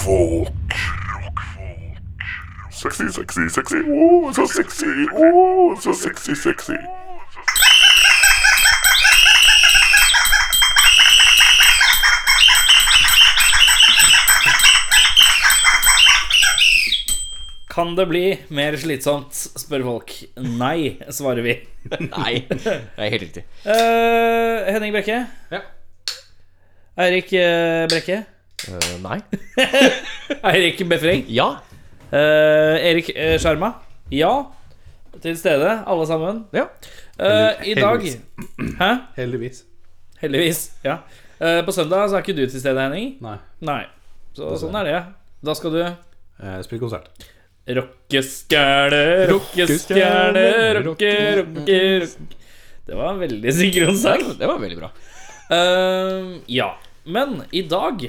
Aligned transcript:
Rockfolk. 0.00 0.74
Sexy, 2.70 3.08
sexy, 3.12 3.48
sexy. 3.48 3.76
Oh, 3.76 4.32
så 4.32 4.46
sexy. 4.46 4.86
Oh, 5.12 5.80
så 5.80 5.94
sexy, 5.94 6.34
sexy. 6.34 6.76
Kan 17.70 17.94
det 17.96 18.06
bli 18.08 18.24
mer 18.48 18.76
slitsomt, 18.80 19.34
spør 19.34 19.84
folk. 19.84 20.16
Nei, 20.40 20.96
svarer 21.12 21.44
vi. 21.44 21.58
Nei, 22.16 22.46
det 22.48 22.80
er 22.96 23.12
helt 23.12 23.28
riktig. 23.28 23.44
Uh, 23.66 24.64
Henning 24.72 24.96
Brekke. 24.96 25.24
Ja. 25.52 25.64
Eirik 27.00 27.32
eh, 27.32 27.86
Brekke. 27.88 28.24
Eh, 28.68 28.96
nei. 29.00 29.18
Eirik 30.52 30.82
Befring. 30.88 31.24
Ja. 31.32 31.48
Uh, 32.10 32.76
Erik 32.76 33.10
uh, 33.14 33.36
Sjarma. 33.40 33.72
Ja. 34.12 34.32
Til 35.22 35.38
stede, 35.38 35.78
alle 35.86 36.06
sammen. 36.06 36.44
Ja. 36.52 36.66
Uh, 37.20 37.56
I 37.66 37.74
dag 37.78 38.00
Heldigvis. 38.02 38.18
Hæ? 38.78 38.90
Heldigvis. 39.16 39.64
Heldigvis. 40.20 40.62
Ja. 40.84 41.00
Uh, 41.40 41.60
på 41.64 41.72
søndag 41.72 42.08
så 42.08 42.18
er 42.18 42.24
ikke 42.24 42.36
du 42.36 42.44
til 42.46 42.60
stede, 42.60 42.80
Henning. 42.82 43.14
Nei. 43.24 43.36
Nei. 43.64 43.82
Så 44.36 44.54
sånn 44.60 44.76
er 44.82 44.88
det. 44.88 44.98
Da 45.44 45.56
skal 45.56 45.74
du 45.74 45.80
Jeg 45.82 46.66
spiller 46.66 46.84
konsert. 46.84 47.30
Rockestjerne, 47.70 49.00
rockestjerne, 49.30 50.44
rocke, 50.80 51.10
rocke, 51.38 51.80
rocke. 52.00 52.38
Det 52.86 52.96
var 52.98 53.12
en 53.12 53.20
veldig 53.20 53.52
synkron 53.54 53.98
sang. 54.00 54.24
Det 54.38 54.48
var 54.48 54.58
veldig 54.58 54.78
bra. 54.80 54.88
Eh, 55.54 56.30
ja. 56.56 56.72
Men 57.04 57.42
i 57.54 57.62
dag 57.62 58.02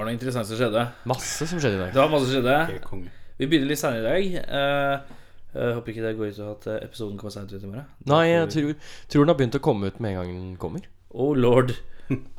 var 0.00 0.08
noe 0.08 0.16
interessant 0.16 0.48
som 0.48 0.56
skjedde. 0.56 0.84
Masse 1.10 1.46
som 1.48 1.60
skjedde 1.60 1.76
i 1.76 1.80
dag. 1.82 1.90
Det 1.92 2.00
var 2.00 2.12
masse 2.12 2.28
som 2.30 2.38
skjedde. 2.38 3.10
Vi 3.40 3.48
begynner 3.48 3.68
litt 3.68 3.80
senere 3.80 4.00
i 4.00 4.30
dag. 4.30 4.38
Eh, 4.40 5.18
jeg 5.50 5.76
håper 5.76 5.92
ikke 5.92 6.04
det 6.06 6.14
går 6.16 6.30
ut 6.30 6.40
og 6.40 6.50
at 6.54 6.68
eh, 6.70 6.80
episoden 6.86 7.18
kommer 7.20 7.34
sent 7.34 7.52
ut 7.52 7.60
i 7.60 7.68
morgen. 7.68 7.88
Nei, 8.08 8.22
jeg 8.30 8.48
tror, 8.54 8.72
tror 9.12 9.26
den 9.26 9.32
har 9.32 9.38
begynt 9.40 9.58
å 9.58 9.62
komme 9.64 9.90
ut 9.90 10.00
med 10.00 10.14
en 10.14 10.18
gang 10.20 10.32
den 10.32 10.56
kommer. 10.62 10.86
Oh 11.10 11.34
lord. 11.36 11.74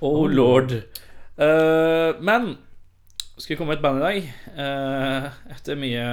Oh 0.02 0.26
lord. 0.28 0.74
Uh, 1.38 2.18
men 2.20 2.56
skal 3.38 3.54
vi 3.54 3.60
komme 3.60 3.76
med 3.76 3.80
et 3.80 3.86
band 3.86 4.02
i 4.02 4.08
dag. 4.08 4.32
Uh, 4.58 5.54
etter 5.54 5.80
mye 5.80 6.08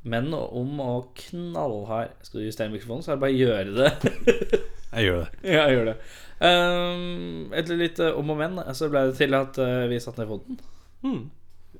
men 0.00 0.30
om 0.32 0.78
å 0.80 0.92
knallhard 1.26 2.14
Skal 2.24 2.40
du 2.40 2.46
justere 2.46 2.72
mikrofonen, 2.72 3.02
så 3.04 3.12
er 3.12 3.18
det 3.18 3.24
bare 3.26 3.34
å 3.34 3.40
gjøre 3.42 3.74
det. 3.76 4.60
Jeg 4.94 5.10
gjør 5.10 5.18
det. 5.20 5.28
ja, 5.52 5.66
jeg 5.66 5.76
gjør 5.76 5.90
det. 5.90 5.96
Um, 6.40 7.50
etter 7.52 7.76
litt 7.76 8.00
eh, 8.00 8.16
om 8.16 8.32
og 8.32 8.38
men 8.40 8.58
så 8.72 8.88
ble 8.88 9.10
det 9.10 9.18
til 9.18 9.36
at 9.36 9.58
eh, 9.60 9.84
vi 9.90 10.00
satte 10.00 10.22
ned 10.22 10.30
foten. 10.30 10.60
Mm. 11.04 11.22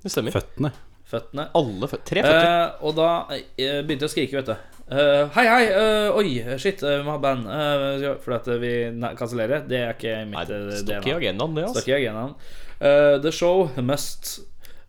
Det 0.03 0.13
stemmer. 0.13 0.37
Føttene. 0.37 0.73
Føttene. 1.11 1.47
Alle 1.59 1.89
fø 1.91 1.99
Tre 2.07 2.25
føtter. 2.27 2.51
Uh, 2.51 2.85
og 2.87 2.97
da 2.99 3.09
eh, 3.33 3.81
begynte 3.81 4.05
jeg 4.05 4.11
å 4.11 4.15
skrike, 4.15 4.41
vet 4.43 4.53
du. 4.53 4.77
Uh, 4.91 5.31
hei, 5.37 5.47
hei! 5.49 5.63
Uh, 5.71 6.19
oi, 6.19 6.59
shit, 6.61 6.83
uh, 6.85 6.99
vi 6.99 7.07
må 7.07 7.15
ha 7.17 7.23
band. 7.23 7.49
Uh, 7.49 8.11
for 8.23 8.37
at 8.37 8.51
vi 8.63 8.75
kansellerer. 9.19 9.65
Det 9.71 9.81
er 9.81 9.95
ikke 9.97 10.19
mitt 10.29 10.53
uh, 10.53 10.67
det 10.71 10.83
står 10.83 11.01
ikke 11.01 11.15
i 11.15 11.19
agendaen, 11.23 11.57
det, 11.57 11.69
altså. 11.71 11.85
ikke 11.85 11.97
i 11.97 12.01
agendaen. 12.03 12.37
Eh, 12.81 13.19
the 13.21 13.33
show 13.33 13.69
must 13.77 14.41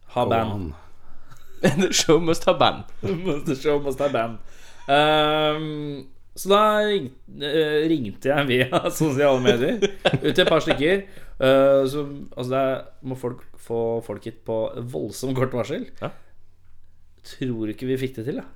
ha 0.08 0.26
band. 0.26 0.74
The 1.62 1.94
show 1.94 2.20
must 2.20 2.46
ha 2.46 2.54
band. 2.54 2.84
the 3.46 3.56
show 3.56 3.80
must 3.80 4.00
ha 4.00 4.08
band. 4.10 4.38
Ehm, 4.88 6.08
så 6.42 6.50
da 6.52 6.62
ring, 6.88 7.10
eh, 7.38 7.84
ringte 7.92 8.32
jeg 8.32 8.48
via 8.50 8.80
sosiale 9.02 9.42
medier 9.44 9.78
ut 9.82 10.32
til 10.32 10.42
et 10.42 10.50
par 10.50 10.64
stykker. 10.66 11.04
Eh, 11.42 11.82
så, 11.92 12.04
altså 12.34 12.50
der 12.54 12.82
må 13.06 13.18
folk 13.20 13.44
få 13.62 13.80
folk 14.06 14.26
hit 14.26 14.40
på 14.48 14.58
voldsomt 14.90 15.38
kort 15.38 15.54
varsel. 15.54 15.86
Ja. 16.02 16.10
Tror 17.36 17.70
ikke 17.70 17.86
vi 17.90 18.00
fikk 18.02 18.16
det 18.18 18.26
til, 18.32 18.40
da. 18.42 18.48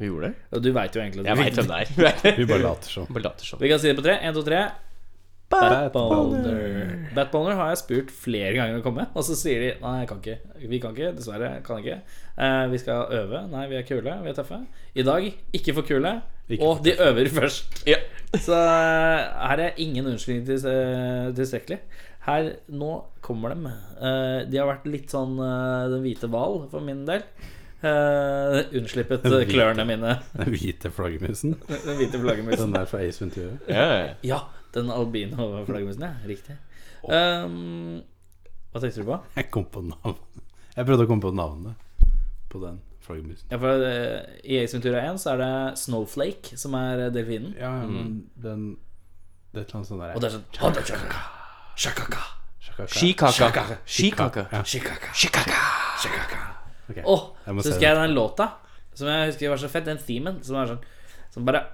Vi 0.00 0.08
gjorde 0.08 0.30
det. 0.32 0.46
Og 0.56 0.62
du 0.64 0.70
veit 0.74 0.96
jo 0.96 1.02
egentlig 1.02 1.22
at 1.22 1.28
Jeg 1.28 1.36
vi 1.36 1.42
veit 1.44 1.52
fikk 1.52 1.60
hvem 1.60 1.68
det. 1.68 2.22
det 2.22 2.32
er. 2.32 2.36
Vi 2.40 2.46
bare 2.48 2.64
later 2.64 2.94
som. 2.96 3.10
Bare 3.12 3.26
later 3.28 3.46
som. 3.52 3.60
Vi 3.60 3.68
kan 3.70 3.82
si 3.82 3.90
det 3.92 3.98
på 4.00 4.04
tre. 4.06 4.16
Én, 4.24 4.32
to, 4.34 4.42
tre. 4.46 4.62
Batboner. 5.52 6.92
Batboner. 7.14 7.56
Har 7.58 7.72
jeg 7.72 7.80
spurt 7.82 8.12
flere 8.14 8.52
ganger 8.56 8.80
å 8.80 8.84
komme, 8.84 9.06
og 9.12 9.26
så 9.26 9.36
sier 9.38 9.62
de 9.62 9.70
nei, 9.82 9.94
jeg 10.02 10.10
kan 10.10 10.22
ikke. 10.22 10.66
Vi 10.72 10.80
kan 10.82 10.96
ikke, 10.96 11.12
dessverre. 11.18 11.52
Kan 11.66 11.82
ikke. 11.82 12.00
Eh, 12.36 12.64
vi 12.72 12.80
skal 12.82 13.12
øve. 13.20 13.44
Nei, 13.52 13.66
vi 13.70 13.78
er 13.80 13.86
kule. 13.88 14.16
Vi 14.24 14.32
er 14.32 14.38
tøffe. 14.38 14.62
I 14.94 15.06
dag 15.06 15.28
ikke 15.58 15.76
for 15.78 15.88
kule. 15.88 16.16
Ikke 16.52 16.68
og 16.68 16.82
de 16.84 16.96
øver 16.98 17.30
først. 17.32 17.82
Ja. 17.88 18.00
Så 18.34 18.56
eh, 18.56 19.22
her 19.48 19.64
er 19.68 19.80
ingen 19.82 20.08
unnskyldning 20.08 20.46
til, 20.48 20.68
eh, 20.72 21.32
tilstrekkelig. 21.36 21.80
Her, 22.26 22.52
nå 22.70 22.92
kommer 23.24 23.52
de. 23.54 23.72
Eh, 23.98 24.38
de 24.48 24.60
har 24.60 24.70
vært 24.70 24.86
litt 24.86 25.10
sånn 25.10 25.34
Den 25.90 26.04
hvite 26.04 26.30
hval 26.30 26.62
for 26.70 26.84
min 26.84 27.02
del. 27.08 27.26
Uh, 27.82 28.62
unnslippet 28.78 29.24
hvite. 29.26 29.48
klørne 29.50 29.82
mine. 29.82 30.14
Den 30.36 30.52
hvite 30.54 30.90
flaggermusen. 30.94 31.56
Den 31.66 31.96
hvite 31.98 32.20
flaggermusen. 32.22 32.68
Den 32.68 32.76
der 32.76 32.86
fra 32.86 33.00
Ace 33.02 33.24
Ventura. 33.24 33.56
Ja, 33.66 33.86
ja, 34.22 34.38
den 34.74 34.90
albino-flaggermusen, 34.92 36.04
ja. 36.06 36.12
Riktig. 36.28 36.56
Um, 37.02 38.00
hva 38.72 38.80
tenkte 38.80 39.02
du 39.02 39.08
på? 39.10 39.18
Jeg 39.38 39.50
kom 39.52 39.66
på 39.72 39.82
navn. 39.84 40.16
Jeg 40.72 40.88
prøvde 40.88 41.04
å 41.04 41.10
komme 41.10 41.24
på 41.24 41.32
navnet 41.36 42.08
på 42.52 42.60
den 42.62 42.78
flaggermusen. 43.04 43.48
Ja, 43.50 43.58
for 43.60 43.84
eh, 43.86 44.38
I 44.48 44.62
Ace 44.62 44.76
Ventura 44.76 45.02
1 45.10 45.20
så 45.20 45.34
er 45.34 45.42
det 45.42 45.52
Snowflake 45.82 46.56
som 46.60 46.76
er 46.78 47.08
eh, 47.08 47.12
delfinen. 47.14 47.52
Ja, 47.60 47.72
men 47.84 48.22
den 48.40 48.70
Det 49.52 49.60
er 49.60 49.66
et 49.66 49.74
eller 49.74 49.82
annet 49.82 49.90
sånt 49.90 50.00
der 50.00 50.14
Og 50.16 50.22
det 50.22 50.30
er 50.30 50.36
sånn 50.38 50.46
Shakaka. 50.56 51.20
Shakaka. 51.76 52.22
Shikaka. 52.62 53.30
Shakaka. 53.32 53.78
Shikaka. 53.84 54.64
Shikaka. 54.64 55.12
Skikaka. 55.12 55.60
Shakaka. 56.00 56.40
Ok. 56.88 57.02
Åh, 57.04 57.28
så 57.44 57.68
husker 57.68 57.88
jeg 57.88 57.98
den 57.98 58.16
låta 58.16 58.48
som 58.94 59.08
jeg 59.08 59.30
husker 59.32 59.52
var 59.52 59.60
så 59.60 59.68
fett. 59.72 59.86
Den 59.88 60.00
themen 60.00 60.42
som 60.44 60.58
er 60.60 60.74
sånn 60.74 60.82
Som 61.32 61.46
bare 61.48 61.64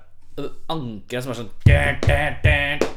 ankeret 0.71 1.25
Som 1.27 1.35
er 1.35 1.41
sånn 1.43 2.88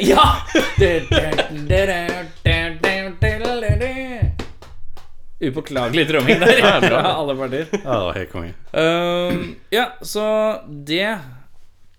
Ja! 0.00 0.22
Upåklagelig 5.40 6.08
tromming 6.08 6.40
der 6.40 6.80
fra 6.84 7.00
alle 7.14 7.36
partier. 7.36 7.66
Ja, 7.72 7.78
det 7.78 8.06
var 8.06 8.18
helt 8.18 8.32
konge. 8.32 8.52
Um, 8.72 9.54
ja, 9.72 9.86
så 10.02 10.24
det 10.68 11.18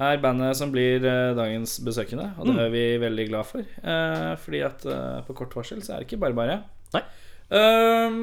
er 0.01 0.21
bandet 0.21 0.57
som 0.57 0.71
blir 0.73 1.05
eh, 1.05 1.33
dagens 1.37 1.79
besøkende, 1.85 2.31
og 2.37 2.47
det 2.49 2.57
er 2.65 2.69
vi 2.73 2.85
veldig 3.01 3.25
glad 3.29 3.45
for. 3.49 3.65
Eh, 3.65 4.31
fordi 4.43 4.59
at 4.65 4.85
eh, 4.85 5.19
på 5.25 5.33
kort 5.37 5.55
varsel 5.57 5.81
så 5.85 5.95
er 5.95 6.01
det 6.01 6.07
ikke 6.09 6.21
bare 6.21 6.37
bare. 6.37 6.59
Nei. 6.95 7.03
Um, 7.51 8.21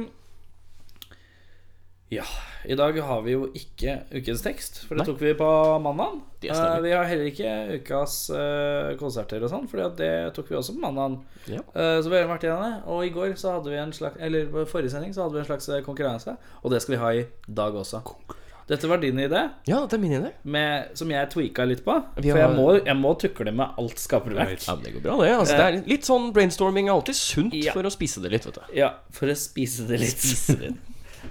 ja, 2.08 2.24
i 2.64 2.74
dag 2.74 2.96
har 3.04 3.20
vi 3.22 3.34
jo 3.34 3.50
ikke 3.56 3.98
ukens 4.16 4.40
tekst, 4.44 4.80
for 4.86 4.96
det 4.96 5.02
Nei. 5.02 5.06
tok 5.10 5.20
vi 5.20 5.34
på 5.36 5.48
mandag. 5.84 6.16
Uh, 6.40 6.78
vi 6.80 6.94
har 6.94 7.04
heller 7.04 7.28
ikke 7.28 7.52
ukas 7.80 8.16
uh, 8.32 8.94
konserter 9.00 9.44
og 9.44 9.52
sånn, 9.52 9.68
for 9.68 9.84
det 9.98 10.10
tok 10.36 10.48
vi 10.48 10.56
også 10.56 10.76
på 10.78 10.82
mandag. 10.86 11.18
Ja. 11.50 11.60
Uh, 11.76 11.98
så 12.00 12.08
vi 12.08 12.16
har 12.16 12.28
vært 12.30 12.48
igjen 12.48 12.64
det. 12.64 12.72
Og 12.88 13.04
i 13.04 13.12
går 13.12 13.36
så 13.40 13.58
hadde 13.58 13.72
vi 13.72 13.80
en 13.82 13.92
slags 13.96 14.20
Eller 14.24 14.48
på 14.52 14.64
forrige 14.70 14.94
sending 14.94 15.12
så 15.16 15.26
hadde 15.26 15.36
vi 15.36 15.44
en 15.44 15.50
slags 15.50 15.68
konkurranse, 15.86 16.38
og 16.62 16.72
det 16.72 16.80
skal 16.84 16.96
vi 16.96 17.02
ha 17.04 17.14
i 17.20 17.24
dag 17.60 17.76
også. 17.76 18.02
Dette 18.68 18.88
var 18.88 19.00
din 19.00 19.16
idé, 19.16 19.46
Ja, 19.64 19.86
det 19.88 19.96
er 19.96 20.00
min 20.02 20.12
idé. 20.12 20.32
med, 20.44 20.90
som 20.98 21.08
jeg 21.08 21.30
tweaka 21.32 21.64
litt 21.64 21.80
på. 21.86 21.92
Har... 21.92 22.18
For 22.20 22.40
jeg 22.40 22.56
må, 22.56 22.66
jeg 22.84 22.96
må 23.00 23.14
tukle 23.20 23.52
med 23.52 23.78
alt 23.80 24.00
skaperverk. 24.00 24.60
Ja, 24.66 24.74
Det 24.76 24.92
går 24.96 25.04
bra, 25.06 25.14
det. 25.22 25.30
Altså, 25.38 25.56
det 25.56 25.64
er 25.68 25.78
litt 25.88 26.04
sånn 26.04 26.28
brainstorming 26.36 26.90
er 26.90 26.98
alltid 26.98 27.16
sunt 27.16 27.56
Ja. 27.56 27.72
for 27.72 27.88
å 27.88 27.92
spise 27.92 28.20
det 28.20 28.34
litt, 28.36 28.44
vet 28.44 28.60
du. 28.60 28.76
Ja, 28.76 28.90
for 29.16 29.32
å 29.32 29.36
spise 29.40 29.88
det 29.88 30.02
litt. 30.04 30.76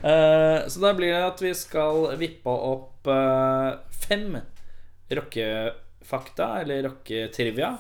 Eh, 0.04 0.68
så 0.68 0.80
da 0.80 0.94
blir 0.94 1.14
det 1.14 1.26
at 1.26 1.42
vi 1.42 1.54
skal 1.58 2.12
vippe 2.20 2.52
opp 2.52 3.08
uh, 3.10 3.80
fem 4.08 4.38
rockefakta, 5.10 6.62
eller 6.62 6.84
rocketrivia. 6.90 7.72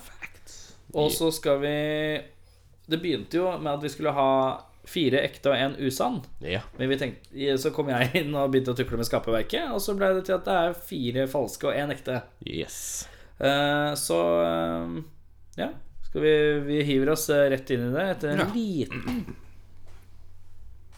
Og 0.95 1.11
så 1.11 1.27
skal 1.35 1.59
vi 1.59 1.77
Det 2.87 2.97
begynte 3.03 3.37
jo 3.41 3.49
med 3.59 3.73
at 3.73 3.83
vi 3.83 3.91
skulle 3.91 4.13
ha 4.15 4.31
fire 4.87 5.19
ekte 5.19 5.51
og 5.51 5.59
en 5.59 5.75
usann. 5.83 6.21
Ja. 6.39 6.61
Men 6.77 6.89
vi 6.89 6.97
tenkte, 6.97 7.57
så 7.59 7.73
kom 7.75 7.91
jeg 7.91 8.07
inn 8.21 8.31
og 8.31 8.53
begynte 8.53 8.71
å 8.71 8.77
tukle 8.77 8.99
med 9.01 9.09
skaperverket, 9.09 9.67
og 9.75 9.83
så 9.83 9.97
ble 9.99 10.13
det 10.15 10.23
til 10.29 10.37
at 10.37 10.47
det 10.47 10.55
er 10.61 10.77
fire 10.91 11.25
falske 11.27 11.67
og 11.67 11.75
én 11.75 11.91
ekte. 11.91 12.21
Yes. 12.47 12.79
Uh, 13.37 13.91
så 13.99 14.21
ja. 15.59 15.73
Skal 16.07 16.23
vi, 16.23 16.37
vi 16.69 16.79
hiver 16.87 17.11
oss 17.17 17.27
rett 17.29 17.75
inn 17.75 17.89
i 17.89 17.91
det 17.91 18.07
etter 18.13 18.31
en 18.31 18.55
liten 18.55 19.19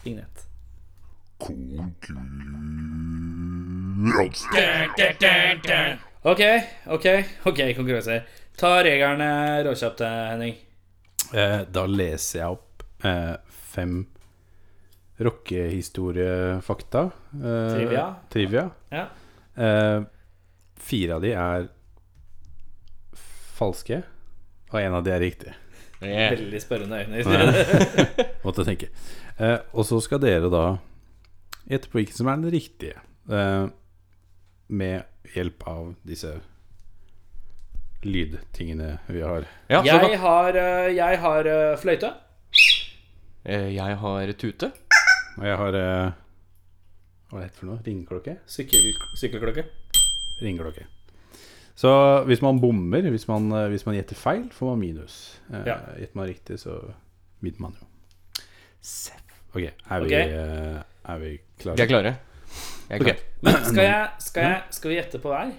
vignett. 0.04 0.49
Konkurranse. 1.40 2.20
Ok, 6.22 6.40
ok, 6.86 7.06
ok, 7.48 7.60
konkurranse. 7.76 8.22
Ta 8.60 8.74
reglene 8.84 9.30
råkjapt, 9.64 10.00
Henning. 10.04 10.56
Eh, 11.32 11.60
da 11.72 11.86
leser 11.88 12.42
jeg 12.42 12.48
opp 12.58 12.82
eh, 13.06 13.36
fem 13.72 14.02
rockehistoriefakta. 15.20 17.06
Eh, 17.40 17.72
Trivia. 17.74 18.04
trivia. 18.32 18.66
Ja. 18.90 19.06
Eh, 19.56 20.02
fire 20.80 21.14
av 21.16 21.22
de 21.24 21.32
er 21.36 21.66
falske, 23.56 24.02
og 24.72 24.78
en 24.80 24.94
av 24.96 25.04
de 25.04 25.12
er 25.14 25.20
riktig. 25.24 25.52
Yeah. 26.00 26.30
Veldig 26.32 26.60
spørrende 26.62 27.02
øyne. 27.04 27.64
Måtte 28.44 28.64
tenke. 28.64 28.88
Eh, 29.36 29.58
og 29.72 29.84
så 29.84 30.00
skal 30.00 30.20
dere 30.22 30.48
da 30.52 30.64
gjette 31.68 31.90
på 31.90 31.98
hvilken 32.00 32.16
som 32.16 32.28
er 32.28 32.36
den 32.40 32.50
riktige, 32.54 32.96
eh, 33.30 33.66
med 34.68 35.04
hjelp 35.34 35.66
av 35.66 35.94
disse 36.06 36.40
lydtingene 38.02 38.98
vi 39.08 39.20
har. 39.20 39.44
Ja, 39.68 39.82
så 39.82 39.98
Jeg 40.10 40.18
har, 40.18 40.56
eh, 40.56 40.94
jeg 40.96 41.18
har 41.20 41.46
eh, 41.46 41.76
fløyte. 41.76 42.14
eh, 43.44 43.68
jeg 43.74 43.96
har 43.96 44.32
tute. 44.32 44.72
Og 45.38 45.44
jeg 45.46 45.56
har 45.56 45.74
eh, 45.74 46.12
Hva 47.30 47.38
er 47.38 47.46
det 47.46 47.52
for 47.54 47.66
noe? 47.66 47.78
Ringeklokke? 47.86 48.38
Sykkel, 48.46 48.88
sykkelklokke. 49.16 49.64
Ringeklokke. 50.42 50.86
Så 51.76 52.24
hvis 52.26 52.42
man 52.42 52.58
bommer, 52.60 53.02
hvis 53.10 53.28
man, 53.28 53.52
eh, 53.52 53.68
hvis 53.70 53.86
man 53.86 53.94
gjetter 53.94 54.16
feil, 54.18 54.48
får 54.50 54.66
man 54.72 54.80
minus. 54.80 55.38
Eh, 55.52 55.62
Ja. 55.66 55.76
Gjetter 55.98 56.16
man 56.16 56.26
riktig, 56.28 56.58
så 56.58 56.80
vinner 57.40 57.60
man 57.60 57.76
jo. 57.80 57.86
Seff. 58.80 59.22
Ok, 59.54 59.62
er 59.62 60.00
vi, 60.00 60.06
Ok. 60.06 60.12
eh, 60.12 60.82
er 61.04 61.18
vi 61.18 61.38
klare? 61.62 61.76
Vi 61.76 61.82
er 61.84 61.90
klare. 61.92 62.12
Jeg 62.90 63.00
er 63.00 63.04
Ok. 63.04 63.26
Men 63.46 63.58
skal, 63.64 63.84
jeg, 63.86 64.08
skal, 64.26 64.42
jeg, 64.48 64.62
skal 64.76 64.90
vi 64.90 64.96
gjette 64.98 65.20
på 65.22 65.30
hver? 65.32 65.52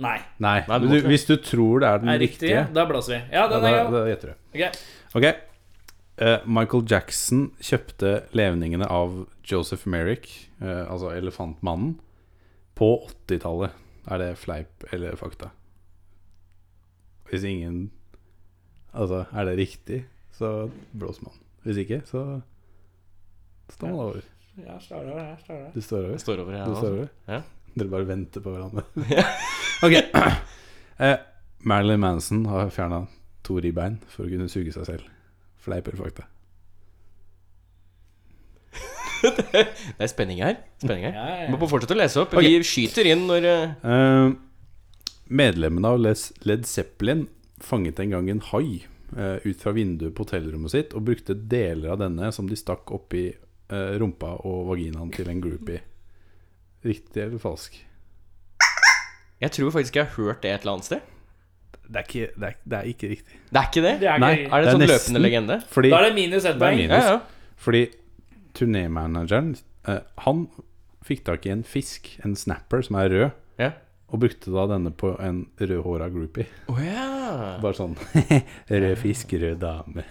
Nei. 0.00 0.16
Nei, 0.40 0.54
Nei, 0.64 0.78
du 0.80 0.86
men 0.86 0.94
du, 0.94 0.96
ikke. 1.02 1.10
hvis 1.12 1.26
du 1.28 1.34
tror 1.44 1.82
det 1.82 1.88
er 1.90 1.98
den 2.00 2.08
Er 2.08 2.18
riktig? 2.22 2.48
riktige, 2.48 2.62
Da 2.74 2.86
blåser 2.88 3.12
vi. 3.18 3.20
Ja, 3.36 3.42
den 3.52 3.66
er 3.68 3.76
god. 3.84 3.92
da 3.98 4.04
gjetter 4.08 4.32
du. 4.32 4.34
Ok. 4.56 4.80
Ok. 5.20 5.26
Eh, 6.20 6.38
Michael 6.48 6.86
Jackson 6.88 7.42
kjøpte 7.64 8.14
levningene 8.36 8.88
av 8.92 9.26
Joseph 9.50 9.84
Merrick, 9.88 10.26
eh, 10.62 10.82
altså 10.90 11.12
elefantmannen, 11.16 11.98
på 12.76 12.88
80-tallet. 13.28 13.76
Er 14.10 14.18
det 14.24 14.30
fleip 14.40 14.84
eller 14.92 15.16
fakta? 15.20 15.50
Hvis 17.30 17.44
ingen 17.46 17.90
Altså, 18.92 19.24
er 19.30 19.44
det 19.46 19.52
riktig, 19.60 20.00
så 20.34 20.68
blåser 20.98 21.22
man. 21.28 21.36
Hvis 21.62 21.76
ikke, 21.84 22.00
så 22.08 22.40
står 23.70 23.86
man 23.92 24.00
over. 24.02 24.24
Ja, 24.58 24.76
står 24.82 25.06
over, 25.06 25.22
jeg 25.22 25.38
står 25.44 25.56
over. 25.56 25.70
Du 25.74 25.80
står 25.80 25.98
over. 26.00 26.10
Jeg 26.12 26.20
står 26.20 26.42
over 26.42 26.56
jeg 26.56 26.66
Du 26.66 26.74
står 26.74 26.96
over. 26.96 27.08
Ja. 27.28 27.40
Dere 27.76 27.92
bare 27.92 28.08
venter 28.08 28.42
på 28.44 28.52
hverandre. 28.54 28.84
ok. 29.86 29.96
Eh, 31.00 31.16
Marilyn 31.64 32.00
Manson 32.02 32.42
har 32.44 32.68
fjerna 32.68 33.06
to 33.40 33.54
ribbein 33.64 33.94
for 34.12 34.26
å 34.26 34.28
kunne 34.28 34.50
suge 34.52 34.68
seg 34.74 34.84
selv. 34.84 35.06
Fleip 35.64 35.86
eller 35.88 36.02
fakta? 36.02 36.26
Det 39.22 39.64
er 39.96 40.10
spenning 40.12 40.42
her. 40.44 40.58
Spenning 40.80 41.06
her. 41.08 41.14
Ja, 41.16 41.24
ja, 41.24 41.38
Vi 41.46 41.48
ja. 41.48 41.56
må 41.56 41.68
fortsette 41.70 41.96
å 41.96 42.00
lese 42.02 42.20
opp. 42.20 42.36
Okay. 42.36 42.58
Vi 42.60 42.68
skyter 42.68 43.08
inn 43.08 43.26
når 43.30 43.48
eh, 43.48 43.90
Eh, 43.94 44.34
medlemmene 45.40 45.94
av 45.94 46.00
Led 46.04 46.68
Zeppelin 46.68 47.26
fanget 47.64 48.00
en 48.04 48.12
gang 48.16 48.30
en 48.32 48.44
hai 48.50 48.82
eh, 49.16 49.36
ut 49.44 49.60
fra 49.60 49.72
vinduet 49.76 50.12
på 50.16 50.24
hotellrommet 50.26 50.72
sitt 50.72 50.92
og 50.96 51.04
brukte 51.08 51.36
deler 51.36 51.94
av 51.94 52.00
denne 52.04 52.28
som 52.36 52.48
de 52.48 52.60
stakk 52.60 52.92
oppi 52.96 53.30
uh, 53.72 53.98
rumpa 54.00 54.34
og 54.46 54.66
vaginaen 54.70 55.10
til 55.14 55.28
en 55.28 55.40
groupie. 55.40 55.80
Riktig 56.84 57.22
eller 57.22 57.38
falsk? 57.38 57.76
Jeg 59.40 59.50
tror 59.56 59.70
faktisk 59.72 59.96
jeg 59.96 60.04
har 60.06 60.14
hørt 60.16 60.42
det 60.42 60.50
et 60.52 60.60
eller 60.64 60.72
annet 60.76 60.84
sted. 60.90 61.00
Det 61.90 61.96
er 61.96 62.04
ikke, 62.06 62.26
det 62.38 62.46
er, 62.50 62.56
det 62.70 62.76
er 62.78 62.88
ikke 62.92 63.08
riktig. 63.10 63.38
Det 63.50 63.58
er 63.60 63.68
ikke 63.70 63.82
det? 63.82 63.94
Det 64.00 64.08
er 64.08 64.18
Nei. 64.22 64.30
ikke- 64.36 64.50
Er 64.54 64.60
det 64.60 64.64
Det 64.64 64.68
er 64.68 64.74
en 64.74 64.74
sånn 64.74 64.80
nesten. 64.86 65.14
løpende 65.14 65.22
legende? 65.24 65.56
Fordi, 65.68 65.90
Da 65.90 65.96
er 65.98 66.04
det 66.08 66.14
minus 66.14 66.44
ett 66.44 66.54
er 66.54 66.58
poeng. 66.60 66.76
minus. 66.76 67.04
Ja, 67.04 67.10
ja. 67.10 67.20
fordi 67.56 67.80
turnémanageren 68.54 69.56
eh, 69.88 70.00
Han 70.26 70.48
fikk 71.04 71.24
tak 71.24 71.46
i 71.46 71.50
en 71.50 71.62
fisk, 71.64 72.10
en 72.24 72.36
snapper, 72.36 72.82
som 72.82 72.96
er 72.96 73.08
rød, 73.08 73.30
Ja. 73.58 73.70
Og 74.10 74.18
brukte 74.22 74.50
da 74.54 74.64
denne 74.72 74.90
på 74.90 75.12
en 75.22 75.44
rødhåra 75.60 76.08
groupie. 76.10 76.46
Oh, 76.70 76.78
ja. 76.82 77.56
Bare 77.62 77.76
sånn 77.78 77.94
Rød 78.70 78.96
fisk, 78.98 79.32
rød 79.38 79.60
dame. 79.62 80.04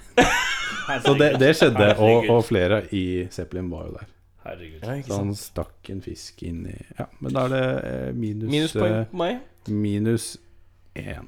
Så 1.04 1.14
det, 1.20 1.34
det 1.42 1.52
skjedde, 1.60 1.90
og, 2.02 2.30
og 2.34 2.46
flere 2.48 2.84
i 2.96 3.28
Zeppelin 3.34 3.68
var 3.72 3.90
jo 3.90 3.98
der. 4.00 4.08
Herregud. 4.46 4.86
ja 4.88 4.94
Så 5.06 5.18
han 5.20 5.34
stakk 5.38 5.90
en 5.92 6.00
fisk 6.02 6.40
inn 6.48 6.62
i 6.72 6.78
Ja, 6.98 7.06
men 7.20 7.36
da 7.36 7.44
er 7.46 7.52
det 7.54 7.64
eh, 7.90 8.06
minus 8.16 8.50
Minuspoeng 8.54 8.96
eh, 9.02 9.10
på 9.12 9.20
meg. 9.20 9.42
Minus 9.70 10.30
én. 10.98 11.28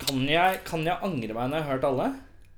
Kan 0.00 0.24
jeg, 0.30 0.62
kan 0.66 0.86
jeg 0.86 0.96
angre 1.04 1.36
meg 1.36 1.52
når 1.52 1.60
jeg 1.60 1.66
har 1.68 1.76
hørt 1.76 1.86
alle? 1.90 2.08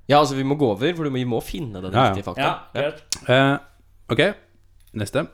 Ja, 0.09 0.21
altså 0.21 0.35
vi 0.39 0.45
må 0.47 0.55
gå 0.59 0.71
over, 0.73 0.95
for 0.97 1.11
vi 1.13 1.25
må 1.27 1.41
finne 1.45 1.83
den 1.83 1.91
Ja, 1.93 2.07
ja. 2.07 2.15
riktige 2.15 2.27
fakta. 2.29 2.47
Ja, 2.47 2.55
greit. 2.79 3.19
Eh, 3.27 3.53
ok, 4.15 4.23
neste. 5.03 5.27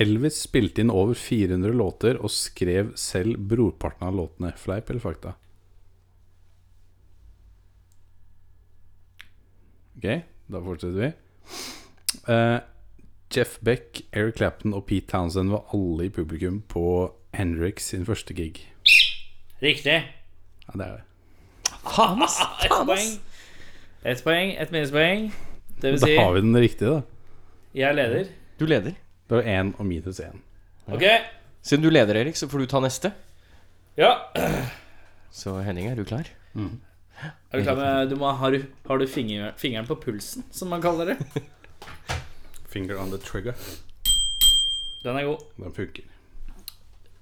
Elvis 0.00 0.40
spilte 0.42 0.82
inn 0.82 0.90
over 0.90 1.14
400 1.14 1.72
låter 1.78 2.16
og 2.18 2.32
skrev 2.34 2.94
selv 2.98 3.38
brorparten 3.50 4.08
av 4.08 4.16
låtene. 4.18 4.50
Fleip 4.58 4.90
eller 4.90 5.02
fakta? 5.04 5.34
Ok, 9.96 10.08
da 10.50 10.62
fortsetter 10.64 10.98
vi. 10.98 11.10
Uh, 12.26 12.58
Jeff 13.34 13.60
Beck, 13.62 14.02
Eric 14.12 14.40
Clapton 14.40 14.74
og 14.74 14.86
Pete 14.88 15.06
Townsend 15.12 15.54
var 15.54 15.70
alle 15.74 16.08
i 16.08 16.12
publikum 16.12 16.60
på 16.70 17.12
Hendrix 17.34 17.86
sin 17.92 18.06
første 18.06 18.34
gig. 18.34 18.64
Riktig. 19.62 20.00
Ja, 20.66 20.74
det 20.74 20.88
er 20.88 20.98
det. 20.98 21.04
Faen, 21.84 22.22
ass! 22.24 22.40
Ett 22.64 22.74
poeng. 22.74 23.14
Ett 24.04 24.26
poeng, 24.26 24.52
ett 24.58 24.74
minuspoeng. 24.74 25.30
Det 25.80 25.94
vil 25.94 26.02
Da 26.02 26.12
har 26.18 26.34
vi 26.34 26.40
den 26.40 26.56
riktige, 26.56 26.90
da. 26.90 27.02
jeg 27.74 27.94
leder. 27.94 28.30
Du 28.58 28.66
leder. 28.66 28.98
Det 29.28 29.34
var 29.38 29.42
én 29.48 29.70
og 29.78 29.86
minus 29.86 30.20
én. 30.20 30.40
Ok. 30.86 31.04
Siden 31.64 31.84
du 31.84 31.90
leder, 31.90 32.14
Erik, 32.20 32.36
så 32.36 32.48
får 32.48 32.58
du 32.58 32.66
ta 32.66 32.80
neste. 32.84 33.12
Ja. 33.96 34.10
Så 35.32 35.54
Henning, 35.64 35.86
er 35.88 35.96
du 35.96 36.04
klar? 36.04 36.28
Er 36.54 37.58
du 37.58 37.62
klar 37.62 37.76
med 37.78 38.10
du 38.10 38.16
må, 38.20 38.32
Har 38.36 38.50
du, 38.50 38.64
har 38.86 38.98
du 38.98 39.06
finger, 39.06 39.52
fingeren 39.56 39.86
på 39.86 39.94
pulsen, 40.02 40.44
som 40.50 40.68
man 40.68 40.82
kaller 40.82 41.04
det? 41.14 41.18
Finger 42.74 43.00
on 43.00 43.10
the 43.10 43.18
trigger. 43.18 43.54
Den 45.04 45.16
er 45.16 45.24
god. 45.24 45.38
Den 45.56 45.74
funker. 45.74 46.02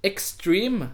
Extreme 0.03 0.89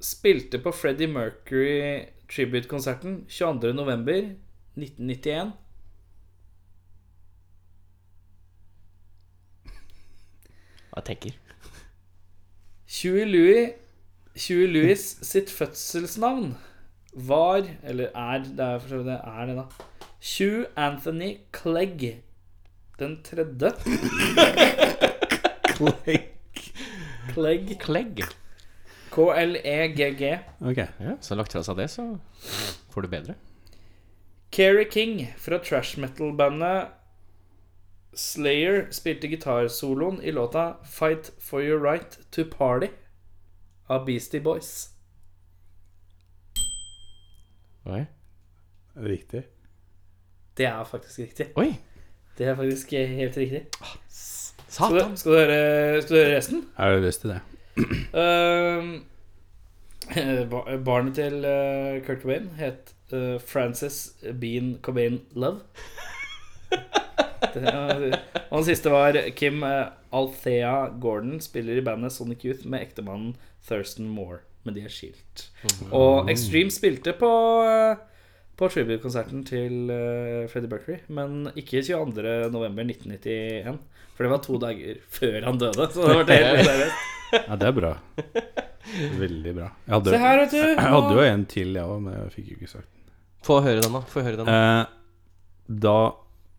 spilte 0.00 0.58
på 0.58 0.72
Freddie 0.72 1.06
Mercury 1.06 2.04
tribute-konserten 2.30 3.24
22.11.1991. 3.28 5.50
Jeg 10.98 11.06
tenker. 11.08 11.36
Huey 12.98 13.26
Louis, 13.28 13.74
Huey 14.46 14.68
Louis 14.70 15.02
sitt 15.22 15.50
fødselsnavn 15.52 16.54
var 17.28 17.66
Eller 17.82 18.12
er 18.14 18.44
Det 18.46 18.64
er 18.64 18.78
for 18.78 18.88
så 18.88 19.00
vidt 19.00 19.10
det 19.10 19.18
er 19.24 19.46
det, 19.46 19.56
da. 19.58 19.64
Hugh 20.18 20.66
Anthony 20.76 21.36
Clegg 21.54 22.22
den 22.98 23.20
tredje. 23.22 23.70
Clegg. 25.76 27.78
Clegg. 27.82 28.22
K-l-e-g-g. 29.14 30.22
Ok. 30.60 30.80
Ja, 30.98 31.14
så 31.22 31.38
lagt 31.38 31.54
fra 31.54 31.62
seg 31.64 31.78
det, 31.78 31.88
så 31.92 32.08
får 32.92 33.06
du 33.06 33.10
bedre. 33.12 33.36
Kerry 34.54 34.86
King 34.90 35.22
fra 35.38 35.60
trash 35.62 35.98
metal-bandet 36.00 36.90
Slayer 38.14 38.86
spilte 38.90 39.28
gitarsoloen 39.28 40.22
i 40.22 40.30
låta 40.30 40.76
'Fight 40.84 41.32
for 41.38 41.62
your 41.62 41.92
right 41.92 42.18
to 42.30 42.44
party' 42.44 42.90
av 43.88 44.06
Beastie 44.06 44.40
Boys. 44.40 44.88
Oi. 47.86 48.04
Riktig. 48.96 49.42
Det 50.56 50.66
er 50.66 50.84
faktisk 50.84 51.18
riktig. 51.18 51.46
Oi. 51.56 51.76
Det 52.38 52.46
er 52.46 52.56
faktisk 52.56 52.90
helt 52.90 53.36
riktig. 53.36 53.66
Skal 54.08 54.90
Satan. 54.90 55.10
du, 55.10 55.16
skal 55.16 55.32
du, 55.32 55.38
høre, 55.38 56.02
skal 56.02 56.16
du 56.16 56.22
høre 56.22 56.36
resten? 56.36 56.64
Er 56.78 56.90
det 56.90 57.02
lyst 57.02 57.20
til 57.20 57.30
det? 57.30 57.40
Uh, 58.12 59.00
barnet 60.84 61.14
til 61.14 61.44
eh, 61.44 62.06
Kurt 62.06 62.22
Cobain 62.22 62.48
het 62.56 62.94
eh, 63.12 63.40
Frances 63.40 64.16
Bean 64.40 64.78
Cobain 64.82 65.20
Love. 65.32 65.60
Og 67.66 68.58
den 68.60 68.66
siste 68.68 68.92
var 68.92 69.16
Kim 69.36 69.62
eh, 69.66 69.88
Althea 70.14 70.88
Gordon 71.00 71.40
spiller 71.44 71.78
i 71.80 71.84
bandet 71.84 72.12
Sonic 72.14 72.44
Youth 72.46 72.66
med 72.68 72.84
ektemannen 72.86 73.34
Thurston 73.68 74.08
Moore. 74.12 74.40
Men 74.66 74.74
de 74.76 74.82
er 74.84 74.92
skilt. 74.92 75.48
Og 75.94 76.28
Extreme 76.32 76.72
spilte 76.74 77.14
på 77.16 77.28
eh, 77.64 78.00
På 78.58 78.66
tribute-konserten 78.72 79.44
til 79.46 79.86
uh, 79.86 80.48
Freddie 80.50 80.68
Buckery, 80.72 80.96
men 81.14 81.46
ikke 81.54 81.78
22.11.1991. 81.86 83.76
For 84.16 84.26
det 84.26 84.30
var 84.32 84.40
to 84.42 84.58
dager 84.58 84.98
før 85.14 85.36
han 85.46 85.60
døde. 85.60 85.86
Så 85.94 86.02
det 86.08 86.16
var 86.18 86.26
det 86.26 86.38
helt 86.42 86.66
seriøst. 86.72 87.04
Ja, 87.38 87.56
det 87.60 87.68
er 87.68 87.76
bra. 87.76 87.92
Veldig 89.20 89.52
bra. 89.60 89.68
Jeg 89.86 89.94
hadde, 89.94 90.10
Se 90.10 90.18
her, 90.24 90.40
vet 90.42 90.50
du. 90.56 90.58
jeg 90.64 90.88
hadde 90.90 91.12
jo 91.14 91.24
en 91.28 91.44
til, 91.54 91.74
jeg 91.78 91.84
òg, 91.92 92.00
men 92.02 92.16
jeg 92.16 92.32
fikk 92.34 92.48
jo 92.50 92.56
ikke 92.58 92.70
sagt 92.72 92.88
den. 92.88 93.12
Få 93.46 93.60
høre 93.62 93.82
den, 93.84 93.94
da. 93.94 94.00
Få 94.10 94.24
høre 94.26 94.40
den. 94.40 94.50
Eh, 94.50 94.82
da 95.86 95.96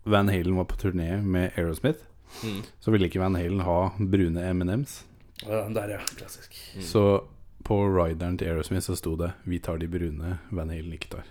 Van 0.04 0.30
Halen 0.30 0.56
var 0.56 0.66
på 0.66 0.76
turné 0.78 1.22
med 1.22 1.52
Aerosmith, 1.58 2.00
Mm. 2.44 2.62
så 2.80 2.92
ville 2.92 3.08
ikke 3.10 3.20
Van 3.20 3.36
Halen 3.36 3.60
ha 3.66 3.90
brune 4.00 4.42
M&M's. 4.54 5.04
Ja, 5.48 5.64
Der, 5.74 5.90
ja. 5.90 6.00
Klassisk. 6.18 6.54
Så 6.82 7.24
på 7.64 7.80
rideren 7.90 8.38
til 8.38 8.48
Aerosmith 8.48 8.86
så 8.86 8.96
sto 8.96 9.16
det 9.16 9.32
'Vi 9.46 9.60
tar 9.60 9.78
de 9.78 9.88
brune 9.88 10.38
Van 10.52 10.70
Halen 10.70 10.94
ikke 10.94 11.10
tar'. 11.10 11.24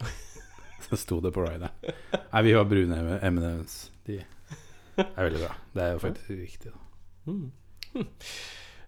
så 0.88 0.96
sto 0.96 1.20
det 1.20 1.32
på 1.34 1.44
rideren. 1.44 1.70
Nei, 2.32 2.42
vi 2.42 2.52
har 2.52 2.64
brune 2.64 3.20
M&M's. 3.22 3.90
De 4.06 4.24
er 4.96 5.22
veldig 5.24 5.38
bra. 5.46 5.54
Det 5.74 5.82
er 5.82 5.92
jo 5.92 5.98
faktisk 5.98 6.30
riktig, 6.30 6.72
da. 6.72 8.02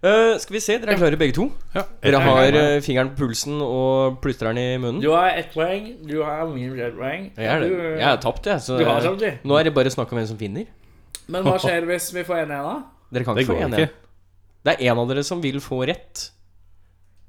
Eh, 0.02 0.34
skal 0.42 0.54
vi 0.56 0.60
se, 0.60 0.74
dere 0.82 0.96
er 0.96 0.98
klare 0.98 1.16
begge 1.20 1.34
to? 1.36 1.44
Ja, 1.76 1.84
Dere 2.02 2.18
har 2.24 2.56
uh, 2.56 2.80
fingeren 2.82 3.12
på 3.12 3.20
pulsen 3.22 3.60
og 3.62 4.16
plystrer 4.24 4.50
den 4.50 4.58
i 4.58 4.78
munnen? 4.82 4.98
Du 5.04 5.12
har 5.14 5.28
ett 5.38 5.52
poeng, 5.54 5.92
du 6.08 6.16
har 6.26 6.42
minus 6.50 6.80
ett 6.88 6.96
poeng. 6.98 7.28
Jeg 7.36 7.46
er. 7.46 7.60
Du, 7.62 7.76
jeg 8.00 8.08
er 8.08 8.16
tapt, 8.24 8.48
jeg. 8.50 8.58
Så 8.64 8.80
Du 8.80 8.84
har 8.88 8.98
tapt, 9.04 9.22
jeg. 9.22 9.38
nå 9.46 9.58
er 9.60 9.68
det 9.68 9.74
bare 9.76 9.92
snakk 9.94 10.10
om 10.10 10.18
hvem 10.18 10.26
som 10.32 10.40
finner. 10.40 10.66
Men 11.30 11.46
hva 11.46 11.54
skjer 11.62 11.86
hvis 11.86 12.10
vi 12.16 12.24
får 12.26 12.42
en 12.42 12.50
igjen, 12.56 12.66
da? 12.66 12.74
Dere 13.14 13.24
kan 13.28 13.38
Det 13.38 13.44
ikke 13.46 13.52
få 13.52 13.58
går 13.60 13.62
én 13.68 13.76
ikke. 13.76 13.84
igjen. 13.86 13.94
Det 14.66 14.74
er 14.74 14.84
en 14.90 14.98
av 15.04 15.08
dere 15.12 15.22
som 15.30 15.40
vil 15.44 15.60
få 15.62 15.78
rett. 15.86 16.24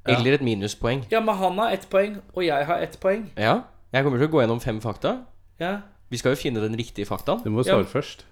Eller 0.10 0.34
et 0.40 0.42
minuspoeng. 0.44 1.06
Ja, 1.14 1.22
men 1.24 1.38
han 1.40 1.58
har 1.62 1.72
ett 1.78 1.86
poeng, 1.94 2.18
og 2.34 2.42
jeg 2.44 2.66
har 2.68 2.82
ett 2.84 2.98
poeng. 3.00 3.28
Ja. 3.38 3.60
Jeg 3.94 4.04
kommer 4.04 4.18
til 4.18 4.28
å 4.28 4.34
gå 4.34 4.42
gjennom 4.42 4.60
fem 4.66 4.82
fakta. 4.82 5.20
Ja. 5.62 5.76
Vi 6.10 6.18
skal 6.18 6.34
jo 6.34 6.42
finne 6.42 6.60
den 6.66 6.74
riktige 6.76 7.06
faktaen. 7.06 7.44
Du 7.46 7.50
må 7.54 7.62
Ja. 7.62 7.78
svare 7.78 7.86
først. 7.86 8.26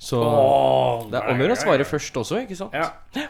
Så 0.00 0.16
oh, 0.16 1.02
det 1.12 1.18
er 1.18 1.26
om 1.28 1.36
å 1.36 1.44
gjøre 1.44 1.56
å 1.58 1.60
svare 1.60 1.84
først 1.84 2.14
også, 2.16 2.38
ikke 2.46 2.56
sant? 2.56 2.72
Ja. 2.72 3.26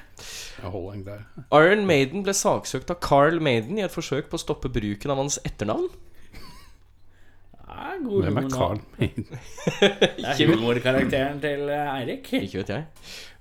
Iron 0.62 1.82
Maiden 1.88 2.22
ble 2.22 2.34
saksøkt 2.36 2.92
av 2.94 3.00
Carl 3.02 3.40
Maiden 3.42 3.80
i 3.80 3.82
et 3.82 3.94
forsøk 3.94 4.30
på 4.30 4.38
å 4.38 4.42
stoppe 4.42 4.70
bruken 4.70 5.10
av 5.10 5.18
hans 5.18 5.40
etternavn. 5.42 5.88
Ja, 7.70 7.96
god 8.04 8.22
Hvem 8.26 8.38
er. 8.38 8.46
Carl 8.54 8.78
Maiden? 9.00 9.26
Det 9.80 10.30
er 10.30 10.52
humorkarakteren 10.52 11.42
til 11.42 11.66
eh, 11.74 11.92
Eirik. 11.96 12.32
Ikke 12.38 12.62
vet 12.62 12.72
jeg. 12.76 12.86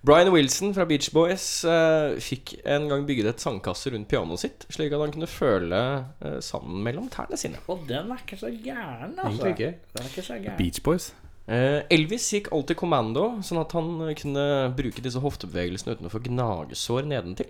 Brian 0.05 0.33
Wilson 0.33 0.73
fra 0.73 0.85
Beach 0.89 1.09
Boys 1.13 1.45
uh, 1.67 2.17
fikk 2.23 2.55
en 2.63 2.89
gang 2.89 3.05
bygget 3.05 3.33
et 3.33 3.43
sandkasse 3.43 3.91
rundt 3.93 4.09
pianoet 4.09 4.41
sitt, 4.41 4.69
slik 4.71 4.93
at 4.95 5.01
han 5.03 5.13
kunne 5.13 5.29
føle 5.29 5.81
uh, 6.23 6.37
sanden 6.45 6.81
mellom 6.85 7.09
tærne 7.13 7.37
sine. 7.37 7.61
Og 7.69 7.83
den 7.89 8.09
er 8.09 8.21
ikke 8.25 8.39
så 8.39 8.49
gæren, 8.53 9.17
altså. 9.17 9.51
Ikke. 9.51 9.73
Den 9.91 10.05
er 10.05 10.13
ikke 10.13 10.29
så 10.31 10.39
gæren. 10.39 10.61
Beach 10.61 10.81
Boys. 10.85 11.11
Eh, 11.49 11.79
Elvis 11.89 12.27
gikk 12.29 12.51
alltid 12.53 12.77
kommando, 12.77 13.23
sånn 13.41 13.61
at 13.63 13.73
han 13.73 13.87
eh, 14.05 14.13
kunne 14.17 14.43
bruke 14.77 15.01
disse 15.01 15.21
hoftebevegelsene 15.23 15.95
uten 15.95 16.09
å 16.09 16.11
få 16.13 16.21
gnagesår 16.27 17.07
nedentil. 17.09 17.49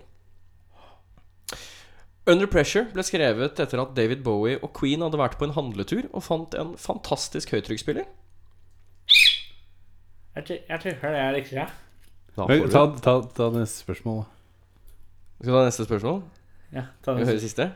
Under 2.30 2.48
Pressure 2.48 2.86
ble 2.94 3.04
skrevet 3.04 3.60
etter 3.60 3.82
at 3.82 3.92
David 3.96 4.22
Bowie 4.24 4.56
og 4.60 4.72
Queen 4.76 5.02
hadde 5.04 5.20
vært 5.20 5.36
på 5.40 5.48
en 5.48 5.56
handletur 5.56 6.08
og 6.14 6.24
fant 6.24 6.56
en 6.56 6.72
fantastisk 6.80 7.52
høytrykksspiller. 7.52 8.08
Jeg 10.36 10.46
tror 10.46 10.90
jeg 10.94 11.00
det 11.02 11.20
er 11.20 11.32
riktig, 11.36 11.56
ja. 11.58 11.68
Da 12.36 12.46
får 12.46 12.68
du 12.70 12.72
ta, 12.72 12.84
ta, 13.04 13.16
ta 13.36 13.48
neste 13.52 13.82
spørsmål, 13.82 14.22
da. 14.22 14.28
Skal 15.40 15.50
du 15.50 15.58
ta 15.58 15.64
neste 15.66 15.88
spørsmål? 15.88 16.20
ja 16.70 16.84
ta 17.02 17.16
neste. 17.16 17.26
vi 17.26 17.32
den 17.36 17.42
siste? 17.42 17.68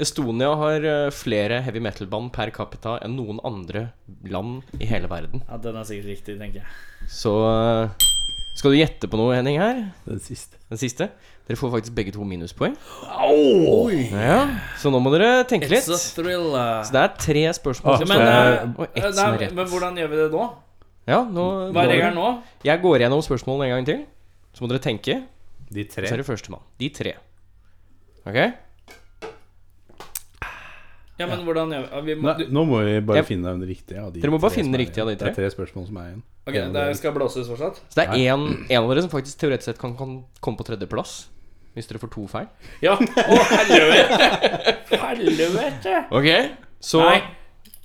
Estonia 0.00 0.50
har 0.58 0.84
eh, 0.88 1.08
flere 1.14 1.60
heavy 1.66 1.80
metal-band 1.84 2.32
per 2.34 2.50
capita 2.56 2.96
enn 3.04 3.16
noen 3.18 3.40
andre 3.46 3.88
land 4.30 4.62
i 4.80 4.88
hele 4.88 5.10
verden. 5.10 5.42
Ja, 5.48 5.58
den 5.60 5.76
er 5.76 5.84
sikkert 5.88 6.08
riktig, 6.14 6.38
tenker 6.40 6.62
jeg. 6.62 7.10
Så 7.10 7.34
eh, 7.48 8.06
Skal 8.58 8.74
du 8.74 8.78
gjette 8.80 9.08
på 9.10 9.20
noe, 9.20 9.34
Henning, 9.36 9.58
her? 9.60 9.82
Den 10.06 10.22
siste. 10.24 10.58
Den 10.72 10.80
siste? 10.80 11.10
Dere 11.48 11.58
får 11.58 11.72
faktisk 11.72 11.94
begge 11.96 12.12
to 12.14 12.22
minuspoeng. 12.26 12.76
Oi! 13.26 14.04
Ja, 14.12 14.40
Så 14.78 14.92
nå 14.92 15.00
må 15.02 15.10
dere 15.14 15.44
tenke 15.50 15.66
litt. 15.70 15.82
It's 15.82 15.90
a 15.90 15.98
Så 16.86 16.92
det 16.94 17.00
er 17.02 17.14
tre 17.18 17.44
spørsmål. 17.56 17.94
Ah, 17.96 18.02
som 18.02 18.12
Men, 18.12 18.22
eh, 18.22 18.74
og 18.76 18.86
ett 18.94 19.04
eh, 19.04 19.12
som 19.12 19.34
er 19.34 19.38
rett. 19.46 19.54
men 19.58 19.66
hvordan 19.66 19.98
gjør 19.98 20.10
vi 20.12 20.20
det 20.20 20.28
nå? 20.34 20.48
Ja, 21.10 21.20
nå, 21.26 21.44
Hva 21.74 21.84
er 21.84 21.90
regelen 21.96 22.14
nå? 22.20 22.28
Jeg 22.64 22.82
går 22.82 23.02
gjennom 23.02 23.22
spørsmålene 23.26 23.66
en 23.66 23.76
gang 23.78 23.88
til. 23.88 24.04
Så 24.54 24.62
må 24.62 24.70
dere 24.70 24.82
tenke. 24.84 25.22
De 25.70 25.84
tre 25.90 26.06
Så 26.06 26.14
er 26.14 26.22
det 26.22 26.26
førstemann. 26.28 26.62
De 26.78 26.88
tre. 26.94 27.14
Ok? 28.26 28.38
Ja, 31.20 31.26
men 31.28 31.42
hvordan 31.44 31.70
gjør 31.74 31.86
vi, 31.90 32.14
vi 32.14 32.14
må, 32.20 32.32
Nei, 32.38 32.46
nå 32.48 32.62
må 32.66 32.78
vi 32.86 32.94
bare 33.04 33.20
Jeg- 33.20 33.26
finne 33.28 33.52
den 33.52 33.68
riktige 33.68 34.00
av 34.00 34.12
de 34.14 34.20
Dere 34.22 34.30
må 34.32 34.38
bare 34.40 34.50
tre 34.54 34.56
finne 34.62 34.70
som 34.72 34.74
er 34.74 34.82
riktig 34.84 35.02
av 35.02 35.06
de 35.10 35.12
igjen. 35.14 35.18
tre. 35.20 35.28
Det 35.30 35.38
er 35.38 35.42
tre 35.42 35.50
spørsmål 35.54 35.86
som 35.90 35.96
er 36.00 36.06
igjen. 36.08 36.22
Ok, 36.46 36.54
En 36.54 36.62
av 36.64 36.72
Det 36.72 36.80
dere- 36.80 36.96
skal 36.96 37.12
blåses 37.12 37.46
fortsatt? 37.52 37.76
Så 37.90 37.94
det 38.00 38.06
er 38.08 38.32
en, 38.34 38.46
en 38.70 38.82
av 38.82 38.88
dere 38.90 39.02
som 39.04 39.10
faktisk 39.12 39.36
teoretisk 39.38 39.64
sett 39.70 39.78
kan, 39.78 39.94
kan 39.96 40.24
komme 40.40 40.56
på 40.56 40.64
tredjeplass. 40.64 41.26
Hvis 41.76 41.86
dere 41.86 42.00
får 42.02 42.10
to 42.10 42.26
feil. 42.26 42.48
Ja. 42.82 42.96
Å, 43.34 43.36
helvete! 43.52 44.96
Helvete! 44.98 45.92
Ok, 46.10 46.28
så 46.82 47.02
Nei, 47.04 47.20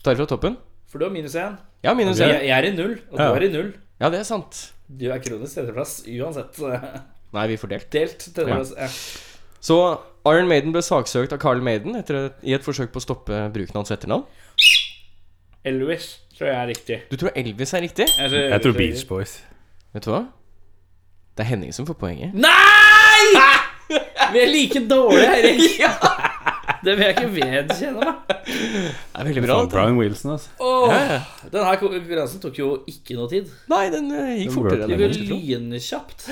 tar 0.01 0.15
vi 0.15 0.21
fra 0.23 0.25
toppen. 0.31 0.55
for 0.87 0.99
du 0.99 1.05
har 1.05 1.11
minus 1.13 1.35
én. 1.35 1.57
Ja, 1.83 1.93
minus 1.93 2.17
Jeg, 2.17 2.29
én. 2.33 2.47
jeg 2.47 2.55
er 2.57 2.65
i 2.71 2.71
null, 2.75 2.95
og 3.11 3.17
du 3.17 3.23
Ja. 3.23 3.33
er 3.35 3.43
i 3.43 3.49
null. 3.53 3.73
Ja, 4.01 4.09
det 4.09 4.19
er 4.21 4.23
sant. 4.23 4.71
Du 4.89 5.05
er 5.11 5.19
kronisk 5.19 5.55
tredjeplass 5.55 6.03
uansett. 6.07 6.57
Nei, 7.33 7.47
vi 7.47 7.57
får 7.57 7.69
delt. 7.69 7.89
Delt 7.91 8.17
tredjeplass. 8.33 8.73
Ja. 8.77 8.87
Så 9.61 9.77
Iron 10.25 10.47
Maiden 10.49 10.73
ble 10.73 10.81
saksøkt 10.81 11.33
av 11.35 11.39
Carl 11.41 11.61
Maiden 11.61 11.95
etter 11.99 12.17
et, 12.25 12.37
i 12.49 12.55
et 12.57 12.63
forsøk 12.65 12.89
på 12.93 12.97
å 13.01 13.03
stoppe 13.03 13.43
bruken 13.53 13.75
av 13.77 13.83
hans 13.83 13.93
etternavn. 13.93 14.23
Elvis 15.65 16.07
tror 16.37 16.49
jeg 16.49 16.55
er 16.61 16.67
riktig. 16.71 16.97
Du 17.11 17.17
tror 17.21 17.35
Elvis 17.37 17.73
er 17.77 17.85
riktig? 17.85 18.07
Jeg 18.17 18.31
tror, 18.31 18.41
Jeg 18.53 18.61
tror 18.63 18.73
Beach. 18.79 19.05
Boys. 19.09 19.35
Vet 19.93 20.05
du 20.05 20.11
hva? 20.13 20.23
Det 21.35 21.43
er 21.45 21.49
Henning 21.51 21.73
som 21.75 21.87
får 21.87 21.97
poenget. 21.99 22.33
Nei! 22.33 23.45
Vi 24.33 24.41
er 24.41 24.49
like 24.49 24.81
dårlige, 24.89 25.35
Erik. 25.41 25.81
Det 26.85 26.93
vil 26.97 27.01
jeg 27.07 27.15
ikke 27.15 27.29
vedkjenne 27.33 28.01
meg. 28.05 28.33
Det 28.45 29.21
er 29.21 29.27
veldig 29.29 29.43
bra. 29.45 29.55
Brian 29.69 29.95
Wilson, 29.97 30.35
altså. 30.35 30.51
Oh, 30.61 30.91
Ja, 30.93 31.21
Denne 31.49 31.71
konkurransen 31.81 32.41
tok 32.43 32.59
jo 32.59 32.67
ikke 32.89 33.17
noe 33.17 33.29
tid. 33.31 33.47
Nei, 33.71 33.87
den 33.93 34.11
eh, 34.13 34.35
gikk 34.43 34.51
Den 34.51 34.53
fortere 34.53 34.85
enn 34.85 35.01
jeg 35.01 35.15
skulle 35.15 35.29
tro. 35.31 35.39
lynkjapt. 35.39 36.27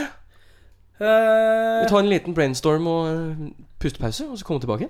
Vi 1.03 1.83
Uh, 1.83 1.89
tar 1.89 2.00
en 2.00 2.07
liten 2.10 2.36
brainstorm 2.38 2.86
og 2.88 3.07
eh, 3.10 3.48
pustepause, 3.81 4.27
og 4.29 4.38
så 4.39 4.45
kommer 4.48 4.62
vi 4.62 4.65
tilbake. 4.67 4.88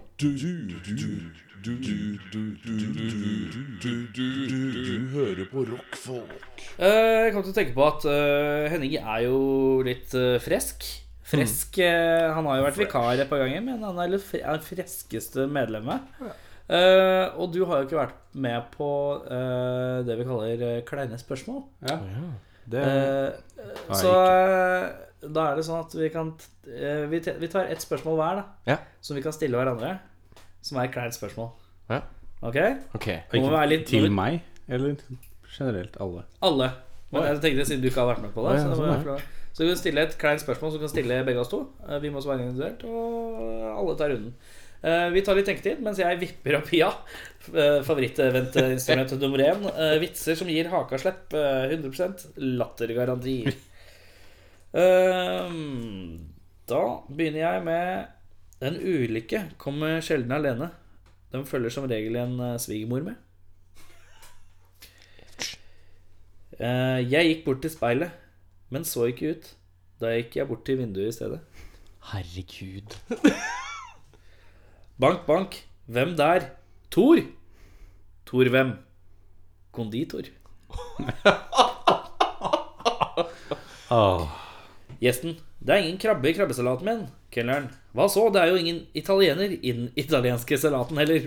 Du 3.74 5.10
hører 5.14 5.46
på 5.52 5.64
rockfolk. 5.72 6.66
jeg 6.78 7.34
kom 7.34 7.46
til 7.46 7.54
å 7.54 7.56
tenke 7.56 7.74
på 7.76 7.86
at 7.88 8.06
eh, 8.10 8.68
Henning 8.74 8.98
er 9.00 9.24
jo 9.26 9.40
litt 9.86 10.14
eh, 10.18 10.38
fresk. 10.44 10.86
Fresk 11.34 11.80
eh, 11.82 12.30
Han 12.36 12.46
har 12.50 12.60
jo 12.60 12.66
vært 12.68 12.82
vikar 12.84 13.22
et 13.24 13.30
par 13.32 13.42
ganger, 13.46 13.64
men 13.66 13.84
han 13.86 14.02
er 14.04 14.12
det 14.14 14.22
fre 14.22 14.44
er 14.44 14.60
freskeste 14.64 15.48
medlemmet. 15.50 16.14
Eh, 16.68 17.26
og 17.40 17.54
du 17.56 17.64
har 17.68 17.82
jo 17.82 17.88
ikke 17.88 18.02
vært 18.02 18.20
med 18.44 18.70
på 18.76 18.90
eh, 19.24 20.04
det 20.08 20.20
vi 20.20 20.28
kaller 20.28 20.68
eh, 20.68 20.84
kleine 20.88 21.18
spørsmål. 21.22 21.64
Ja. 21.90 21.98
Det 22.74 22.84
har 22.84 23.34
jeg 23.90 24.00
så 24.00 24.14
eh, 24.20 24.86
da 25.32 25.52
er 25.52 25.56
det 25.60 25.66
sånn 25.68 25.80
at 25.86 25.94
vi 25.96 26.10
kan 26.14 26.34
eh, 26.68 27.06
vi, 27.12 27.20
vi 27.40 27.48
tar 27.52 27.70
ett 27.72 27.84
spørsmål 27.84 28.18
hver, 28.20 28.42
da. 28.42 28.74
Ja. 28.74 28.78
Som 29.02 29.16
vi 29.20 29.24
kan 29.26 29.36
stille 29.36 29.60
hverandre. 29.60 29.98
Som 30.64 30.80
er 30.80 30.88
et 30.90 30.96
kleint 30.96 31.16
spørsmål. 31.16 31.52
Ja. 31.92 32.02
Ok? 32.44 32.58
okay. 32.98 33.22
Må 33.40 33.52
være 33.54 33.70
litt 33.72 33.86
Til 33.88 34.10
meg, 34.12 34.42
eller 34.68 34.98
generelt 35.54 35.96
alle? 36.04 36.26
Alle. 36.44 36.72
Men 37.14 37.28
jeg 37.30 37.42
tenkte 37.44 37.66
siden 37.70 37.84
du 37.84 37.88
ikke 37.92 38.02
har 38.02 38.10
vært 38.16 38.24
med 38.26 38.34
på 38.36 38.44
det. 38.48 38.58
Ja, 38.58 38.66
Så, 38.66 38.74
det 38.74 38.98
sånn, 39.06 39.24
så 39.54 39.62
vi 39.64 39.70
kan 39.70 39.78
stille 39.80 40.04
et 40.08 40.16
kleint 40.18 40.42
spørsmål 40.42 40.72
som 40.74 40.82
kan 40.82 40.90
stille 40.92 41.20
begge 41.28 41.44
oss 41.44 41.52
to. 41.52 41.60
Eh, 41.88 42.00
Vi 42.02 42.10
må 42.10 42.24
svare 42.26 42.42
individuelt, 42.42 42.84
og 42.90 43.68
alle 43.78 43.96
tar 44.00 44.10
runden. 44.16 44.34
Eh, 44.84 45.10
Vi 45.14 45.22
tar 45.24 45.38
litt 45.38 45.46
tenketid 45.48 45.84
mens 45.86 46.02
jeg 46.02 46.20
vipper 46.20 46.58
opp 46.58 46.72
ja. 46.76 46.90
Eh, 47.54 47.80
Favorittventinstrument 47.86 49.14
nummer 49.24 49.44
én. 49.46 49.68
Vitser 50.02 50.36
som 50.40 50.50
gir 50.50 50.72
hakaslepp. 50.74 51.32
eh, 51.38 51.76
100% 51.78 52.26
lattergaranti. 52.60 53.38
Eh, 54.74 55.54
Da 56.70 56.82
begynner 57.10 57.44
jeg 57.44 57.64
med 57.68 58.06
En 58.64 58.78
ulykke 58.80 59.42
kommer 59.60 60.00
sjelden 60.02 60.32
alene. 60.32 60.70
Den 61.34 61.46
følger 61.46 61.70
som 61.74 61.86
regel 61.90 62.16
en 62.16 62.40
eh, 62.40 62.58
svigermor 62.62 63.04
med. 63.04 63.16
Eh, 66.60 67.02
Jeg 67.12 67.28
gikk 67.28 67.46
bort 67.46 67.62
til 67.66 67.74
speilet, 67.74 68.12
men 68.70 68.86
så 68.88 69.08
ikke 69.12 69.34
ut. 69.36 69.50
Da 70.02 70.14
gikk 70.16 70.38
jeg 70.40 70.48
bort 70.48 70.64
til 70.66 70.78
vinduet 70.80 71.10
i 71.12 71.16
stedet. 71.18 71.42
Herregud. 72.12 72.96
Bank, 75.02 75.26
bank. 75.28 75.56
Hvem 75.88 76.16
der? 76.18 76.46
Tor. 76.92 77.20
Tor 78.26 78.50
hvem? 78.54 78.74
Konditor. 79.74 80.30
Åh. 83.92 84.43
Gjesten. 85.04 85.34
Det 85.60 85.74
er 85.74 85.82
ingen 85.84 85.98
krabbe 86.00 86.30
i 86.30 86.34
krabbesalaten 86.36 86.86
min. 86.88 87.08
Kelneren. 87.34 87.70
Hva 87.92 88.08
så? 88.12 88.30
Det 88.32 88.40
er 88.40 88.48
jo 88.54 88.60
ingen 88.62 88.80
italiener 88.96 89.50
i 89.52 89.72
den 89.72 89.92
italienske 90.00 90.58
salaten 90.58 90.98
heller. 91.02 91.20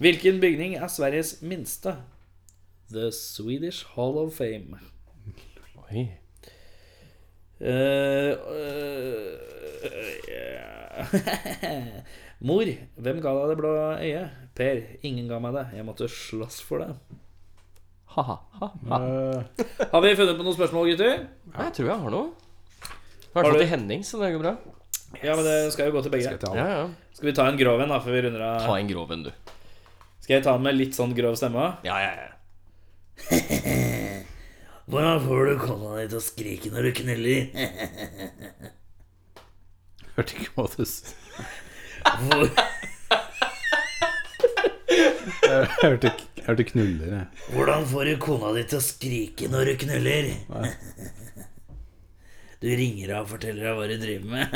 Hvilken 0.00 0.40
bygning 0.40 0.74
er 0.78 0.88
Sveriges 0.88 1.42
minste? 1.42 1.96
The 2.92 3.12
Swedish 3.12 3.86
Hall 3.96 4.18
of 4.22 4.32
Fame. 4.38 4.78
Oi. 5.90 6.08
Uh, 7.60 7.66
uh, 7.66 7.72
yeah. 10.30 11.06
Mor, 12.40 12.64
hvem 12.96 13.20
ga 13.20 13.30
deg 13.36 13.48
det 13.50 13.58
blå 13.60 13.98
øyet? 13.98 14.28
Per, 14.56 14.76
ingen 15.02 15.28
ga 15.28 15.38
meg 15.42 15.52
det. 15.58 15.66
Jeg 15.76 15.84
måtte 15.90 16.08
slåss 16.08 16.62
for 16.64 16.78
det. 16.86 16.92
Ha-ha. 18.10 18.36
Eh, 18.60 19.42
Har 19.92 20.00
vi 20.02 20.14
funnet 20.18 20.36
på 20.38 20.42
noen 20.46 20.56
spørsmål, 20.56 20.88
gutter? 20.90 21.12
Jeg 21.54 21.74
tror 21.76 21.86
jeg 21.92 21.98
har 22.04 22.10
noe. 22.14 22.30
I 22.30 23.32
hvert 23.36 23.46
fall 23.46 23.58
til 23.60 23.68
Henning, 23.70 24.02
så 24.06 24.18
det 24.18 24.32
går 24.34 24.42
bra. 24.42 24.54
Ja, 25.22 25.34
men 25.38 25.44
det 25.46 25.54
skal 25.74 25.86
jo 25.90 25.94
gå 25.98 26.02
til 26.06 26.12
begge. 26.14 26.32
skal 26.40 26.56
Ja, 26.58 26.66
ja. 26.74 26.82
Skal 27.14 27.30
vi 27.30 27.34
ta 27.38 27.46
en 27.50 27.58
grov 27.60 27.80
en, 27.84 27.92
da, 27.94 28.00
før 28.02 28.16
vi 28.16 28.22
runder 28.26 28.42
av? 28.46 28.60
Ta 28.66 28.74
en 28.80 28.90
grov 28.90 29.12
en, 29.14 29.22
du. 29.28 29.30
Skal 30.24 30.34
jeg 30.36 30.44
ta 30.46 30.52
den 30.56 30.66
med 30.66 30.74
litt 30.78 30.94
sånn 30.98 31.14
grov 31.16 31.34
stemme? 31.38 31.68
Ja, 31.86 31.96
ja, 32.02 32.12
ja. 32.18 32.30
Hvordan 34.90 35.20
får 35.22 35.46
du 35.46 35.54
kona 35.62 35.90
di 36.00 36.06
til 36.10 36.18
å 36.18 36.24
skrike 36.24 36.70
når 36.74 36.88
du 36.88 36.92
knuller? 36.98 37.40
Hørte 40.16 40.34
ikke 40.34 40.50
hva 40.56 40.66
du 40.74 40.82
s- 40.82 41.14
Jeg 45.50 45.66
hørte, 45.82 46.10
jeg 46.36 46.44
hørte 46.46 46.64
knuller, 46.70 47.06
jeg. 47.16 47.26
Hvordan 47.54 47.82
får 47.90 48.02
du 48.10 48.14
kona 48.22 48.48
di 48.56 48.62
til 48.70 48.78
å 48.78 48.80
skrike 48.84 49.44
når 49.52 49.62
du 49.70 49.74
knuller? 49.84 50.24
Du 52.60 52.66
ringer 52.68 53.06
henne 53.08 53.20
og 53.22 53.28
forteller 53.30 53.62
henne 53.64 53.76
hva 53.78 53.84
du 53.88 53.96
driver 54.02 54.26
med. 54.34 54.44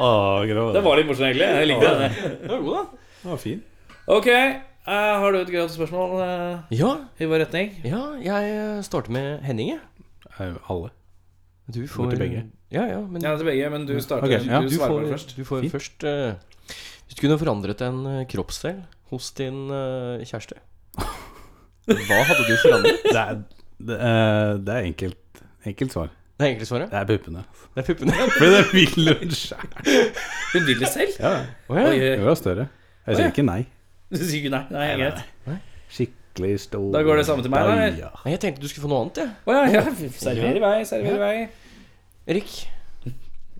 Åh. 0.00 0.38
Det 0.74 0.82
var 0.84 0.94
litt 1.00 1.08
morsomt, 1.08 1.26
egentlig. 1.30 1.48
Jeg 1.48 1.66
likte 1.70 1.90
det. 2.02 2.10
Det 2.42 2.50
var 2.52 2.60
god, 2.66 2.76
da. 2.76 2.82
Det 3.22 3.28
var 3.30 3.40
fin. 3.42 3.60
Ok, 4.10 4.28
eh, 4.32 4.52
har 5.22 5.28
du 5.32 5.36
et 5.40 5.50
grovt 5.52 5.74
spørsmål 5.76 6.10
eh, 6.24 6.54
Ja, 6.80 6.90
i 7.20 7.22
vår 7.30 7.38
retning? 7.44 7.68
ja 7.86 8.00
jeg 8.24 8.42
eh, 8.56 8.80
starter 8.86 9.10
med 9.14 9.26
Henning, 9.46 9.68
jeg. 9.76 9.82
Eh, 10.40 10.54
Alle. 10.72 10.90
Du 11.70 11.80
får 11.86 12.04
til 12.14 12.20
begge. 12.24 12.40
Ja, 12.74 12.84
ja, 12.90 12.98
men 13.06 13.22
Ja, 13.22 13.36
til 13.38 13.46
begge, 13.46 13.68
men 13.70 13.84
du 13.86 13.94
starter. 14.02 14.26
Ok, 14.26 14.32
ja. 14.48 14.58
Du 14.64 14.68
du 14.68 14.74
svarer 14.74 14.90
får, 15.04 15.10
først. 15.14 15.28
du 15.36 15.42
får 15.46 15.62
først 15.70 16.04
eh, 16.10 16.32
Hvis 17.10 17.18
du 17.18 17.24
kunne 17.26 17.38
forandret 17.40 17.80
en 17.82 17.96
eh, 18.06 18.20
kroppsdel 18.30 18.76
hos 19.10 19.32
din 19.34 19.64
eh, 19.74 20.20
kjæreste, 20.30 20.60
hva 21.90 22.18
hadde 22.28 22.44
du 22.46 22.52
forandret? 22.62 23.00
Det 23.10 23.18
er, 23.18 23.40
det, 23.80 23.96
eh, 23.96 24.50
det 24.62 24.74
er 24.76 24.86
enkelt, 24.86 25.40
enkelt 25.66 25.94
svar. 25.96 26.10
Det 26.38 26.44
er 26.46 26.52
egentlig 26.52 26.68
svaret. 26.70 26.92
Det 26.92 26.98
er 27.00 27.08
puppene. 27.08 27.42
Det 27.74 27.82
er 27.82 27.86
puppene. 27.88 28.14
For 28.38 28.52
det 28.54 28.60
vil 28.72 29.10
hun 29.10 29.32
sjæl. 29.34 29.72
Hun 30.54 30.66
vil 30.68 30.78
det 30.84 30.88
selv? 30.92 31.16
Ja, 31.18 31.32
Oh, 31.68 31.76
ja. 31.80 32.14
Hun 32.20 32.28
var 32.30 32.38
større. 32.38 32.68
Jeg 33.08 33.10
Å, 33.10 33.10
ja. 33.10 33.16
sier 33.18 33.32
ikke 33.34 33.44
nei. 33.48 33.58
du 34.12 34.20
sier 34.20 34.38
ikke 34.38 34.52
nei? 34.54 34.62
Nei, 34.72 34.86
greit. 35.00 35.58
Skikkelig 35.90 36.52
stor 36.62 36.86
Da 36.94 37.02
går 37.04 37.20
det 37.20 37.26
samme 37.26 37.42
til 37.44 37.50
meg, 37.52 37.66
da? 37.66 37.88
Ja. 37.98 38.12
Jeg 38.30 38.40
tenkte 38.44 38.62
du 38.62 38.68
skulle 38.70 38.86
få 38.86 38.92
noe 38.92 39.02
annet, 39.08 39.20
jeg. 39.24 39.34
Å 39.50 39.56
ja, 39.58 39.64
ja. 39.80 39.82
Server 40.22 40.60
i 40.60 40.62
vei, 40.62 40.76
server 40.88 41.18
i 41.18 41.20
vei. 41.24 41.34
Erik. 42.30 42.54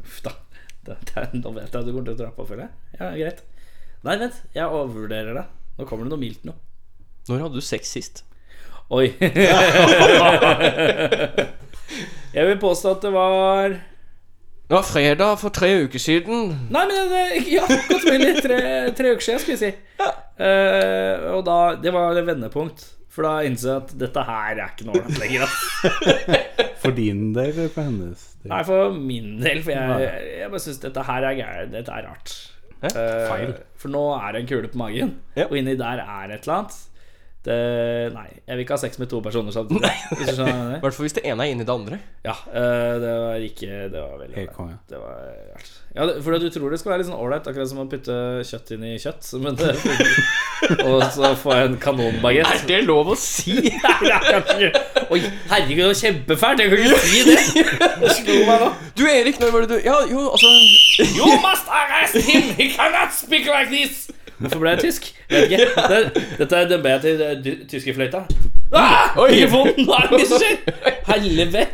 Uff 0.05 0.21
da. 0.29 0.37
Nå 1.43 1.53
vet 1.57 1.71
jeg 1.71 1.81
at 1.81 1.87
du 1.87 1.93
kommer 1.93 2.09
til 2.11 2.17
å 2.17 2.21
dra 2.21 2.31
på, 2.35 2.47
føler 2.49 2.67
jeg. 2.67 2.73
Ja, 3.01 3.11
greit. 3.19 3.41
Nei, 4.07 4.17
vent. 4.23 4.37
Jeg 4.57 4.67
overvurderer 4.67 5.37
det. 5.37 5.47
Nå 5.79 5.87
kommer 5.89 6.07
det 6.07 6.13
noe 6.15 6.23
mildt 6.23 6.45
nå. 6.49 6.55
Når 7.29 7.45
hadde 7.45 7.61
du 7.61 7.65
sex 7.65 7.93
sist? 7.95 8.23
Oi. 8.91 9.07
jeg 12.35 12.47
vil 12.49 12.59
påstå 12.63 12.95
at 12.97 13.05
det 13.05 13.13
var 13.15 13.77
Det 13.77 14.75
var 14.75 14.87
fredag 14.87 15.37
for 15.39 15.55
tre 15.55 15.71
uker 15.85 16.03
siden. 16.03 16.51
Nei, 16.75 16.85
men 16.91 17.13
det, 17.13 17.25
ja, 17.53 17.67
godt 17.69 18.09
mulig. 18.09 18.33
Tre, 18.43 18.59
tre 18.99 19.13
uker 19.15 19.27
siden, 19.27 19.43
skal 19.45 19.55
vi 19.55 19.61
si. 19.61 19.71
Eh, 20.41 21.29
og 21.35 21.45
da 21.47 21.59
Det 21.83 21.93
var 21.95 22.19
vendepunkt. 22.25 22.87
For 23.11 23.27
da 23.27 23.41
innså 23.47 23.67
jeg 23.73 23.81
at 23.83 23.95
dette 23.99 24.23
her 24.27 24.53
er 24.55 24.69
ikke 24.71 24.87
noe 24.87 25.01
ålreit 25.03 25.19
lenger. 25.19 25.47
For 26.81 26.91
din 26.97 27.33
del 27.37 27.51
eller 27.53 27.69
for 27.75 27.83
hennes 27.89 28.23
del? 28.43 28.51
Nei, 28.55 28.63
for 28.65 28.93
min 28.97 29.33
del. 29.43 29.63
For 29.67 29.71
jeg, 29.75 30.23
jeg 30.41 30.51
bare 30.55 30.63
syns 30.65 30.79
dette 30.83 31.03
her 31.11 31.27
er 31.29 31.35
gærent. 31.41 31.73
Dette 31.77 31.93
er 31.99 32.07
rart. 32.09 32.37
Eh, 32.81 33.27
Feil. 33.29 33.51
For 33.77 33.93
nå 33.93 34.05
er 34.17 34.33
det 34.33 34.41
en 34.45 34.49
kule 34.49 34.69
på 34.73 34.79
magen, 34.81 35.11
Ja. 35.37 35.45
og 35.51 35.57
inni 35.59 35.75
der 35.77 36.01
er 36.01 36.33
et 36.33 36.47
eller 36.47 36.55
annet. 36.63 36.79
Det, 37.41 37.55
nei, 38.13 38.27
jeg 38.45 38.53
vil 38.53 38.67
ikke 38.67 38.77
ha 38.77 38.81
sex 38.83 38.99
med 39.01 39.09
to 39.09 39.23
personer 39.25 39.55
samtidig. 39.55 39.89
I 40.13 40.35
hvert 40.37 40.93
fall 40.93 41.07
hvis 41.07 41.15
det 41.17 41.23
ene 41.25 41.47
er 41.47 41.55
inni 41.55 41.65
det 41.65 41.73
andre. 41.73 41.97
Ja, 42.21 42.35
eh, 42.53 42.97
det 43.01 43.15
var 43.17 43.45
ikke 43.47 43.79
Det 43.89 43.97
var 43.97 44.19
veldig 44.21 44.37
Helt 44.37 44.53
konge. 44.53 44.75
Det 44.91 45.01
var 45.01 45.23
rart. 45.55 45.71
Ja, 45.97 46.05
det, 46.07 46.19
for 46.23 46.37
du 46.37 46.51
tror 46.53 46.71
det 46.71 46.79
skal 46.83 46.93
være 46.93 47.01
litt 47.01 47.09
sånn 47.09 47.17
ålreit, 47.17 47.49
akkurat 47.49 47.71
som 47.71 47.81
å 47.81 47.87
putte 47.89 48.19
kjøtt 48.45 48.75
inn 48.77 48.85
i 48.91 48.93
kjøtt. 49.01 49.31
Men 49.47 49.57
det, 49.57 49.73
og 50.85 51.07
så 51.17 51.33
få 51.41 51.57
en 51.57 51.81
kanonbagett. 51.81 52.53
Er 52.61 52.69
det 52.69 52.83
lov 52.85 53.15
å 53.15 53.19
si? 53.19 53.57
Oi, 55.11 55.23
herregud, 55.49 55.81
det 55.81 55.89
var 55.89 55.99
kjempefælt! 56.05 56.61
Jeg 56.61 56.75
kan 56.75 56.85
ikke 56.85 57.03
si 57.09 57.25
det! 57.27 57.41
Det 58.05 58.15
slo 58.21 58.37
meg 58.47 58.63
nå. 58.67 58.71
Du 59.01 59.07
Erik, 59.09 59.41
når 59.41 59.57
var 59.57 59.65
det 59.65 59.81
du 59.81 59.89
Ja, 59.89 59.97
jo, 60.09 60.29
altså 60.29 60.53
You 61.09 61.33
must 61.41 61.73
arrest 61.73 62.21
him! 62.29 62.53
He 62.61 62.69
cannot 62.77 63.17
speak 63.17 63.49
like 63.49 63.73
this! 63.73 64.11
Hvorfor 64.41 64.63
ble 64.63 64.73
jeg 64.75 64.83
tysk? 64.87 65.11
Vet 65.31 65.51
ikke. 65.51 65.67
Det, 65.93 66.23
dette 66.41 66.63
dømmer 66.71 66.95
jeg 66.97 67.01
til 67.05 67.21
tyske 67.71 67.95
fløyta 67.97 68.23
tyskerfløyta. 68.25 68.25
Ah, 68.73 69.17
Oi. 69.19 69.29
mikrofonen! 69.35 69.87
Hva 69.89 69.99
er 70.05 70.13
det 70.15 70.27
som 70.31 70.41
skjer? 70.41 70.59
Helvete! 71.11 71.67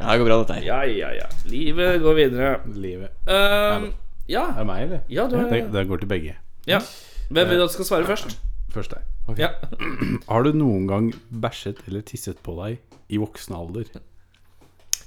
Ja, 0.00 0.08
det 0.08 0.18
går 0.22 0.28
bra, 0.30 0.38
dette 0.42 0.56
her. 0.58 0.66
Ja, 0.66 0.78
ja, 0.88 1.10
ja. 1.18 1.28
Livet 1.50 2.00
går 2.02 2.16
videre. 2.18 2.54
Livet. 2.74 3.12
Um, 3.28 3.90
ja. 4.28 4.46
Er 4.54 4.62
det 4.62 4.66
meg, 4.70 4.82
eller? 4.86 5.02
Ja, 5.12 5.28
du 5.28 5.36
Det, 5.38 5.62
det 5.74 5.86
går 5.90 6.02
til 6.04 6.10
begge. 6.10 6.36
ja. 6.66 6.80
Hvem 7.28 7.50
vil 7.50 7.58
du 7.60 7.64
at 7.66 7.72
skal 7.74 7.84
svare 7.84 8.08
først? 8.08 8.38
Først 8.72 8.94
deg. 8.94 9.02
Ja. 9.36 9.50
Har 10.30 10.46
du 10.46 10.54
noen 10.56 10.86
gang 10.88 11.10
bæsjet 11.28 11.82
eller 11.88 12.00
tisset 12.08 12.38
på 12.44 12.54
deg 12.56 12.78
i 13.12 13.20
voksen 13.20 13.56
alder? 13.56 13.90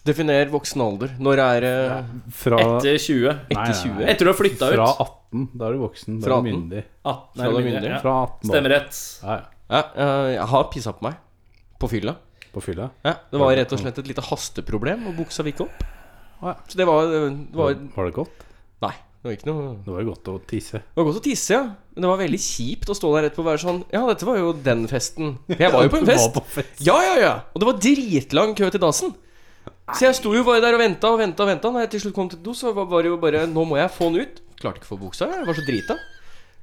Definer 0.05 0.49
voksen 0.53 0.81
alder. 0.85 1.15
Når 1.21 1.41
er 1.41 1.65
det 1.65 1.73
Fra 2.37 2.59
Etter 2.61 2.97
20. 3.01 3.25
Nei, 3.25 3.57
nei, 3.57 3.65
etter 3.65 3.81
20? 3.81 3.97
nei. 3.97 4.07
Etter 4.13 4.25
du 4.29 4.31
har 4.31 4.37
flytta 4.37 4.69
ut. 4.69 4.77
Fra 4.77 4.87
18. 4.93 5.20
Da 5.31 5.67
er 5.69 5.77
du 5.77 5.81
voksen. 5.85 6.19
Da 6.19 6.27
Fra 6.27 6.37
er 6.39 6.43
du 6.43 6.49
18? 6.49 6.51
myndig. 6.51 6.83
18 7.07 7.39
Fra 7.39 7.49
du 7.51 7.57
er 7.61 7.67
myndig? 7.69 7.89
Ja. 7.93 7.99
Fra 8.03 8.15
18 8.25 8.41
da. 8.41 8.51
Stemmerett. 8.51 8.97
Ja, 9.23 9.37
ja. 9.37 9.45
Ja, 9.71 9.81
eh, 9.95 10.29
jeg 10.35 10.47
har 10.51 10.65
pissa 10.73 10.91
på 10.97 11.05
meg. 11.07 11.15
På 11.79 11.87
fylla. 11.87 12.15
På 12.51 12.59
fylla? 12.61 12.89
Ja, 13.07 13.13
Det 13.31 13.39
var 13.39 13.53
rett 13.55 13.71
og 13.71 13.79
slett 13.79 13.97
et 14.01 14.09
lite 14.11 14.21
hasteproblem, 14.27 15.05
og 15.07 15.15
buksa 15.21 15.45
gikk 15.47 15.61
opp. 15.63 15.85
Ja. 16.41 16.55
Så 16.67 16.75
det 16.75 16.85
var, 16.89 17.05
det 17.07 17.21
Var, 17.55 17.71
var 17.71 17.79
var 17.95 18.05
det 18.09 18.13
godt? 18.17 18.43
Nei, 18.81 18.91
det 19.21 19.29
var 19.29 19.35
ikke 19.37 19.47
noe 19.51 19.65
Det 19.85 19.93
var 19.93 20.01
jo 20.03 20.09
godt 20.09 20.27
å 20.33 20.35
tisse. 20.49 20.81
Det 20.81 20.97
var 20.99 21.07
godt 21.07 21.19
å 21.21 21.23
tisse, 21.23 21.53
ja. 21.53 21.63
Men 21.95 22.01
det 22.03 22.09
var 22.11 22.17
veldig 22.19 22.39
kjipt 22.41 22.89
å 22.91 22.95
stå 22.97 23.11
der 23.15 23.27
etterpå 23.29 23.43
og 23.45 23.49
være 23.53 23.61
sånn 23.63 23.81
Ja, 23.93 24.01
dette 24.09 24.25
var 24.27 24.39
jo 24.41 24.51
den 24.67 24.83
festen. 24.91 25.35
For 25.47 25.61
jeg 25.63 25.71
var 25.71 25.83
jo 25.85 25.93
på 25.93 25.99
en 26.01 26.05
Du 26.09 26.11
var 26.11 26.17
fest. 26.19 26.33
på 26.35 26.43
fest. 26.57 26.81
Ja, 26.83 26.97
ja, 27.05 27.15
ja. 27.21 27.33
Og 27.53 27.61
det 27.63 27.69
var 27.69 27.79
dritlang 27.87 28.55
kø 28.57 28.69
til 28.73 28.81
dassen. 28.83 29.13
Så 29.91 30.07
jeg 30.07 30.17
sto 30.21 30.31
jo 30.35 30.45
bare 30.47 30.61
der 30.63 30.77
og 30.77 30.81
venta 30.81 31.09
og 31.11 31.19
venta. 31.19 31.43
og 31.43 31.49
ventet 31.49 31.73
Når 31.73 31.85
jeg 31.85 31.91
til 31.95 32.05
slutt 32.05 32.15
kom 32.15 32.29
til 32.31 32.39
do, 32.43 32.53
så 32.55 32.71
var 32.73 33.01
det 33.01 33.11
jo 33.11 33.17
bare 33.21 33.45
Nå 33.49 33.65
må 33.67 33.79
jeg 33.79 33.91
få 33.91 34.11
den 34.13 34.27
ut. 34.27 34.41
Klarte 34.61 34.81
ikke 34.81 34.89
å 34.89 34.93
få 34.93 34.99
buksa. 35.07 35.27
Jeg 35.33 35.47
var 35.47 35.57
så 35.57 35.65
drita. 35.67 35.97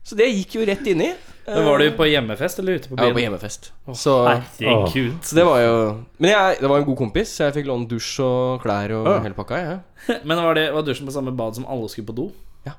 Så 0.08 0.16
det 0.16 0.30
gikk 0.30 0.54
jo 0.56 0.64
rett 0.64 0.86
inni. 0.88 1.10
Men 1.48 1.64
var 1.66 1.82
du 1.82 1.90
på 1.96 2.06
hjemmefest 2.08 2.60
eller 2.62 2.78
ute 2.78 2.88
på 2.88 2.96
Jeg 2.96 3.10
var 3.10 3.16
på 3.16 3.22
hjemmefest. 3.24 3.70
Så, 3.92 4.14
Herregud. 4.28 5.18
så 5.24 5.36
det 5.36 5.44
var 5.48 5.60
jo 5.60 5.74
Men 6.20 6.30
jeg, 6.30 6.58
det 6.60 6.70
var 6.70 6.80
en 6.80 6.86
god 6.88 6.98
kompis, 7.00 7.32
så 7.34 7.48
jeg 7.48 7.58
fikk 7.58 7.68
låne 7.68 7.88
dusj 7.88 8.20
og 8.24 8.64
klær 8.64 8.94
og 8.96 9.08
hele 9.24 9.36
pakka. 9.36 9.60
Ja. 9.60 9.78
Men 10.28 10.40
var, 10.44 10.56
det, 10.56 10.68
var 10.76 10.86
dusjen 10.86 11.08
på 11.08 11.16
samme 11.16 11.34
bad 11.36 11.58
som 11.58 11.68
alle 11.68 11.88
skulle 11.92 12.08
på 12.08 12.16
do? 12.16 12.28
Ja 12.68 12.76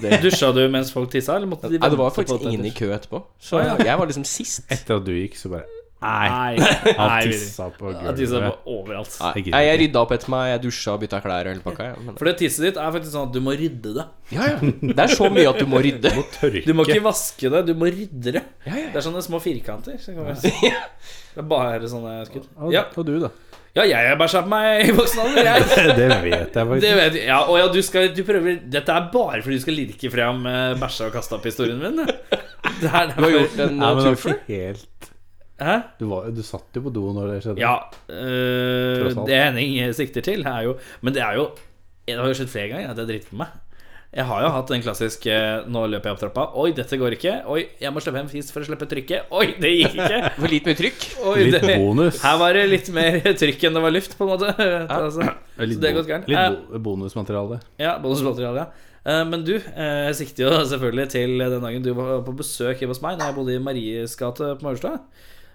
det, 0.00 0.22
Dusja 0.22 0.52
du 0.56 0.62
mens 0.72 0.92
folk 0.92 1.10
tissa, 1.12 1.36
eller 1.36 1.50
måtte 1.50 1.68
de 1.68 1.76
nei, 1.80 1.90
det 1.92 1.98
var 2.00 2.12
faktisk 2.14 2.44
ingen 2.48 2.64
i 2.64 2.72
kø 2.72 2.88
etterpå. 2.94 3.22
Så 3.42 3.60
jeg 3.60 3.96
var 3.98 4.08
liksom 4.08 4.24
sist. 4.28 4.64
Etter 4.72 5.00
at 5.00 5.04
du 5.04 5.12
gikk, 5.12 5.36
så 5.36 5.52
bare 5.52 5.66
Nei. 6.02 6.28
Nei, 6.58 6.68
Han 6.98 7.08
nei, 7.12 7.20
tissa 7.30 7.68
på 7.76 7.92
Jeg 7.94 8.14
tissa 8.18 8.40
gulvet. 8.40 8.56
på 8.64 8.74
overalt. 8.80 9.14
Nei, 9.20 9.30
Jeg 9.38 9.44
gidder 9.46 9.66
jeg 9.68 9.80
rydda 9.82 10.02
opp 10.02 10.14
etter 10.16 10.32
meg, 10.34 10.44
jeg 10.52 10.62
dusja 10.66 10.94
og 10.96 11.00
bytta 11.04 11.20
klær 11.24 11.46
og 11.48 11.52
hele 11.54 11.64
pakka. 11.66 11.86
Ja. 11.92 12.00
Men, 12.06 12.16
For 12.18 12.30
det 12.30 12.34
tisset 12.42 12.66
ditt 12.68 12.80
er 12.82 12.90
faktisk 12.96 13.14
sånn 13.14 13.28
at 13.30 13.36
du 13.36 13.40
må 13.46 13.54
rydde 13.58 13.94
det. 14.00 14.06
ja, 14.34 14.50
ja. 14.52 14.72
Det 14.82 14.98
er 15.06 15.14
så 15.14 15.30
mye 15.32 15.48
at 15.52 15.62
du 15.62 15.66
må 15.70 15.82
rydde. 15.84 16.12
Må 16.18 16.26
tørke. 16.34 16.64
Du 16.66 16.74
må 16.76 16.84
ikke 16.88 17.04
vaske 17.06 17.52
det, 17.54 17.62
du 17.70 17.74
må 17.78 17.88
rydde 17.92 18.36
det. 18.38 18.44
Ja, 18.66 18.74
ja. 18.76 18.90
Det 18.92 19.00
er 19.00 19.06
sånne 19.08 19.22
små 19.24 19.40
firkanter. 19.42 19.96
Så 20.02 20.12
kan 20.18 20.34
si. 20.42 20.52
Det 20.60 21.40
er 21.40 21.48
bare 21.48 21.88
sånne 21.88 22.18
skudd. 22.28 22.50
Og, 22.58 22.72
Ja, 22.74 22.84
og 22.92 23.06
du, 23.08 23.14
da? 23.22 23.30
ja 23.72 23.86
jeg 23.88 24.08
har 24.10 24.18
bæsja 24.20 24.42
på 24.44 24.50
meg 24.52 24.82
i 24.90 24.92
voksen 24.92 25.22
alder. 25.22 25.46
Jeg. 25.48 25.62
Det 26.02 26.08
vet 26.10 26.34
jeg 26.34 26.52
faktisk. 26.52 26.82
Det 26.84 26.90
vet 26.98 27.14
jeg. 27.16 27.24
Ja, 27.30 27.38
og 27.48 27.56
ja, 27.56 27.68
du 27.72 27.78
skal 27.86 28.10
Du 28.12 28.20
prøver 28.28 28.58
Dette 28.74 28.92
er 28.98 29.06
bare 29.14 29.40
fordi 29.40 29.56
du 29.56 29.62
skal 29.64 29.78
lirke 29.78 30.10
frem 30.12 30.42
uh, 30.44 30.74
bæsja 30.82 31.08
og 31.08 31.14
kaste 31.16 31.38
opp-historien 31.38 31.80
min. 31.80 32.02
Det 32.04 32.90
er 32.92 33.14
Du 33.14 33.24
har 33.24 33.32
gjort 33.32 33.56
en 33.64 33.78
Nei, 33.80 33.88
uh, 33.88 33.96
men 33.96 34.04
det 34.04 34.10
var 34.10 34.10
turfer. 34.10 34.36
ikke 34.42 34.60
helt 34.66 35.08
Hæ? 35.62 35.76
Du, 36.00 36.06
var, 36.10 36.30
du 36.34 36.42
satt 36.46 36.78
jo 36.78 36.82
på 36.86 36.92
do 36.94 37.08
når 37.16 37.32
det 37.34 37.40
skjedde. 37.44 37.62
Ja. 37.62 37.74
øh, 38.36 39.26
det 39.26 39.42
Henning 39.44 39.92
sikter 39.96 40.24
til, 40.24 40.44
er 40.46 40.62
jo 40.68 40.76
Men 41.02 41.14
det 41.14 41.22
er 41.22 41.36
jo 41.38 41.50
Det 42.06 42.16
har 42.18 42.26
jo 42.30 42.34
skjedd 42.38 42.50
flere 42.52 42.72
ganger 42.72 42.90
at 42.94 42.98
jeg 43.02 43.08
driter 43.12 43.30
på 43.30 43.38
meg. 43.42 43.52
Jeg 44.12 44.26
har 44.28 44.42
jo 44.44 44.48
hatt 44.52 44.68
den 44.68 44.82
klassiske 44.84 45.36
Nå 45.72 45.86
løper 45.88 46.10
jeg 46.10 46.16
opp 46.16 46.20
trappa. 46.20 46.42
Oi, 46.60 46.72
dette 46.76 46.98
går 47.00 47.14
ikke. 47.16 47.30
Oi, 47.48 47.62
jeg 47.80 47.92
må 47.94 48.02
slippe 48.04 48.20
en 48.20 48.28
fis 48.28 48.50
for 48.52 48.60
å 48.60 48.66
slippe 48.68 48.84
trykket. 48.90 49.30
Oi, 49.32 49.46
det 49.62 49.70
gikk 49.72 49.94
ikke. 49.96 50.18
For 50.42 50.52
litt 50.52 50.68
mye 50.68 50.76
trykk. 50.82 51.06
Oi, 51.30 51.36
Litt 51.46 51.64
det, 51.64 51.76
bonus. 51.80 52.18
Her 52.20 52.36
var 52.42 52.52
det 52.58 52.66
litt 52.68 52.90
mer 52.92 53.16
trykk 53.24 53.64
enn 53.70 53.78
det 53.78 53.84
var 53.86 53.94
luft, 53.94 54.18
på 54.18 54.26
en 54.26 54.32
måte. 54.34 54.52
Altså, 54.98 55.24
Litt, 55.62 55.78
så 55.78 55.84
det 55.86 55.92
er 55.94 55.96
bo- 55.96 56.04
litt 56.28 56.38
Eh, 56.42 56.58
bo 56.74 56.82
bonusmateriale. 56.90 57.60
Ja, 57.80 57.94
bonusmateriale, 58.04 58.66
ja. 58.66 58.90
Eh, 59.02 59.22
Men 59.32 59.46
du, 59.48 59.54
eh, 59.56 60.02
jeg 60.10 60.18
sikter 60.20 60.44
jo 60.44 60.60
selvfølgelig 60.74 61.08
til 61.16 61.38
den 61.40 61.64
dagen 61.64 61.82
du 61.88 61.94
var 61.96 62.20
på 62.28 62.36
besøk 62.42 62.82
hjemme 62.84 62.92
hos 62.92 63.00
meg 63.02 63.16
Da 63.18 63.30
jeg 63.30 63.38
bodde 63.40 63.56
i 63.56 63.62
Maries 63.64 64.14
gate 64.20 64.52
på 64.60 64.68
Majorstua. 64.68 64.98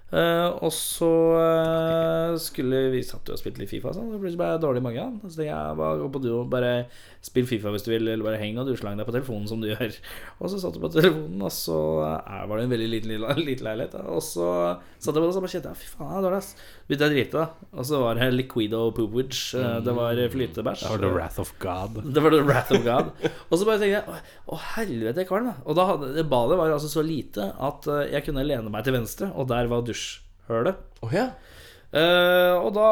Eh, 0.08 0.50
og 0.64 0.72
så 0.72 1.10
uh, 1.36 2.36
skulle 2.40 2.86
vi 2.94 3.02
satt 3.04 3.28
og 3.28 3.40
spilte 3.40 3.60
litt 3.60 3.72
Fifa, 3.74 3.92
sånn. 3.92 4.08
så 4.08 4.20
plutselig 4.22 4.40
ble 4.40 4.48
jeg 4.54 4.62
dårlig 4.64 4.80
i 4.80 4.86
magen. 4.86 5.18
Så 5.26 5.34
tenkte 5.34 5.50
jeg 5.50 5.80
bare 5.82 6.00
gå 6.00 6.08
på 6.14 6.22
duo, 6.24 6.38
bare 6.48 6.72
spill 7.28 7.50
Fifa 7.50 7.74
hvis 7.76 7.84
du 7.84 7.92
vil, 7.92 8.08
eller 8.08 8.24
bare 8.24 8.40
heng 8.40 8.60
og 8.62 8.70
duslang 8.70 8.96
deg 8.96 9.08
på 9.10 9.16
telefonen 9.18 9.50
som 9.52 9.60
du 9.64 9.68
gjør. 9.74 9.98
Og 10.40 10.54
så 10.54 10.62
satt 10.64 10.78
du 10.78 10.82
på 10.84 10.94
telefonen, 10.96 11.44
og 11.44 11.52
så 11.52 11.78
uh, 12.08 12.46
var 12.48 12.56
det 12.56 12.68
en 12.68 12.76
veldig 12.76 12.90
liten, 12.94 13.16
liten, 13.42 13.68
leilighet. 13.68 14.00
Og 14.08 14.24
så 14.24 14.48
satt 14.96 15.12
jeg 15.12 15.18
på 15.18 15.26
det, 15.26 15.32
og 15.32 15.36
så 15.36 15.44
bare 15.44 15.56
kjente 15.58 15.74
jeg 15.74 15.82
fy 15.82 15.92
faen, 15.92 16.14
jeg 16.14 16.22
er 16.22 16.28
dårlig, 16.30 16.40
ass. 16.40 16.54
Begynte 16.88 17.04
jeg 17.04 17.12
å 17.12 17.16
drite. 17.18 17.42
Og 17.76 17.88
så 17.90 17.98
var 18.00 18.16
det 18.16 18.30
liquido 18.32 18.86
poopwidge. 18.96 19.60
eh, 19.60 19.80
Det 19.84 19.96
var 19.98 20.22
flytebæsj. 20.32 20.86
Det 20.86 20.92
var 20.94 21.02
the 21.04 21.10
wrath 21.12 21.40
of 21.44 21.52
God. 21.60 21.98
Det 22.16 22.24
var 22.24 22.32
the 22.32 22.44
wrath 22.48 22.72
of 22.72 22.86
God. 22.86 23.12
Og 23.50 23.60
så 23.60 23.68
bare 23.68 23.82
tenkte 23.82 23.98
jeg 23.98 24.22
Å, 24.48 24.60
helvete, 24.78 25.20
jeg 25.20 25.26
er 25.26 25.28
kvalm. 25.28 25.50
Og 25.66 25.76
da 25.76 25.88
hadde, 25.92 26.24
badet 26.32 26.60
var 26.62 26.72
altså 26.78 26.92
så 26.94 27.04
lite 27.04 27.50
at 27.60 27.90
eh, 27.92 28.06
jeg 28.16 28.24
kunne 28.30 28.48
lene 28.48 28.72
meg 28.72 28.88
til 28.88 28.96
venstre, 28.96 29.34
og 29.36 29.50
der 29.52 29.68
var 29.68 29.84
dusjhølet. 29.88 30.80
Oh, 31.04 31.12
ja. 31.12 31.28
Uh, 31.88 32.60
og 32.68 32.74
da, 32.76 32.88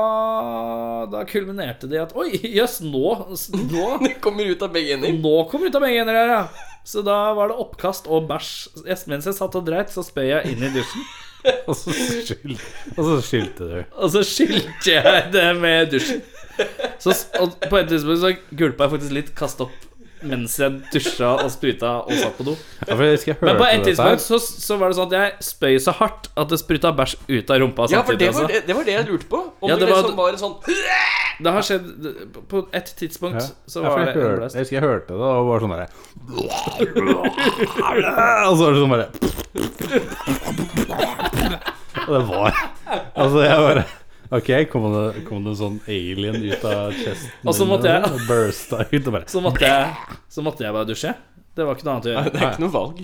da 1.11 1.23
kulminerte 1.27 1.83
det 1.91 1.97
i 1.97 1.99
at 1.99 2.13
Oi, 2.15 2.29
jøss, 2.55 2.77
nå, 2.79 3.09
nå 3.27 3.87
Det 4.05 4.13
kommer 4.23 4.47
ut 4.47 4.63
av 4.63 4.71
begge 4.71 4.95
ender. 4.95 5.17
Nå 5.19 5.33
kommer 5.51 5.67
ut 5.67 5.75
av 5.75 5.83
begge 5.83 6.03
ender 6.03 6.15
her, 6.15 6.31
ja. 6.31 6.71
Så 6.87 7.03
da 7.03 7.17
var 7.35 7.51
det 7.51 7.57
oppkast 7.59 8.07
og 8.07 8.27
bæsj. 8.29 8.51
Mens 9.11 9.27
jeg 9.27 9.35
satt 9.35 9.55
og 9.59 9.65
dreit, 9.67 9.91
så 9.91 10.03
spøy 10.05 10.29
jeg 10.29 10.51
inn 10.53 10.63
i 10.63 10.71
dusjen. 10.75 11.07
Og 11.69 11.75
så 11.77 11.93
skyld- 11.95 12.59
og 12.97 13.01
så 13.05 13.15
skyldte 13.25 13.67
du. 13.71 13.79
Og 14.01 14.11
så 14.13 14.21
skyldte 14.25 14.91
jeg 14.97 15.23
det 15.33 15.47
med 15.61 15.91
dusjen. 15.95 16.21
Så, 17.03 17.11
og 17.41 17.57
på 17.69 17.77
et 17.81 17.89
tidspunkt 17.91 18.21
så 18.23 18.29
gulpa 18.55 18.85
jeg 18.87 18.91
faktisk 18.95 19.13
litt, 19.17 19.33
kast 19.37 19.59
opp 19.65 19.73
mens 20.25 20.55
jeg 20.57 20.79
dusja 20.89 21.27
og 21.43 21.49
spruta 21.53 21.89
og 22.07 22.13
satt 22.17 22.33
på 22.39 22.43
do. 22.47 22.53
Ja, 22.87 22.95
for 22.95 23.03
jeg 23.05 23.19
jeg 23.27 23.35
Men 23.45 23.57
på 23.59 23.65
et 23.67 23.83
tidspunkt 23.85 24.23
så, 24.23 24.39
så 24.41 24.77
var 24.81 24.89
det 24.89 24.95
sånn 24.97 25.11
at 25.11 25.15
jeg 25.19 25.33
spøy 25.45 25.75
så 25.83 25.91
hardt 25.99 26.29
at 26.33 26.47
det 26.49 26.57
spruta 26.63 26.89
bæsj 26.97 27.13
ut 27.29 27.51
av 27.53 27.59
rumpa 27.61 27.85
Ja, 27.93 28.01
for 28.07 28.17
det 28.17 28.31
var 28.33 28.47
det, 28.49 28.63
det 28.65 28.73
var 28.79 28.83
det 28.87 28.95
jeg 28.95 29.05
lurte 29.11 29.27
på. 29.29 29.37
Om 29.61 29.69
Ja, 29.69 29.75
det, 29.77 29.85
var- 29.91 30.01
liksom 30.01 30.17
var 30.17 30.33
sånn 30.41 30.55
Det 31.45 31.51
har 31.57 31.61
skjedd 31.67 31.85
På 32.49 32.63
et 32.73 32.89
tidspunkt 32.97 33.41
Ja. 33.43 33.47
så 33.69 33.83
Ja, 33.83 33.89
var 33.91 33.99
jeg, 33.99 34.07
det 34.15 34.23
hørte, 34.23 34.49
jeg 34.55 34.61
husker 34.63 34.75
jeg 34.79 34.85
hørte 34.87 35.11
det, 35.13 35.19
og 35.19 35.45
var 35.51 35.59
sånn 35.61 35.73
derre 35.75 35.89
Og 38.49 38.53
så 38.55 38.61
var 38.63 38.71
det 38.71 38.79
sånn 38.81 38.93
bare 38.95 39.07
Og 42.07 42.11
det 42.19 42.23
var 42.29 42.57
Altså, 43.15 43.43
jeg 43.45 43.57
bare 43.67 43.85
Ok, 44.35 44.49
kom 44.71 44.85
det, 44.93 45.25
kom 45.27 45.43
det 45.45 45.51
en 45.53 45.59
sånn 45.59 45.75
alien 45.87 46.39
ut 46.43 46.63
av 46.65 46.91
chesten 46.97 47.45
Og 47.45 47.53
så 47.55 47.67
måtte 47.69 47.91
jeg- 47.91 48.09
Og 48.09 48.23
bursta 48.27 48.79
ut 48.91 49.07
og 49.07 49.13
bare 49.13 49.27
Så 49.31 49.41
måtte 49.45 49.61
jeg 49.61 50.15
Så 50.29 50.43
måtte 50.43 50.65
jeg 50.65 50.73
bare 50.75 50.89
dusje. 50.89 51.13
Det 51.55 51.63
var 51.65 51.75
ikke 51.77 51.85
noe 51.87 51.93
annet 51.95 52.07
å 52.09 52.11
gjøre. 52.15 52.31
Det 52.33 52.41
er 52.41 52.49
ikke 52.51 52.63
noe 52.65 52.73
valg. 52.73 52.97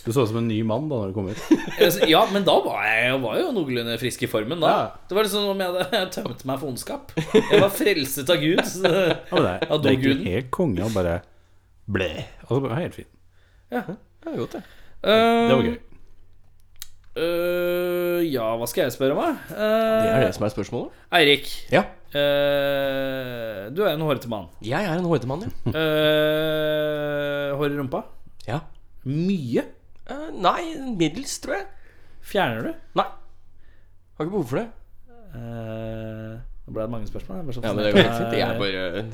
Du 0.00 0.06
så 0.16 0.22
ut 0.24 0.28
som 0.30 0.38
en 0.40 0.46
ny 0.48 0.62
mann 0.64 0.86
da 0.88 0.96
når 1.02 1.10
du 1.10 1.16
kom 1.18 1.26
ut. 1.28 1.40
Ja, 2.08 2.22
men 2.32 2.46
da 2.46 2.54
var 2.64 2.78
jeg, 2.86 3.02
jeg 3.10 3.18
var 3.20 3.34
jo 3.42 3.50
noenlunde 3.52 3.98
frisk 4.00 4.22
i 4.24 4.30
formen 4.32 4.62
da. 4.62 4.70
Ja. 4.72 4.86
Det 5.10 5.18
var 5.18 5.26
liksom 5.26 5.42
som 5.44 5.50
om 5.52 5.60
jeg 5.60 5.74
hadde 5.74 6.00
tømt 6.16 6.44
meg 6.48 6.62
for 6.62 6.70
ondskap. 6.70 7.12
Jeg 7.34 7.60
var 7.60 7.74
frelset 7.74 8.32
av 8.32 8.40
Gud. 8.40 8.62
Så, 8.64 8.80
Ja, 8.88 9.18
men 9.34 9.44
det, 9.44 9.52
Ja, 9.68 9.76
det 9.76 9.90
er 9.92 9.98
ikke 9.98 10.06
doguden. 10.06 10.24
helt 10.32 10.50
konge 10.56 10.86
å 10.86 10.94
bare 10.94 11.18
ble. 11.90 12.08
Det 12.48 12.62
var 12.64 12.80
helt 12.80 12.96
fint. 13.02 13.12
ja. 13.74 13.82
Det 13.84 14.32
var 14.32 14.36
godt, 14.46 14.52
det. 14.56 14.62
Det 15.04 15.54
var 15.58 15.62
gøy. 15.68 15.76
Øh, 17.16 18.20
ja, 18.30 18.44
hva 18.56 18.66
skal 18.70 18.84
jeg 18.86 18.92
spørre 18.94 19.16
om, 19.16 19.18
da? 19.18 19.30
Uh, 19.50 20.04
Det 20.04 20.10
er 20.14 20.20
det 20.26 20.34
som 20.36 20.44
er 20.46 20.52
spørsmålet. 20.54 20.90
Eirik, 21.18 21.48
Ja. 21.72 21.82
uh, 22.14 23.66
du 23.74 23.82
er 23.82 23.94
en 23.96 24.00
hårete 24.06 24.28
mann. 24.30 24.46
Jeg 24.62 24.84
er 24.84 24.94
en 24.98 25.04
hårete 25.04 25.26
ja. 25.26 25.50
Uh, 25.66 27.56
hår 27.58 27.74
i 27.74 27.78
rumpa? 27.80 28.04
ja. 28.46 28.60
Mye? 29.04 29.62
Eh, 30.10 30.26
nei, 30.36 30.74
middels, 30.98 31.38
tror 31.40 31.54
jeg. 31.56 31.66
Fjerner 32.20 32.66
du? 32.66 32.72
Nei. 33.00 33.06
Har 34.18 34.26
ikke 34.26 34.34
behov 34.34 34.48
for 34.50 34.58
det. 34.60 34.66
Eh, 35.32 36.34
Nå 36.66 36.74
ble 36.74 36.82
det 36.84 36.90
mange 36.92 37.08
spørsmål. 37.08 37.38
jeg 37.40 37.46
bare 37.46 37.54
sånn- 37.56 37.64
Ja, 37.64 37.72
men 37.72 37.84
det 37.84 37.92
går 37.94 38.02
helt 38.04 38.18
fint. 38.18 38.32
Jeg 38.36 38.44
er 38.44 38.58
bare 38.60 39.04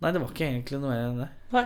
Nei, 0.00 0.10
det 0.12 0.20
var 0.22 0.28
ikke 0.32 0.46
egentlig 0.48 0.80
noe 0.80 0.90
mer 0.90 1.04
enn 1.06 1.18
det. 1.20 1.28
Nei. 1.52 1.64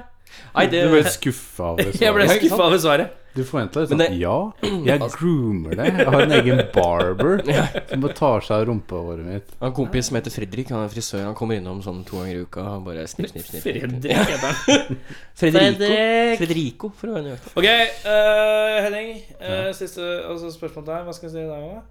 Nei, 0.54 0.66
det 0.66 0.82
Du 0.84 0.90
ble 0.90 1.02
skuffa 1.14 1.64
av 1.70 1.76
det 1.78 1.86
Jeg 2.04 2.12
ble 2.14 2.26
svaret. 2.26 2.34
Ja, 2.34 2.48
skuffa 2.48 2.66
over 2.68 2.78
svaret. 2.84 3.23
Du 3.34 3.40
forventa 3.42 3.80
litt 3.82 3.90
sånn 3.90 3.98
det- 3.98 4.14
Ja, 4.20 4.52
jeg 4.62 5.00
groomer 5.16 5.74
deg. 5.74 5.96
Jeg 5.98 6.06
har 6.06 6.20
en 6.22 6.34
egen 6.36 6.60
barber 6.74 7.40
som 7.90 8.04
bare 8.04 8.14
tar 8.14 8.44
seg 8.46 8.54
av 8.60 8.66
rumpehåret 8.68 9.24
mitt. 9.26 9.48
Jeg 9.50 9.58
har 9.64 9.70
en 9.72 9.74
kompis 9.74 10.06
som 10.06 10.18
heter 10.20 10.30
Fredrik. 10.30 10.68
Han 10.70 10.84
er 10.84 10.92
frisør. 10.92 11.24
Han 11.26 11.34
kommer 11.34 11.58
innom 11.58 11.80
sånn 11.82 12.04
to 12.06 12.20
ganger 12.20 12.36
i 12.36 12.44
uka. 12.46 12.62
Og 12.76 12.84
bare 12.86 13.06
snipp, 13.10 13.32
snipp, 13.32 13.48
snipp. 13.50 13.64
Fredrik 13.66 14.14
heter 14.14 14.44
han. 14.44 15.00
Fredrico. 15.40 15.64
Fredrik. 15.80 16.38
Fredrico, 16.44 16.92
for 17.00 17.10
å 17.10 17.16
være 17.16 17.26
nøyaktig. 17.32 17.54
Ok, 17.58 17.66
uh, 18.06 18.76
Henning. 18.86 19.10
eh, 19.40 19.72
Siste 19.74 20.06
altså 20.30 20.52
spørsmål 20.54 20.86
der. 20.92 21.02
Hva 21.08 21.16
skal 21.18 21.28
jeg 21.28 21.34
si 21.34 21.42
i 21.42 21.50
dag, 21.50 21.66
da? 21.74 21.82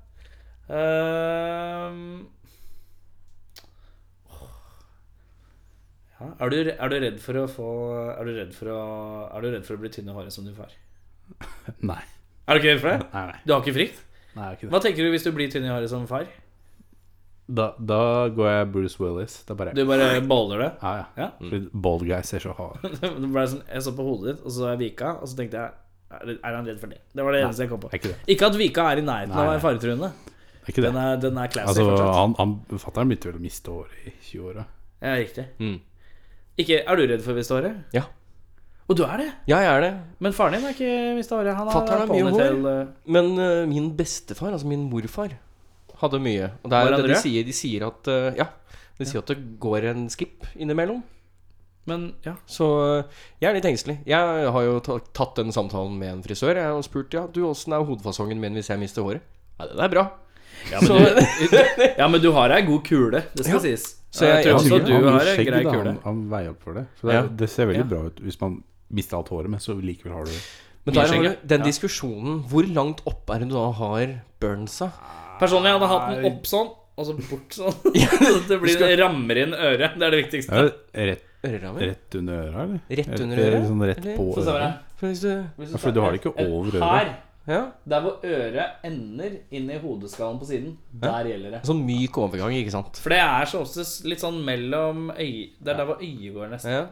Ehm, 0.74 2.06
ja, 6.22 6.30
er, 6.40 6.50
du, 6.54 6.58
er 6.72 6.88
du 6.94 6.96
redd 7.04 7.18
for 7.20 7.36
å 7.42 7.46
få 7.52 7.68
Er 8.14 8.24
du 8.30 8.32
redd 8.38 8.54
for 8.56 8.72
å 8.72 8.80
Er 9.36 9.44
du 9.44 9.50
redd 9.58 9.66
for 9.68 9.76
å 9.76 9.82
bli 9.84 9.92
tynn 9.92 10.08
i 10.08 10.16
håret 10.16 10.32
som 10.36 10.46
du 10.48 10.54
far? 10.56 10.72
Nei. 11.92 12.02
Er 12.48 12.58
du 12.58 12.60
ikke 12.62 12.74
redd 12.74 12.82
for 12.84 12.92
det? 12.92 13.12
Nei, 13.14 13.26
nei. 13.32 13.38
Du 13.48 13.54
har 13.56 13.62
ikke 13.64 13.76
frykt? 13.78 14.00
nei 14.34 14.46
jeg 14.48 14.50
er 14.52 14.58
ikke 14.58 14.66
det. 14.68 14.72
Hva 14.74 14.82
tenker 14.84 15.06
du 15.06 15.12
hvis 15.14 15.28
du 15.28 15.32
blir 15.36 15.52
tynn 15.54 15.68
i 15.68 15.72
håret 15.72 15.92
som 15.92 16.08
far? 16.10 16.26
Da, 17.54 17.70
da 17.78 18.00
går 18.32 18.48
jeg 18.50 18.68
Bruce 18.72 19.00
Willis. 19.04 19.34
Det 19.44 19.52
er 19.52 19.58
bare 19.60 19.74
Du 19.76 19.82
bare 19.88 20.10
baller 20.28 20.62
det? 20.64 20.70
Ja, 20.82 20.92
ja. 21.02 21.06
Ja. 21.20 21.30
Fordi 21.42 21.60
Bald 21.86 22.06
guy 22.08 22.22
ser 22.24 22.40
så 22.40 22.54
hard 22.56 22.86
Det 23.04 23.30
ble 23.36 23.44
sånn, 23.52 23.64
jeg 23.68 23.84
så 23.84 23.92
på 23.98 24.06
hodet 24.08 24.30
ditt, 24.32 24.46
og 24.48 24.54
så 24.56 24.70
er 24.72 24.78
Vika, 24.80 25.10
og 25.20 25.28
så 25.28 25.36
tenkte 25.42 25.60
jeg 25.60 26.24
Er 26.24 26.32
er 26.40 26.56
han 26.56 26.70
redd 26.70 26.80
for 26.80 26.94
det? 26.94 27.02
Det 27.12 27.26
var 27.28 27.36
det 27.36 27.42
eneste 27.44 27.66
jeg 27.66 27.72
kom 27.74 27.82
på. 27.84 27.90
Er 27.92 28.00
ikke 28.00 28.14
det. 28.14 28.20
Ikke 28.36 28.48
at 28.48 28.58
Vika 28.62 28.86
er 28.94 29.02
i 29.02 29.06
nærheten 29.06 29.34
av 29.36 29.42
å 29.42 29.44
Nei, 29.44 29.52
være 29.56 29.64
faretruende. 29.66 30.12
Er 30.64 30.72
ikke 30.72 30.84
det. 30.86 30.90
Den 30.94 31.00
er, 31.04 31.16
den 31.20 31.40
er 31.42 31.52
classy 31.52 31.72
Altså, 31.74 31.86
fortsatt. 31.90 32.12
han, 32.22 32.36
han 32.40 32.80
Fatter'n 32.86 33.10
begynte 33.12 33.28
vel 33.32 33.40
å 33.40 33.44
miste 33.44 33.74
håret 33.74 34.06
i 34.08 34.14
20-åra. 34.30 34.66
Ja, 35.04 35.16
riktig. 35.20 35.46
Mm. 35.60 35.80
Ikke, 36.64 36.78
er 36.86 37.00
du 37.02 37.06
redd 37.10 37.24
for 37.26 37.34
å 37.34 37.40
miste 37.42 37.58
håret? 37.58 37.82
Ja. 37.98 38.06
Og 38.94 38.98
du 39.00 39.04
er 39.08 39.24
det? 39.24 39.30
Ja, 39.50 39.58
jeg 39.64 39.72
er 39.72 39.82
det. 39.82 39.92
Men 40.22 40.36
faren 40.38 40.54
din 40.54 40.68
er 40.70 40.76
ikke 40.76 40.90
mista 41.18 41.40
håret. 41.40 41.56
Han 41.58 41.70
har 41.70 41.74
Fatteren 41.80 42.04
har 42.04 42.12
mye 42.12 42.26
ponytail, 42.28 42.68
eh, 42.70 42.92
Men 43.16 43.32
uh, 43.40 43.64
min 43.70 43.88
bestefar, 43.98 44.52
altså 44.54 44.70
min 44.70 44.84
morfar, 44.92 45.34
hadde 46.04 46.20
mye. 46.22 46.52
Og 46.62 46.70
det 46.70 46.82
er, 46.84 46.98
det 47.00 47.10
de, 47.10 47.18
sier, 47.24 47.48
de 47.48 47.56
sier 47.58 47.88
at 47.90 48.12
uh, 48.12 48.30
Ja. 48.38 48.52
De 49.00 49.08
sier 49.10 49.24
at 49.24 49.32
det 49.34 49.40
går 49.60 49.90
en 49.90 50.06
skip 50.14 50.46
innimellom. 50.54 51.02
Men 51.90 52.12
ja. 52.24 52.36
Så 52.46 52.68
jeg 53.42 53.50
er 53.50 53.58
litt 53.58 53.66
engstelig. 53.68 53.98
Jeg 54.08 54.52
har 54.56 54.68
jo 54.68 54.76
tatt 54.86 55.40
den 55.42 55.50
samtalen 55.56 55.98
med 56.00 56.12
en 56.14 56.22
frisør. 56.24 56.54
Jeg 56.62 56.70
har 56.70 56.86
spurt 56.86 57.18
ja, 57.18 57.26
du, 57.26 57.42
åssen 57.50 57.74
er 57.74 57.84
hodefasongen 57.84 58.40
min 58.40 58.54
hvis 58.56 58.70
jeg 58.70 58.80
mister 58.80 59.04
håret. 59.04 59.26
Ja, 59.58 59.72
den 59.74 59.82
er 59.84 59.92
bra. 59.92 60.06
Ja, 60.72 60.80
men, 60.86 60.94
du, 60.94 61.58
ja, 61.98 62.08
men 62.08 62.22
du 62.24 62.30
har 62.38 62.54
ei 62.56 62.62
god 62.64 62.86
kule, 62.88 63.24
det 63.34 63.44
skal 63.44 63.58
Ja. 63.58 63.64
sies. 63.66 63.88
Så 64.14 64.28
jeg, 64.30 64.46
jeg- 64.46 64.54
tror 64.54 64.62
jeg 64.62 64.74
også 64.78 64.86
du 64.86 65.10
har 65.10 65.32
en 65.34 65.46
grei 65.50 65.64
kule. 65.66 65.84
Han, 65.90 65.98
han 66.06 66.22
veier 66.30 66.54
opp 66.54 66.62
for 66.64 66.78
det. 66.78 66.86
Så 67.02 67.10
det, 67.10 67.16
Ja. 67.18 67.22
det 67.42 67.50
ser 67.50 67.66
veldig 67.66 67.82
Ja. 67.84 67.90
bra 67.96 68.02
ut 68.06 68.22
hvis 68.22 68.40
man 68.42 68.64
mister 68.94 69.18
alt 69.20 69.32
håret, 69.34 69.50
men 69.52 69.60
så 69.64 69.76
likevel 69.80 70.14
har 70.16 70.30
du 70.30 70.36
Men 70.86 70.96
der 70.98 71.08
har 71.10 71.24
du 71.24 71.48
den 71.48 71.62
ja. 71.64 71.66
diskusjonen. 71.66 72.40
Hvor 72.52 72.68
langt 72.76 73.02
opp 73.10 73.30
er 73.34 73.44
det 73.44 73.50
du 73.50 73.56
da 73.58 73.68
har 73.80 74.16
burnsa? 74.44 74.90
Personlig 75.40 75.72
hadde 75.74 75.88
jeg 75.88 75.94
hatt 75.94 76.10
den 76.14 76.26
opp 76.32 76.48
sånn, 76.50 76.72
og 76.94 77.08
så 77.08 77.14
bort 77.18 77.56
sånn. 77.58 77.78
Så 78.34 78.40
det 78.50 78.60
blir 78.62 78.76
skal- 78.78 78.96
rammer 79.02 79.40
inn 79.46 79.54
øret. 79.58 79.96
Det 80.00 80.08
er 80.08 80.16
det 80.18 80.24
viktigste. 80.26 80.64
Ja, 80.64 81.06
rett, 81.12 81.30
rett 81.44 82.16
under 82.20 82.42
øra, 82.46 82.64
eller? 82.68 82.82
Rett 83.02 83.14
under 83.20 83.38
Eller 83.38 83.58
øret? 83.58 83.68
Sånn 83.72 83.86
rett 83.90 84.10
på 84.18 84.28
øret? 84.44 84.82
For 85.00 85.08
hvis 85.12 85.22
du 85.26 85.30
Hvis 85.60 85.72
Ja, 85.74 85.78
for 85.84 85.92
du 85.96 86.02
har 86.04 86.12
det 86.16 86.22
ikke 86.22 86.36
over 86.48 86.78
øret. 86.78 86.84
Her, 86.94 87.14
Ja. 87.46 87.62
der 87.92 88.00
hvor 88.06 88.22
øret 88.24 88.84
ender 88.88 89.34
inn 89.52 89.66
i 89.70 89.78
hodeskallen 89.82 90.38
på 90.40 90.46
siden, 90.48 90.78
der 90.96 91.26
gjelder 91.28 91.52
det. 91.58 91.64
Sånn 91.68 91.82
myk 91.84 92.16
overgang, 92.22 92.54
ikke 92.56 92.72
sant? 92.72 92.96
For 93.04 93.12
det 93.12 93.20
er 93.20 93.50
så 93.52 93.60
oftest 93.66 94.06
litt 94.08 94.22
sånn 94.24 94.38
mellom 94.48 95.10
øy... 95.12 95.50
Det 95.60 95.74
er 95.74 95.82
der 95.82 95.90
hvor 95.90 96.00
øyet 96.00 96.32
går, 96.38 96.54
nesten. 96.54 96.88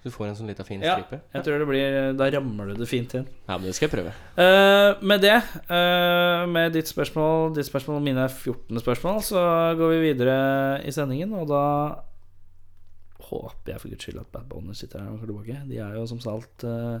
Du 0.00 0.08
får 0.08 0.30
en 0.30 0.36
sånn 0.38 0.48
lita 0.48 0.64
fin 0.64 0.80
Ja, 0.80 0.96
jeg 1.04 1.44
tror 1.44 1.60
det 1.60 1.66
blir 1.68 1.96
Da 2.16 2.30
rammer 2.32 2.70
du 2.70 2.78
det 2.80 2.88
fint 2.88 3.12
inn. 3.18 3.26
Ja, 3.44 3.58
men 3.58 3.68
det 3.68 3.74
skal 3.76 3.88
jeg 3.90 3.94
prøve. 3.98 4.14
Uh, 4.38 4.96
med 5.04 5.20
det, 5.24 5.36
uh, 5.68 6.46
med 6.48 6.72
ditt 6.76 6.88
spørsmål, 6.88 7.52
ditt 7.58 7.68
spørsmål 7.68 7.98
og 8.00 8.06
mine 8.06 8.24
14 8.28 8.80
spørsmål, 8.80 9.20
så 9.26 9.42
går 9.76 9.92
vi 9.96 10.04
videre 10.08 10.38
i 10.88 10.94
sendingen, 10.94 11.36
og 11.36 11.50
da 11.52 11.64
håper 13.30 13.74
jeg 13.74 13.82
for 13.82 13.92
guds 13.92 14.06
skyld 14.06 14.20
at 14.22 14.30
Bad 14.32 14.48
Boner 14.50 14.76
sitter 14.76 15.02
her 15.02 15.10
og 15.10 15.20
kommer 15.20 15.32
tilbake. 15.32 15.62
De 15.70 15.78
er 15.78 15.96
jo 15.98 16.06
som 16.08 16.20
sagt 16.22 16.64
uh, 16.64 17.00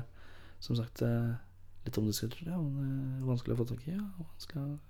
Som 0.60 0.76
sagt 0.76 1.00
eh, 1.00 1.30
litt 1.86 1.96
omdiskutert, 1.96 2.42
ja, 2.44 2.58
eh, 2.60 3.20
vanskelig 3.24 3.54
å 3.54 3.60
få 3.62 3.64
tak 3.70 3.86
i. 3.88 3.94
Ja, 3.94 4.02
vanskelig 4.20 4.60
å 4.60 4.89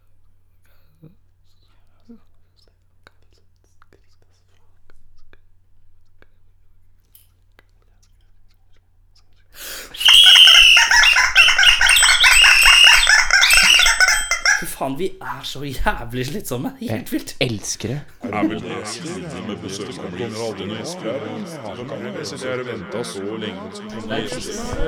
faen, 14.81 14.97
vi 14.99 15.09
er 15.21 15.43
så 15.45 15.61
jævlig 15.67 16.25
slitsomme. 16.31 16.73
Helt 16.81 17.13
vilt. 17.13 17.35
Elsker 17.45 17.93
det. 17.93 18.01
Er 18.25 18.29
jeg 18.31 18.37
har. 18.37 18.51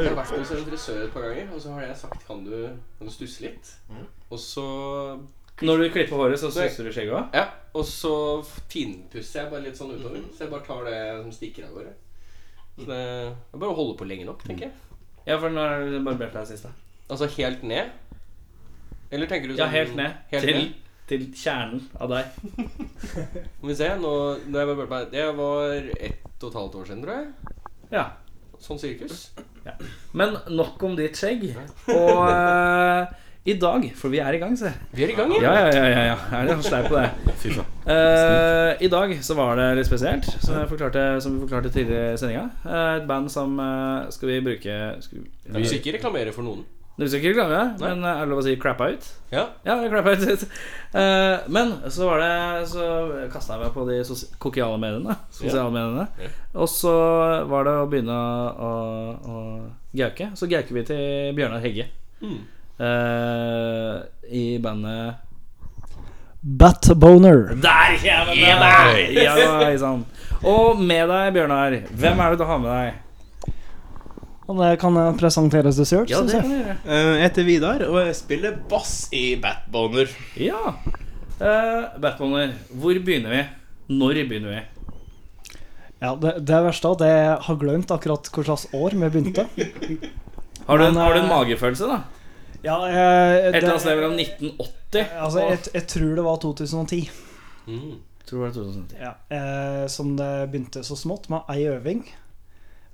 Jeg 0.02 0.16
vært 0.16 0.32
hos 0.32 0.52
en 0.56 0.66
frisør 0.66 1.04
et 1.04 1.12
par 1.14 1.28
ganger, 1.28 1.52
og 1.52 1.60
så 1.60 1.76
har 1.76 1.86
jeg 1.86 1.96
sagt 2.02 2.26
kan 2.26 2.44
du, 2.46 2.56
kan 2.98 3.08
du 3.08 3.12
stusse 3.12 3.44
litt? 3.44 3.72
Og 4.30 4.38
så 4.40 4.66
Når 5.62 5.82
du 5.82 5.88
klipper 5.94 6.16
håret, 6.16 6.40
så 6.40 6.50
stusser 6.50 6.88
du 6.88 6.92
skjegget 6.94 7.14
òg? 7.18 7.36
Ja, 7.36 7.44
og 7.76 7.84
så 7.86 8.14
finpusser 8.72 9.42
jeg 9.44 9.52
bare 9.52 9.66
litt 9.66 9.78
sånn 9.78 9.92
utover. 9.94 10.24
Så 10.32 10.46
jeg 10.46 10.52
bare 10.52 10.66
tar 10.66 10.88
det 10.88 11.00
som 11.20 11.34
stikker 11.36 11.68
av 11.68 11.76
gårde. 11.76 11.92
Så 12.78 12.88
det 12.88 13.02
er 13.02 13.60
bare 13.60 13.70
å 13.74 13.76
holde 13.76 13.98
på 14.00 14.08
lenge 14.08 14.24
nok, 14.26 14.42
tenker 14.48 14.70
jeg. 14.70 14.74
Ja, 15.28 15.36
for 15.36 15.52
når 15.52 15.68
har 15.68 15.84
du 15.92 16.00
barbert 16.02 16.34
deg 16.34 16.48
sist, 16.48 16.66
da? 16.66 16.72
Altså 17.12 17.28
helt 17.36 17.62
ned? 17.68 17.92
Eller 19.12 19.28
tenker 19.30 19.50
du 19.52 19.54
Ja, 19.54 19.66
sånn 19.66 19.74
helt 19.76 19.94
ned. 19.98 20.18
Helt 20.32 20.46
til, 20.48 20.58
ned? 20.62 20.74
til 21.10 21.24
kjernen 21.36 21.82
av 22.00 22.12
deg. 22.12 22.24
Må 23.60 23.68
vi 23.68 23.76
se, 23.76 23.90
nå 24.00 24.12
jeg 24.40 24.68
barberte 24.70 24.90
meg 24.94 25.10
Det 25.12 25.26
var 25.36 25.74
ett 25.92 26.42
og 26.42 26.48
et 26.48 26.60
halvt 26.60 26.78
år 26.80 26.86
siden, 26.88 27.02
tror 27.04 27.18
jeg. 27.18 27.58
Ja. 27.92 28.06
Sånn 28.62 28.80
sirkus. 28.80 29.26
Men 30.16 30.36
nok 30.54 30.80
om 30.86 30.94
ditt 30.98 31.18
skjegg. 31.18 31.44
Og 31.92 32.22
eh, 32.30 33.12
i 33.52 33.56
dag, 33.58 33.84
for 33.98 34.12
vi 34.14 34.20
er 34.22 34.36
i 34.36 34.38
gang, 34.38 34.54
se. 34.58 34.70
Vi 34.94 35.02
er 35.02 35.10
i 35.12 35.16
gang, 35.18 35.32
Ja, 35.42 35.52
ja, 35.58 35.70
ja. 35.74 35.86
ja, 35.90 36.02
ja. 36.12 36.16
Er 36.38 36.46
det 36.46 36.56
sleip 36.62 36.86
på 36.86 36.94
det? 36.94 37.32
Fy 37.42 37.50
faen. 37.56 37.72
Eh, 37.90 38.84
I 38.86 38.90
dag 38.90 39.14
så 39.26 39.34
var 39.38 39.58
det 39.58 39.66
litt 39.80 39.88
spesielt, 39.90 40.28
som, 40.38 40.60
jeg 40.60 40.70
forklarte, 40.70 41.02
som 41.24 41.34
vi 41.34 41.42
forklarte 41.44 41.72
tidligere 41.74 42.12
i 42.14 42.20
sendinga. 42.22 42.44
Eh, 42.64 42.92
et 43.00 43.08
band 43.10 43.30
som 43.34 43.58
eh, 43.58 44.12
skal 44.14 44.30
vi 44.30 44.38
bruke 44.46 44.78
skal 45.02 45.18
vi, 45.24 45.26
Vi 45.58 45.64
skal 45.66 45.80
ikke 45.82 45.96
reklamere 45.98 46.34
for 46.34 46.46
noen. 46.46 46.62
Du 46.96 47.06
skal 47.08 47.22
ikke 47.22 47.32
reklame, 47.32 47.60
men 47.80 48.04
eh, 48.04 48.10
er 48.12 48.26
det 48.26 48.30
lov 48.30 48.42
å 48.42 48.44
si 48.44 48.52
crappa 48.60 48.90
ut? 48.92 49.06
Ja. 49.32 49.46
Ja, 49.66 49.78
crappa 49.88 50.16
ut. 50.16 50.46
Eh, 50.92 51.38
men 51.48 51.70
så 51.88 52.04
var 52.04 52.18
det 52.20 52.66
Så 52.68 52.86
kasta 53.32 53.54
jeg 53.54 53.62
meg 53.62 53.70
på 53.72 53.86
de 53.88 53.94
sosiale 54.04 54.76
mediene. 54.76 55.14
Sosiale 55.32 55.72
mediene. 55.72 56.04
Og 56.52 56.68
så 56.68 56.92
var 57.48 57.64
det 57.64 57.72
å 57.80 57.86
begynne 57.88 58.18
å, 58.52 58.72
å 59.24 59.38
gauke. 59.96 60.28
Så 60.36 60.50
gauker 60.52 60.76
vi 60.76 60.84
til 60.90 61.32
Bjørnar 61.38 61.64
Hegge. 61.64 61.86
Mm. 62.20 62.42
Uh, 62.76 64.04
I 64.28 64.44
bandet 64.60 65.32
Batboner. 66.42 67.54
Der 67.62 67.96
kommer 68.04 68.34
det! 68.34 69.22
Ja, 69.22 69.34
hei. 69.62 69.76
Og 70.42 70.80
med 70.82 71.08
deg, 71.08 71.32
Bjørnar, 71.36 71.76
hvem 71.94 72.20
er 72.20 72.34
det 72.34 72.40
du 72.40 72.48
har 72.48 72.58
med 72.58 72.72
deg? 72.74 73.01
Og 74.52 74.58
det 74.60 74.74
kan 74.82 74.96
jeg 75.00 75.16
presenteres 75.16 75.78
til 75.80 75.88
sjøl, 75.88 76.10
Ja, 76.10 76.20
det 76.28 76.36
kan 76.36 76.50
du 76.50 76.58
gjøre. 76.58 76.76
Eh, 76.84 77.06
Jeg 77.16 77.22
heter 77.24 77.46
Vidar, 77.48 77.84
og 77.88 77.98
jeg 78.02 78.16
spiller 78.18 78.58
bass 78.68 78.92
i 79.16 79.22
Batboner. 79.40 80.12
Ja. 80.36 80.74
Uh, 81.40 81.88
Batboner, 82.02 82.52
hvor 82.68 82.98
begynner 83.00 83.32
vi? 83.32 83.42
Når 83.96 84.20
begynner 84.28 84.52
vi? 84.52 84.60
Ja, 86.02 86.12
det, 86.18 86.34
det 86.50 86.58
verste 86.66 86.90
er 86.90 86.98
at 86.98 87.06
jeg 87.06 87.38
har 87.46 87.58
glemt 87.62 87.94
akkurat 87.94 88.28
hva 88.34 88.44
slags 88.44 88.66
år 88.76 88.98
vi 88.98 89.08
begynte. 89.08 89.46
Har 90.66 90.78
du, 90.78 90.84
en, 90.84 90.94
Men, 90.94 91.02
har 91.02 91.16
du 91.16 91.18
en 91.18 91.24
eh, 91.24 91.30
magefølelse, 91.32 91.88
da? 91.90 91.96
Ja, 92.62 92.76
jeg, 92.86 93.38
Et 93.48 93.56
eller 93.58 93.72
annet 93.72 93.82
sted 93.82 93.96
mellom 93.98 94.12
1980 94.14 95.16
altså, 95.24 95.40
jeg, 95.42 95.58
jeg 95.74 95.86
tror 95.90 96.12
det 96.14 96.24
var 96.28 96.36
2010. 96.44 97.00
Mm. 97.66 97.96
Tror 98.28 98.36
det 98.36 98.44
var 98.44 98.52
2010. 98.54 99.00
Ja, 99.00 99.10
eh, 99.34 99.80
som 99.90 100.12
det 100.20 100.28
begynte 100.52 100.84
så 100.86 100.94
smått, 101.00 101.26
med 101.34 101.50
ei 101.50 101.64
øving. 101.72 102.04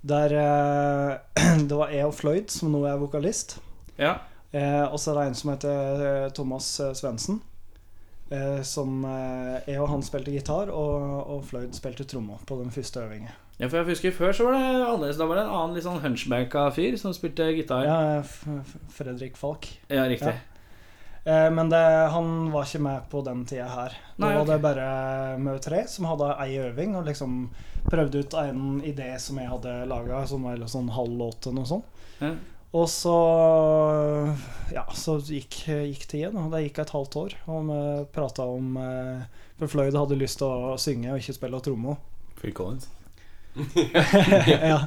Der 0.02 0.32
eh, 0.32 1.58
det 1.68 1.74
var 1.74 1.90
jeg 1.90 2.06
og 2.06 2.14
Floyd, 2.14 2.50
som 2.54 2.72
nå 2.72 2.84
er 2.86 3.00
vokalist. 3.00 3.58
Ja. 3.98 4.18
Eh, 4.52 4.84
og 4.86 4.98
så 5.00 5.12
er 5.12 5.20
det 5.20 5.26
en 5.28 5.38
som 5.40 5.50
heter 5.52 6.04
eh, 6.06 6.30
Thomas 6.36 6.70
Svendsen. 6.94 7.42
Som 8.68 9.06
Jeg 9.64 9.78
og 9.80 9.86
han 9.88 10.02
spilte 10.04 10.28
gitar, 10.34 10.68
og, 10.68 11.04
og 11.32 11.46
Floyd 11.48 11.72
spilte 11.72 12.04
trommer 12.04 12.36
på 12.44 12.58
den 12.60 12.68
første 12.70 13.00
øvingen. 13.00 13.30
ja, 13.56 13.70
for 13.70 13.78
jeg 13.78 13.86
husker 13.88 14.12
Før 14.12 14.34
så 14.36 14.44
var 14.44 14.52
det 14.58 14.66
annerledes. 14.84 15.16
Da 15.16 15.24
var 15.24 15.38
det 15.38 15.44
en 15.46 15.54
annen 15.56 15.78
litt 15.78 15.86
sånn 15.86 16.02
hunchbanka 16.02 16.66
fyr 16.76 16.98
som 17.00 17.14
spilte 17.16 17.46
gitar. 17.56 17.88
Ja, 17.88 18.20
Fredrik 18.92 19.40
Falk. 19.40 19.70
Ja, 19.88 20.04
riktig. 20.04 20.28
Eh, 20.28 20.44
men 21.52 21.68
det, 21.72 21.80
han 22.14 22.28
var 22.52 22.64
ikke 22.68 22.80
med 22.84 23.08
på 23.12 23.20
den 23.26 23.44
tida 23.48 23.66
her. 23.68 23.96
Nei, 24.16 24.30
var 24.34 24.44
ok. 24.44 24.50
det 24.50 24.58
bare 24.64 24.86
Mø 25.42 25.56
3 25.62 25.82
som 25.90 26.06
hadde 26.08 26.28
ei 26.44 26.54
øving 26.62 26.94
og 26.98 27.08
liksom 27.08 27.40
prøvde 27.88 28.22
ut 28.24 28.36
en 28.40 28.78
idé 28.86 29.10
som 29.20 29.40
jeg 29.40 29.50
hadde 29.50 29.74
laga, 29.90 30.22
som 30.30 30.46
var 30.48 30.62
sånn 30.70 30.88
halv 30.94 31.18
låt 31.20 31.46
eller 31.46 31.60
noe 31.60 31.68
sånt. 31.68 32.00
Ja. 32.22 32.32
Og 32.76 32.84
så 32.92 33.14
Ja, 34.74 34.84
så 34.92 35.16
gikk, 35.24 35.62
gikk 35.68 36.04
tida. 36.10 36.30
da. 36.34 36.48
Det 36.52 36.66
gikk 36.66 36.82
et 36.82 36.92
halvt 36.92 37.16
år, 37.16 37.36
og 37.48 37.70
vi 37.70 37.80
prata 38.12 38.44
om 38.44 38.76
eh, 38.76 39.22
For 39.58 39.72
Floyd 39.72 39.96
hadde 39.96 40.18
lyst 40.20 40.38
til 40.42 40.48
å 40.52 40.76
synge 40.80 41.14
og 41.14 41.22
ikke 41.22 41.36
spille 41.38 41.60
trommer. 41.64 41.96
Phil 42.38 42.52
Collins. 42.54 42.88
Ja. 44.70 44.78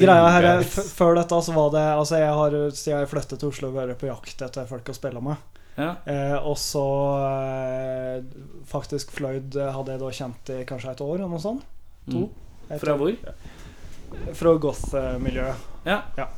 Greia 0.00 0.30
her 0.34 0.48
er, 0.48 0.64
Før 0.66 1.16
dette 1.18 1.38
så 1.46 1.54
var 1.54 1.70
det 1.74 1.84
Altså 1.94 2.20
jeg 2.20 2.34
har 2.40 2.56
siden 2.74 3.02
jeg 3.02 3.10
flyttet 3.10 3.40
til 3.40 3.50
Oslo 3.52 3.70
vært 3.74 4.00
på 4.00 4.10
jakt 4.10 4.44
etter 4.46 4.68
folk 4.70 4.90
å 4.90 4.96
spille 4.96 5.22
med. 5.24 5.58
Ja. 5.78 5.94
Eh, 6.04 6.36
og 6.36 6.58
så 6.60 6.84
eh, 7.24 8.24
Faktisk 8.68 9.14
Floyd 9.16 9.56
hadde 9.56 9.94
jeg 9.94 10.02
da 10.02 10.12
kjent 10.20 10.52
i 10.54 10.60
kanskje 10.68 10.94
et 10.94 11.04
år 11.06 11.14
eller 11.18 11.32
noe 11.32 11.42
sånt. 11.42 11.66
To. 12.10 12.26
Mm. 12.26 12.78
Fra 12.80 12.96
hvor? 12.98 13.14
Fra 14.34 14.54
goth-miljøet. 14.62 15.68
Ja. 15.86 16.28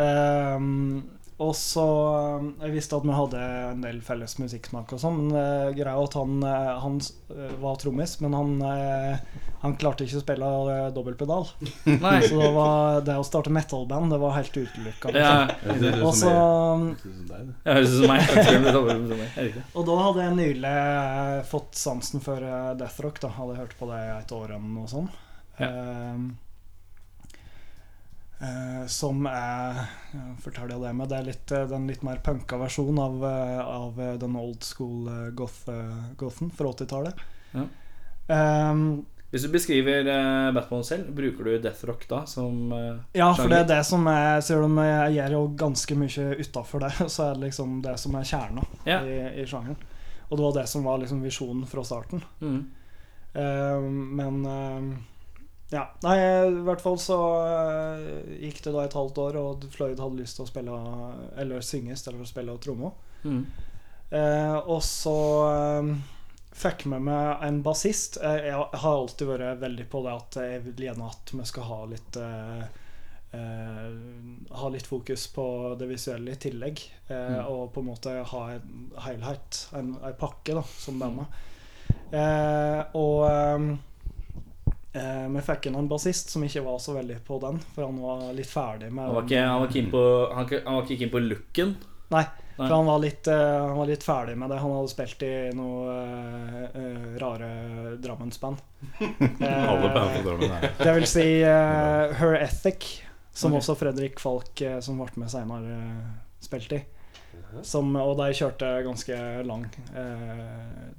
Ehm, 0.00 1.02
og 1.40 1.54
så 1.56 1.84
eh, 2.20 2.48
Jeg 2.66 2.74
visste 2.74 2.98
at 2.98 3.06
vi 3.06 3.14
hadde 3.16 3.44
en 3.70 3.84
del 3.84 4.00
felles 4.04 4.36
musikksmak 4.40 4.92
og 4.92 5.00
sånn, 5.00 5.20
men 5.20 5.36
uh, 5.36 5.70
greia 5.76 5.96
at 5.96 6.16
han, 6.18 6.34
eh, 6.44 6.72
han 6.82 6.98
eh, 7.32 7.54
var 7.62 7.78
trommis, 7.80 8.16
men 8.20 8.36
han, 8.36 8.50
eh, 8.66 9.40
han 9.62 9.76
klarte 9.80 10.04
ikke 10.04 10.20
å 10.20 10.24
spille 10.24 10.50
uh, 10.68 10.90
dobbeltpedal. 10.92 11.48
Så 12.28 12.36
det, 12.36 12.50
var, 12.56 13.00
det 13.06 13.16
å 13.16 13.24
starte 13.26 13.52
metal-band, 13.56 14.12
det 14.12 14.20
var 14.20 14.36
helt 14.36 14.56
utelukka. 14.56 15.14
Ja. 15.16 15.32
Liksom. 15.64 15.88
Er 15.88 16.04
Og 16.04 16.14
så 16.16 16.30
Jeg 16.30 17.78
høres 17.78 17.94
ut 17.94 18.02
som 18.02 18.12
meg. 18.12 19.40
Ja. 19.40 19.64
Og 19.74 19.88
da 19.88 19.96
hadde 20.04 20.26
jeg 20.26 20.36
nylig 20.38 20.76
eh, 20.84 21.40
fått 21.48 21.80
sansen 21.80 22.24
for 22.24 22.44
uh, 22.44 22.72
Death 22.78 23.00
Rock. 23.04 23.20
Da. 23.24 23.32
Hadde 23.36 23.58
hørt 23.58 23.76
på 23.80 23.88
det 23.90 24.00
et 24.18 24.36
år 24.36 24.52
eller 24.52 24.72
noe 24.76 24.88
sånt. 24.90 25.16
Ehm, 25.60 26.30
eh, 28.40 28.86
som 28.90 29.26
er 29.30 29.84
forteller 30.42 30.74
jeg 30.74 30.82
det 30.82 30.92
med 30.96 31.08
Det 31.12 31.18
er 31.18 31.28
litt, 31.28 31.52
eh, 31.52 31.66
den 31.70 31.86
litt 31.90 32.02
mer 32.06 32.20
punka 32.24 32.58
versjonen 32.60 32.98
av, 33.02 33.24
eh, 33.28 33.60
av 33.60 34.02
den 34.20 34.36
old 34.36 34.64
school 34.64 35.08
goth, 35.36 35.68
gothen 36.16 36.50
fra 36.50 36.72
80-tallet. 36.72 37.24
Ja. 37.54 37.66
Um, 38.30 39.04
Hvis 39.30 39.42
du 39.42 39.50
beskriver 39.50 40.06
uh, 40.06 40.52
Batman 40.54 40.84
selv, 40.86 41.08
bruker 41.14 41.44
du 41.44 41.58
Death 41.62 41.84
Rock 41.86 42.04
da 42.10 42.20
som 42.30 42.72
uh, 42.72 42.98
ja, 43.14 43.28
for 43.34 43.50
det 43.50 43.64
er 43.64 43.68
det 43.68 43.80
som 43.86 44.06
er 44.10 44.40
Selv 44.42 44.68
om 44.68 44.76
jeg 44.82 45.16
gjør 45.16 45.34
jo 45.34 45.40
ganske 45.58 45.96
mye 45.98 46.26
utafor 46.38 46.84
det, 46.84 46.92
så 47.14 47.28
er 47.28 47.34
det 47.38 47.48
liksom 47.48 47.80
det 47.82 47.96
som 47.98 48.14
er 48.18 48.28
kjerna 48.30 48.66
Ja. 48.86 49.00
i, 49.02 49.16
i 49.42 49.46
sjangeren. 49.50 49.78
Og 50.30 50.38
det 50.38 50.44
var 50.46 50.54
det 50.60 50.66
som 50.70 50.86
var 50.86 50.98
liksom 51.02 51.22
visjonen 51.26 51.66
fra 51.66 51.82
starten. 51.86 52.22
mm. 52.40 52.60
Eh, 53.30 53.80
men 53.80 54.40
eh, 54.46 54.98
ja. 55.70 55.84
Nei, 56.02 56.16
i 56.50 56.62
hvert 56.66 56.82
fall 56.82 56.98
så 56.98 57.16
eh, 57.46 58.36
gikk 58.46 58.62
det 58.64 58.72
da 58.74 58.84
et 58.84 58.96
halvt 58.98 59.18
år, 59.22 59.36
og 59.40 59.66
Floyd 59.70 60.00
hadde 60.02 60.18
lyst 60.22 60.38
til 60.38 60.46
å 60.46 60.50
spille 60.50 60.78
Eller 61.38 61.62
synge 61.62 61.94
i 61.94 61.98
stedet 61.98 62.18
for 62.18 62.26
å 62.26 62.30
spille 62.32 62.56
tromme. 62.62 62.90
Mm. 63.22 63.44
Eh, 64.10 64.56
og 64.58 64.80
så 64.82 65.16
eh, 65.52 65.90
fikk 66.60 66.86
med 66.90 67.04
meg 67.06 67.44
en 67.46 67.60
bassist. 67.62 68.18
Eh, 68.18 68.48
jeg 68.50 68.56
har 68.82 68.90
alltid 68.96 69.28
vært 69.30 69.60
veldig 69.62 69.86
på 69.92 70.02
det 70.06 70.14
at 70.18 70.38
jeg 70.42 70.62
vil 70.66 70.86
gjerne 70.88 71.10
at 71.12 71.34
vi 71.38 71.46
skal 71.46 71.68
ha 71.70 71.80
litt 71.92 72.18
eh, 72.18 72.64
Ha 73.30 74.68
litt 74.74 74.88
fokus 74.90 75.28
på 75.30 75.44
det 75.78 75.86
visuelle 75.86 76.32
i 76.34 76.40
tillegg. 76.42 76.80
Eh, 77.06 77.38
Og 77.46 77.68
på 77.70 77.84
en 77.84 77.86
måte 77.92 78.16
ha 78.26 78.40
en 78.56 78.90
helhet, 79.06 79.68
en, 79.78 79.92
en 80.02 80.16
pakke, 80.18 80.56
da, 80.58 80.64
som 80.82 80.98
bandet. 80.98 81.38
Eh, 82.10 82.80
og 82.98 83.78
eh, 84.92 85.26
vi 85.34 85.44
fikk 85.46 85.68
inn 85.68 85.78
en 85.80 85.88
bassist 85.90 86.32
som 86.32 86.44
ikke 86.46 86.64
var 86.64 86.78
så 86.82 86.94
veldig 86.96 87.20
på 87.26 87.38
den, 87.42 87.60
for 87.74 87.86
han 87.86 88.00
var 88.02 88.26
litt 88.36 88.50
ferdig 88.50 88.90
med 88.92 89.06
Han 89.06 89.16
var 89.16 89.28
ikke, 89.28 89.46
han 89.46 89.64
var 89.64 89.72
keen 89.74 89.90
på, 89.92 90.04
han, 90.34 90.52
han 90.66 90.78
var 90.78 90.90
ikke 90.90 91.06
inn 91.06 91.14
på 91.14 91.24
looken. 91.24 91.74
Nei, 92.10 92.24
Nei. 92.24 92.66
for 92.66 92.74
han 92.74 92.88
var, 92.90 93.02
litt, 93.04 93.28
eh, 93.30 93.58
han 93.62 93.76
var 93.78 93.90
litt 93.90 94.06
ferdig 94.06 94.36
med 94.38 94.50
det. 94.50 94.60
Han 94.62 94.74
hadde 94.74 94.92
spilt 94.92 95.26
i 95.26 95.34
noe 95.54 95.96
eh, 95.96 96.64
eh, 96.82 97.10
rare 97.22 97.50
Drammensband. 98.02 98.64
Alle 99.40 99.92
band 99.94 100.16
på 100.16 100.24
Drammen 100.26 100.56
er 100.56 100.72
det 100.80 100.94
vil 100.96 101.06
si 101.10 101.26
Her 101.44 102.38
Ethic, 102.40 102.88
som 103.30 103.54
okay. 103.54 103.60
også 103.62 103.76
Fredrik 103.78 104.18
Falk, 104.22 104.64
som 104.82 104.98
ble 104.98 105.22
med 105.22 105.30
senere, 105.30 105.76
uh, 105.76 106.40
spilte 106.42 106.80
i. 106.80 106.82
Som, 107.66 107.94
og 107.98 108.14
de 108.20 108.30
kjørte 108.36 108.68
ganske 108.86 109.16
lang 109.46 109.64
eh, 109.98 110.42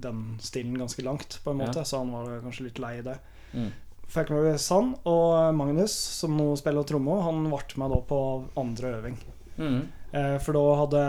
den 0.03 0.23
stilen 0.43 0.75
ganske 0.79 1.03
langt, 1.05 1.39
på 1.43 1.53
en 1.53 1.61
måte, 1.61 1.79
Ja. 1.79 1.87
så 1.87 2.01
han 2.01 2.11
var 2.11 2.41
kanskje 2.43 2.67
litt 2.67 2.81
lei 2.81 2.95
det. 3.05 3.17
Mm. 3.53 3.71
Fikk 4.11 4.31
Sand 4.59 4.97
og 5.07 5.55
Magnus, 5.55 5.93
som 5.93 6.35
nå 6.35 6.51
spiller 6.59 6.83
tromme, 6.83 7.21
Han 7.23 7.45
ble 7.47 7.79
med 7.79 7.93
da 7.93 7.99
på 8.07 8.21
andre 8.59 8.95
øving. 8.97 9.17
Mm. 9.57 9.81
Eh, 10.11 10.37
for 10.43 10.57
da 10.57 10.63
hadde 10.81 11.01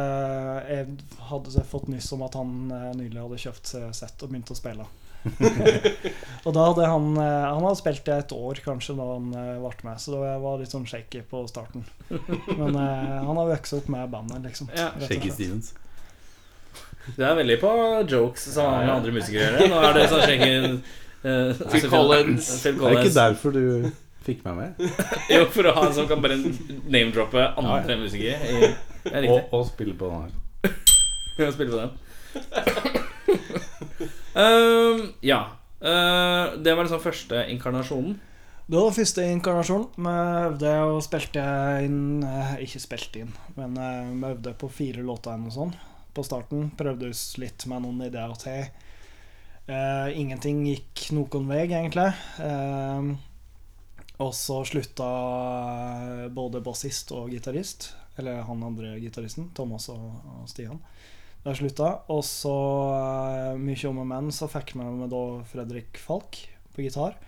jeg 0.69 0.97
hadde 1.31 1.65
fått 1.67 1.89
nyss 1.91 2.13
om 2.15 2.23
at 2.23 2.37
han 2.39 2.53
eh, 2.71 2.91
nylig 3.01 3.19
hadde 3.19 3.41
kjøpt 3.43 3.73
sett 3.99 4.23
og 4.23 4.31
begynt 4.31 4.53
å 4.55 4.59
spille. 4.59 4.87
og 6.47 6.55
da 6.55 6.63
hadde 6.67 6.87
han 6.91 7.05
eh, 7.15 7.45
Han 7.47 7.63
hadde 7.63 7.79
spilt 7.79 8.03
det 8.09 8.17
et 8.25 8.33
år 8.35 8.59
kanskje 8.65 8.97
da 8.99 9.05
han 9.07 9.29
ble 9.33 9.75
med, 9.87 10.01
så 10.03 10.15
da 10.17 10.25
jeg 10.33 10.43
var 10.43 10.59
litt 10.63 10.75
sånn 10.75 10.89
shaky 10.89 11.23
på 11.31 11.45
starten. 11.51 11.87
Men 12.11 12.79
eh, 12.79 13.19
han 13.27 13.39
har 13.39 13.51
vokst 13.51 13.79
opp 13.79 13.91
med 13.93 14.11
bandet, 14.15 14.43
liksom. 14.47 14.71
Ja, 14.79 14.93
Shaky. 15.03 15.31
Stevens. 15.35 15.75
Du 17.17 17.23
er 17.27 17.35
veldig 17.35 17.59
på 17.59 17.71
jokes 18.07 18.45
som 18.55 18.77
med 18.79 18.93
andre 18.95 19.15
musikere 19.15 19.59
gjør. 19.59 19.73
Nå 19.73 19.81
er 19.89 19.97
det 19.97 20.05
sånn 20.11 20.23
uh, 20.29 20.93
Phil 21.23 21.89
Collins. 21.91 22.49
Phil 22.63 22.79
Det 22.79 22.89
er 22.89 23.03
ikke 23.03 23.15
derfor 23.17 23.55
du 23.55 23.91
fikk 24.27 24.45
meg 24.47 24.59
med. 24.59 24.91
Jo, 25.35 25.45
for 25.53 25.69
å 25.69 25.75
ha 25.77 25.87
en 25.89 25.95
som 25.97 26.09
kan 26.11 26.23
bare 26.23 26.39
name-droppe 26.39 27.49
andre 27.59 27.97
ja, 28.21 28.37
ja. 28.39 28.73
Det 29.03 29.15
er. 29.19 29.29
Og, 29.31 29.55
og 29.55 29.67
spille 29.71 29.97
på 29.99 30.11
den 30.11 30.27
her. 30.27 30.33
Ja, 31.41 31.49
spille 31.51 31.73
på 31.73 31.79
den. 31.81 31.91
um, 34.37 35.07
ja. 35.25 35.41
Uh, 35.83 36.61
det 36.63 36.77
var 36.77 36.85
liksom 36.85 37.03
første 37.03 37.47
inkarnasjonen. 37.51 38.21
Det 38.73 38.79
var 38.79 38.95
første 38.95 39.25
inkarnasjon. 39.33 39.89
Vi 39.97 40.13
øvde 40.47 40.75
og 40.87 41.01
spilte 41.05 41.43
inn 41.83 42.23
eh, 42.25 42.53
Ikke 42.63 42.81
spilte 42.81 43.25
inn, 43.25 43.33
men 43.57 43.75
eh, 43.77 44.13
vi 44.13 44.31
øvde 44.31 44.55
på 44.57 44.71
fire 44.71 45.03
låter 45.03 45.35
eller 45.35 45.49
noe 45.49 45.57
sånt 45.57 45.81
på 46.15 46.23
starten. 46.25 46.71
Prøvde 46.79 47.11
oss 47.11 47.25
litt 47.43 47.67
med 47.69 47.83
noen 47.85 48.05
ideer 48.07 48.33
til. 48.41 48.71
Eh, 49.67 50.09
ingenting 50.19 50.65
gikk 50.67 51.05
noen 51.15 51.47
vei, 51.47 51.63
egentlig. 51.69 52.09
Uh, 52.43 53.15
og 54.23 54.33
så 54.35 54.61
slutta 54.67 55.09
både 56.35 56.63
bassist 56.63 57.13
og 57.15 57.31
gitarist, 57.33 57.93
eller 58.19 58.43
han 58.47 58.65
andre 58.67 58.97
gitaristen, 59.03 59.51
Thomas 59.57 59.89
og, 59.93 60.09
og 60.35 60.49
Stian. 60.51 60.83
Der 61.43 61.59
slutta. 61.59 61.93
Og 62.13 62.25
så, 62.27 62.55
uh, 62.93 63.59
mye 63.59 63.91
om 63.91 64.03
og 64.03 64.09
men, 64.11 64.33
så 64.35 64.51
fikk 64.51 64.75
vi 64.75 64.83
med 64.83 65.11
da 65.13 65.23
Fredrik 65.51 66.01
Falk 66.03 66.43
på 66.75 66.87
gitar. 66.87 67.19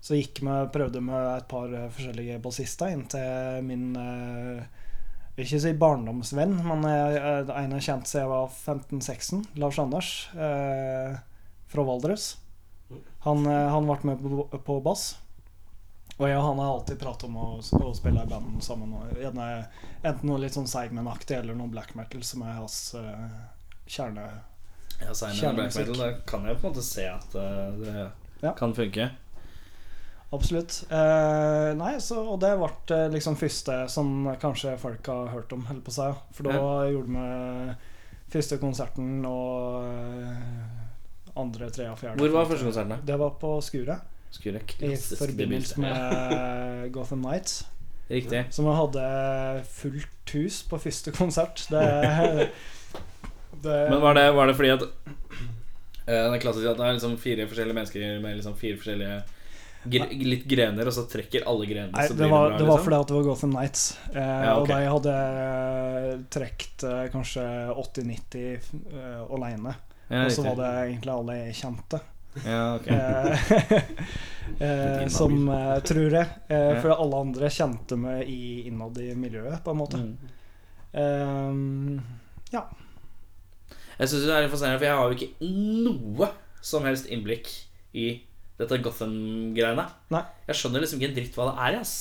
Så 0.00 0.16
gikk 0.16 0.40
vi, 0.40 0.52
prøvde 0.72 1.02
med 1.04 1.26
et 1.34 1.48
par 1.50 1.72
forskjellige 1.92 2.38
bassister 2.40 2.88
inntil 2.88 3.60
min 3.66 3.90
eh, 4.00 4.62
Jeg 5.36 5.44
ikke 5.44 5.60
si 5.60 5.72
barndomsvenn, 5.76 6.54
men 6.64 6.86
en 6.88 7.74
jeg 7.76 7.84
kjente 7.84 8.08
siden 8.08 8.24
jeg 8.24 8.30
var 8.30 8.48
15-16, 8.48 9.42
Lars 9.60 9.80
Anders 9.82 10.12
eh, 10.32 11.18
fra 11.70 11.86
Valdres. 11.86 12.32
Han, 13.26 13.46
eh, 13.46 13.68
han 13.70 13.86
ble 13.86 13.98
med 14.10 14.22
på, 14.22 14.46
på 14.66 14.78
bass. 14.84 15.12
Og 16.20 16.26
jeg 16.28 16.36
og 16.36 16.44
han 16.44 16.58
har 16.60 16.74
alltid 16.74 16.98
pratet 17.00 17.28
om 17.30 17.36
å, 17.40 17.46
å 17.60 17.92
spille 17.96 18.26
i 18.26 18.28
band 18.28 18.60
sammen. 18.64 18.92
Gjerne, 19.16 19.46
enten 20.02 20.28
noe 20.28 20.40
litt 20.42 20.56
sånn 20.56 20.68
Seigman-aktig 20.68 21.38
eller 21.38 21.56
noe 21.56 21.70
black 21.72 21.94
metal, 21.96 22.24
som 22.26 22.44
er 22.44 22.58
hans 22.58 22.76
uh, 22.98 23.24
kjerne... 23.88 24.26
Ja, 25.00 25.14
seigmen 25.16 25.56
black 25.56 25.78
Metal, 25.78 25.96
da 25.96 26.10
kan 26.28 26.44
jeg 26.44 26.58
på 26.60 26.66
en 26.66 26.74
måte 26.74 26.84
se 26.84 27.06
at 27.08 27.32
uh, 27.32 27.70
det 27.80 27.94
Ja. 28.42 28.52
kan 28.58 28.74
funke. 28.76 29.06
Absolutt. 30.30 30.84
Eh, 30.92 31.70
nei, 31.74 31.94
så, 31.98 32.20
og 32.34 32.36
det 32.42 32.52
ble 32.60 32.98
liksom 33.10 33.34
første 33.40 33.80
som 33.90 34.28
kanskje 34.38 34.76
folk 34.78 35.08
har 35.10 35.32
hørt 35.32 35.50
om, 35.56 35.64
holder 35.66 35.82
på 35.82 35.90
å 35.90 35.96
si. 35.96 36.10
For 36.36 36.46
da 36.46 36.60
gjorde 36.86 37.16
vi 37.16 37.74
første 38.30 38.60
konserten 38.62 39.24
og 39.26 39.88
andre, 41.36 41.70
tredje, 41.70 41.96
fjerde. 42.00 42.18
Hvor 42.18 42.32
var 42.34 42.48
første 42.50 42.64
konserten? 42.64 42.94
da? 42.94 43.00
Det 43.12 43.18
var 43.20 43.36
på 43.40 43.52
Skure. 43.62 43.98
Skurek. 44.30 44.76
I 44.82 44.94
forbindelse 44.96 45.80
med 45.82 46.92
Gotham 46.94 47.22
Nights. 47.26 47.64
Riktig. 48.10 48.44
Som 48.54 48.66
hadde 48.74 49.02
fullt 49.70 50.34
hus 50.34 50.62
på 50.70 50.78
første 50.78 51.12
konsert. 51.14 51.64
Det, 51.70 51.82
det 53.64 53.80
Men 53.90 54.00
var 54.02 54.14
det, 54.18 54.28
var 54.34 54.46
det 54.50 54.54
fordi 54.58 54.70
at 54.74 54.82
eh, 54.82 56.06
Det 56.06 56.38
er 56.38 56.42
klassisk 56.42 56.66
at 56.70 56.78
det 56.78 56.86
er 56.86 56.96
liksom 56.98 57.18
fire 57.22 57.46
forskjellige 57.50 57.74
mennesker 57.78 58.16
med 58.22 58.38
liksom 58.40 58.56
fire 58.58 58.78
forskjellige 58.80 59.20
gre 59.90 60.06
litt 60.12 60.42
grener, 60.44 60.88
og 60.90 60.92
så 60.92 61.06
trekker 61.08 61.46
alle 61.48 61.64
grenene. 61.68 61.94
Nei, 61.94 62.08
det 62.12 62.26
var, 62.28 62.50
bra, 62.50 62.58
det 62.58 62.66
var 62.68 62.74
liksom. 62.74 62.84
fordi 62.84 62.98
at 63.00 63.08
det 63.08 63.14
var 63.16 63.28
Gotham 63.30 63.54
Nights. 63.56 63.84
Eh, 64.12 64.18
Ja, 64.20 64.56
okay. 64.58 64.60
Og 64.60 64.68
de 64.68 64.80
hadde 64.94 65.14
eh, 65.44 66.10
trukket 66.36 66.84
eh, 66.90 67.04
kanskje 67.14 67.46
80-90 67.72 68.74
eh, 68.92 69.22
alene. 69.38 69.76
Ja, 70.10 70.24
og 70.26 70.32
så 70.34 70.42
var 70.44 70.56
det 70.58 70.70
egentlig 70.84 71.12
alle 71.14 71.36
jeg 71.38 71.58
kjente. 71.60 72.00
Ja, 72.44 72.76
okay. 72.76 72.94
Eh, 72.94 73.78
eh, 75.02 75.08
som 75.10 75.48
eh, 75.50 75.78
tror 75.86 76.16
jeg. 76.18 76.26
Eh, 76.50 76.74
for 76.82 76.94
alle 76.94 77.22
andre 77.26 77.50
kjente 77.50 77.98
meg 77.98 78.28
i, 78.30 78.66
innad 78.70 78.98
i 79.02 79.10
miljøet, 79.18 79.62
på 79.64 79.74
en 79.74 79.80
måte. 79.80 80.00
Mm. 80.02 80.16
Eh, 80.92 81.52
Jeg 84.00 84.08
synes 84.08 84.24
det 84.24 84.36
er 84.36 84.48
fascinerende, 84.48 84.80
for 84.80 84.86
jeg 84.88 84.96
har 84.96 85.10
jo 85.10 85.16
ikke 85.18 85.50
noe 85.84 86.30
som 86.64 86.86
helst 86.88 87.08
innblikk 87.12 87.50
i 87.92 88.06
dette 88.60 88.78
Gotham-greiene. 88.84 89.84
Jeg 90.48 90.56
skjønner 90.56 90.80
liksom 90.84 91.00
ikke 91.00 91.10
en 91.10 91.18
dritt 91.18 91.36
hva 91.36 91.50
det 91.50 91.56
er. 91.66 91.78
Ass. 91.82 91.94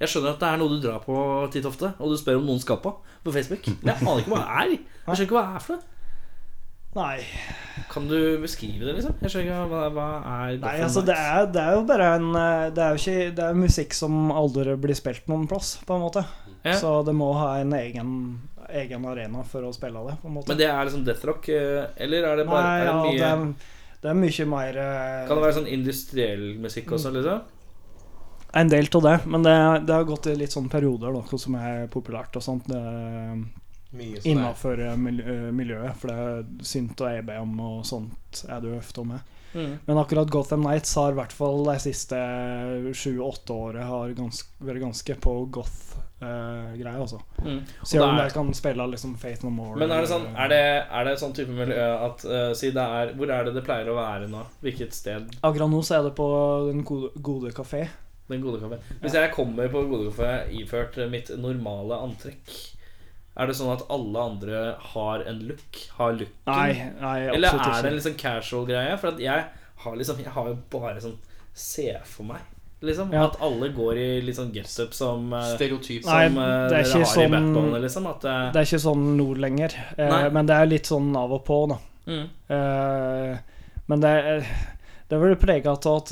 Jeg 0.00 0.10
skjønner 0.10 0.34
at 0.34 0.42
det 0.42 0.48
er 0.50 0.58
noe 0.58 0.72
du 0.72 0.80
drar 0.82 1.02
på 1.04 1.14
titt 1.54 1.66
ofte, 1.68 1.92
og 2.02 2.10
du 2.10 2.18
spør 2.18 2.40
om 2.40 2.48
noen 2.48 2.62
skal 2.62 2.80
på 2.82 2.96
på 3.24 3.32
Facebook. 3.32 3.68
Men 3.80 3.94
jeg 3.94 4.02
aner 4.02 4.20
ikke 4.24 4.34
hva 4.34 4.40
det 4.42 4.50
er. 4.50 4.72
Jeg 4.74 5.04
skjønner 5.06 5.28
ikke 5.28 5.38
hva 5.38 5.44
det 5.46 5.54
er 5.54 5.66
for 5.68 5.76
noe. 5.76 5.90
Nei. 6.96 7.18
Kan 7.90 8.08
du 8.08 8.38
beskrive 8.42 8.86
det, 8.86 8.94
liksom? 8.96 9.16
Jeg 9.22 9.32
skjønner 9.32 9.50
ikke 9.50 9.66
hva, 9.70 9.82
hva 9.94 10.06
er 10.46 10.56
nei 10.62 10.74
altså, 10.84 11.02
det 11.06 11.14
er, 11.18 11.46
det 11.52 11.62
er 11.62 11.76
jo 11.76 11.82
bare 11.88 12.08
en 12.16 12.28
eh, 12.38 12.66
Det 12.74 12.82
er 12.84 12.94
jo 12.94 13.00
ikke 13.02 13.34
Det 13.34 13.44
er 13.46 13.58
musikk 13.58 13.96
som 13.98 14.32
aldri 14.34 14.76
blir 14.80 14.98
spilt 14.98 15.30
noen 15.30 15.46
plass, 15.50 15.76
på 15.86 15.96
en 15.96 16.04
måte. 16.04 16.24
Ja. 16.64 16.76
Så 16.80 16.96
det 17.06 17.14
må 17.16 17.32
ha 17.36 17.56
en 17.60 17.74
egen, 17.76 18.12
egen 18.70 19.08
arena 19.10 19.42
for 19.46 19.66
å 19.68 19.72
spille 19.74 20.04
det, 20.08 20.16
på 20.22 20.30
en 20.30 20.36
måte. 20.38 20.52
Men 20.52 20.60
det 20.62 20.68
er 20.70 20.86
liksom 20.88 21.04
deathrock, 21.06 21.48
eh, 21.52 21.82
eller 22.06 22.28
er 22.30 22.40
det 22.40 22.46
bare 22.50 22.68
Nei, 22.68 22.78
er 22.78 22.86
det 22.86 22.92
ja, 22.92 23.00
mye, 23.02 23.18
det 23.18 23.32
er, 23.32 23.74
det 24.04 24.12
er 24.12 24.22
mye 24.22 24.46
mer 24.54 24.80
eh, 24.84 25.18
Kan 25.26 25.40
det 25.40 25.46
være 25.48 25.58
sånn 25.58 25.74
industriell 25.74 26.46
musikk 26.62 26.94
også, 26.96 27.12
liksom? 27.18 27.50
En 28.54 28.70
del 28.70 28.86
av 28.94 29.02
det, 29.02 29.16
men 29.26 29.42
det, 29.42 29.52
det 29.88 29.94
har 29.98 30.06
gått 30.06 30.30
i 30.30 30.38
litt 30.38 30.54
sånne 30.54 30.70
perioder, 30.70 31.10
da, 31.10 31.38
som 31.42 31.56
er 31.58 31.88
populært 31.90 32.36
og 32.38 32.44
sånt. 32.46 32.68
Det, 32.70 32.78
sånn. 32.78 33.44
Innafor 34.24 34.80
miljøet, 34.98 35.94
for 36.00 36.10
det 36.10 36.16
er 36.18 36.66
synt 36.66 37.00
og 37.00 37.20
EBM 37.20 37.54
og 37.62 37.86
sånt 37.88 38.44
er 38.48 38.60
det 38.62 38.72
jo 38.72 38.80
ofte 38.80 39.06
med. 39.06 39.30
Mm. 39.54 39.78
Men 39.84 39.98
akkurat 39.98 40.30
Gotham 40.30 40.60
Nights 40.60 40.94
har 40.94 41.12
i 41.12 41.18
hvert 41.18 41.32
fall 41.32 41.62
de 41.68 41.76
siste 41.78 42.18
sju-åtte 42.96 43.54
årene 43.54 43.86
har 43.86 44.14
ganske, 44.18 44.50
vært 44.58 44.82
ganske 44.82 45.16
på 45.22 45.34
goth-greia, 45.54 46.96
altså. 46.98 47.20
Mm. 47.38 47.60
Selv 47.86 48.08
om 48.08 48.18
jeg 48.18 48.34
kan 48.34 48.50
spille 48.58 48.86
liksom 48.90 49.14
Faith 49.20 49.46
No 49.46 49.52
More. 49.54 49.78
Men 49.78 49.94
er 49.94 50.02
det 50.02 50.10
sånn 50.10 50.26
Er 50.32 50.50
det, 50.50 50.62
er 50.90 51.06
det 51.06 51.16
sånn 51.22 51.36
type 51.36 51.54
miljø 51.54 51.86
at 52.08 52.24
uh, 52.26 52.50
Si 52.58 52.72
det 52.74 52.86
er 52.98 53.12
Hvor 53.18 53.30
er 53.30 53.46
det 53.46 53.54
det 53.54 53.62
pleier 53.66 53.90
å 53.92 53.98
være 53.98 54.26
nå? 54.32 54.42
Hvilket 54.64 54.96
sted? 54.96 55.30
Akkurat 55.42 55.70
nå 55.70 55.82
så 55.86 56.00
er 56.00 56.08
det 56.08 56.16
på 56.18 56.28
Den 56.70 56.82
gode, 56.88 57.12
gode 57.22 57.54
kafé. 57.54 57.86
Den 58.30 58.42
gode 58.42 58.58
kafé. 58.62 58.80
Hvis 59.02 59.14
jeg 59.20 59.32
kommer 59.36 59.68
på 59.70 59.84
Gode 59.86 60.10
kafé 60.10 60.30
iført 60.56 60.96
mitt 61.12 61.28
normale 61.38 61.98
antrekk, 62.06 62.54
er 63.36 63.50
det 63.50 63.56
sånn 63.58 63.72
at 63.74 63.84
alle 63.90 64.24
andre 64.30 64.62
har 64.94 65.24
en 65.26 65.40
look? 65.48 65.78
Har 65.98 66.12
looken? 66.14 66.40
Nei, 66.46 66.90
nei 67.00 67.18
Eller 67.34 67.56
er 67.56 67.82
det 67.82 67.90
en 67.90 67.96
liksom 67.98 68.18
casual 68.20 68.66
greie? 68.68 68.96
For 69.00 69.10
at 69.10 69.22
jeg 69.22 69.46
har 69.84 69.96
liksom 69.98 70.20
Jeg 70.22 70.34
har 70.36 70.50
jo 70.52 70.58
bare 70.70 71.00
sånn 71.02 71.16
Se 71.54 71.88
for 72.06 72.28
meg 72.30 72.44
Liksom 72.84 73.12
Ja. 73.14 73.24
At 73.26 73.40
alle 73.42 73.70
går 73.74 73.98
i 73.98 74.06
litt 74.24 74.36
sånn 74.36 74.52
get-up 74.52 74.92
som 74.94 75.32
eh, 75.32 75.54
Stereotyp. 75.54 76.04
Nei, 76.04 76.26
Som 76.28 76.38
eh, 76.38 76.44
det 76.44 76.52
er 76.52 76.68
dere 76.68 76.84
ikke 76.84 77.08
sånn, 77.14 77.34
i 77.34 77.40
sånn- 77.56 77.80
liksom. 77.86 78.06
At 78.10 78.24
eh, 78.28 78.44
Det 78.52 78.60
er 78.60 78.68
ikke 78.68 78.82
sånn 78.84 79.04
nord 79.16 79.40
lenger, 79.40 79.76
eh, 79.96 80.10
Nei. 80.10 80.22
men 80.36 80.50
det 80.50 80.58
er 80.58 80.68
litt 80.68 80.90
sånn 80.90 81.10
av 81.16 81.32
og 81.32 81.44
på, 81.48 81.58
da. 81.72 81.78
mm. 82.10 82.24
Eh, 82.58 83.38
men 83.88 84.00
det 84.04 84.14
det 85.08 85.16
er 85.16 85.20
vel 85.20 85.36
prega 85.36 85.72
av 85.74 85.86
at 85.96 86.10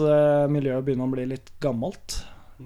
miljøet 0.53 0.85
begynner 0.85 1.09
å 1.09 1.13
bli 1.15 1.25
litt 1.27 1.49
gammelt. 1.65 2.19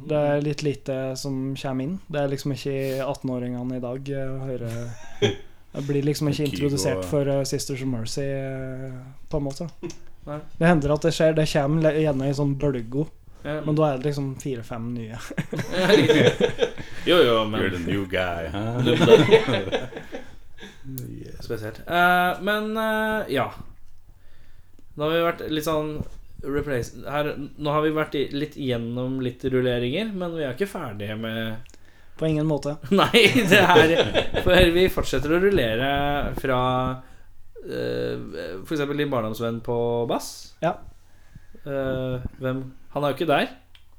Det 0.09 0.17
er 0.17 0.45
litt 0.45 0.63
lite 0.67 0.97
som 1.17 1.55
kommer 1.59 1.85
inn. 1.85 1.99
Det 2.07 2.21
er 2.21 2.33
liksom 2.33 2.55
ikke 2.55 2.77
18-åringene 3.05 3.79
i 3.79 3.85
dag 3.85 4.11
uh, 4.13 4.47
hører 4.47 4.75
Det 5.77 5.85
blir 5.87 6.07
liksom 6.07 6.31
ikke 6.31 6.47
introdusert 6.49 7.05
for 7.05 7.29
eh, 7.29 7.43
Sisters 7.45 7.83
of 7.85 7.89
Mercy, 7.91 8.25
eh, 8.25 8.95
på 9.29 9.37
en 9.37 9.45
måte. 9.45 9.67
Det 10.25 10.65
hender 10.65 10.95
at 10.95 11.05
det 11.05 11.13
skjer. 11.13 11.37
Det 11.37 11.45
kommer 11.51 11.99
gjerne 12.01 12.31
i 12.31 12.37
sånn 12.37 12.55
bølgo. 12.57 13.05
men 13.45 13.77
da 13.77 13.91
er 13.91 14.01
det 14.01 14.09
liksom 14.09 14.31
fire-fem 14.41 14.89
nye. 14.95 15.21
Jo, 17.07 17.21
jo, 17.23 17.35
men 17.47 17.61
You're 17.61 17.71
the 17.71 17.79
new 17.79 18.07
guy. 18.11 18.49
Huh? 18.51 18.83
Spesielt. 21.41 21.81
Uh, 21.87 22.43
men 22.43 22.77
uh, 22.77 23.23
ja. 23.31 23.53
Nå 24.97 25.05
har 25.05 25.13
vi 25.13 25.23
vært 25.23 25.45
litt 25.53 25.67
sånn 25.67 26.01
replace, 26.47 27.03
her, 27.07 27.33
Nå 27.37 27.73
har 27.75 27.85
vi 27.85 27.95
vært 27.97 28.17
litt 28.35 28.57
gjennom 28.61 29.19
litt 29.25 29.45
rulleringer, 29.45 30.13
men 30.15 30.37
vi 30.37 30.45
er 30.47 30.55
ikke 30.55 30.71
ferdige 30.71 31.17
med 31.21 31.75
På 32.19 32.29
ingen 32.29 32.49
måte. 32.49 32.77
Nei, 33.01 33.27
det 33.51 33.61
er 33.61 34.41
For 34.45 34.73
vi 34.75 34.87
fortsetter 34.93 35.37
å 35.37 35.43
rullere 35.43 35.91
fra 36.41 36.61
uh, 36.97 38.15
f.eks. 38.63 38.85
din 38.97 39.13
barndomsvenn 39.13 39.61
på 39.67 39.79
bass. 40.11 40.31
Ja. 40.65 40.77
Uh, 41.67 42.23
hvem 42.39 42.63
Han 42.95 43.05
er 43.05 43.13
jo 43.13 43.19
ikke 43.19 43.31
der. 43.31 43.49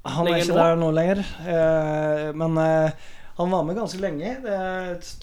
Han 0.08 0.28
er 0.30 0.40
ikke 0.40 0.54
nå? 0.54 0.58
der 0.62 0.78
nå 0.80 0.90
lenger, 0.94 1.22
Uh, 1.42 2.28
men 2.38 2.56
uh, 2.56 3.12
Han 3.38 3.52
var 3.52 3.66
med 3.66 3.76
ganske 3.78 4.00
lenge. 4.02 4.32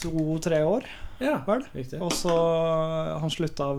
To-tre 0.03 0.61
år, 0.63 0.85
Ja. 1.19 1.39
Og 1.99 2.11
så 2.13 2.35
Han 3.19 3.31
slutta 3.31 3.71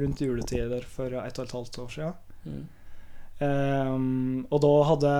rundt 0.00 0.22
juletider 0.22 0.86
for 0.86 1.12
ett 1.20 1.38
og 1.38 1.46
et 1.46 1.54
halvt 1.58 1.78
år 1.84 1.92
siden. 1.94 2.16
Mm. 2.44 2.64
Ehm, 3.42 4.46
og 4.50 4.60
da 4.62 4.72
hadde 4.86 5.12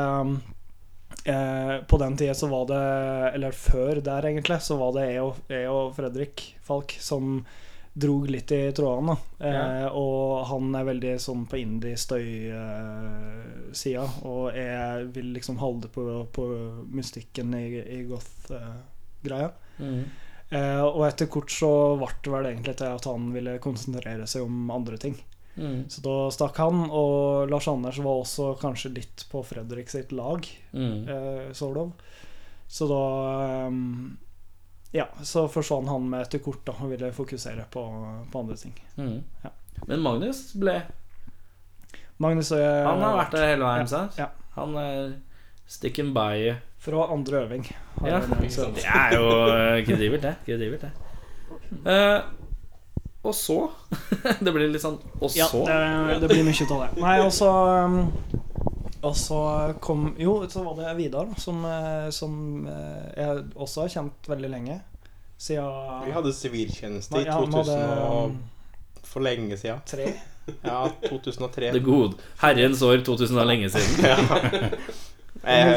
eh, 1.27 1.81
På 1.91 1.99
den 1.99 2.15
tida 2.17 2.35
så 2.39 2.47
var 2.47 2.69
det 2.71 2.83
Eller 3.35 3.51
før 3.51 3.99
der, 3.99 4.29
egentlig, 4.31 4.61
så 4.63 4.77
var 4.79 4.93
det 4.95 5.09
jeg 5.11 5.25
og, 5.25 5.41
jeg 5.51 5.67
og 5.67 5.91
Fredrik 5.97 6.45
Falk 6.63 6.95
som 7.03 7.41
drog 7.95 8.27
litt 8.31 8.51
i 8.55 8.73
trådene. 8.75 9.15
da. 9.39 9.49
Eh, 9.49 9.87
Og 9.95 10.45
han 10.51 10.75
er 10.75 10.85
veldig 10.89 11.13
sånn 11.23 11.45
på 11.47 11.57
indie-støy-sida, 11.61 14.07
og 14.27 14.57
jeg 14.57 15.05
vil 15.15 15.29
liksom 15.37 15.57
holde 15.63 15.89
på, 15.95 16.03
på 16.35 16.45
mystikken 16.91 17.55
i, 17.55 17.79
i 17.99 18.01
goth-greia. 18.09 19.51
Mm. 19.79 20.03
Eh, 20.55 20.83
og 20.83 21.07
etter 21.07 21.27
kort 21.31 21.51
så 21.55 21.71
ble 22.01 22.09
det 22.23 22.31
vel 22.35 22.47
egentlig 22.51 22.77
til 22.81 22.91
at 22.99 23.05
han 23.11 23.23
ville 23.35 23.59
konsentrere 23.63 24.27
seg 24.31 24.41
om 24.43 24.71
andre 24.75 24.97
ting. 25.01 25.17
Mm. 25.57 25.85
Så 25.89 26.03
da 26.03 26.15
stakk 26.35 26.57
han, 26.59 26.85
og 26.91 27.49
Lars 27.51 27.69
Anders 27.71 27.99
var 28.03 28.21
også 28.25 28.53
kanskje 28.61 28.91
litt 28.97 29.25
på 29.31 29.43
Fredrik 29.47 29.89
sitt 29.93 30.11
lag, 30.13 30.47
Mm. 30.75 31.09
eh, 31.09 31.53
sort 31.53 31.77
of. 31.77 31.93
Så 32.69 32.89
da 32.91 33.67
um, 33.69 34.17
Ja, 34.95 35.07
så 35.23 35.49
forsvant 35.51 35.89
han 35.91 36.09
med 36.11 36.23
etter 36.27 36.39
kort 36.43 36.65
da 36.67 36.73
og 36.81 36.91
ville 36.91 37.13
fokusere 37.13 37.65
på, 37.71 37.83
på 38.33 38.41
andre 38.41 38.57
ting. 38.57 38.75
Mm. 38.97 39.23
Ja. 39.45 39.51
Men 39.87 40.01
Magnus 40.03 40.53
ble 40.55 40.77
Magnus 42.23 42.53
og 42.55 42.61
jeg 42.63 42.85
Han 42.87 43.03
har 43.03 43.17
vært 43.19 43.33
der 43.35 43.49
hele 43.51 43.67
veien, 43.67 43.89
sant? 43.91 44.19
ja. 44.19 44.29
Han 44.55 44.77
er 44.79 45.15
sticking 45.67 46.13
by 46.15 46.55
fra 46.79 47.09
andre 47.11 47.41
øving. 47.47 47.65
Ja, 48.05 48.21
det 48.21 48.85
er 48.85 49.15
jo 49.17 49.25
kredibelt, 49.87 50.23
det. 50.23 50.35
Kredibelt, 50.47 50.85
det. 50.85 50.93
Eh, 51.91 52.23
og 53.25 53.35
så 53.35 53.57
Det 54.45 54.53
blir 54.53 54.69
litt 54.69 54.83
sånn 54.85 54.99
Og 55.21 55.33
Ja, 55.37 55.47
så? 55.49 55.63
det, 55.69 56.19
det 56.23 56.29
blir 56.31 56.45
mye 56.47 56.67
av 56.69 56.83
det. 56.85 56.89
Nei, 57.03 57.15
og 57.25 57.31
så 57.33 57.51
Og 59.05 59.17
så 59.17 59.39
kom 59.85 60.11
Jo, 60.21 60.37
så 60.53 60.65
var 60.67 60.77
det 60.81 60.93
Vidar, 61.01 61.31
som, 61.41 61.65
eh, 61.69 62.11
som 62.15 62.35
eh, 62.69 63.09
jeg 63.21 63.47
også 63.57 63.85
har 63.87 63.95
kjent 63.99 64.29
veldig 64.31 64.51
lenge. 64.53 64.79
Siden 65.41 66.05
Vi 66.07 66.15
hadde 66.15 66.33
siviltjeneste 66.37 67.21
i 67.21 67.27
ja, 67.27 67.41
2000 67.41 67.83
og 68.05 68.37
for 69.05 69.21
lenge 69.25 69.57
siden. 69.61 69.83
tre. 69.87 70.13
Ja, 70.61 70.91
2003. 71.09 71.71
Det 71.73 71.81
gode 71.85 72.19
Herrens 72.43 72.83
år 72.85 72.99
2000 73.07 73.39
er 73.41 73.47
lenge 73.49 73.71
siden. 73.73 74.05
ja. 74.13 74.19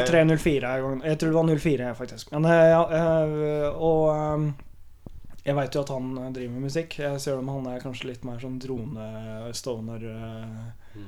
03-04. 0.04 0.72
Jeg 1.04 1.18
tror 1.20 1.28
det 1.28 1.36
var 1.36 1.48
04, 1.56 1.94
faktisk. 1.96 2.32
Men 2.32 2.44
eh, 2.44 2.66
ja, 2.72 2.82
og 3.72 4.02
um, 4.12 4.50
jeg 5.44 5.54
veit 5.56 5.74
jo 5.74 5.80
at 5.84 5.88
han 5.94 6.10
eh, 6.18 6.30
driver 6.34 6.52
med 6.56 6.66
musikk. 6.68 6.98
Jeg 6.98 7.20
ser 7.20 7.38
om 7.38 7.48
han 7.48 7.66
er 7.72 7.80
kanskje 7.80 8.10
litt 8.10 8.24
mer 8.28 8.38
sånn 8.42 8.58
drone, 8.62 9.08
stoner 9.56 10.04
eh, 10.10 11.02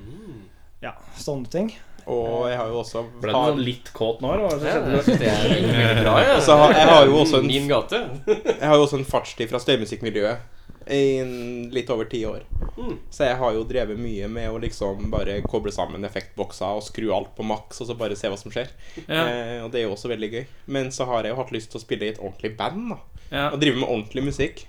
Ja, 0.81 0.95
sånne 1.21 1.49
ting. 1.53 1.71
og 2.09 2.47
jeg 2.49 2.57
har 2.57 2.67
jo 2.71 2.79
også 2.81 3.03
Ble 3.21 3.29
du 3.29 3.35
sånn 3.37 3.59
litt 3.61 3.91
kåt 3.93 4.21
nå, 4.23 4.31
eller? 4.33 4.63
Ja, 4.65 4.79
det 5.05 5.27
er 5.29 5.99
bra, 6.01 6.15
ja. 6.25 6.39
Jeg 6.41 6.87
har 6.89 7.05
jo 7.05 7.19
også 7.21 7.37
en- 7.43 7.47
Min 7.51 7.67
gate. 7.69 7.99
Jeg 8.25 8.65
har 8.65 8.75
jo 8.79 8.87
også 8.87 8.97
en 8.97 9.05
fartstid 9.05 9.49
fra 9.51 9.59
støymusikkmiljøet 9.61 10.60
i 10.91 11.69
litt 11.71 11.89
over 11.93 12.05
ti 12.11 12.19
år. 12.27 12.43
Mm. 12.77 12.97
Så 13.13 13.25
jeg 13.27 13.37
har 13.39 13.53
jo 13.55 13.63
drevet 13.67 13.99
mye 13.99 14.27
med 14.31 14.49
å 14.51 14.59
liksom 14.61 15.09
bare 15.13 15.39
koble 15.47 15.71
sammen 15.75 16.03
effektbokser 16.07 16.77
og 16.79 16.83
skru 16.85 17.09
alt 17.15 17.31
på 17.37 17.45
maks, 17.47 17.81
og 17.83 17.87
så 17.91 17.95
bare 17.99 18.17
se 18.19 18.29
hva 18.31 18.37
som 18.39 18.51
skjer. 18.53 18.69
Ja, 19.07 19.21
Eh, 19.31 19.63
og 19.63 19.71
det 19.71 19.81
er 19.81 19.87
jo 19.87 19.93
også 19.95 20.11
veldig 20.11 20.31
gøy. 20.33 20.43
Men 20.67 20.91
så 20.91 21.05
har 21.09 21.23
jeg 21.23 21.33
jo 21.35 21.39
hatt 21.41 21.51
lyst 21.55 21.71
til 21.71 21.79
å 21.79 21.83
spille 21.85 22.07
i 22.07 22.13
et 22.13 22.19
ordentlig 22.21 22.53
band, 22.59 22.91
da. 22.93 22.99
ja. 23.31 23.47
Og 23.53 23.59
drive 23.63 23.79
med 23.79 23.87
ordentlig 23.89 24.23
musikk. 24.31 24.65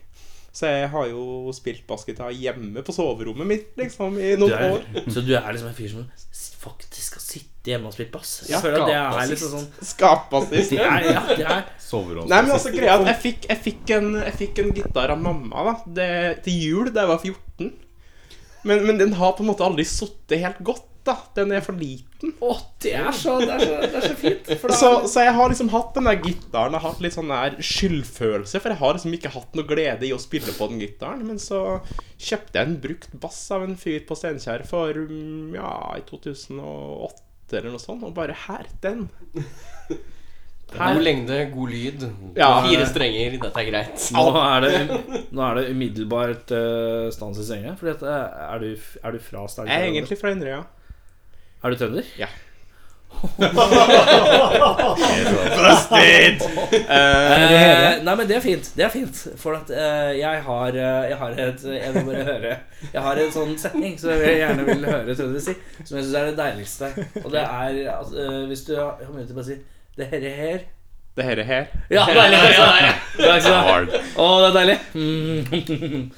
Så 0.52 0.68
jeg 0.68 0.88
har 0.92 1.06
jo 1.08 1.48
spilt 1.56 1.86
bassgitar 1.88 2.28
hjemme 2.36 2.82
på 2.84 2.92
soverommet 2.92 3.48
mitt, 3.48 3.70
liksom, 3.80 4.18
i 4.20 4.34
Du 4.36 4.42
noen 4.44 4.52
er, 4.58 4.74
år. 4.76 5.06
så 5.08 5.22
du 5.24 5.32
er 5.34 5.46
liksom 5.54 5.70
en 5.70 5.78
fyr 5.78 5.88
som 5.94 6.08
faktisk 6.62 7.11
sitte 7.62 7.76
hjemme 7.76 7.90
og 7.90 7.94
spille 7.94 8.10
bass? 8.10 8.32
Ja, 8.48 8.56
Jeg 8.56 8.64
føler 8.64 8.82
at 8.82 8.90
det 8.90 8.98
er 8.98 9.30
liksom 9.30 9.52
sånn 9.54 9.88
Skapbassist. 9.92 10.72
Det 10.74 10.82
er, 10.82 11.08
ja, 11.12 11.22
det 11.30 11.46
er 11.46 11.64
Soveromsbassist. 11.78 12.32
Nei, 12.32 12.42
men 12.42 12.54
altså 12.56 12.74
greia 12.74 12.96
at 12.98 13.10
jeg 13.12 13.20
fikk, 13.22 13.48
jeg 13.48 13.62
fikk, 13.62 13.92
en, 13.98 14.14
jeg 14.18 14.38
fikk 14.40 14.62
en 14.64 14.72
gitar 14.74 15.14
av 15.14 15.20
mamma 15.22 15.66
da 15.68 15.74
det, 15.86 16.12
til 16.46 16.58
jul 16.58 16.90
da 16.92 17.04
jeg 17.04 17.12
var 17.12 17.20
14. 17.22 17.70
Men, 18.66 18.86
men 18.86 18.98
den 18.98 19.14
har 19.18 19.36
på 19.36 19.44
en 19.44 19.52
måte 19.52 19.66
aldri 19.66 19.86
sittet 19.86 20.42
helt 20.42 20.58
godt. 20.66 20.88
da 21.06 21.16
Den 21.34 21.50
er 21.54 21.62
for 21.62 21.74
liten. 21.74 22.34
Å, 22.42 22.52
det 22.82 22.92
er 22.98 23.14
så, 23.14 23.38
det 23.42 23.50
er 23.50 23.62
så, 23.62 23.78
det 23.82 23.96
er 23.98 24.04
så 24.06 24.14
fint. 24.18 24.52
For 24.58 24.70
da, 24.70 24.76
Så, 24.82 24.90
så 25.10 25.24
jeg 25.26 25.34
har 25.38 25.50
liksom 25.50 25.70
hatt 25.72 25.96
den 25.96 26.06
der 26.10 26.20
gitaren 26.22 26.76
har 26.78 26.84
hatt 26.84 27.02
litt 27.02 27.14
sånn 27.14 27.30
der 27.30 27.58
skyldfølelse, 27.62 28.58
for 28.62 28.74
jeg 28.74 28.82
har 28.82 28.94
liksom 28.98 29.16
ikke 29.18 29.34
hatt 29.34 29.58
noe 29.58 29.66
glede 29.70 30.06
i 30.06 30.14
å 30.14 30.22
spille 30.22 30.54
på 30.58 30.70
den 30.70 30.82
gitaren. 30.82 31.26
Men 31.26 31.42
så 31.42 31.80
kjøpte 32.18 32.58
jeg 32.58 32.70
en 32.70 32.78
brukt 32.86 33.18
bass 33.22 33.44
av 33.54 33.66
en 33.66 33.78
fyr 33.78 34.02
på 34.06 34.18
Steinkjer 34.18 34.66
for 34.70 34.98
ja, 35.54 35.74
i 35.98 36.06
2008 36.10 37.30
eller 37.59 37.74
noe 37.74 37.82
sånt, 37.82 38.05
og 38.07 38.14
bare 38.16 38.36
her, 38.46 38.68
den. 38.84 39.07
God 40.72 41.03
lengde, 41.05 41.38
god 41.53 41.72
lyd. 41.72 42.05
Ja. 42.38 42.48
Fire 42.64 42.86
strenger, 42.88 43.34
dette 43.42 43.61
er 43.61 43.66
greit. 43.68 44.07
nå, 44.16 44.22
er 44.40 44.64
det, 44.64 45.00
nå 45.34 45.44
er 45.44 45.59
det 45.59 45.64
umiddelbart 45.74 46.55
uh, 46.57 47.11
stans 47.12 47.40
i 47.42 47.44
senga. 47.48 47.74
Fordi 47.80 47.92
at, 47.92 48.07
eh, 48.09 48.38
er, 48.46 48.64
du, 48.64 48.86
er 49.03 49.16
du 49.16 49.20
fra 49.26 49.44
Steinkjer? 49.53 49.74
Jeg 49.74 49.90
er 49.90 49.92
egentlig 49.92 50.18
fra 50.20 50.32
Inderøya. 50.32 50.62
Er 51.62 51.74
du 51.74 51.78
trønder? 51.78 52.09
Ja. 52.18 52.30
Eh, 56.72 58.02
nei, 58.02 58.14
men 58.16 58.26
det 58.28 58.36
er 58.36 58.42
fint. 58.44 58.70
Det 58.76 58.84
er 58.86 58.90
fint 58.92 59.18
For 59.38 59.54
at 59.56 59.70
eh, 59.70 60.12
jeg 60.18 60.42
har 60.46 60.68
eh, 60.74 61.08
Jeg 61.12 61.18
har 61.20 61.36
et 61.44 61.64
Jeg 61.68 61.92
må 61.94 62.02
bare 62.08 62.24
høre 62.26 62.56
Jeg 62.92 63.04
har 63.06 63.20
en 63.22 63.32
sånn 63.34 63.54
setning 63.60 63.94
som 64.00 64.10
jeg 64.16 64.40
gjerne 64.40 64.66
vil 64.66 64.86
høre 64.88 65.14
trøndere 65.14 65.44
si, 65.44 65.54
som 65.84 65.96
jeg 65.98 66.06
syns 66.08 66.16
er 66.18 66.30
det 66.30 66.36
deiligste. 66.40 66.90
Og 67.22 67.28
det 67.34 67.44
er 67.44 67.80
altså, 67.94 68.18
eh, 68.24 68.40
Hvis 68.50 68.64
du 68.68 68.74
har 68.78 68.90
mulighet 69.08 69.30
til 69.30 69.36
å 69.36 69.40
bare 69.40 69.50
si 69.52 69.58
Det 70.00 70.10
herre 70.12 70.34
her 70.40 70.58
Det 71.12 71.28
herre 71.28 71.44
er 71.46 71.50
her. 71.52 71.64
Ja, 71.92 72.02
deilig! 72.08 72.42
Ja, 72.58 72.66
Det 73.16 73.28
er 73.28 73.28
deilig 73.28 73.42
så, 73.44 73.54
å, 74.16 74.28
det 74.42 74.48
er 74.48 74.54
deilig. 74.58 74.78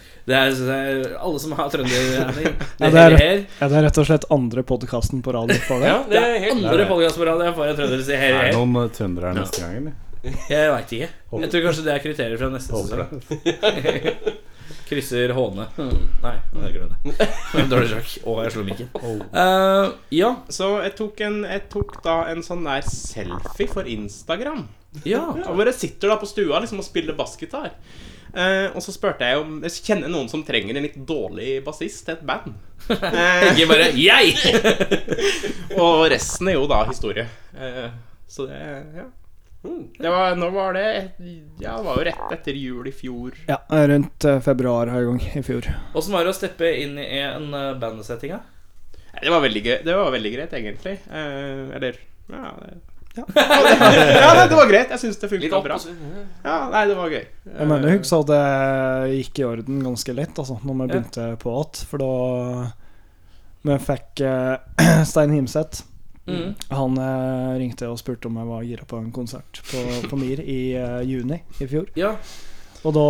Det 0.24 0.32
er, 0.32 0.54
det 0.56 0.74
er, 0.74 1.02
alle 1.20 1.40
som 1.42 1.52
har 1.52 1.68
trønderregning. 1.72 2.54
Det 2.78 2.88
Ja, 2.88 3.08
det 3.10 3.24
er- 3.24 3.42
Er 3.66 3.74
rett 3.84 3.98
og 4.00 4.06
slett 4.08 4.24
andre 4.32 4.62
podkasten 4.64 5.20
på 5.24 5.34
radio 5.36 5.58
for 5.66 5.82
det? 5.84 5.90
Ja, 5.90 5.98
det 6.08 6.16
er 6.22 6.38
helt 6.46 6.64
Andre 6.64 6.86
podcast 6.88 7.20
på 7.20 7.26
radio 7.28 7.52
for 7.52 7.74
trøndere 7.76 8.16
her, 8.16 8.22
her. 8.22 8.38
Er 8.40 8.50
det 8.52 8.56
noen 8.56 8.78
eh, 8.84 8.88
trøndere 8.96 9.32
her 9.32 9.36
neste 9.42 9.60
gang, 9.60 9.76
eller? 9.82 10.00
Jeg 10.48 10.70
veit 10.72 10.92
ikke. 10.96 11.08
Jeg 11.42 11.50
tror 11.52 11.64
kanskje 11.66 11.84
det 11.84 11.92
er 11.92 12.00
kriterier 12.00 12.40
fra 12.40 12.48
neste 12.54 12.80
sesong. 12.80 13.20
Krysser 14.88 15.32
Håne. 15.36 15.66
Nei, 15.76 16.32
det 16.54 16.70
glem 16.74 16.94
det. 17.04 17.66
Dårlig 17.68 17.90
sjakk. 17.92 18.14
Å, 18.24 18.36
jeg 18.46 18.54
slo 18.54 18.64
mikken. 18.64 18.88
Uh, 18.96 19.92
ja. 20.14 20.30
Så 20.52 20.70
jeg 20.84 20.94
tok, 20.96 21.20
en, 21.28 21.42
jeg 21.48 21.66
tok 21.72 21.98
da 22.04 22.16
en 22.32 22.40
sånn 22.44 22.64
der 22.64 22.84
selfie 22.88 23.68
for 23.68 23.88
Instagram. 23.88 24.64
Ja. 25.04 25.26
Hvor 25.44 25.68
jeg 25.68 25.76
sitter 25.76 26.12
da 26.14 26.18
på 26.20 26.28
stua 26.30 26.60
liksom 26.64 26.80
og 26.80 26.88
spiller 26.88 27.16
bassgitar. 27.18 27.72
Eh, 28.34 28.68
og 28.74 28.82
så 28.82 28.92
spurte 28.94 29.26
jeg 29.28 29.40
om 29.40 29.58
jeg 29.62 29.76
kjenner 29.86 30.10
noen 30.10 30.30
som 30.30 30.42
trenger 30.46 30.76
en 30.76 30.86
litt 30.86 30.96
dårlig 31.06 31.58
bassist 31.66 32.06
til 32.06 32.16
et 32.18 32.24
band. 32.26 32.54
Eh, 32.84 33.44
Ikke 33.54 33.68
bare 33.70 33.86
jeg! 33.96 34.34
og 35.80 36.02
resten 36.12 36.50
er 36.50 36.58
jo 36.58 36.66
da 36.68 36.82
historie. 36.90 37.24
Eh, 37.56 37.86
så 38.28 38.48
det 38.50 38.64
Ja. 38.98 39.10
Det 39.96 40.10
var, 40.12 40.34
nå 40.36 40.50
var 40.52 40.74
det? 40.76 40.88
Ja, 41.56 41.78
det 41.78 41.84
var 41.86 41.96
jo 41.96 42.02
rett 42.04 42.32
etter 42.36 42.52
jul 42.60 42.88
i 42.90 42.92
fjor. 42.92 43.38
Ja, 43.48 43.56
rundt 43.88 44.24
eh, 44.28 44.40
februar 44.44 44.90
her 44.92 45.06
gang 45.08 45.22
i 45.24 45.40
fjor. 45.46 45.70
Åssen 45.96 46.12
var 46.12 46.26
det 46.26 46.34
å 46.34 46.36
steppe 46.36 46.68
inn 46.82 46.98
i 47.00 47.22
en 47.22 47.48
uh, 47.56 47.70
bandsetting? 47.80 48.34
da? 48.36 48.42
Det 49.22 49.32
var 49.32 49.40
veldig, 49.40 49.62
gøy. 49.64 49.78
det 49.86 49.94
var 49.96 50.12
veldig 50.12 50.32
greit, 50.34 50.52
egentlig. 50.58 50.98
Eh, 51.08 51.72
eller 51.78 51.96
Ja, 52.28 52.50
det, 52.60 52.74
ja. 53.14 53.24
ja 54.24 54.30
nei, 54.34 54.44
det 54.50 54.58
var 54.58 54.70
greit. 54.70 54.92
Jeg 54.94 55.02
syns 55.04 55.20
det 55.22 55.30
funka 55.30 55.60
bra. 55.64 55.78
Ja, 56.44 56.58
nei, 56.72 56.84
det 56.90 56.98
var 56.98 57.14
gøy. 57.14 57.24
Jeg 57.46 57.70
mener 57.70 57.88
jeg 57.88 58.02
husker 58.02 58.24
at 58.24 58.30
det 58.32 59.16
gikk 59.18 59.40
i 59.40 59.48
orden 59.48 59.82
ganske 59.86 60.16
lett 60.16 60.38
altså, 60.42 60.58
når 60.62 60.74
vi 60.74 60.84
Ja. 60.84 60.92
begynte 60.92 61.26
på 61.42 61.56
igjen. 61.56 61.88
For 61.90 62.04
da 62.04 62.12
vi 63.64 63.80
fikk 63.80 64.24
uh, 64.26 65.04
Stein 65.10 65.32
Himseth 65.36 65.84
Mm. 66.26 66.54
Han 66.68 66.96
eh, 66.98 67.58
ringte 67.60 67.88
og 67.92 67.98
spurte 68.00 68.30
om 68.30 68.38
jeg 68.40 68.48
var 68.48 68.62
gira 68.64 68.86
på 68.88 68.96
en 68.96 69.10
konsert 69.12 69.60
på, 69.68 69.80
på 70.08 70.16
MIR 70.16 70.40
i 70.40 70.60
eh, 70.80 71.02
juni 71.04 71.42
i 71.60 71.68
fjor. 71.68 71.90
Ja. 72.00 72.14
Og, 72.84 72.92
da, 72.92 73.04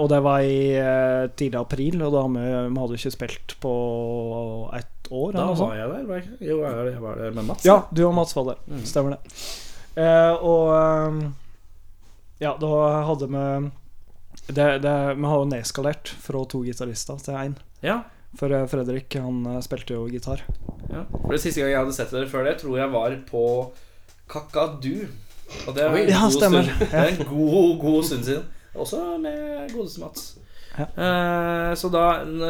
og 0.00 0.06
det 0.08 0.18
var 0.24 0.40
i 0.40 0.72
eh, 0.80 1.26
tidlig 1.36 1.58
april, 1.60 1.98
og 2.06 2.14
da 2.14 2.22
vi, 2.32 2.44
vi 2.72 2.80
hadde 2.80 2.96
ikke 2.96 3.10
spilt 3.12 3.54
på 3.60 3.72
et 4.78 5.10
år. 5.12 5.34
Da 5.36 5.44
var 5.58 5.74
jeg 5.76 5.90
der. 5.90 6.06
Var 6.08 6.16
jeg, 6.16 6.24
ikke? 6.30 6.46
jo, 6.48 6.56
jeg 6.64 7.02
var- 7.02 7.18
der 7.20 7.34
med 7.36 7.44
Mats. 7.50 7.66
Ja, 7.68 7.74
du 7.92 8.00
og 8.06 8.14
Mats 8.16 8.32
var 8.36 8.46
der. 8.54 8.62
Mm. 8.72 8.84
Stemmer 8.88 9.16
det. 9.18 9.36
Eh, 10.00 10.32
og 10.40 10.72
eh, 10.78 11.30
Ja, 12.40 12.54
da 12.58 12.70
hadde 13.06 13.28
vi 13.28 13.42
det, 14.56 14.64
det, 14.82 14.94
Vi 15.20 15.28
har 15.28 15.36
jo 15.42 15.44
nedskalert 15.50 16.08
fra 16.24 16.40
to 16.48 16.62
gitarister 16.64 17.20
til 17.22 17.34
én. 17.36 17.52
Ja. 17.84 17.98
For 18.40 18.48
eh, 18.56 18.64
Fredrik 18.66 19.12
han 19.20 19.44
eh, 19.46 19.60
spilte 19.62 19.92
jo 19.98 20.06
gitar. 20.08 20.40
ja. 20.88 21.04
For 21.20 21.36
det 21.36 21.42
Siste 21.44 21.60
gang 21.60 21.74
jeg 21.74 21.82
hadde 21.84 21.92
sett 21.98 22.10
dere 22.16 22.30
før 22.32 22.48
det, 22.48 22.56
tror 22.64 22.78
jeg 22.80 22.90
var 22.96 23.18
på 23.28 23.44
Kakadu. 24.32 25.04
Og 25.68 25.74
det 25.76 25.84
er, 25.84 25.96
Ja, 26.08 26.24
stemmer. 26.32 26.64
Stund, 26.64 26.80
det 26.88 26.94
er 26.96 27.12
en 27.12 27.26
god, 27.28 27.78
god 27.84 28.02
stund 28.08 28.24
siden. 28.24 28.48
Også 28.72 29.02
med 29.20 29.70
godeste 29.74 30.00
Mats. 30.00 30.26
Ja. 30.72 30.86
Uh, 30.96 31.74
så 31.76 31.90
da 31.92 32.04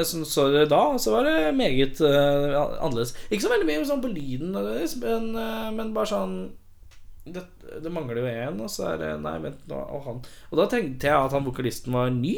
så, 0.06 0.22
så 0.28 0.46
det 0.54 0.68
da, 0.70 0.82
så 0.98 1.16
var 1.16 1.26
det 1.26 1.54
meget 1.58 1.98
uh, 2.06 2.54
annerledes. 2.78 3.16
Ikke 3.28 3.48
så 3.48 3.50
veldig 3.50 3.66
mye 3.66 3.86
sånn 3.88 4.04
på 4.04 4.12
lyden, 4.12 4.54
men, 4.54 5.32
uh, 5.34 5.70
men 5.74 5.94
bare 5.96 6.12
sånn 6.12 6.36
det, 7.24 7.42
det 7.82 7.90
mangler 7.94 8.18
jo 8.18 8.26
én, 8.26 8.58
og 8.62 8.70
så 8.70 8.92
er 8.92 8.96
det 8.98 9.10
Nei, 9.22 9.36
vent 9.44 9.60
nå 9.70 9.78
Og 9.78 10.06
han 10.08 10.16
Og 10.50 10.56
da 10.58 10.64
tenkte 10.70 11.06
jeg 11.06 11.14
at 11.14 11.34
han 11.36 11.44
vokalisten 11.46 11.94
var 11.94 12.10
ny. 12.10 12.34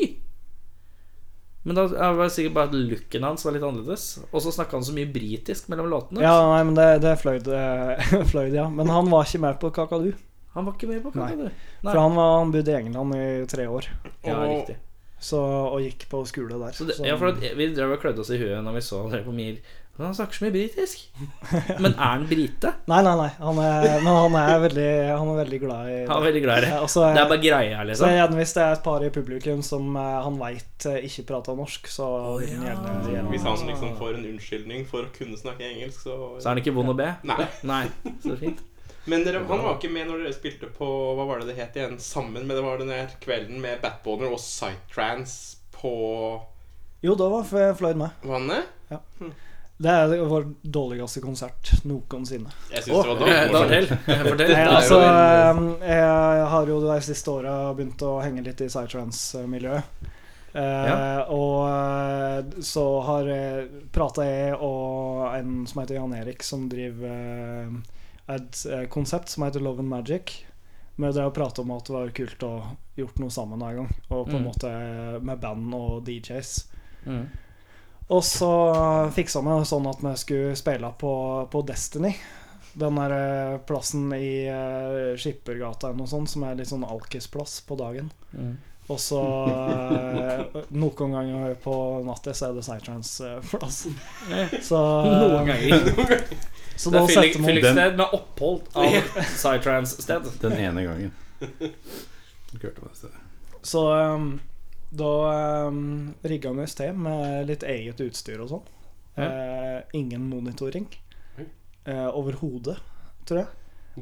Men 1.64 1.78
da 1.78 1.87
var 1.89 2.26
det 2.26 2.35
sikkert 2.35 2.57
bare 2.59 2.68
at 2.68 2.76
looken 2.76 3.24
hans 3.24 3.47
var 3.47 3.55
litt 3.57 3.64
annerledes. 3.64 4.05
Og 4.26 4.43
så 4.45 4.53
snakka 4.53 4.76
han 4.76 4.85
så 4.85 4.93
mye 4.93 5.09
britisk 5.09 5.70
mellom 5.72 5.89
låtene. 5.89 6.20
Ja, 6.20 6.35
nei, 6.51 6.61
men 6.68 6.76
det, 6.76 6.89
det 7.01 7.14
Floyd, 7.22 7.49
eh, 7.49 8.53
ja. 8.59 8.66
Men 8.68 8.93
han 8.93 9.09
var 9.09 9.24
ikke 9.24 9.41
med 9.47 9.57
på 9.62 9.72
Kakadu. 9.72 10.11
Han 10.55 10.67
var 10.67 10.75
ikke 10.77 10.91
med 10.91 11.03
på 11.03 11.15
Nei. 11.19 11.31
Nei. 11.37 11.53
For 11.83 11.99
han, 11.99 12.19
var, 12.19 12.35
han 12.41 12.53
bodde 12.55 12.75
i 12.75 12.77
England 12.79 13.15
i 13.19 13.47
tre 13.51 13.67
år 13.67 13.89
Ja, 14.23 14.37
Og- 14.39 14.51
riktig. 14.53 14.77
så, 15.19 15.41
og 15.41 15.81
gikk 15.83 16.09
på 16.11 16.25
skole 16.31 16.59
der. 16.61 16.77
Så 16.77 16.87
det, 16.87 16.97
Så- 16.99 17.07
ja, 17.07 17.17
for 17.17 17.33
at 17.33 17.41
Vi 17.57 17.73
drev 17.75 17.97
og 17.97 18.01
klødde 18.03 18.21
oss 18.21 18.31
i 18.31 18.39
huet 18.39 18.63
når 18.63 18.79
vi 18.79 18.85
så 18.87 19.11
dere 19.11 19.25
på 19.25 19.35
Mir. 19.35 19.59
Men 19.97 20.09
han 20.09 20.15
snakker 20.15 20.35
så 20.35 20.45
mye 20.45 20.51
britisk. 20.51 21.03
Men 21.83 21.93
er 21.93 22.01
han 22.03 22.25
brite? 22.27 22.73
Nei, 22.91 22.97
nei, 23.07 23.13
nei. 23.15 23.29
Han 23.39 23.61
er, 23.63 23.85
men 24.03 24.11
han 24.11 24.35
er 24.41 24.57
veldig, 24.65 24.87
han 25.07 25.29
er 25.31 25.37
veldig 25.39 25.61
glad 25.63 25.87
i 25.87 25.93
det. 25.93 26.09
Han 26.09 26.17
er 26.19 26.27
veldig 26.27 26.43
glad 26.43 26.59
i 26.59 26.65
det. 26.67 26.73
Også, 26.83 27.05
Det 27.15 27.23
er 27.23 27.29
bare 27.31 27.43
greia, 27.45 27.77
så 27.79 27.87
liksom. 27.93 28.15
gjerne 28.17 28.41
hvis 28.41 28.55
det 28.57 28.65
er 28.65 28.73
et 28.75 28.83
par 28.83 29.05
i 29.07 29.11
publikum 29.15 29.63
som 29.63 29.95
eh, 29.95 30.17
han 30.27 30.41
veit 30.43 30.89
ikke 30.99 31.27
prater 31.31 31.55
norsk, 31.55 31.87
så 31.95 32.09
oh, 32.11 32.43
ja. 32.43 32.59
gjerne, 32.59 32.97
gjerne 33.07 33.31
Hvis 33.31 33.47
han 33.47 33.63
liksom 33.71 33.95
får 34.01 34.19
en 34.19 34.27
unnskyldning 34.33 34.83
for 34.91 35.07
å 35.07 35.15
kunne 35.15 35.39
snakke 35.39 35.63
engelsk, 35.71 36.03
så 36.09 36.19
Så 36.41 36.49
er 36.49 36.51
han 36.57 36.63
ikke 36.65 36.75
vond 36.75 36.91
å 36.91 36.99
be? 36.99 37.13
Nei. 37.31 37.47
Nei, 37.63 37.85
så 38.27 38.35
fint. 38.43 38.67
Men 39.07 39.25
dere, 39.27 39.43
han 39.45 39.63
var 39.65 39.75
ikke 39.77 39.91
med 39.93 40.07
når 40.09 40.23
dere 40.25 40.33
spilte 40.37 40.71
på 40.73 40.87
Hva 41.19 41.27
var 41.29 41.41
det 41.43 41.51
det 41.53 41.59
het 41.59 41.75
igjen? 41.77 41.99
Sammen 42.01 42.47
med 42.49 42.57
Det 42.57 42.63
var 42.65 42.79
den 42.81 42.89
der 42.89 43.11
kvelden 43.21 43.61
med 43.61 43.83
Batboner 43.83 44.33
og 44.33 44.39
Psytrance 44.41 45.59
på 45.77 45.93
Jo, 47.05 47.13
da 47.21 47.27
var 47.29 47.45
Floyd 47.77 47.97
med. 48.01 48.11
vannet? 48.25 48.65
Det 49.77 49.91
er 49.91 50.21
vår 50.31 50.45
dårligste 50.63 51.21
konsert 51.21 51.73
noensinne. 51.85 52.49
Jeg 52.71 52.85
syns 52.87 52.95
det 52.95 53.11
var 53.11 53.29
Eh, 53.29 53.49
dårlig. 53.53 53.81
Fortell. 54.31 54.53
Altså, 54.71 54.99
eh, 55.03 55.89
jeg 55.91 56.47
har 56.55 56.71
jo 56.71 56.77
de 56.87 56.99
siste 57.03 57.31
åra 57.35 57.57
begynt 57.75 58.05
å 58.07 58.13
henge 58.23 58.45
litt 58.47 58.63
i 58.65 58.69
psytrance-miljøet. 58.71 59.83
Eh, 60.55 60.63
Ja. 60.63 61.25
Og 61.35 61.67
eh, 61.69 62.63
så 62.63 62.85
har 63.03 63.29
prata 63.93 64.23
jeg 64.25 64.55
og 64.63 65.35
en 65.35 65.67
som 65.67 65.83
heter 65.83 65.99
Jan 65.99 66.15
Erik, 66.23 66.43
som 66.47 66.69
driver 66.71 67.11
eh, 67.11 67.75
et 68.29 68.66
eh, 68.70 68.85
konsept 68.89 69.29
som 69.29 69.43
heter 69.45 69.61
Love 69.61 69.81
and 69.85 69.89
Magic. 69.89 70.45
Vi 70.97 71.11
drev 71.11 71.27
og 71.33 71.35
prata 71.35 71.62
om 71.62 71.72
at 71.75 71.85
det 71.89 71.95
var 71.97 72.12
kult 72.14 72.43
å 72.47 72.53
gjort 72.97 73.18
noe 73.18 73.31
sammen 73.35 73.62
en 73.62 73.77
gang. 73.81 73.89
Og 74.11 74.29
på 74.29 74.37
en 74.37 74.45
Mm. 74.45 74.47
måte 74.47 74.70
med 75.20 75.41
band 75.43 75.75
og 75.75 76.05
DJs. 76.07 76.53
Mm. 77.07 77.25
Og 78.09 78.22
så 78.25 78.51
fiksa 79.12 79.41
vi 79.43 79.59
det 79.59 79.66
sånn 79.66 79.87
at 79.91 80.01
vi 80.05 80.14
skulle 80.16 80.57
spille 80.57 80.93
på, 80.99 81.12
på 81.51 81.62
Destiny. 81.66 82.14
Den 82.75 82.97
der 82.99 83.12
eh, 83.16 83.59
plassen 83.66 84.12
i 84.12 84.49
uh, 84.51 85.16
Skippergata 85.16 85.89
eller 85.89 85.99
noe 85.99 86.11
sånt, 86.11 86.31
som 86.31 86.43
er 86.43 86.57
litt 86.59 86.68
sånn 86.68 86.85
alkisplass 86.85 87.61
på 87.66 87.77
dagen. 87.79 88.11
Mm. 88.33 88.57
Og 88.89 88.99
så 89.01 89.20
eh, 89.49 90.41
Noen 90.77 91.14
ganger 91.14 91.55
på 91.62 91.75
natta 92.05 92.35
så 92.37 92.51
er 92.51 92.59
det 92.59 92.64
Psytrance-plass. 92.66 93.79
Så, 94.62 94.81
Noen 95.07 95.47
ganger. 95.49 96.25
så 96.77 96.91
Det 96.91 97.01
er 97.01 97.07
fyllik- 97.39 97.97
med 97.97 98.07
opphold 98.12 98.66
av 98.75 98.97
Psytrance-sted. 99.37 100.31
Den 100.41 100.53
ene 100.53 100.85
gangen. 100.85 101.12
Så 103.62 103.81
um, 103.95 104.41
da 104.91 105.66
um, 105.66 106.14
rigga 106.22 106.53
vi 106.53 106.62
oss 106.62 106.77
til 106.79 106.95
med 106.95 107.49
litt 107.49 107.64
eget 107.66 108.01
utstyr 108.05 108.43
og 108.45 108.51
sånn. 108.53 108.68
Ja. 109.16 109.27
Uh, 109.27 109.81
ingen 109.97 110.27
monitoring 110.29 110.87
uh, 111.39 111.45
eh, 111.87 112.09
overhodet, 112.11 112.77
tror 113.27 113.45
jeg. 113.45 113.49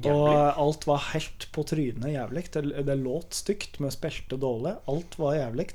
Og 0.08 0.28
alt 0.32 0.86
var 0.88 1.02
helt 1.12 1.46
på 1.52 1.64
trynet 1.68 2.14
jævlig. 2.14 2.46
Det, 2.52 2.64
det 2.88 2.96
låt 3.00 3.36
stygt, 3.36 3.76
vi 3.80 3.90
spilte 3.92 4.38
dårlig. 4.40 4.78
Alt 4.88 5.18
var 5.20 5.36
jævlig. 5.36 5.68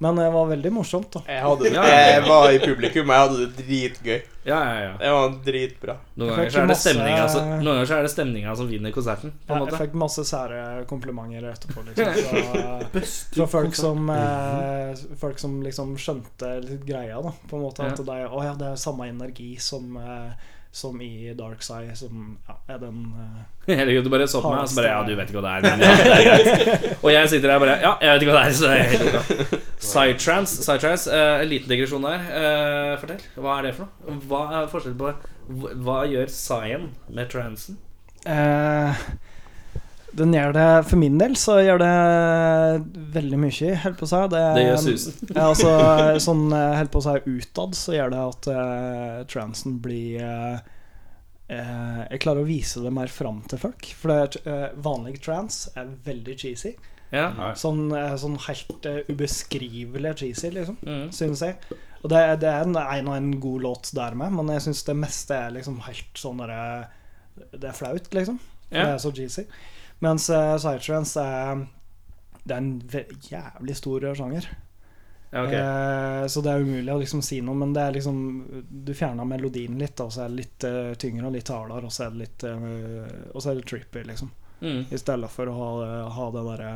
Men 0.00 0.14
det 0.20 0.28
var 0.30 0.46
veldig 0.46 0.70
morsomt, 0.72 1.08
da. 1.10 1.20
Jeg, 1.26 1.42
hadde, 1.42 1.70
Ja, 1.74 1.82
ja, 1.82 1.94
ja. 1.98 2.10
jeg 2.14 2.26
var 2.28 2.50
i 2.54 2.58
publikum, 2.62 3.08
jeg 3.10 3.22
hadde 3.24 3.38
det 3.40 3.64
dritgøy. 3.66 4.18
Ja, 4.48 4.58
ja, 4.64 4.76
ja. 4.84 4.90
Det 5.00 5.08
var 5.12 5.32
dritbra. 5.44 5.96
Noen 6.14 6.28
ganger 6.30 6.50
så 6.54 6.58
er 6.60 6.60
det 6.62 6.70
masse- 6.70 6.92
stemninga 6.92 7.24
som, 7.32 7.48
noen 7.50 7.64
ganger 7.72 7.88
så 7.90 7.96
er 7.98 8.06
det 8.06 8.12
stemninga 8.12 8.54
som 8.60 8.68
vinner 8.70 8.94
konserten. 8.94 9.32
På 9.48 9.56
en 9.56 9.64
Jeg, 9.66 9.72
jeg 9.74 9.80
fikk 9.82 9.96
masse 10.04 10.24
sære 10.30 10.60
komplimenter 10.88 11.48
etterpå. 11.50 11.82
Liksom, 11.88 12.12
fra, 12.94 13.02
fra 13.34 13.46
folk 13.56 13.74
som 13.76 14.08
eh, 14.14 15.02
Folk 15.20 15.42
som 15.42 15.58
liksom 15.66 15.96
skjønte 15.98 16.52
litt 16.64 16.86
greia, 16.86 17.18
da. 17.26 17.34
På 17.50 17.58
en 17.58 17.66
måte 17.66 17.82
Ja. 17.82 17.90
At 17.92 18.04
det 18.06 18.20
å, 18.30 18.44
ja, 18.46 18.54
det 18.54 18.70
er 18.72 18.80
samme 18.80 19.08
energi 19.10 19.56
som, 19.60 19.96
eh, 19.98 20.54
som 20.72 21.00
i 21.02 21.32
Dark 21.34 21.62
Side, 21.64 21.94
som 21.96 22.38
ja, 22.48 22.54
er 22.74 22.78
den 22.82 22.98
uh, 23.16 23.38
Herregud, 23.68 24.04
du 24.04 24.10
bare 24.12 24.26
så 24.28 24.42
på 24.44 24.50
meg 24.52 24.66
og 24.66 24.68
så 24.70 24.78
bare 24.80 24.90
Ja, 24.92 25.00
du 25.06 25.14
vet 25.16 25.30
ikke 25.32 25.40
hva 25.40 25.54
det 25.62 25.70
er. 25.70 25.78
Men 25.78 25.80
ja, 25.82 25.94
det 25.96 26.68
er. 26.68 26.86
Og 27.04 27.10
jeg 27.12 27.30
sitter 27.32 27.48
der 27.52 27.62
bare 27.62 27.78
Ja, 27.82 27.94
jeg 28.04 28.12
vet 28.14 28.22
ikke 28.26 28.36
hva 28.36 28.42
det 28.42 28.46
er. 28.46 28.56
Så 28.58 28.68
det 28.68 28.78
er. 28.78 29.64
Psytrance. 29.78 30.60
Psytrance 30.62 31.10
uh, 31.10 31.40
en 31.42 31.48
liten 31.50 31.72
digresjon 31.72 32.04
der. 32.04 32.28
Uh, 32.28 32.94
fortell. 33.00 33.26
Hva 33.36 33.58
er 33.58 33.68
det 33.68 33.74
for 33.78 33.88
noe? 33.88 34.20
Hva 34.28 34.44
er 34.60 34.70
forskjellen 34.72 34.98
på 35.00 35.12
Hva, 35.48 35.74
hva 35.88 35.98
gjør 36.12 36.32
Cyan 36.32 36.90
med 37.08 37.30
transen? 37.32 37.78
eh, 38.28 38.92
Den 40.16 40.32
gjør 40.32 40.54
det 40.56 40.68
For 40.88 40.96
min 40.96 41.18
del 41.20 41.34
så 41.36 41.58
gjør 41.60 41.82
det 41.82 41.92
veldig 43.14 43.38
mye, 43.42 43.74
holdt 43.82 43.98
på 44.00 44.06
å 44.06 44.10
si. 44.10 44.22
Det, 44.32 44.42
Det 44.56 44.64
gjør 44.64 44.82
susen. 44.86 45.20
Ja, 45.36 45.48
altså, 45.50 45.72
sånn 46.24 46.48
eh, 46.56 46.74
helt 46.78 46.92
på 46.94 47.02
å 47.02 47.06
si 47.06 47.36
utad 47.38 47.76
så 47.76 47.94
gjør 47.96 48.14
det 48.14 48.24
at 48.30 48.50
uh, 48.52 49.22
transen 49.28 49.78
blir 49.84 50.24
uh, 50.24 50.58
eh, 51.48 52.04
Jeg 52.12 52.22
klarer 52.24 52.44
å 52.44 52.48
vise 52.48 52.82
det 52.84 52.92
mer 52.94 53.12
fram 53.12 53.42
til 53.50 53.60
folk. 53.62 53.90
For 53.98 54.12
det, 54.12 54.42
eh, 54.48 54.68
vanlig 54.84 55.18
trans 55.24 55.66
er 55.76 55.90
veldig 56.06 56.38
cheesy. 56.40 56.74
Ja. 57.10 57.30
Sånn, 57.56 57.86
eh, 57.96 58.16
sånn 58.20 58.36
helt 58.44 58.86
eh, 58.86 59.00
ubeskrivelig 59.08 60.16
cheesy, 60.20 60.50
liksom, 60.52 60.76
Mm. 60.84 61.08
synes 61.12 61.40
jeg. 61.40 61.56
Og 62.02 62.10
det, 62.12 62.20
det 62.40 62.48
er 62.50 62.66
en, 62.66 62.76
en 62.76 63.08
og 63.08 63.16
en 63.16 63.40
god 63.40 63.62
låt 63.64 63.90
der 63.96 64.14
med, 64.14 64.32
men 64.32 64.52
jeg 64.54 64.68
syns 64.68 64.84
det 64.84 64.96
meste 64.96 65.34
er 65.34 65.50
liksom 65.56 65.80
helt 65.88 66.20
sånn 66.20 66.38
derre 66.38 66.88
Det 67.52 67.68
er 67.70 67.72
flaut, 67.74 68.12
liksom. 68.14 68.38
Ja. 68.70 68.84
Det 68.84 68.92
er 68.92 68.98
så 68.98 69.12
cheesy. 69.14 69.44
Mens 70.04 70.28
uh, 70.30 70.54
psytrance 70.56 71.20
er 71.20 71.66
Det 72.44 72.54
er 72.54 72.58
en 72.58 72.80
jævlig 73.30 73.76
stor 73.76 74.06
sjanger. 74.14 74.46
ja, 75.30 75.42
ok. 75.42 75.52
Eh, 75.52 76.26
så 76.26 76.40
det 76.40 76.52
er 76.52 76.62
umulig 76.64 76.92
å 76.94 77.00
liksom 77.02 77.20
si 77.22 77.40
noe, 77.44 77.54
men 77.58 77.74
det 77.76 77.82
er 77.82 77.92
liksom 77.98 78.16
Du 78.86 78.94
fjerner 78.94 79.28
melodien 79.28 79.76
litt, 79.78 80.00
og 80.00 80.12
så 80.14 80.24
er 80.24 80.28
det 80.32 80.38
litt 80.38 80.64
uh, 80.64 80.94
tyngre 80.94 81.26
og 81.26 81.34
litt 81.34 81.50
hardere, 81.52 81.84
og 81.84 81.92
så 81.92 82.06
er 82.06 82.14
det 82.14 82.22
litt 82.22 82.46
uh, 82.48 83.34
Og 83.34 83.42
så 83.42 83.50
er 83.50 83.58
det 83.60 83.66
trippy, 83.68 84.04
liksom. 84.08 84.30
Mm. 84.60 84.80
I 84.90 84.98
stedet 84.98 85.30
for 85.30 85.50
å 85.50 85.54
ha, 85.58 85.68
ha 86.16 86.30
det 86.34 86.46
derre 86.48 86.72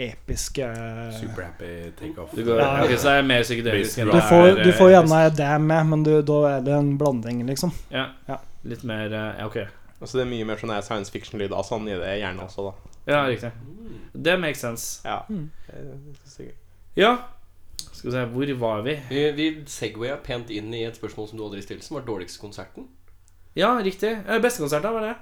episke 0.00 0.68
Super 1.18 1.42
happy 1.42 1.90
takeoff. 1.98 2.30
Du 2.32 2.44
går, 2.44 2.60
Ja. 2.60 2.84
ok, 2.84 2.94
så 2.96 3.08
det 3.10 3.16
er 3.18 3.26
mer 3.28 3.42
psykedelisk 3.42 3.98
enn 3.98 4.08
du 4.08 4.12
det 4.14 4.22
får, 4.28 4.46
er, 4.46 4.62
du 4.62 4.70
eh, 4.70 4.76
får 4.78 4.90
gjerne 4.94 5.18
det 5.36 5.50
med, 5.66 5.86
men 5.90 6.02
du, 6.06 6.12
da 6.22 6.38
er 6.54 6.64
det 6.64 6.72
en 6.78 6.94
blanding, 6.98 7.42
liksom. 7.50 7.74
ja. 7.90 8.06
Ja. 8.28 8.38
Litt 8.62 8.82
mer 8.84 9.12
eh, 9.12 9.28
Ja, 9.40 9.46
ok. 9.50 9.58
Altså 10.00 10.18
Det 10.18 10.24
er 10.24 10.30
mye 10.30 10.46
mer 10.48 10.60
sånn 10.60 10.72
science 10.82 11.12
fiction-lyd 11.12 11.52
av 11.52 11.66
sånn 11.68 11.88
i 11.88 11.96
det 12.00 12.14
gjerne 12.22 12.46
også, 12.46 12.70
da. 12.70 12.94
Ja, 13.10 13.20
riktig. 13.28 13.50
Det 14.14 14.36
makes 14.40 14.62
sense. 14.64 15.02
Ja. 15.04 15.20
Mm. 15.28 15.50
Ja. 16.96 17.12
Skal 17.92 18.10
vi 18.10 18.14
se, 18.14 18.24
hvor 18.32 18.52
var 18.62 18.82
vi? 18.86 18.94
Vi, 19.10 19.24
vi 19.36 19.48
segwaya 19.68 20.16
pent 20.24 20.50
inn 20.52 20.72
i 20.74 20.84
et 20.88 20.96
spørsmål 20.96 21.28
som 21.28 21.40
du 21.40 21.44
aldri 21.44 21.60
stilte, 21.64 21.84
som 21.84 21.98
var 21.98 22.06
dårligste 22.08 22.40
konserten. 22.40 22.88
Ja, 23.58 23.74
riktig. 23.84 24.12
Eh, 24.26 24.40
Beste 24.40 24.62
konsert, 24.62 24.84
da? 24.86 24.92
Var 24.94 25.06
det? 25.08 25.14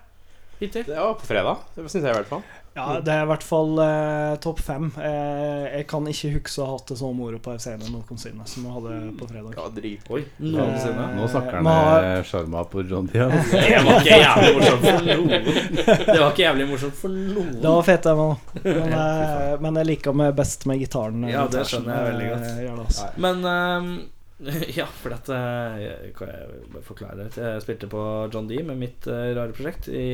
Hittil? 0.58 0.84
Det 0.88 0.96
var 0.98 1.14
på 1.20 1.26
fredag. 1.28 1.56
Det 1.76 1.84
syns 1.90 2.02
jeg 2.04 2.10
i 2.10 2.16
hvert 2.18 2.26
fall. 2.32 2.42
Ja, 2.78 3.00
det 3.02 3.10
er 3.10 3.24
i 3.24 3.26
hvert 3.26 3.42
fall 3.42 3.78
eh, 3.82 4.32
topp 4.42 4.60
fem. 4.62 4.84
Eh, 5.02 5.64
jeg 5.80 5.86
kan 5.90 6.04
ikke 6.06 6.28
huske 6.36 6.60
å 6.62 6.66
ha 6.68 6.76
hatt 6.76 6.90
det 6.92 6.96
så 7.00 7.08
moro 7.16 7.38
på 7.42 7.50
en 7.50 7.58
scene 7.62 7.88
noensinne 7.90 8.44
som 8.46 8.66
vi 8.68 8.74
hadde 8.76 8.98
på 9.18 9.26
fredag. 9.26 9.56
Ja, 9.58 9.64
drit. 9.74 10.04
Oi, 10.14 10.20
noensinne. 10.44 11.06
Nå 11.16 11.26
snakker 11.32 11.56
han 11.58 11.66
med 11.66 12.28
sjarma 12.28 12.62
på 12.70 12.84
John 12.86 13.08
Diaz. 13.10 13.50
Det 13.50 13.80
var 13.82 13.98
ikke 14.04 14.20
jævlig 14.20 14.52
morsomt 14.60 14.84
for 14.86 15.08
noen. 15.08 15.48
Det 16.12 16.18
var 16.20 16.28
ikke 16.30 16.44
jævlig 16.44 16.68
morsomt 16.70 17.00
for 17.00 17.16
noen. 17.18 17.50
Det 17.62 17.72
var 17.74 17.88
fett, 17.88 18.06
det, 18.06 18.14
men, 18.20 18.36
men, 18.78 18.94
eh, 19.00 19.56
men 19.66 19.80
jeg 19.82 19.90
liker 19.90 20.20
meg 20.22 20.36
best 20.38 20.68
med 20.70 20.78
gitaren. 20.84 21.24
eh, 21.26 21.34
Ja, 21.34 21.48
det 21.50 21.66
skjønner 21.72 21.98
jeg 21.98 22.12
veldig 22.12 22.30
godt. 22.36 22.46
eh, 22.52 22.78
altså. 22.84 23.10
Men 23.26 23.42
ehm, 23.56 23.90
Ja, 24.78 24.86
for 24.86 25.10
dette 25.10 25.34
jeg- 25.82 26.12
Kan 26.18 26.28
jeg 26.30 26.62
bare 26.72 26.84
forklare 26.86 27.16
litt? 27.24 27.36
Jeg 27.42 27.62
spilte 27.64 27.88
på 27.90 28.02
John 28.32 28.46
D 28.50 28.60
med 28.62 28.78
mitt 28.78 29.06
eh, 29.10 29.32
rare 29.34 29.52
prosjekt 29.56 29.88
i, 29.90 30.06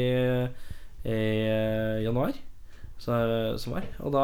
i 1.05 1.13
eh, 1.13 2.03
januar. 2.07 2.33
Så, 3.05 3.13
som 3.61 3.75
var. 3.75 3.85
Og 4.01 4.13
da, 4.15 4.23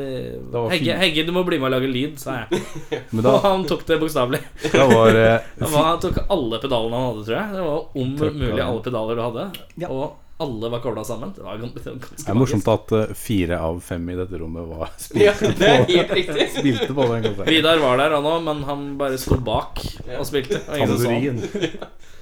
eh, 0.00 0.36
Da 0.52 0.62
var 0.62 0.70
Hegge. 0.72 0.94
Hegge, 1.02 1.24
du 1.26 1.32
må 1.36 1.42
bli 1.44 1.58
med 1.60 1.68
og 1.68 1.74
lage 1.74 1.90
lyd, 1.90 2.14
sa 2.22 2.38
jeg. 2.46 2.62
Men 3.12 3.26
Og 3.28 3.40
han 3.44 3.66
tok 3.68 3.82
det 3.88 3.98
bokstavelig. 4.00 4.40
da 4.72 4.86
Han 5.74 6.00
tok 6.00 6.22
alle 6.30 6.60
pedalene 6.62 6.96
han 6.96 7.08
hadde, 7.10 7.24
tror 7.26 7.36
jeg. 7.36 7.56
Det 7.58 7.66
var 7.66 7.82
om 8.04 8.14
mulig 8.38 8.62
alle 8.64 8.84
pedaler 8.86 9.18
du 9.18 9.24
hadde. 9.26 9.46
Ja. 9.84 9.90
Og 9.92 10.14
alle 10.38 10.68
var 10.68 10.80
kobla 10.80 11.04
sammen. 11.04 11.32
Det 11.36 11.42
var 11.42 11.56
ganske, 11.56 11.80
ganske 11.80 12.16
Det 12.24 12.28
er 12.28 12.36
morsomt 12.36 12.66
at 12.68 12.92
eh, 12.92 13.12
fire 13.16 13.56
av 13.64 13.78
fem 13.80 14.10
i 14.12 14.16
dette 14.18 14.40
rommet 14.40 14.68
var 14.68 14.90
Ja, 15.16 15.32
spilte, 15.32 15.62
det 15.62 15.70
helt 15.94 16.12
riktig. 16.18 16.48
spilte 16.58 16.88
på 16.92 17.06
den 17.12 17.24
konserten. 17.24 17.48
Vidar 17.54 17.80
var 17.80 18.02
der 18.02 18.16
han 18.18 18.28
òg, 18.28 18.44
men 18.44 18.60
han 18.68 18.84
bare 19.00 19.16
sto 19.20 19.40
bak 19.40 19.80
og 20.18 20.28
spilte. 20.28 20.60
Og 20.66 20.76
ingen 20.76 20.92
som 20.92 21.00
så 21.00 21.14
han. 21.14 21.40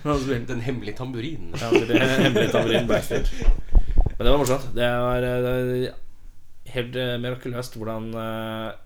Tamburin. 0.05 0.23
Spilte. 0.23 0.47
Den 0.53 0.65
hemmelige 0.69 0.97
tamburin. 1.01 1.53
Ja, 1.59 1.73
det 1.75 1.99
er 1.99 2.17
hemmelig 2.29 2.49
tamburin 2.55 2.89
backstage. 2.89 3.51
Men 4.15 4.23
det 4.23 4.31
var 4.31 4.41
morsomt. 4.45 4.73
Det 4.79 4.95
var, 5.09 5.27
eh, 5.27 5.37
det 5.43 5.51
var 5.51 6.01
helt 6.75 6.97
eh, 6.99 7.15
mirakuløst 7.23 7.77
hvordan 7.79 8.11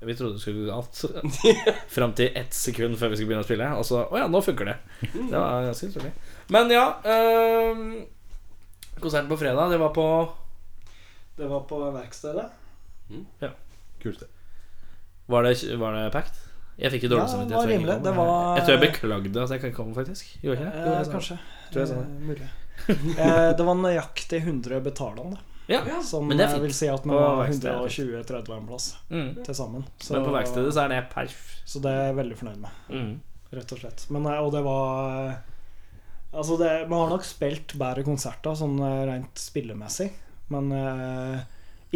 vi 0.05 0.17
trodde 0.17 0.39
det 0.39 0.45
skulle 0.47 0.65
gå 0.65 0.73
galt. 0.73 1.05
Fram 1.99 2.17
til 2.17 2.33
ett 2.33 2.57
sekund 2.57 2.97
før 2.97 3.13
vi 3.13 3.21
skulle 3.21 3.35
begynne 3.35 3.45
å 3.45 3.51
spille. 3.51 3.73
Og 3.77 3.85
så 3.85 4.07
Å 4.09 4.25
ja, 4.25 4.29
nå 4.33 4.41
funker 4.41 4.73
det. 4.73 4.79
Det 5.05 5.35
var 5.37 5.69
ganske 5.69 5.93
utrolig. 5.93 6.17
Men 6.49 6.73
ja 6.73 6.95
eh, 7.05 7.91
Konserten 9.01 9.29
på 9.29 9.39
fredag, 9.39 9.71
det 9.71 9.79
var 9.81 9.91
på 9.95 10.07
Det 11.39 11.49
var 11.49 11.61
på 11.71 11.79
verkstedet. 11.95 12.49
Ja, 13.41 13.49
Kult. 14.03 14.21
det. 14.21 14.27
Var 15.27 15.43
det, 15.43 15.77
var 15.79 15.93
det 15.95 16.13
packed? 16.13 16.35
Jeg 16.79 16.93
fikk 16.93 17.03
jo 17.07 17.09
dårlig 17.11 17.19
Ja, 17.19 17.27
det 17.27 17.33
samvittighet. 17.33 17.59
var 17.59 17.69
jeg 17.69 17.79
rimelig. 17.79 18.03
Det 18.05 18.13
var- 18.17 18.57
Jeg 18.57 18.65
tror 18.67 18.79
jeg 18.79 18.93
beklagde 18.93 19.43
at 19.43 19.51
jeg 19.51 19.61
ikke 19.63 19.75
kom, 19.77 19.95
faktisk. 19.95 20.25
Gjorde 20.43 20.59
jeg 20.59 20.67
ikke 20.67 20.73
det? 20.73 20.87
Jo, 20.87 20.93
Eh, 20.93 20.99
jeg 20.99 21.13
kanskje. 21.15 21.39
Tror 21.73 21.81
jeg 21.81 21.89
sa 21.89 21.95
det. 21.95 22.07
Eh, 22.07 22.27
mulig. 22.29 22.49
Eh, 23.19 23.53
det 23.59 23.65
var 23.67 23.75
nøyaktig 23.75 24.41
100 24.45 24.81
betalende. 24.81 25.39
Ja, 25.69 25.83
Som 26.03 26.29
men 26.29 26.39
det 26.39 26.45
er 26.47 26.49
eh, 26.49 26.53
fint. 26.55 26.63
vil 26.63 26.73
si 26.73 26.87
at 26.89 27.05
vi 27.05 27.11
det 27.11 27.75
120-30 27.75 28.57
en 28.57 28.67
plass 28.67 28.97
Mm. 29.11 29.45
til 29.45 29.55
sammen. 29.55 29.85
Så, 30.01 30.13
Men 30.15 30.25
på 30.25 30.33
verkstedet 30.33 30.73
så 30.73 30.85
er 30.85 30.89
det 30.89 31.11
perf. 31.11 31.61
så 31.67 31.83
det 31.83 31.91
er 31.91 32.07
jeg 32.07 32.17
veldig 32.17 32.37
fornøyd 32.39 32.57
med, 32.59 32.71
Mm. 32.89 33.21
rett 33.53 33.73
og 33.73 33.79
slett. 33.79 34.07
Men, 34.11 34.27
og 34.27 34.53
det 34.53 34.63
var 34.65 35.43
Altså, 36.33 36.57
det, 36.61 36.73
man 36.91 37.01
har 37.05 37.13
nok 37.15 37.25
spilt 37.25 37.73
bedre 37.81 38.05
konserter 38.05 38.57
sånn 38.59 38.77
eh, 38.85 39.05
rent 39.09 39.41
spillemessig, 39.41 40.11
men 40.53 40.69
uh, 40.73 41.39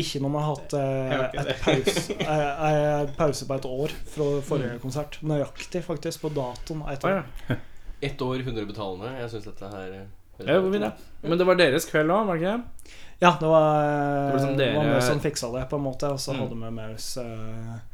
ikke 0.01 0.23
når 0.25 0.33
man 0.33 0.45
har 0.47 0.55
hatt 0.57 0.75
uh, 0.77 1.13
eh, 1.29 1.37
et 1.43 1.61
pause, 1.61 2.17
uh, 2.25 3.13
pause 3.19 3.49
på 3.49 3.59
et 3.59 3.69
år 3.69 3.95
fra 4.15 4.31
forrige 4.47 4.81
konsert. 4.81 5.19
Nøyaktig, 5.29 5.85
faktisk, 5.85 6.25
på 6.25 6.33
datoen. 6.33 6.81
Et 6.93 7.05
år. 7.05 7.21
år. 7.21 7.53
ja. 7.53 7.59
Ett 8.03 8.25
år, 8.25 8.41
100 8.41 8.67
betalende. 8.67 9.13
Jeg 9.21 9.31
syns 9.35 9.49
dette 9.53 9.73
her 9.77 10.03
Ja? 10.43 10.59
Men 11.23 11.39
det 11.39 11.45
var 11.47 11.59
deres 11.61 11.85
kveld 11.87 12.11
òg, 12.11 12.25
var 12.27 12.41
det 12.41 12.43
ikke 12.43 12.55
det? 12.57 12.95
Ja, 13.23 13.37
det 13.39 13.47
var, 13.47 13.77
Det 13.79 14.33
var 14.33 14.41
som 14.43 14.57
dere... 14.59 14.79
var 14.81 14.89
vi 14.89 15.03
som 15.07 15.21
fiksa 15.23 15.53
det, 15.53 15.67
på 15.71 15.79
en 15.79 15.85
måte. 15.85 16.09
Og 16.11 16.19
så 16.19 16.33
Mm. 16.33 16.41
hadde 16.41 16.57
vi 16.65 16.71
med 16.81 16.95
oss 16.97 17.11
var 17.21 17.92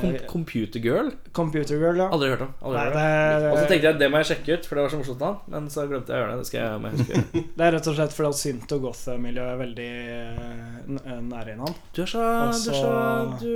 kom 0.00 0.14
Eh, 0.14 0.20
Computer 0.26 0.80
Girl? 0.80 1.10
Computer 1.32 1.76
Girl, 1.76 1.96
ja. 1.98 2.08
Aldri 2.08 2.28
hørt 2.30 2.40
om. 2.46 2.52
Aldri 2.62 2.78
Nei, 2.78 2.84
hørt 2.84 2.94
om. 2.94 3.42
det, 3.42 3.50
Og 3.52 3.58
så 3.58 3.66
tenkte 3.68 3.86
jeg 3.90 3.98
det 3.98 4.10
må 4.10 4.16
jeg 4.22 4.28
sjekke 4.30 4.56
ut, 4.58 4.66
for 4.66 4.74
det 4.74 4.82
var 4.86 4.90
så 4.94 5.00
morsomt 5.02 5.18
da. 5.20 5.32
Men 5.52 5.68
så 5.70 5.86
glemte 5.90 6.12
jeg 6.12 6.16
å 6.16 6.22
gjøre 6.24 6.32
det. 6.32 6.38
Det 6.38 6.46
skal 6.46 6.60
jeg 6.60 6.80
må 6.80 6.88
jeg 6.88 6.98
huske. 6.98 7.22
det 7.58 7.66
er 7.68 7.72
rett 7.76 7.90
og 7.92 7.98
slett 7.98 8.16
fordi 8.16 8.32
synt 8.40 8.72
og 8.78 8.80
goth-miljøet 8.88 9.52
er 9.52 9.60
veldig 9.64 9.90
eh, 10.84 11.12
eh, 11.12 11.20
nære 11.24 11.52
innan. 11.54 11.74
Du 11.96 12.02
er 12.02 12.06
så 12.10 12.20
Du 12.20 12.50
er 12.50 12.52
så 12.58 12.72
Altså- 12.74 13.38
Du, 13.40 13.50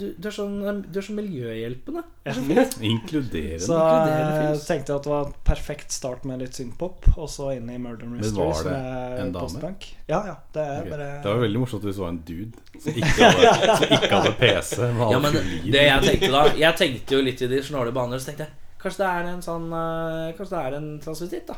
du, 0.00 0.14
du 0.18 0.28
er 0.28 0.32
sånn 0.34 0.82
Du 0.90 0.98
er 0.98 1.02
så 1.06 1.12
miljøhjelpende. 1.16 2.02
Ja. 2.26 2.32
Inkluderende. 2.90 3.60
Så 3.64 3.76
jeg 3.80 4.58
tenkte 4.66 4.94
at 4.96 5.04
det 5.06 5.10
var 5.12 5.26
en 5.26 5.34
perfekt 5.44 5.92
start 5.92 6.24
med 6.28 6.40
litt 6.42 6.54
synthpop, 6.58 7.08
og 7.16 7.28
så 7.32 7.50
inn 7.56 7.70
i 7.70 7.78
Murder 7.78 8.06
Mystery. 8.06 8.50
var 8.50 8.64
det 8.68 9.20
en 9.24 9.32
dame? 9.32 9.74
Ja, 10.08 10.20
ja. 10.26 10.36
Det 10.52 10.62
er 10.66 10.80
Ok. 10.82 10.90
bare 10.90 11.08
Det 11.22 11.30
var 11.32 11.40
veldig 11.46 11.60
morsomt 11.64 11.82
hvis 11.84 11.96
det 11.96 12.02
var 12.04 12.08
en 12.14 12.22
dude 12.26 12.52
som 12.80 12.92
ikke 12.92 13.30
hadde, 13.30 13.76
som 13.76 13.94
ikke 13.98 14.14
hadde 14.16 14.34
PC. 14.40 14.78
Med 14.98 15.10
Ja, 15.12 15.18
men 15.18 15.32
det 15.72 15.86
jeg 15.86 16.02
tenkte 16.08 16.30
da 16.36 16.44
Jeg 16.58 16.76
tenkte 16.76 17.16
jo 17.18 17.22
litt 17.22 17.42
i 17.42 17.46
de 17.54 17.62
snåle 17.62 17.92
baner, 17.92 18.18
så 18.18 18.30
tenkte 18.32 18.46
jeg 18.48 18.56
Kanskje 18.80 19.02
det 19.02 19.08
er 19.12 19.26
en 19.34 19.42
sånn 19.44 19.66
eh, 19.76 20.32
Kanskje 20.38 20.54
det 20.56 20.60
er 20.66 20.76
en 20.78 20.90
transvestitt, 21.04 21.46
da. 21.50 21.56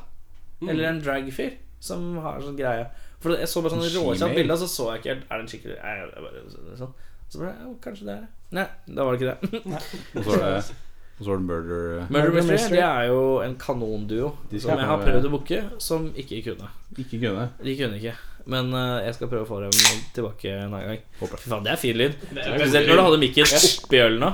Eller 0.62 0.88
en 0.92 1.00
dragfyr 1.02 1.52
som 1.82 2.16
har 2.22 2.40
sånn 2.42 2.54
greie. 2.58 2.84
For 3.22 3.38
jeg 3.38 3.48
så 3.50 3.62
bare 3.62 3.74
sånn 3.76 3.84
En 3.86 3.92
råkjapt 3.96 4.38
bilde, 4.38 4.54
og 4.54 4.62
så 4.62 4.68
så 4.70 4.86
jeg 4.92 5.02
ikke 5.02 5.12
helt 5.12 5.26
Er 5.28 5.34
det 5.34 5.44
en 5.44 5.50
skikkelig 5.52 5.76
er 5.78 6.00
det 6.10 6.22
bare 6.26 6.46
sånn. 6.80 6.94
Så 7.32 7.40
bare, 7.40 7.52
ja, 7.56 7.74
kanskje 7.80 8.08
det 8.08 8.14
er 8.14 8.24
det. 8.24 8.32
Nei, 8.52 8.64
da 8.92 9.04
var 9.06 9.14
det 9.14 9.22
ikke 9.22 9.30
det. 9.32 9.60
Og 10.18 10.26
så 10.26 10.34
er 10.36 10.42
det, 10.42 10.80
og 11.22 11.24
så 11.24 11.30
var 11.30 11.38
det 11.38 11.44
Murder 11.46 11.82
eh, 12.00 12.10
Murder 12.10 12.10
Murder 12.10 12.32
Mystery 12.34 12.52
Mystery. 12.52 12.76
det 12.76 12.84
er 12.84 13.04
jo 13.12 13.22
en 13.44 13.56
kanonduo 13.60 14.30
De 14.50 14.60
som 14.60 14.72
jeg 14.74 14.88
har 14.88 15.02
prøvd 15.04 15.28
å 15.28 15.30
booke, 15.30 15.58
som 15.78 16.08
ikke 16.18 16.40
kunne. 16.48 16.70
Ikke 16.96 17.20
kunne. 17.20 17.44
De 17.62 17.74
kunne 17.78 18.00
ikke. 18.00 18.14
Men 18.50 18.72
uh, 18.74 18.98
jeg 19.04 19.14
skal 19.14 19.30
prøve 19.30 19.46
å 19.46 19.48
få 19.48 19.60
dem 19.62 19.76
tilbake 20.16 20.50
en 20.50 20.72
annen 20.72 20.88
gang. 20.88 21.04
Håper 21.20 21.42
Fy 21.44 21.52
faen, 21.52 21.66
det 21.66 21.74
er 21.74 21.78
fin 21.78 22.00
lyd. 22.00 22.16
er 22.32 22.56
Spesielt 22.56 22.90
når 22.90 22.98
du 22.98 23.04
hadde 23.06 23.20
mikken 23.22 23.54
oppi 23.60 24.02
ølene. 24.02 24.32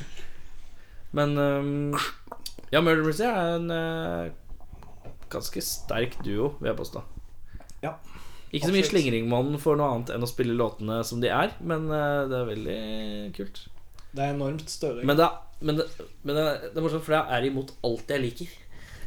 Men 1.18 1.36
um, 1.36 1.98
Ja, 2.72 2.80
Murder 2.80 3.04
Mystery 3.04 3.28
er 3.28 3.54
en 3.58 3.68
uh, 3.74 5.10
ganske 5.30 5.64
sterk 5.66 6.16
duo, 6.24 6.54
vil 6.62 6.70
jeg 6.72 6.78
påstå. 6.78 7.04
Ikke 8.50 8.66
så 8.66 8.72
mye 8.74 8.82
slingringmannen 8.86 9.54
slingringmann 9.54 9.60
for 9.62 9.78
noe 9.78 9.90
annet 9.94 10.14
enn 10.16 10.26
å 10.26 10.30
spille 10.30 10.56
låtene 10.58 11.00
som 11.06 11.20
de 11.22 11.28
er, 11.30 11.52
men 11.62 11.86
eh, 11.90 12.22
det 12.30 12.38
er 12.40 12.48
veldig 12.54 12.78
kult. 13.36 13.60
Det 14.10 14.24
er 14.26 14.32
enormt 14.34 14.66
stødig. 14.72 15.04
Men 15.06 15.20
det, 15.20 15.28
er- 15.28 15.62
men 15.68 15.76
det, 15.78 15.86
men 16.26 16.34
det, 16.34 16.42
er- 16.48 16.64
det 16.72 16.74
er 16.80 16.82
morsomt, 16.88 17.04
for 17.06 17.14
jeg 17.14 17.36
er 17.38 17.46
imot 17.52 17.70
alt 17.86 18.10
jeg 18.10 18.24
liker. 18.24 18.58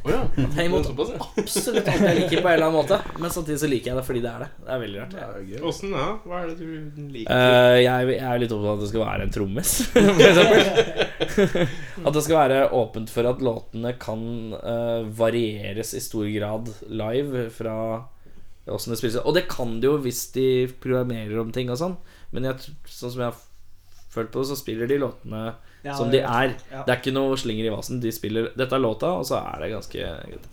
Oh 0.04 0.10
ja. 0.12 0.18
Jeg 0.36 0.48
er 0.60 0.66
imot 0.68 0.84
Såpass, 0.84 1.10
ja. 1.14 1.26
absolutt 1.40 1.86
alt 1.88 2.02
jeg 2.04 2.16
liker 2.18 2.42
på 2.44 2.48
en 2.50 2.54
eller 2.58 2.66
annen 2.66 2.76
måte. 2.76 2.98
Men 3.24 3.30
samtidig 3.32 3.56
så 3.62 3.68
liker 3.72 3.88
jeg 3.90 3.96
det 3.96 4.02
fordi 4.04 4.20
det 4.24 4.32
er 4.34 4.42
det. 4.44 4.48
Det 4.66 4.72
er 4.74 4.80
veldig 4.82 4.98
rart. 5.00 5.14
Det 5.14 5.22
er. 5.56 5.62
Åssen 5.70 5.94
da? 5.96 6.02
Hva 6.28 6.40
er 6.42 6.50
det 6.50 6.56
du 6.60 7.04
liker? 7.14 7.30
Uh, 7.32 7.76
jeg, 7.80 8.10
jeg 8.12 8.26
er 8.28 8.42
litt 8.42 8.52
opptatt 8.52 8.68
av 8.68 8.74
at 8.74 8.82
det 8.84 8.90
skal 8.90 9.04
være 9.06 9.24
en 9.28 9.32
trommis, 9.36 9.72
for 9.94 10.26
eksempel. 10.28 10.64
at 12.08 12.16
det 12.18 12.24
skal 12.26 12.36
være 12.42 12.58
åpent 12.80 13.12
for 13.14 13.30
at 13.32 13.44
låtene 13.48 13.94
kan 14.00 14.26
uh, 14.58 15.08
varieres 15.20 15.94
i 15.96 16.02
stor 16.04 16.28
grad 16.36 16.68
live 16.92 17.46
fra 17.56 17.76
åssen 18.72 18.90
det 18.94 18.98
spilles. 18.98 19.16
Og 19.24 19.34
det 19.34 19.48
kan 19.48 19.80
de 19.80 19.86
jo 19.86 19.98
hvis 19.98 20.32
de 20.32 20.66
programmerer 20.80 21.38
om 21.40 21.52
ting 21.52 21.68
og 21.70 21.76
sånn, 21.78 21.96
men 22.32 22.44
jeg, 22.44 22.56
sånn 22.88 23.10
som 23.12 23.20
jeg 23.20 23.30
har 23.32 23.36
følt 24.14 24.30
på 24.32 24.40
det, 24.40 24.48
så 24.48 24.56
spiller 24.56 24.86
de 24.88 24.98
låtene 24.98 25.54
Ja, 25.84 25.94
som 25.98 26.10
de 26.10 26.18
er. 26.22 26.54
ja. 26.72 26.82
Det 26.86 26.88
er 26.94 27.00
ikke 27.02 27.12
noe 27.12 27.36
slinger 27.36 27.66
i 27.66 27.74
vasen. 27.74 28.00
De 28.00 28.10
spiller 28.12 28.52
Dette 28.56 28.72
er 28.72 28.80
låta, 28.80 29.10
og 29.18 29.24
så 29.26 29.36
er 29.42 29.60
det 29.60 29.72
ganske 29.74 29.98
greit. 30.00 30.50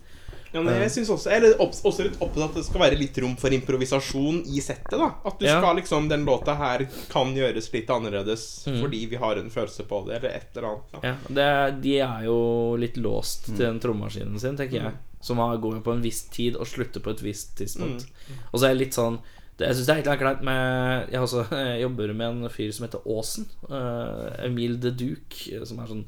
Ja, 0.53 0.59
men 0.61 0.81
jeg 0.81 0.91
synes 0.91 1.07
også 1.09 1.31
er 1.31 1.45
obs- 1.63 1.79
også 1.87 2.03
litt 2.03 2.17
opptatt 2.19 2.49
at 2.49 2.55
det 2.55 2.65
skal 2.65 2.81
være 2.81 2.97
litt 2.99 3.15
rom 3.23 3.37
for 3.39 3.47
improvisasjon 3.55 4.41
i 4.51 4.59
settet. 4.59 4.97
da 4.99 5.13
At 5.23 5.39
du 5.39 5.45
Ja. 5.45 5.61
skal 5.61 5.77
liksom 5.77 6.09
Den 6.09 6.25
låta 6.25 6.57
her 6.57 6.79
kan 7.09 7.33
gjøres 7.33 7.71
litt 7.71 7.87
annerledes 7.87 8.67
Mm. 8.67 8.81
fordi 8.81 9.05
vi 9.09 9.15
har 9.15 9.37
en 9.37 9.49
følelse 9.49 9.83
på 9.87 10.05
det, 10.07 10.17
eller 10.17 10.35
et 10.35 10.47
eller 10.57 10.67
annet. 10.67 10.91
Da. 10.91 10.99
Ja, 11.03 11.15
det, 11.29 11.81
de 11.81 11.99
er 11.99 12.23
jo 12.25 12.75
litt 12.75 12.95
låst 12.97 13.45
til 13.45 13.55
den 13.65 13.79
trommemaskinen 13.79 14.37
sin, 14.39 14.57
tenker 14.57 14.73
jeg. 14.83 14.91
Som 15.21 15.41
har, 15.43 15.59
går 15.61 15.81
på 15.85 15.93
en 15.93 16.03
viss 16.03 16.23
tid 16.33 16.57
og 16.57 16.69
slutter 16.69 17.03
på 17.03 17.13
et 17.13 17.23
visst 17.23 17.55
tidspunkt. 17.59 18.07
Og 18.51 18.59
så 18.59 18.65
er 18.65 18.75
jeg 18.75 18.81
litt 18.85 18.97
sånn 18.97 19.21
det, 19.59 19.67
Jeg 19.67 19.77
syns 19.77 19.87
det 19.87 19.93
er 19.93 19.99
helt 20.01 20.21
kleint 20.21 20.43
med 20.47 21.11
Jeg, 21.11 21.21
også, 21.21 21.45
jeg 21.69 21.81
jobber 21.83 22.13
med 22.13 22.27
en 22.27 22.49
fyr 22.53 22.71
som 22.73 22.87
heter 22.87 23.05
Aasen. 23.05 23.47
Uh, 23.69 24.31
Emil 24.47 24.79
de 24.81 24.93
Duke, 24.97 25.61
som 25.67 25.81
er 25.83 25.91
sånn 25.91 26.05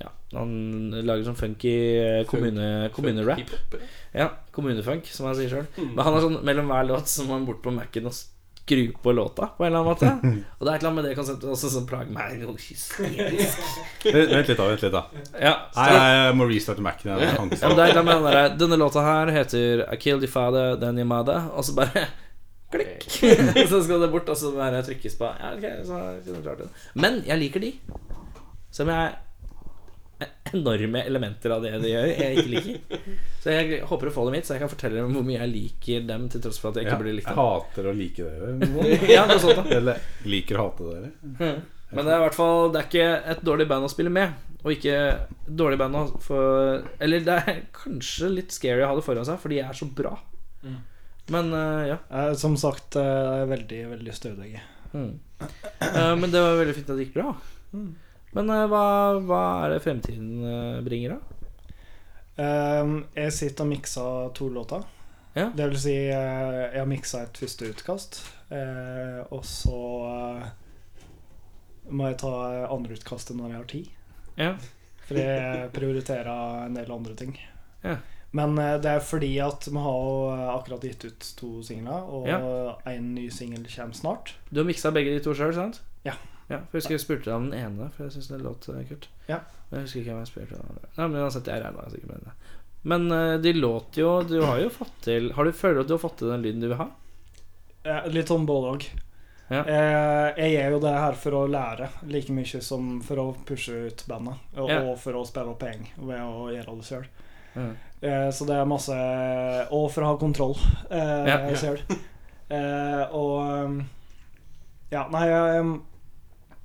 ja, 0.00 0.10
Han 0.32 0.52
lager 1.04 1.26
sånn 1.28 1.38
funky 1.38 1.74
kommunerap. 2.30 2.94
kommune. 2.96 3.88
Ja, 4.16 4.30
kommunefunk, 4.54 5.10
som 5.12 5.28
han 5.28 5.36
sier 5.38 5.52
sjøl. 5.52 5.66
Men 5.78 6.04
han 6.06 6.16
er 6.16 6.24
sånn 6.24 6.38
mellom 6.46 6.70
hver 6.72 6.88
låt 6.88 7.10
som 7.12 7.28
han 7.34 7.44
bort 7.48 7.60
på 7.64 7.74
Mac-en 7.74 8.08
og 8.08 8.16
skru 8.70 8.92
på 9.02 9.12
låta 9.12 9.46
på 9.56 9.64
en 9.64 9.66
eller 9.66 9.78
annen 9.78 9.90
måte. 9.90 10.06
Og 10.58 10.66
det 10.66 10.72
er 10.72 10.76
et 10.76 10.80
eller 10.80 10.90
annet 10.90 11.00
med 11.00 11.04
det 11.10 11.16
konseptet 11.18 11.48
også 11.50 11.68
som 11.72 11.86
plager 11.90 12.12
meg. 12.14 12.28
Vent 12.40 12.50
litt, 14.48 14.56
da. 14.56 14.64
vent 14.70 14.82
litt 14.84 14.94
da 14.94 15.02
Ja, 15.40 15.54
Nei, 15.76 15.88
jeg 15.90 16.34
må 16.38 16.44
restarte 16.50 16.82
Mac-en. 16.84 17.08
Ja, 17.12 17.16
men 17.42 17.48
det 17.52 17.58
er 17.60 17.66
et 17.66 17.72
eller 17.74 18.02
annet 18.02 18.22
med 18.24 18.32
den 18.36 18.44
Denne 18.64 18.76
låta 18.80 19.00
her 19.04 19.26
heter 19.34 19.64
I 19.86 19.96
killed 20.00 20.22
your 20.24 20.32
father, 20.32 20.66
then 20.80 20.94
your 21.00 21.10
mother 21.10 21.38
Og 21.54 21.62
så 21.66 21.72
bare 21.76 22.00
Klikk 22.70 23.02
Så 23.70 23.76
skal 23.82 23.98
det 24.04 24.12
bort, 24.12 24.28
og 24.30 24.36
så 24.38 24.46
bare 24.54 24.82
trykkes 24.86 25.14
på 25.18 25.26
Ja, 25.40 25.48
ok, 25.56 25.64
så 25.86 25.92
klart 26.44 26.60
det 26.62 26.68
Men 26.94 27.12
jeg 27.26 27.36
liker 27.42 27.60
de 27.66 27.70
Som 28.70 28.86
jeg 28.92 29.04
Enorme 30.50 31.02
elementer 31.06 31.52
av 31.54 31.62
det 31.62 31.70
de 31.82 31.90
gjør 31.92 32.08
Jeg 32.10 32.36
ikke 32.40 32.52
liker. 32.54 33.02
Så 33.40 33.52
jeg 33.54 33.80
håper 33.86 34.10
å 34.10 34.12
få 34.14 34.24
dem 34.26 34.34
hit 34.38 34.48
Så 34.48 34.56
jeg 34.56 34.62
kan 34.64 34.70
fortelle 34.72 34.98
dem 34.98 35.14
hvor 35.14 35.26
mye 35.26 35.38
jeg 35.38 35.52
liker 35.52 36.06
dem 36.08 36.24
Til 36.32 36.42
tross 36.44 36.58
for 36.60 36.72
at 36.72 36.80
jeg 36.80 36.88
Ja, 36.88 36.94
ikke 36.94 37.04
blir 37.04 37.14
likt 37.18 37.28
jeg 37.30 37.36
dem. 37.36 37.44
Hater 37.44 37.86
å 37.86 37.94
like 37.96 38.26
dere. 38.26 38.48
Ja, 39.14 39.26
det 39.30 39.36
er 39.36 39.42
sånt 39.44 39.60
da. 39.60 39.66
Eller 39.78 40.02
liker 40.26 40.58
å 40.58 40.66
hate 40.66 40.88
dere. 40.90 41.12
Men 41.90 42.06
det 42.06 42.12
er 42.14 42.18
i 42.18 42.24
hvert 42.26 42.38
fall 42.38 42.72
Det 42.74 42.82
er 42.82 42.88
ikke 42.90 43.06
et 43.34 43.44
dårlig 43.46 43.68
band 43.70 43.86
å 43.86 43.92
spille 43.92 44.12
med 44.14 44.34
Og 44.64 44.74
ikke 44.74 44.96
et 44.98 45.54
dårlig 45.62 45.78
band 45.80 46.00
å 46.00 46.04
få 46.22 46.42
Eller 47.02 47.24
det 47.26 47.38
er 47.46 47.62
kanskje 47.76 48.32
litt 48.34 48.54
scary 48.54 48.82
å 48.84 48.90
ha 48.92 48.98
det 48.98 49.06
foran 49.06 49.26
seg 49.28 49.40
For 49.42 49.54
de 49.54 49.62
er 49.62 49.74
så 49.76 49.88
bra. 49.88 50.16
Men 51.30 51.52
uh, 51.54 51.86
ja. 51.86 51.96
Eh, 52.10 52.32
Som 52.34 52.56
sagt, 52.58 52.96
eh, 52.98 53.44
veldig, 53.46 53.80
veldig 53.94 54.14
stødige. 54.16 54.60
mm. 54.92 55.10
Uh, 55.80 56.14
Men 56.18 56.28
det 56.34 56.40
var 56.42 56.58
veldig 56.58 56.74
fint 56.76 56.90
at 56.90 56.98
det 56.98 57.06
gikk 57.06 57.14
bra 57.20 57.30
Men 58.36 58.50
eh, 58.50 58.66
hva, 58.70 58.84
hva 59.26 59.42
er 59.64 59.74
det 59.74 59.82
fremtiden 59.84 60.30
eh, 60.46 60.80
bringer 60.86 61.16
da? 61.16 61.36
Um, 62.40 62.94
jeg 63.12 63.34
sitter 63.36 63.66
og 63.66 63.72
mikser 63.72 64.30
to 64.38 64.48
låter. 64.54 64.84
Ja. 65.34 65.50
Det 65.54 65.66
vil 65.70 65.80
si, 65.82 65.96
eh, 66.10 66.60
jeg 66.70 66.78
har 66.78 66.88
miksa 66.90 67.24
et 67.26 67.40
første 67.42 67.70
utkast, 67.70 68.20
og 69.30 69.44
så 69.46 69.80
må 71.90 72.08
jeg 72.08 72.16
ta 72.22 72.32
andre 72.70 72.96
utkastet 72.96 73.36
når 73.38 73.52
jeg 73.52 73.58
har 73.58 73.68
tid. 73.70 73.92
Ja, 74.40 74.54
For 75.06 75.18
jeg 75.20 75.68
prioriterer 75.74 76.64
en 76.64 76.78
del 76.78 76.90
andre 76.94 77.14
ting. 77.18 77.36
Ja. 77.84 77.98
Men 78.34 78.54
det 78.56 78.90
er 78.90 79.02
fordi 79.02 79.30
at 79.42 79.66
vi 79.66 79.84
har 79.84 80.42
akkurat 80.54 80.86
gitt 80.86 81.06
ut 81.06 81.30
to 81.38 81.52
singler, 81.66 82.10
og 82.10 82.82
en 82.88 83.14
ny 83.14 83.28
singel 83.34 83.66
kommer 83.70 83.98
snart. 83.98 84.34
Du 84.50 84.62
har 84.62 84.70
miksa 84.70 84.94
begge 84.94 85.14
de 85.14 85.22
to 85.22 85.34
sjøl, 85.36 85.54
sant? 85.54 85.82
Ja. 86.06 86.16
Ja. 86.50 86.58
For 86.68 86.76
jeg 86.76 86.82
husker 86.82 86.96
jeg 86.98 87.04
spurte 87.04 87.34
om 87.34 87.48
den 87.50 87.58
ene, 87.60 87.88
for 87.94 88.04
jeg 88.08 88.12
syns 88.18 88.28
det 88.32 88.40
låt 88.42 88.68
eh, 88.72 88.80
kult. 88.88 89.08
Ja. 89.30 89.38
Men 89.70 89.80
jeg 89.80 89.86
husker 89.88 90.00
ikke 90.02 90.10
hvem 90.14 90.24
jeg 90.24 90.32
spurte 90.32 90.58
om. 90.60 90.78
Nei, 90.96 91.06
men 91.06 91.20
uansett, 91.22 91.46
jeg 91.52 91.62
regna 91.62 91.88
sikkert 91.92 92.10
med 92.10 92.24
det. 92.26 92.32
Men 92.82 93.10
eh, 93.12 93.36
de 93.44 93.52
låter 93.54 94.00
jo 94.02 94.10
Du 94.24 94.38
har 94.42 94.56
jo 94.62 94.70
fått 94.72 94.94
til 95.04 95.26
Har 95.36 95.44
du 95.44 95.52
føler 95.52 95.82
at 95.82 95.88
du 95.90 95.92
har 95.92 96.00
fått 96.00 96.14
til 96.22 96.30
den 96.32 96.40
lyden 96.40 96.62
du 96.64 96.68
vil 96.70 96.78
ha? 96.80 96.86
Eh, 97.84 98.06
Litt 98.12 98.28
sånn 98.32 98.46
både 98.48 98.70
òg. 98.74 98.86
Ja. 99.50 99.64
Jeg 100.38 100.52
gjør 100.54 100.70
jo 100.76 100.78
det 100.84 100.92
her 100.94 101.16
for 101.18 101.36
å 101.40 101.42
lære 101.50 101.88
like 102.06 102.30
mye 102.32 102.60
som 102.62 103.00
for 103.02 103.18
å 103.18 103.24
pushe 103.48 103.74
ut 103.90 104.04
bandet. 104.08 104.38
Og, 104.56 104.68
Ja. 104.70 104.78
og 104.86 104.94
for 105.02 105.18
å 105.18 105.24
spille 105.26 105.50
opp 105.50 105.58
penger 105.64 105.90
ved 105.98 106.20
å 106.22 106.48
gjøre 106.54 106.76
det 106.78 106.86
sjøl. 106.86 107.06
Ja. 107.56 108.30
Så 108.30 108.46
det 108.46 108.54
er 108.56 108.64
masse 108.70 108.94
Og 109.74 109.88
for 109.90 110.06
å 110.06 110.12
ha 110.12 110.16
kontroll 110.22 110.54
eh, 110.88 111.26
Ja. 111.26 111.38
sjøl. 111.58 111.80
Eh, 112.48 113.04
og 113.14 113.82
Ja, 114.90 115.04
nei 115.12 115.26
jeg, 115.28 115.66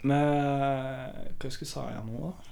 med, 0.09 1.23
Hva 1.39 1.51
skulle 1.53 1.67
jeg 1.67 1.73
si 1.73 1.87
jeg 1.95 2.03
nå, 2.09 2.27
da? 2.29 2.51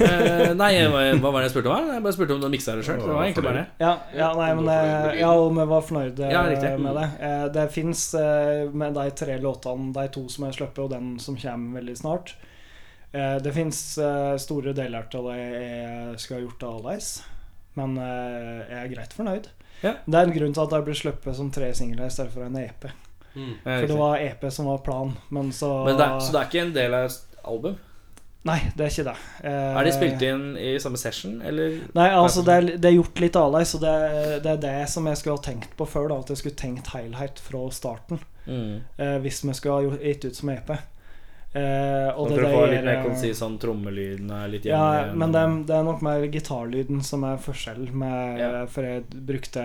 Eh, 0.00 0.52
nei, 0.56 0.70
hva, 0.88 1.28
var 1.28 1.42
det 1.42 1.48
jeg 1.48 1.52
spurte 1.56 1.72
om? 1.72 1.88
Jeg 1.92 2.04
bare 2.04 2.14
spurte 2.16 2.36
om 2.36 2.40
du 2.40 2.48
miksa 2.52 2.76
det 2.78 2.84
sjøl. 2.86 3.00
Det 3.02 3.12
var 3.12 3.26
egentlig 3.26 3.44
bare 3.44 3.58
det. 3.58 3.64
Ja, 3.82 3.90
ja 4.16 4.30
nei, 4.38 4.48
men 4.56 4.70
eh, 4.72 5.18
Ja, 5.20 5.32
om 5.36 5.58
jeg 5.60 5.68
var 5.68 5.84
fornøyd 5.84 6.22
Ja, 6.32 6.44
med 6.80 6.96
det. 6.96 7.08
Eh, 7.28 7.44
Det 7.52 7.66
fins 7.74 8.06
med 8.72 8.96
de 8.96 9.04
tre 9.18 9.36
låtene, 9.42 9.92
de 9.92 10.06
to 10.14 10.24
som 10.32 10.46
jeg 10.48 10.58
slipper, 10.60 10.86
og 10.86 10.94
den 10.94 11.12
som 11.20 11.36
kommer 11.36 11.80
veldig 11.80 11.96
snart 11.98 12.34
eh, 13.12 13.36
Det 13.44 13.52
fins 13.52 13.82
store 14.46 14.72
deler 14.76 15.04
av 15.04 15.28
det 15.28 15.38
jeg 15.42 16.22
skulle 16.22 16.40
ha 16.40 16.46
gjort 16.46 16.66
annerledes, 16.70 17.10
men 17.76 17.98
eh, 18.00 18.62
jeg 18.68 18.78
er 18.80 18.92
greit 18.94 19.16
fornøyd. 19.16 19.50
Ja. 19.82 19.96
Det 20.06 20.18
er 20.18 20.28
en 20.28 20.36
grunn 20.36 20.52
til 20.54 20.62
at 20.62 20.74
jeg 20.76 20.86
blir 20.86 20.98
sluppet 20.98 21.36
som 21.36 21.50
tre 21.52 21.72
singler 21.76 22.06
i 22.06 22.14
stedet 22.14 22.32
for 22.32 22.46
en 22.46 22.58
EP. 22.60 22.86
Ja, 23.34 23.78
For 23.78 23.86
det 23.88 23.96
var 23.98 24.16
EP 24.20 24.44
som 24.52 24.66
var 24.68 24.82
planen, 24.84 25.16
men 25.30 25.52
så 25.52 25.84
Men 25.86 25.96
det 25.96 26.04
er, 26.06 26.20
så 26.20 26.34
det 26.34 26.40
er 26.42 26.50
ikke 26.50 26.66
en 26.66 26.74
del 26.76 26.94
av 26.98 27.16
album? 27.44 27.78
Nei, 28.44 28.58
det 28.74 28.84
er 28.84 28.90
ikke 28.90 29.04
det. 29.06 29.14
Eh, 29.46 29.76
Er 29.78 29.84
de 29.86 29.92
spilt 29.94 30.22
inn 30.26 30.56
i 30.58 30.72
samme 30.82 30.98
session, 30.98 31.36
eller? 31.46 31.76
Nei, 31.94 32.08
altså 32.10 32.42
det 32.42 32.54
er, 32.56 32.66
det 32.82 32.88
er 32.90 32.96
gjort 32.96 33.20
litt 33.22 33.36
annerledes, 33.38 33.74
og 33.78 33.84
det, 33.84 33.92
det 34.42 34.50
er 34.56 34.62
det 34.64 34.88
som 34.90 35.06
jeg 35.06 35.20
skulle 35.20 35.36
ha 35.38 35.44
tenkt 35.46 35.76
på 35.78 35.86
før. 35.86 36.08
da 36.10 36.16
At 36.24 36.32
jeg 36.34 36.40
skulle 36.40 36.58
tenkt 36.58 36.90
helhet 36.90 37.38
fra 37.38 37.60
starten. 37.70 38.18
Mm. 38.46 38.80
Eh, 38.98 39.18
hvis 39.22 39.44
vi 39.46 39.54
skulle 39.54 39.76
ha 39.92 40.00
gitt 40.02 40.24
ut 40.26 40.36
som 40.40 40.50
EP. 40.50 40.72
Eh, 41.54 42.08
og 42.16 42.18
Og 42.18 42.28
det 42.30 42.38
er 42.38 42.42
det 42.48 42.70
litt 42.70 42.84
mer 42.84 42.94
jeg- 42.94 43.04
konsis 43.04 43.38
sånn 43.42 43.58
trommelyden 43.60 44.30
er 44.32 44.48
litt 44.48 44.64
Ja, 44.64 44.78
jevnere 44.78 45.06
Ja, 45.08 45.14
men 45.20 45.32
det, 45.32 45.40
er- 45.42 45.64
det 45.68 45.74
er 45.76 45.82
nok 45.84 46.00
mer 46.02 46.26
gitarlyden 46.32 47.02
som 47.04 47.24
er 47.24 47.36
forskjell. 47.36 47.92
Med, 47.92 48.38
Ja. 48.40 48.66
For 48.66 48.82
jeg 48.82 49.04
brukte 49.10 49.60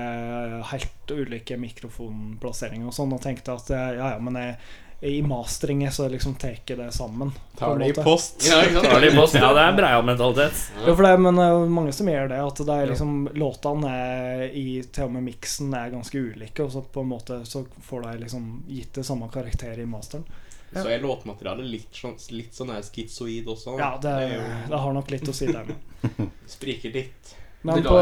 helt 0.68 1.08
ulike 1.12 1.56
mikrofonplasseringer 1.58 2.88
og 2.88 2.94
sånn, 2.94 3.14
og 3.14 3.22
tenkte 3.22 3.54
at 3.56 3.70
eh, 3.72 3.96
ja, 3.98 4.10
ja, 4.16 4.20
men 4.20 4.36
jeg, 4.36 4.58
i 5.02 5.22
masteringen 5.22 5.92
så 5.94 6.10
liksom 6.10 6.36
tar 6.42 6.56
jeg 6.66 6.78
det 6.78 6.92
sammen. 6.92 7.32
Tar 7.56 7.78
det 7.78 7.92
i 7.92 7.94
post. 8.04 8.48
Ja, 8.50 8.62
det 8.64 8.74
sant? 8.74 8.88
Charlie 8.88 9.12
ja, 9.14 9.54
det 9.54 9.62
er 9.62 9.70
en 9.70 9.78
breial-mentalitet. 9.78 10.64
Ja, 10.88 10.96
for 10.96 11.04
det 11.06 11.12
er, 11.14 11.18
men 11.22 11.36
det 11.38 11.46
er 11.46 11.70
mange 11.70 11.94
som 11.94 12.08
gjør 12.10 12.28
det. 12.34 12.40
At 12.48 12.56
det 12.66 12.76
er 12.82 12.88
liksom 12.92 13.30
Låtene 13.38 13.92
er 13.94 14.44
i 14.58 14.82
til 14.92 15.06
og 15.06 15.12
med 15.14 15.24
miksen 15.24 15.74
er 15.78 15.92
ganske 15.94 16.18
ulike, 16.18 16.66
og 16.66 16.72
så 16.74 16.82
på 16.84 17.02
en 17.06 17.12
måte 17.14 17.40
så 17.46 17.64
får 17.88 18.08
de 18.12 18.18
liksom 18.26 18.64
gitt 18.68 18.92
det 18.98 19.06
samme 19.06 19.30
karakter 19.32 19.78
i 19.80 19.86
masteren. 19.86 20.26
Så 20.74 20.88
er 20.92 21.04
låtmaterialet 21.04 21.68
litt 21.72 21.96
sånn, 21.96 22.18
litt 22.36 22.56
sånn 22.56 22.74
her 22.74 22.84
schizoid 22.86 23.48
også. 23.48 23.78
Ja, 23.80 23.94
det, 24.02 24.14
det, 24.20 24.32
jo 24.36 24.48
det 24.74 24.80
har 24.84 24.96
nok 24.98 25.12
litt 25.14 25.30
å 25.32 25.36
si 25.36 25.48
der. 25.48 25.70
med. 25.70 26.32
Spriker 26.58 26.94
litt. 26.94 27.36
Men 27.68 27.84
på, 27.84 27.96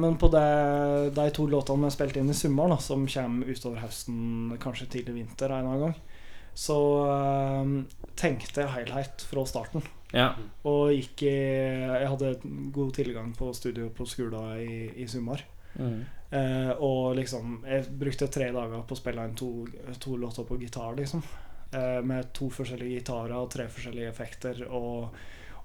men 0.00 0.16
på 0.18 0.30
det, 0.32 0.46
de 1.14 1.26
to 1.34 1.44
låtene 1.50 1.86
vi 1.86 1.94
spilte 1.94 2.22
inn 2.22 2.32
i 2.32 2.36
sommer, 2.36 2.72
som 2.82 3.04
kommer 3.06 3.50
utover 3.50 3.82
høsten, 3.84 4.56
kanskje 4.62 4.88
tidlig 4.94 5.18
vinter 5.20 5.52
en 5.54 5.68
gang, 5.82 5.94
så 6.58 6.78
eh, 7.12 7.74
tenkte 8.18 8.64
jeg 8.64 8.74
helhet 8.74 9.22
fra 9.28 9.44
starten. 9.46 9.84
Ja. 10.14 10.32
Og 10.66 10.94
gikk 10.94 11.26
i 11.28 11.34
Jeg 11.34 12.08
hadde 12.08 12.30
god 12.72 12.94
tilgang 12.96 13.34
på 13.36 13.50
studio 13.52 13.90
på 13.94 14.06
skolen 14.08 14.62
i, 14.64 14.78
i 15.04 15.06
sommer. 15.10 15.44
Mm. 15.76 16.00
Eh, 16.30 16.70
og 16.82 17.12
liksom 17.16 17.60
Jeg 17.68 17.84
brukte 18.00 18.26
tre 18.32 18.48
dager 18.52 18.82
på 18.88 18.96
å 18.96 18.98
spille 18.98 19.26
inn 19.28 19.36
to, 19.38 19.50
to 20.00 20.16
låter 20.16 20.48
på 20.48 20.58
gitar, 20.60 20.96
liksom. 20.96 21.22
Eh, 21.70 22.02
med 22.02 22.30
to 22.32 22.48
forskjellige 22.48 23.02
gitarer 23.02 23.34
og 23.36 23.50
tre 23.52 23.66
forskjellige 23.68 24.08
effekter. 24.08 24.64
Og, 24.72 25.14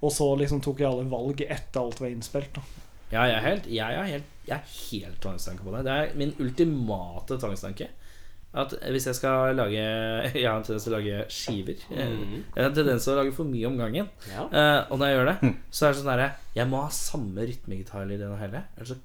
og 0.02 0.12
så 0.12 0.28
liksom 0.40 0.62
tok 0.64 0.84
jeg 0.84 0.90
alle 0.90 1.08
valg 1.12 1.46
etter 1.48 1.80
alt 1.80 2.02
var 2.04 2.12
innspilt. 2.12 2.60
Da. 2.60 2.88
Ja, 3.14 3.28
jeg 3.30 3.36
er 3.38 3.46
helt, 3.46 3.68
jeg 3.70 3.98
er 3.98 4.08
helt, 4.10 4.32
jeg 4.48 4.56
er 4.58 4.72
helt 4.74 5.20
tvangstanke 5.24 5.64
på 5.64 5.76
det. 5.76 5.84
Det 5.88 5.94
er 5.94 6.16
min 6.20 6.34
ultimate 6.44 7.38
tvangstanke. 7.40 7.90
At 8.54 8.76
hvis 8.94 9.08
jeg 9.10 9.18
skal 9.18 9.56
lage 9.58 9.82
Jeg 10.38 10.46
har 10.46 10.60
en 10.60 10.66
tendens 10.66 10.84
til 10.86 10.94
å 10.94 10.98
lage 11.00 11.24
skiver. 11.34 11.80
Mm. 11.90 12.44
Jeg 12.52 12.60
har 12.60 12.68
en 12.68 12.76
tendens 12.76 13.08
til 13.08 13.16
å 13.16 13.22
lage 13.22 13.34
for 13.38 13.50
mye 13.50 13.70
om 13.70 13.80
gangen. 13.80 14.12
Ja. 14.30 14.44
Uh, 14.52 14.92
og 14.92 15.00
når 15.00 15.08
jeg 15.08 15.18
gjør 15.18 15.32
det, 15.32 15.54
så 15.72 15.88
er 15.88 15.94
det 15.94 16.02
sånn 16.02 16.12
derre 16.12 16.30
Jeg 16.60 16.70
må 16.70 16.84
ha 16.84 16.92
samme 16.94 17.48
rytmegitarlyd 17.48 18.20
gjennom 18.20 18.44
hele. 18.44 18.66
Ellers 18.76 18.94
så 18.94 19.00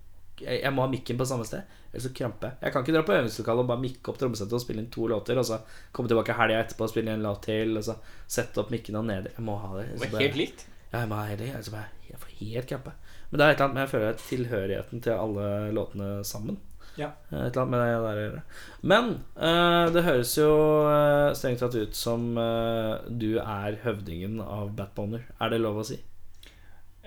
jeg, 0.45 0.72
må 0.74 0.84
ha 0.84 0.91
mikken 0.93 1.18
på 1.18 1.26
samme 1.28 1.47
sted, 1.49 1.66
ellers 1.91 2.07
så 2.09 2.12
kramper 2.14 2.51
jeg. 2.53 2.61
Jeg 2.62 2.74
kan 2.74 2.84
ikke 2.84 2.95
dra 2.97 3.05
på 3.09 3.14
øvingslokalet 3.16 3.64
og 3.64 3.70
bare 3.72 3.84
mikke 3.84 4.12
opp 4.12 4.20
trommesettet 4.20 4.57
og 4.59 4.64
spille 4.64 4.84
inn 4.84 4.91
to 4.95 5.09
låter, 5.11 5.41
og 5.41 5.47
så 5.49 5.61
komme 5.93 6.11
tilbake 6.11 6.36
helga 6.39 6.62
etterpå 6.62 6.86
og 6.86 6.93
spille 6.93 7.11
inn 7.11 7.20
en 7.20 7.28
låt 7.28 7.45
til, 7.49 7.76
og 7.80 7.86
så 7.86 7.99
sette 8.26 8.62
opp 8.62 8.72
mikken 8.74 9.01
og 9.01 9.07
ned 9.09 9.30
Jeg 9.32 9.45
må 9.47 9.59
ha 9.62 9.74
det. 9.78 9.91
Det 9.95 10.12
var 10.12 10.24
helt 10.24 10.41
likt. 10.41 10.66
ja, 10.93 11.03
jeg 11.03 11.11
må 11.11 11.20
ha 11.20 11.28
hele 11.28 11.53
altså 11.57 11.74
bare, 11.74 11.93
Jeg 12.09 12.22
får 12.22 12.34
helt 12.41 12.72
krampe. 12.72 12.97
Men 13.30 13.41
det 13.41 13.45
er 13.45 13.51
et 13.51 13.59
eller 13.59 13.66
annet 13.66 13.76
med 13.76 13.84
jeg 13.84 13.93
føler 13.93 14.24
tilhørigheten 14.24 15.05
til 15.05 15.12
alle 15.12 15.49
låtene 15.76 16.11
sammen. 16.24 16.57
Ja. 16.99 17.12
Eh, 17.30 17.47
Et 17.47 17.53
eller 17.53 17.62
annet 17.62 17.70
med 17.70 17.80
det 17.80 17.89
der 17.93 18.18
å 18.18 18.22
gjøre. 18.24 18.43
Men 18.82 19.11
uh, 19.36 19.86
det 19.95 20.05
høres 20.07 20.34
jo 20.39 20.51
uh, 20.89 21.34
strengt 21.36 21.62
tatt 21.62 21.76
ut 21.78 21.95
som 21.95 22.32
uh, 22.39 22.99
du 23.09 23.39
er 23.39 23.78
høvdingen 23.84 24.41
av 24.43 24.72
Batboner. 24.78 25.28
Er 25.39 25.53
det 25.53 25.61
lov 25.62 25.82
å 25.82 25.86
si? 25.86 26.01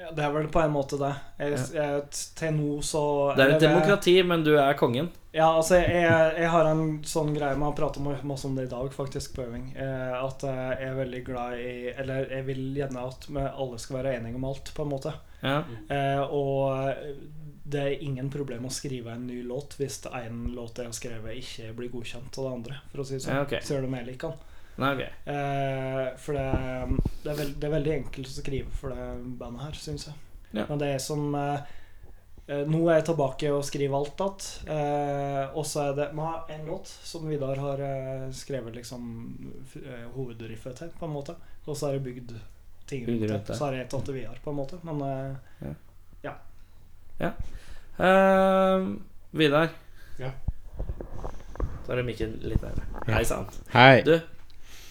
Ja, 0.02 0.10
det 0.18 0.24
er 0.26 0.32
vel 0.34 0.48
på 0.50 0.62
en 0.64 0.72
måte 0.74 0.98
det. 0.98 1.12
Jeg, 1.38 1.58
jeg, 1.76 2.06
til 2.40 2.56
nå 2.58 2.80
så 2.86 3.02
Det 3.38 3.44
er 3.46 3.52
et 3.56 3.62
demokrati, 3.62 4.16
men 4.26 4.42
du 4.46 4.56
er 4.58 4.74
kongen. 4.80 5.12
Ja, 5.32 5.52
altså, 5.54 5.78
jeg, 5.78 6.08
jeg 6.42 6.50
har 6.52 6.68
en 6.68 6.98
sånn 7.08 7.30
greie 7.36 7.56
med 7.56 7.70
å 7.70 7.76
prate 7.78 8.02
om- 8.02 8.26
masse 8.28 8.48
om 8.50 8.56
det 8.58 8.66
i 8.66 8.72
dag, 8.72 8.90
faktisk, 8.96 9.36
på 9.38 9.46
øving. 9.46 9.70
Eh, 9.78 10.16
at 10.18 10.42
jeg 10.48 10.90
er 10.90 10.98
veldig 10.98 11.22
glad 11.28 11.60
i 11.62 11.94
Eller 11.94 12.26
jeg 12.34 12.48
vil 12.50 12.64
gjerne 12.82 13.06
at 13.12 13.30
vi 13.30 13.46
alle 13.46 13.78
skal 13.80 14.00
være 14.02 14.16
enige 14.18 14.42
om 14.42 14.50
alt, 14.50 14.74
på 14.76 14.84
en 14.88 14.92
måte. 14.92 15.14
Ja. 15.44 15.62
Eh, 15.90 16.22
og 16.34 16.96
det 17.72 17.82
er 17.86 18.04
ingen 18.04 18.30
problem 18.34 18.66
å 18.68 18.74
skrive 18.74 19.14
en 19.14 19.28
ny 19.30 19.44
låt 19.48 19.78
hvis 19.80 20.02
én 20.10 20.48
låt 20.56 20.82
jeg 20.82 20.90
har 20.90 20.98
skrevet, 20.98 21.38
ikke 21.40 21.76
blir 21.78 21.94
godkjent 21.94 22.38
av 22.42 22.48
det 22.50 22.54
andre, 22.58 22.82
for 22.92 23.04
å 23.04 23.06
si 23.08 23.16
det 23.20 23.24
sånn. 23.28 23.38
Ja, 23.38 23.46
okay. 23.46 23.62
Så 23.62 23.78
gjør 23.78 23.86
det 23.86 23.94
meg 23.94 24.08
lik 24.10 24.26
den. 24.26 24.34
Nei, 24.78 24.94
okay. 24.96 25.10
Eh, 25.26 26.08
for 26.18 26.34
det, 26.38 26.46
det, 27.24 27.32
er 27.32 27.38
veld, 27.42 27.56
det 27.60 27.68
er 27.68 27.74
veldig 27.76 27.94
enkelt 27.98 28.28
å 28.32 28.36
skrive 28.38 28.72
for 28.80 28.94
det 28.96 29.08
bandet 29.42 29.66
her, 29.68 29.78
syns 29.78 30.08
jeg. 30.08 30.16
Ja. 30.56 30.66
Men 30.70 30.80
det 30.82 30.88
er 30.96 31.02
som 31.04 31.36
eh, 31.36 31.60
eh, 32.48 32.64
Nå 32.68 32.80
er 32.90 32.98
jeg 33.02 33.06
tilbake 33.12 33.52
og 33.56 33.64
skriver 33.68 33.98
alt 34.00 34.24
igjen. 34.26 34.48
Eh, 34.68 35.44
og 35.56 35.68
så 35.68 35.84
er 35.90 35.94
det 36.00 36.08
har 36.18 36.50
en 36.56 36.66
låt 36.72 36.88
som 36.88 37.28
Vidar 37.30 37.60
har 37.62 37.84
eh, 37.86 38.26
skrevet 38.36 38.76
liksom 38.80 39.06
f- 39.68 39.84
eh, 39.84 40.08
hovedriffet 40.16 40.76
til, 40.82 40.92
på 40.98 41.06
en 41.08 41.14
måte. 41.16 41.36
Og 41.68 41.76
så 41.78 41.92
er 41.92 42.00
det 42.00 42.06
bygd 42.10 42.34
ting 42.90 43.06
rundt 43.08 43.48
det. 43.48 43.56
Så 43.56 43.68
har 43.68 43.78
jeg 43.78 43.88
tatt 43.92 44.08
det 44.10 44.18
videre, 44.18 44.40
på 44.44 44.52
en 44.52 44.60
måte. 44.64 44.82
Men 44.88 45.04
eh, 45.08 45.36
Uh, 48.02 48.96
Vidar. 49.38 49.70
Ja. 50.18 50.32
Da 51.86 51.94
er 51.94 52.00
det 52.00 52.06
mikken 52.08 52.32
litt 52.42 52.64
nærmere. 52.64 53.04
Hei 53.14 53.22
sann. 53.28 53.46
Hei. 53.76 54.02
Du, 54.08 54.16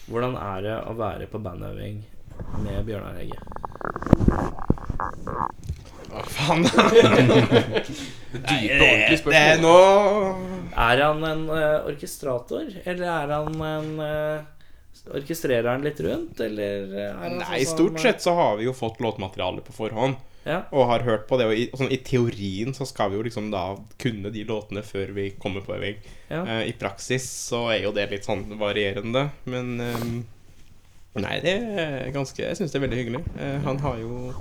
hvordan 0.07 0.37
er 0.39 0.63
det 0.65 0.77
å 0.89 0.95
være 0.97 1.27
på 1.31 1.41
bandøving 1.43 2.01
med 2.63 2.85
Bjørnar 2.87 3.19
Hegge? 3.19 3.37
Hva 6.11 6.23
faen? 6.27 6.65
Dype, 8.31 8.77
ordentlige 8.79 9.11
Det 9.11 9.11
er 9.11 9.19
spørsmål. 9.19 9.61
nå 9.61 9.75
Er 10.71 11.03
han 11.03 11.23
en 11.27 11.45
eh, 11.51 11.87
orkestrator, 11.91 12.65
eller 12.85 13.07
er 13.11 13.33
han 13.35 13.61
en 13.67 13.93
eh, 14.07 14.49
Orkestrerer 15.17 15.65
han 15.65 15.81
litt 15.83 15.99
rundt, 16.05 16.39
eller 16.45 16.91
er 16.93 17.15
han 17.17 17.39
Nei, 17.39 17.63
sånn 17.65 17.73
stort 17.73 18.03
sett 18.03 18.21
så 18.21 18.35
har 18.37 18.59
vi 18.59 18.67
jo 18.67 18.73
fått 18.75 18.99
låtmateriale 19.01 19.63
på 19.65 19.73
forhånd. 19.73 20.19
Ja. 20.43 20.63
Og 20.73 20.87
har 20.89 21.05
hørt 21.05 21.27
på 21.29 21.37
det. 21.37 21.47
Og 21.49 21.55
i, 21.57 21.67
sånn, 21.77 21.91
i 21.93 21.99
teorien 22.05 22.73
så 22.73 22.87
skal 22.89 23.11
vi 23.11 23.19
jo 23.19 23.25
liksom 23.27 23.51
da 23.53 23.65
kunne 24.01 24.31
de 24.33 24.45
låtene 24.47 24.83
før 24.85 25.13
vi 25.17 25.29
kommer 25.41 25.65
på 25.65 25.75
øving. 25.77 25.99
Ja. 26.31 26.43
Uh, 26.47 26.61
I 26.69 26.75
praksis 26.77 27.27
så 27.49 27.67
er 27.73 27.85
jo 27.85 27.93
det 27.95 28.09
litt 28.11 28.27
sånn 28.27 28.47
varierende, 28.61 29.29
men 29.49 29.75
um, 29.79 30.21
Nei, 31.11 31.41
det 31.43 31.51
er 31.75 32.05
ganske 32.15 32.39
Jeg 32.39 32.55
syns 32.55 32.71
det 32.71 32.77
er 32.79 32.85
veldig 32.85 32.99
hyggelig. 33.01 33.19
Uh, 33.35 33.57
han 33.65 33.81
har 33.83 33.99
jo 33.99 34.31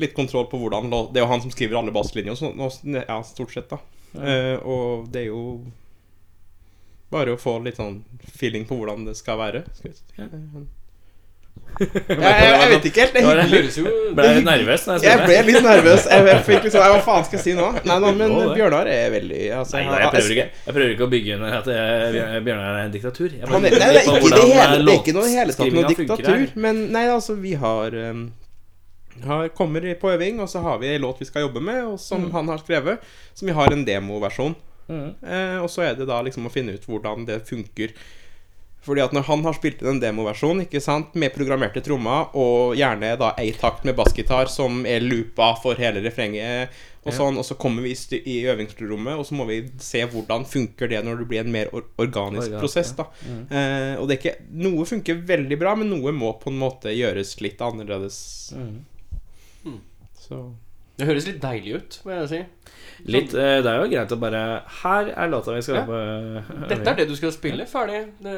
litt 0.00 0.14
kontroll 0.16 0.46
på 0.48 0.56
hvordan 0.56 0.88
låt 0.88 1.10
Det 1.12 1.20
er 1.20 1.26
jo 1.26 1.32
han 1.34 1.42
som 1.44 1.52
skriver 1.52 1.76
alle 1.76 1.92
basslinjer 1.92 2.32
og 2.32 2.40
sånn, 2.40 2.96
ja, 2.96 3.18
stort 3.28 3.52
sett, 3.52 3.68
da. 3.68 3.80
Uh, 4.16 4.56
og 4.64 5.12
det 5.12 5.26
er 5.26 5.30
jo 5.30 5.44
bare 7.10 7.34
å 7.34 7.40
få 7.40 7.58
litt 7.62 7.78
sånn 7.78 8.00
feeling 8.22 8.66
på 8.66 8.78
hvordan 8.78 9.06
det 9.08 9.16
skal 9.18 9.38
være. 9.40 9.64
Skal 9.76 9.92
vi 9.92 9.98
si. 9.98 10.68
Ja. 11.80 11.86
Jeg, 12.20 12.48
jeg, 12.60 12.68
vet 12.70 12.86
ikke 12.90 13.00
helt. 13.00 13.14
Det 13.14 13.20
er 13.24 13.38
hyggelig. 13.40 13.70
Høres 13.80 14.14
Ble 14.16 14.24
jeg 14.26 14.42
nervøs 14.44 14.82
jeg 14.90 15.04
Jeg 15.06 15.20
ble 15.22 15.36
litt 15.46 15.62
nervøs. 15.64 16.02
Jeg, 16.10 16.26
jeg 16.28 16.42
fikk 16.48 16.66
liksom 16.66 16.82
Hva 16.84 16.98
faen 17.06 17.24
skal 17.28 17.38
jeg 17.38 17.44
si 17.46 17.54
nå? 17.56 17.68
Nei, 17.88 17.96
nei 18.04 18.10
men 18.18 18.34
Bjørnar 18.52 18.90
er 18.92 19.06
veldig 19.14 19.40
altså, 19.56 19.78
Nei, 19.78 19.86
nei 19.88 20.02
jeg 20.02 20.12
prøver 20.12 20.34
ikke 20.34 20.44
Jeg 20.50 20.76
prøver 20.76 20.92
ikke 20.96 21.06
å 21.06 21.10
bygge 21.14 21.38
under 21.38 21.56
at 21.60 21.70
Bjørnar 21.70 22.68
er 22.74 22.82
en 22.82 22.94
diktatur. 22.94 23.32
Jeg 23.32 23.46
er, 23.46 23.54
nei, 23.54 23.72
det 23.72 23.80
er 23.80 24.10
ikke 24.10 24.34
det 24.34 24.44
hele, 24.50 24.76
det 24.76 24.92
er 24.92 25.00
ikke 25.00 25.16
noe 25.16 25.32
hele 25.32 25.56
tatt 25.56 25.74
noe 25.78 25.94
diktatur. 25.94 26.46
Men 26.66 26.84
nei, 26.92 27.06
altså, 27.14 27.36
vi 27.40 27.56
har, 27.64 27.96
um, 28.12 28.24
har 29.24 29.50
Kommer 29.56 29.88
på 30.00 30.12
øving, 30.12 30.44
og 30.44 30.52
så 30.52 30.64
har 30.66 30.80
vi 30.82 30.92
en 30.92 31.04
låt 31.06 31.24
vi 31.24 31.28
skal 31.28 31.48
jobbe 31.48 31.64
med, 31.64 31.82
og 31.94 32.00
som 32.02 32.28
han 32.34 32.52
har 32.52 32.60
skrevet. 32.60 33.12
Som 33.32 33.48
vi 33.48 33.56
har 33.56 33.72
en 33.72 33.86
demoversjon. 33.88 34.56
Mm. 34.90 35.10
Uh, 35.22 35.58
og 35.62 35.68
så 35.72 35.86
er 35.86 35.96
det 35.96 36.08
da 36.10 36.20
liksom 36.26 36.48
å 36.48 36.52
finne 36.52 36.76
ut 36.76 36.88
hvordan 36.88 37.24
det 37.28 37.40
funker. 37.48 37.94
Fordi 38.84 39.02
at 39.04 39.12
når 39.12 39.26
han 39.28 39.42
har 39.44 39.56
spilt 39.56 39.82
inn 39.82 39.94
en 39.94 40.00
demoversjon 40.00 40.62
ikke 40.64 40.80
sant, 40.80 41.12
med 41.18 41.34
programmerte 41.34 41.82
trommer, 41.84 42.30
og 42.38 42.78
gjerne 42.78 43.12
da 43.20 43.34
ei 43.40 43.50
takt 43.52 43.84
med 43.84 43.98
bassgitar 43.98 44.48
som 44.48 44.86
er 44.88 45.04
loopa 45.04 45.52
for 45.60 45.76
hele 45.80 46.00
refrenget, 46.04 46.72
og 47.00 47.14
sånn, 47.16 47.38
og 47.40 47.46
så 47.48 47.56
kommer 47.56 47.84
vi 47.84 47.94
i, 47.94 48.18
i 48.28 48.36
øvingsrommet, 48.52 49.16
og 49.16 49.24
så 49.24 49.36
må 49.36 49.46
vi 49.48 49.62
se 49.80 50.02
hvordan 50.04 50.44
funker 50.48 50.90
det 50.92 51.00
når 51.04 51.22
det 51.22 51.28
blir 51.30 51.40
en 51.40 51.52
mer 51.52 51.70
or 51.72 51.86
organisk 52.00 52.50
Organ, 52.50 52.60
prosess. 52.60 52.90
da 52.98 53.06
eh, 53.24 53.94
Og 53.96 54.04
det 54.08 54.16
er 54.16 54.18
ikke 54.18 54.34
Noe 54.60 54.84
funker 54.88 55.22
veldig 55.30 55.56
bra, 55.60 55.72
men 55.80 55.88
noe 55.88 56.12
må 56.12 56.34
på 56.42 56.52
en 56.52 56.60
måte 56.60 56.92
gjøres 56.92 57.38
litt 57.40 57.62
annerledes. 57.64 58.18
Så 60.20 60.42
Det 61.00 61.08
høres 61.08 61.28
litt 61.30 61.40
deilig 61.40 61.78
ut, 61.80 62.00
må 62.04 62.18
jeg 62.18 62.28
si. 62.34 62.42
Litt, 63.06 63.32
eh, 63.34 63.60
det 63.64 63.70
er 63.70 63.78
jo 63.80 63.88
greit 63.92 64.12
å 64.12 64.18
bare 64.20 64.42
Her 64.82 65.08
er 65.14 65.30
låta 65.32 65.54
vi 65.54 65.62
skal 65.62 65.74
Ja. 65.78 65.84
ha 65.84 65.88
på 65.88 66.68
Dette 66.68 66.90
er 66.90 66.98
det 67.00 67.08
du 67.08 67.14
skal 67.16 67.32
spille. 67.32 67.66
Ferdig. 67.70 68.02
Det, 68.20 68.34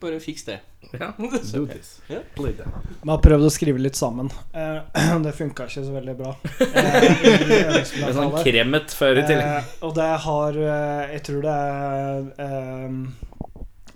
bare 0.00 0.20
fiks 0.22 0.44
det. 0.44 0.60
Ja. 0.92 1.12
Do 1.18 1.64
this. 1.66 2.00
Ja. 2.08 2.20
Play 2.36 2.52
that. 2.58 2.68
Vi 3.02 3.10
har 3.10 3.18
prøvd 3.24 3.46
å 3.48 3.50
skrive 3.50 3.80
litt 3.82 3.96
sammen. 3.98 4.30
Eh, 4.52 5.18
det 5.24 5.32
funka 5.34 5.66
ikke 5.66 5.84
så 5.86 5.94
veldig 5.96 6.16
bra. 6.20 6.34
Eh, 6.60 7.10
i 7.10 8.00
Med 8.04 8.14
sånn 8.14 8.38
kremet 8.44 8.94
før 8.94 9.18
i 9.22 9.26
tillegg. 9.26 9.52
Eh, 9.58 9.76
og 9.88 9.94
det 9.98 10.10
har 10.28 10.58
eh, 10.62 11.12
Jeg 11.16 11.22
tror 11.30 11.46
det 11.48 11.54
er 11.58 12.26
eh, 12.46 12.98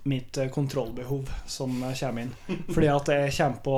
mitt 0.09 0.37
eh, 0.41 0.47
kontrollbehov 0.49 1.29
som 1.45 1.75
eh, 1.83 1.93
kommer 1.99 2.25
inn. 2.25 2.33
Fordi 2.73 2.87
at 2.91 3.11
jeg 3.13 3.33
kommer 3.37 3.59
på 3.65 3.77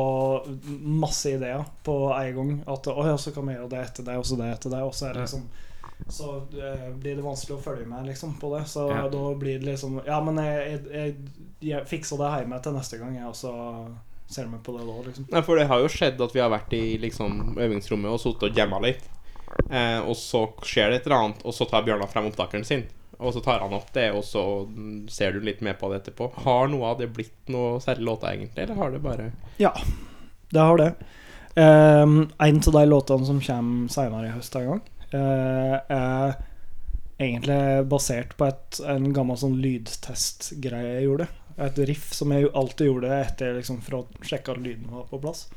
masse 1.02 1.34
ideer 1.36 1.66
på 1.84 1.96
en 2.16 2.36
gang. 2.38 2.54
At 2.72 2.88
å 2.94 3.04
ja, 3.10 3.18
så 3.20 3.34
kan 3.36 3.50
vi 3.50 3.58
gjøre 3.58 3.72
det 3.74 3.84
etter 3.90 4.08
det, 4.08 4.18
og 4.22 4.26
så 4.30 4.38
det 4.40 4.52
etter 4.56 4.74
det. 4.74 4.82
Og 4.88 4.96
så 4.96 5.10
er 5.10 5.18
det 5.20 5.26
liksom 5.28 5.46
Så 6.10 6.38
eh, 6.58 6.88
blir 6.98 7.16
det 7.16 7.24
vanskelig 7.26 7.58
å 7.58 7.62
følge 7.64 7.86
med 7.88 8.06
liksom 8.10 8.34
på 8.40 8.50
det. 8.58 8.66
Så 8.68 8.88
Ja. 8.90 9.08
da 9.10 9.34
blir 9.36 9.60
det 9.60 9.66
liksom 9.74 10.02
Ja, 10.06 10.22
men 10.24 10.36
jeg, 10.44 10.58
jeg, 10.72 10.94
jeg, 10.94 11.16
jeg 11.72 11.88
fikser 11.88 12.18
det 12.18 12.32
hjemme 12.42 12.62
til 12.64 12.74
neste 12.74 12.98
gang, 13.00 13.16
jeg, 13.16 13.28
og 13.28 13.36
så 13.36 13.54
ser 14.32 14.48
med 14.48 14.64
på 14.64 14.78
det 14.78 14.86
da, 14.88 14.98
liksom. 15.08 15.26
Nei, 15.32 15.42
for 15.44 15.60
det 15.60 15.68
har 15.68 15.80
jo 15.84 15.90
skjedd 15.92 16.22
at 16.24 16.36
vi 16.36 16.40
har 16.40 16.50
vært 16.54 16.74
i 16.74 16.98
liksom 17.04 17.58
øvingsrommet 17.60 18.12
og 18.14 18.20
sittet 18.24 18.50
og 18.50 18.58
jamma 18.58 18.80
litt. 18.84 19.04
Eh, 19.70 20.00
og 20.08 20.16
så 20.16 20.46
skjer 20.64 20.90
det 20.92 21.02
et 21.02 21.08
eller 21.10 21.18
annet, 21.18 21.42
og 21.46 21.54
så 21.56 21.68
tar 21.68 21.84
Bjørnar 21.84 22.08
frem 22.12 22.30
opptakeren 22.30 22.64
sin. 22.68 22.86
Og 23.20 23.34
så 23.36 23.42
tar 23.44 23.60
han 23.62 23.74
opp 23.78 23.92
det, 23.94 24.08
og 24.16 24.24
så 24.26 24.42
ser 25.12 25.36
du 25.36 25.44
litt 25.46 25.60
mer 25.62 25.76
på 25.78 25.92
det 25.92 26.00
etterpå. 26.02 26.32
Har 26.46 26.72
noe 26.72 26.88
av 26.94 27.02
det 27.04 27.12
blitt 27.14 27.52
noe 27.54 27.76
særlig 27.84 28.08
låter, 28.08 28.32
egentlig? 28.34 28.64
Eller 28.64 28.80
har 28.80 28.92
det 28.96 29.02
bare 29.04 29.28
Ja, 29.62 29.74
det 30.50 30.60
har 30.60 30.78
det. 30.80 30.88
Um, 31.54 32.32
en 32.40 32.58
av 32.64 32.74
de 32.80 32.86
låtene 32.88 33.28
som 33.28 33.42
kommer 33.44 33.92
senere 33.92 34.30
i 34.30 34.34
høst 34.34 34.56
en 34.56 34.70
gang, 34.72 34.82
er 35.18 36.36
egentlig 37.22 37.60
basert 37.92 38.34
på 38.38 38.48
et, 38.50 38.82
en 38.88 39.12
gammel 39.14 39.38
sånn 39.38 39.60
lydtestgreie 39.62 40.98
jeg 40.98 41.08
gjorde. 41.08 41.28
Et 41.62 41.80
riff 41.92 42.12
som 42.16 42.32
jeg 42.34 42.50
alltid 42.58 42.90
gjorde 42.90 43.14
etter 43.20 43.56
liksom, 43.60 43.82
for 43.86 44.00
å 44.00 44.26
sjekke 44.26 44.56
at 44.56 44.62
lyden 44.64 44.90
var 44.90 45.08
på 45.12 45.20
plass. 45.22 45.48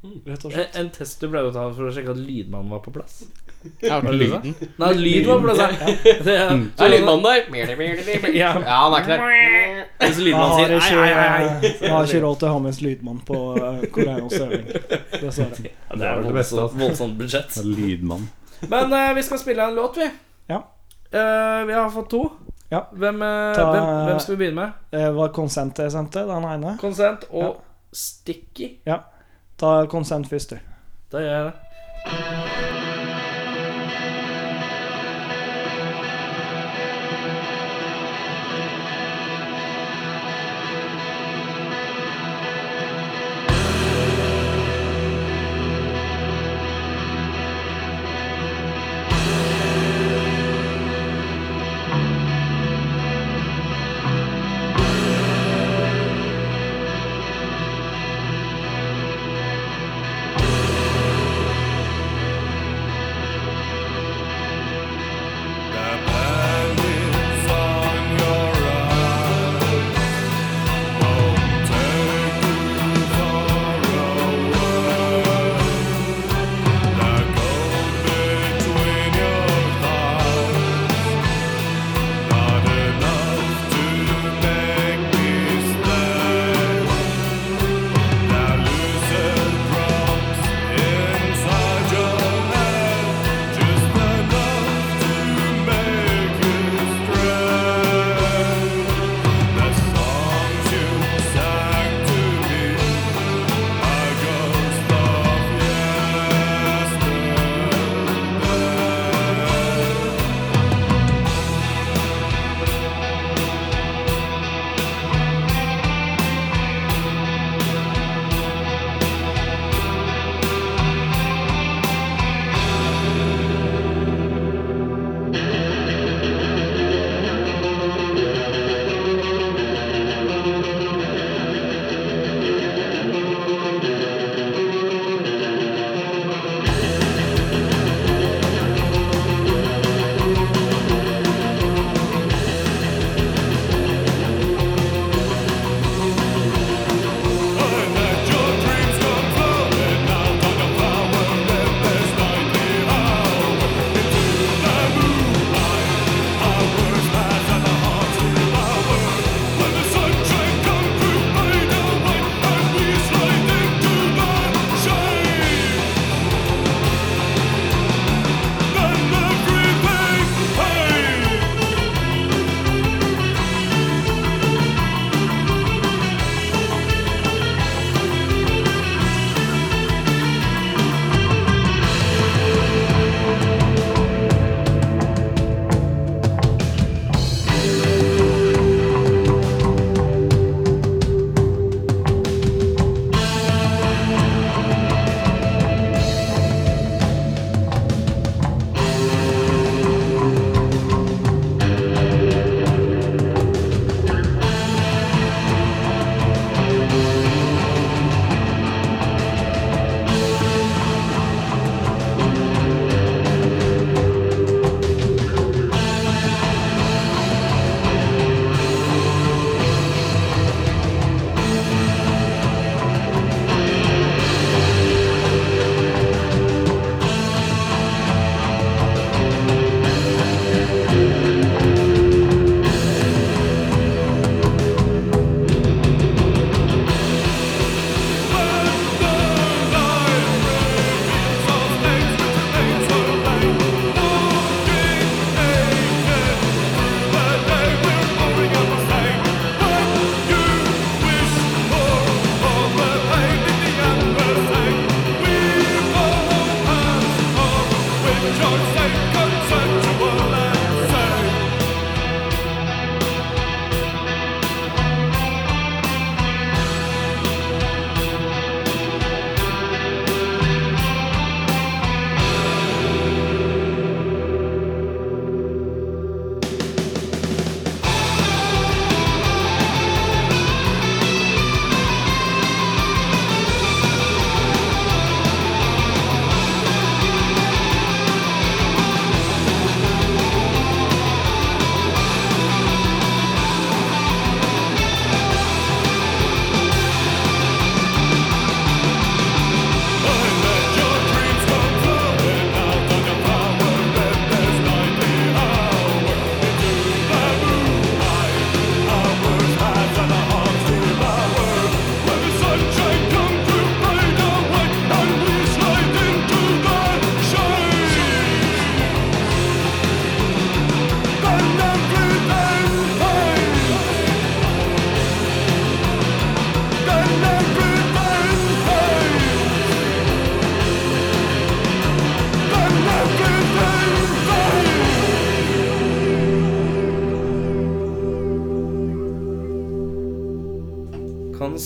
Rett 0.00 0.44
og 0.46 0.54
slett. 0.54 0.76
En 0.80 0.88
test 0.94 1.20
du 1.20 1.28
pleide 1.28 1.50
å 1.50 1.54
ta 1.54 1.66
for 1.74 1.90
å 1.90 1.94
sjekke 1.94 2.14
at 2.14 2.22
lydmannen 2.22 2.72
var 2.72 2.80
på 2.84 2.94
plass? 2.94 3.20
Det 3.60 3.88
det? 4.02 4.12
lyden. 4.16 4.54
Nei, 4.80 4.90
lyd 4.96 5.26
var 5.26 5.40
på 5.40 5.44
plass, 5.44 5.58
ja. 5.60 5.90
Det 6.24 6.34
er, 6.34 6.52
Er 6.80 6.92
lydmannen 6.94 7.24
der? 7.26 8.30
Ja. 8.32 8.52
Ja, 8.56 8.76
han 8.86 8.94
er 8.94 9.02
ikke 9.02 9.10
der. 9.10 9.24
Hvis 10.00 10.16
Jeg 10.16 10.24
lydmannen 10.24 10.56
sier 10.56 10.72
ikke, 10.78 11.02
ei, 11.04 11.10
ei, 11.12 11.44
ei. 11.44 11.72
jeg 11.82 11.92
har 11.92 12.08
ikke 12.08 12.22
råd 12.24 12.38
til 12.40 12.48
å 12.48 12.52
ha 12.54 12.62
med 12.64 12.72
en 12.72 12.84
lydmann 12.86 13.18
på 13.28 13.40
uh, 13.58 13.82
Koreanos 13.92 14.36
øving. 14.40 14.64
Dessverre. 15.20 15.72
Ja, 15.90 15.98
det 16.00 16.08
er 16.08 16.22
det 16.24 16.32
beste, 16.38 16.56
voldsomt, 16.56 16.80
voldsomt 16.86 17.18
budsjett. 17.20 17.60
Lydmann. 17.68 18.24
Men 18.72 18.92
eh, 18.96 19.10
vi 19.16 19.22
skal 19.28 19.42
spille 19.44 19.68
en 19.68 19.76
låt, 19.76 20.00
vi. 20.00 20.08
Ja. 20.52 20.62
Eh, 21.12 21.66
vi 21.68 21.76
har 21.76 21.90
fått 21.92 22.10
to. 22.10 22.24
Ja. 22.72 22.86
Hvem, 22.92 23.22
eh, 23.22 23.54
Ta- 23.56 23.70
hvem, 23.72 23.92
hvem 24.06 24.18
skal 24.24 24.36
vi 24.36 24.40
begynne 24.44 24.60
med? 24.64 24.72
Det 24.96 25.12
var 25.20 25.32
Consent 25.36 25.78
jeg 25.84 25.92
sendte, 25.92 26.24
den 26.28 26.44
ene. 26.54 26.76
Consent 26.80 27.28
og 27.30 27.60
Sticky. 27.92 28.72
Ja. 28.86 29.02
Ta 29.60 29.86
Consent 29.90 30.28
først, 30.32 30.50
du. 30.56 30.58
Da 31.12 31.18
gjør 31.24 31.36
jeg 31.36 31.52
det. 31.52 32.68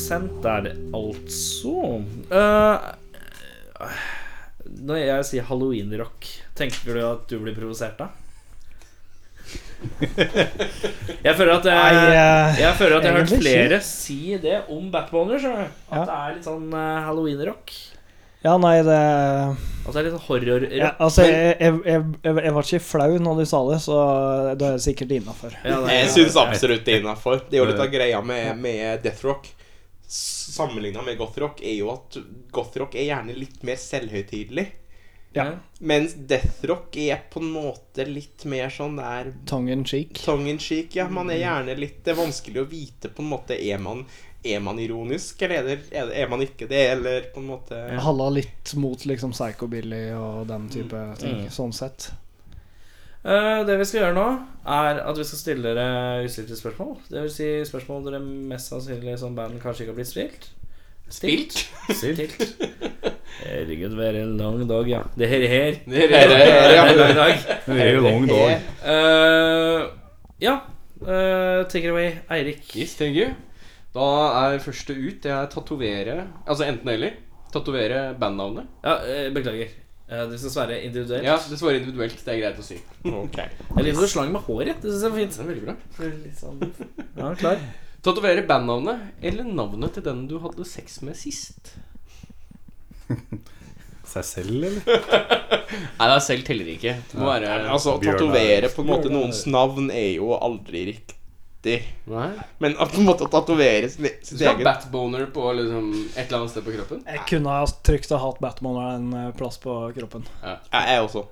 Consent 0.04 0.42
der, 0.42 0.66
altså. 0.92 2.02
Uh, 2.28 2.76
når 4.84 4.98
jeg 5.00 5.24
sier 5.30 5.46
halloween-rock, 5.48 6.26
tenker 6.58 6.92
du 6.92 7.00
at 7.08 7.24
du 7.30 7.38
blir 7.40 7.56
provosert 7.56 7.96
da? 8.02 8.10
Jeg 11.24 11.34
føler 11.38 11.54
at 11.54 11.66
jeg, 11.68 11.96
eh, 12.08 12.60
jeg, 12.60 12.76
føler 12.76 12.94
at 12.96 13.04
jeg 13.04 13.12
har 13.12 13.18
hørt 13.18 13.32
flere 13.32 13.78
si 13.84 14.36
det 14.40 14.58
om 14.72 14.90
Batboner. 14.92 15.40
At 15.40 15.72
Ja. 15.92 16.04
det 16.04 16.14
er 16.16 16.36
litt 16.36 16.46
sånn 16.48 16.68
halloweenrock. 16.72 17.04
halloween-rock. 17.06 17.74
Ja, 18.44 18.56
nei, 18.60 18.76
det 18.84 19.00
Altså, 19.84 19.92
det 19.92 20.00
er 20.00 20.06
litt 20.08 20.16
sånn 20.18 20.26
horror-rock. 20.28 20.76
ja, 20.80 20.92
Altså, 21.00 21.24
jeg, 21.28 21.56
jeg, 21.60 21.80
jeg, 21.88 22.04
jeg, 22.24 22.54
var 22.56 22.68
ikke 22.68 22.84
flau 22.84 23.18
når 23.24 23.40
du 23.40 23.44
sa 23.48 23.64
det, 23.70 23.80
så 23.84 23.98
da 24.52 24.68
er 24.68 24.78
det 24.78 24.84
sikkert 24.84 25.16
innafor. 25.16 25.56
Ja, 25.64 25.80
Jeg 25.88 26.12
syns 26.12 26.36
absolutt 26.40 26.84
det 26.84 26.98
er 26.98 27.04
innafor. 27.04 27.44
Det 27.48 27.56
er 27.56 27.64
jo 27.64 27.70
litt 27.72 27.84
av 27.84 27.92
greia 27.92 28.20
med, 28.24 28.56
med 28.60 29.04
deathrock. 29.04 29.48
Sammenligna 30.54 31.02
med 31.02 31.18
gothrock 31.18 31.60
er 31.66 31.74
jo 31.80 31.90
at 31.94 32.16
gothrock 32.54 32.94
er 32.94 33.08
gjerne 33.08 33.34
litt 33.36 33.62
mer 33.66 33.76
selvhøytidelig. 33.80 34.66
Ja. 35.34 35.48
Mens 35.82 36.12
deathrock 36.30 36.94
er 37.02 37.24
på 37.32 37.40
en 37.42 37.48
måte 37.56 38.04
litt 38.06 38.44
mer 38.46 38.68
sånn 38.70 38.94
der 39.00 39.32
Tongue 39.50 39.72
in 39.74 39.82
cheek. 39.84 40.12
tongue 40.22 40.46
in 40.52 40.60
cheek. 40.62 40.94
Ja, 40.94 41.08
man 41.10 41.32
er 41.34 41.40
gjerne 41.40 41.74
litt 41.74 42.04
Det 42.06 42.12
er 42.14 42.20
vanskelig 42.20 42.60
å 42.62 42.68
vite 42.70 43.10
på 43.10 43.24
en 43.24 43.32
måte 43.32 43.56
Er 43.58 43.82
man, 43.82 44.04
er 44.46 44.60
man 44.62 44.78
ironisk, 44.78 45.42
eller 45.42 45.56
er, 45.56 45.64
det, 45.72 45.78
er, 45.90 46.12
er 46.22 46.30
man 46.30 46.44
ikke 46.46 46.68
det, 46.70 46.84
eller 46.92 47.26
på 47.34 47.42
en 47.42 47.48
måte 47.50 47.80
Halla 48.06 48.28
litt 48.30 48.76
mot 48.78 49.02
liksom 49.10 49.32
psychobilly 49.34 50.04
og 50.14 50.46
den 50.52 50.68
type 50.70 51.02
ting, 51.18 51.40
Mm. 51.48 51.50
sånn 51.50 51.74
sett. 51.74 52.12
Eh, 53.24 53.60
det 53.64 53.78
vi 53.80 53.84
skal 53.88 54.02
gjøre 54.02 54.16
nå, 54.18 54.24
er 54.68 54.98
at 55.08 55.16
vi 55.18 55.24
skal 55.24 55.40
stille 55.40 55.70
dere 55.76 56.24
ustilte 56.26 56.56
spørsmål. 56.58 56.96
Det 57.08 57.22
vil 57.24 57.30
si 57.32 57.46
spørsmål 57.70 58.02
dere 58.10 58.20
mest 58.20 58.68
sannsynlig 58.72 59.14
som 59.20 59.36
band 59.36 59.56
kanskje 59.62 59.86
ikke 59.86 59.94
har 59.94 59.98
blitt 60.00 60.10
stilt. 60.12 60.50
Stilt? 61.14 61.56
Stilt. 61.92 62.36
Herregud, 63.44 63.96
det 63.98 64.06
er 64.10 64.18
en 64.22 64.36
lang 64.40 64.62
dag, 64.68 64.88
ja. 64.88 65.00
Det 65.18 65.28
her 65.28 65.42
er 65.44 65.52
her. 65.52 65.78
Det 65.88 66.04
er 66.04 66.12
her, 66.12 66.28
det- 66.28 66.38
Det 66.38 66.76
er 66.76 66.92
en 66.92 66.98
lang 67.00 67.14
dag. 67.16 67.34
Det 67.66 67.80
er 67.80 67.90
jo 67.94 68.04
lang 68.04 68.28
dag. 68.28 68.52
Eh, 68.92 69.88
ja. 70.44 70.54
Uh, 71.04 71.64
take 71.68 71.84
it 71.84 71.90
away, 71.90 72.12
Eirik. 72.32 72.62
Yes, 72.76 72.94
thank 72.96 73.16
you. 73.16 73.32
Da 73.94 74.04
er 74.54 74.58
første 74.64 74.94
ut 74.96 75.18
det 75.22 75.30
er 75.30 75.46
tatovere 75.52 76.14
Altså 76.48 76.64
enten 76.64 76.88
eller. 76.88 77.10
Tatovere 77.52 78.14
bandnavnet. 78.18 78.66
Ja, 78.84 78.94
beklager. 79.34 79.68
Eh, 80.08 80.26
det 80.28 80.38
skal 80.38 80.52
svare 80.52 80.80
individuelt. 80.84 81.24
Ja, 81.24 81.38
det 81.48 81.56
svarer 81.58 81.80
individuelt. 81.80 82.18
Det 82.24 82.34
er 82.34 82.40
greit 82.42 82.60
å 82.60 82.66
si. 82.66 82.76
Ok. 83.08 83.38
Jeg 83.40 83.86
liker 83.86 84.02
at 84.02 84.04
du 84.04 84.12
slang 84.12 84.34
med 84.34 84.44
håret. 84.44 84.82
Det 84.82 84.92
syns 84.92 85.06
jeg 85.06 85.14
var 85.14 85.22
fint. 85.22 85.38
Det 85.38 85.44
er 85.44 85.50
veldig 85.52 85.64
bra. 85.64 85.74
Sånn. 86.42 86.60
Ja, 87.20 87.30
klar. 87.38 87.64
Tatovere 88.04 88.42
bandnavnet 88.44 89.24
eller 89.24 89.46
navnet 89.48 89.94
til 89.96 90.04
den 90.04 90.26
du 90.28 90.36
hadde 90.42 90.66
sex 90.68 90.98
med 91.06 91.16
sist. 91.16 91.72
Seg 94.14 94.26
selv, 94.28 94.66
eller? 94.68 94.82
Nei, 95.96 96.04
det 96.04 96.12
er 96.12 96.20
selv 96.22 96.44
teller 96.44 96.68
ikke. 96.74 96.92
Det 97.10 97.16
må 97.18 97.30
være 97.30 97.54
Altså, 97.72 97.96
å 97.96 98.02
tatovere 98.02 98.68
på 98.74 98.84
en 98.84 98.90
måte 98.90 99.12
noens 99.12 99.46
navn 99.48 99.88
er 99.94 100.18
jo 100.18 100.34
aldri 100.36 100.84
riktig. 100.90 101.16
Nei. 102.10 102.28
Men 102.62 102.74
at 102.78 102.92
på 102.92 103.00
en 103.00 103.06
måte 103.08 103.24
å 103.26 103.30
tatovere 103.32 103.88
sin, 103.90 104.04
Du 104.04 104.10
sitt 104.26 104.38
skal 104.38 104.46
ha 104.50 104.54
eget 104.58 104.64
batboner 104.68 105.26
på 105.34 105.46
liksom 105.56 105.86
et 106.16 106.26
eller 106.26 106.38
annet 106.42 106.50
sted 106.54 106.64
på 106.66 106.74
kroppen. 106.76 107.02
Jeg 107.08 107.22
kunne 107.30 107.54
ha 107.56 107.64
trygt 107.86 108.10
ha 108.14 108.18
hatt 108.22 108.40
batboner 108.44 108.94
en 108.98 109.12
eh, 109.20 109.30
plass 109.38 109.58
på 109.62 109.76
kroppen. 109.96 110.26
Ja, 110.42 110.58
Jeg 110.72 111.02
også. 111.08 111.24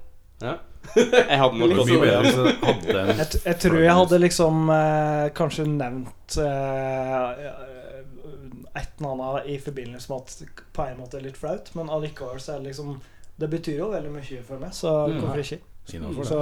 Ja. 0.42 0.56
Jeg 0.96 1.38
hadde 1.38 1.58
nok 1.60 1.76
også 1.78 1.98
det. 2.00 3.02
jeg 3.14 3.42
Jeg, 3.44 3.58
tror 3.62 3.76
jeg 3.84 3.94
hadde 3.94 4.18
liksom 4.24 4.70
eh, 4.74 5.28
kanskje 5.38 5.66
nevnt 5.70 6.38
eh, 6.42 7.44
et 8.74 8.88
eller 8.98 9.12
annet 9.12 9.46
i 9.52 9.58
forbindelse 9.60 10.10
med 10.10 10.22
at 10.22 10.62
på 10.72 10.86
en 10.88 10.98
måte 11.02 11.18
er 11.20 11.26
litt 11.28 11.36
flaut, 11.38 11.70
men 11.78 11.90
allikevel 11.92 12.40
så 12.40 12.54
er 12.56 12.62
det 12.62 12.72
liksom 12.72 12.96
Det 13.38 13.48
betyr 13.50 13.78
jo 13.78 13.90
veldig 13.92 14.10
mye 14.12 14.42
for 14.46 14.58
meg, 14.60 14.72
så 14.76 14.90
Mm. 15.08 15.20
hvorfor 15.20 15.40
ikke? 15.44 15.58
Så 16.24 16.40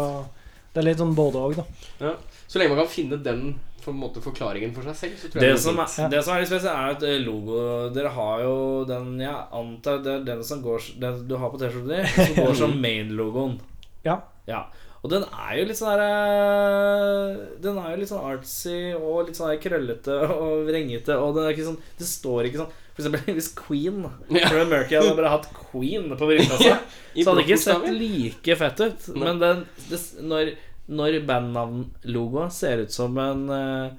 det 0.71 0.81
er 0.83 0.87
litt 0.87 1.01
sånn 1.03 1.17
både 1.19 1.41
òg, 1.41 1.57
da. 1.59 1.65
Ja. 1.99 2.15
Så 2.51 2.61
lenge 2.61 2.75
man 2.75 2.85
kan 2.85 2.93
finne 2.93 3.19
den 3.23 3.45
for, 3.81 3.95
en 3.95 4.03
måte, 4.03 4.21
forklaringen 4.23 4.75
for 4.77 4.87
seg 4.91 4.99
selv, 4.99 5.17
så 5.19 5.31
tror 5.31 5.43
Det 5.43 5.49
jeg 5.49 5.63
som, 5.63 5.79
er, 5.81 6.11
det 6.13 6.21
som 6.27 6.35
er 6.35 6.43
litt 6.43 6.51
spesielt, 6.51 6.75
er 6.75 6.97
at 6.97 7.07
eh, 7.09 7.23
logo 7.25 7.63
Dere 7.95 8.13
har 8.13 8.43
jo 8.45 8.55
den 8.89 9.15
Jeg 9.23 9.33
antar 9.57 10.03
det 10.05 10.13
er 10.13 10.27
den 10.27 10.45
som 10.45 10.61
går 10.65 10.91
Den 11.01 11.23
du 11.31 11.35
har 11.41 11.53
på 11.53 11.61
T-skjorta 11.63 11.89
di, 11.95 12.05
som 12.13 12.37
går 12.43 12.55
som 12.61 12.77
main-logoen. 12.85 13.57
Ja. 14.05 14.19
Ja. 14.51 14.67
Og 15.01 15.09
den 15.15 15.25
er 15.25 15.55
jo 15.57 15.65
litt 15.71 15.81
sånn 15.81 15.97
der 15.97 16.05
eh, 16.05 17.41
Den 17.65 17.81
er 17.81 17.95
jo 17.95 18.03
litt 18.03 18.13
sånn 18.13 18.27
artsy 18.35 18.77
og 18.99 19.31
litt 19.31 19.41
sånn 19.41 19.57
krøllete 19.63 20.19
og 20.29 20.67
vrengete. 20.69 21.17
Og 21.17 21.35
den 21.39 21.47
er 21.47 21.57
ikke 21.57 21.71
sånn 21.71 21.81
Det 21.99 22.09
står 22.09 22.51
ikke 22.51 22.65
sånn 22.67 22.77
For 23.01 23.11
eksempel 23.11 23.37
hvis 23.39 23.49
Queen 23.59 24.03
Ja. 24.31 24.51
Mercury 24.69 24.99
hadde 25.01 25.17
bare 25.19 25.33
hatt 25.37 25.49
Queen 25.71 26.09
på 26.17 26.29
brystkassa, 26.31 26.77
så 27.17 27.25
hadde 27.31 27.39
det 27.41 27.47
ikke 27.49 27.63
sett 27.65 27.89
like 27.97 28.57
fett 28.61 28.81
ut. 28.85 29.09
Nei. 29.15 29.25
Men 29.25 29.41
den, 29.43 29.65
det, 29.91 30.01
når, 30.23 30.53
når 30.91 31.19
bandnavnlogoen 31.29 32.51
ser 32.55 32.85
ut 32.85 32.93
som 32.95 33.17
en 33.23 33.45
eh, 33.55 33.91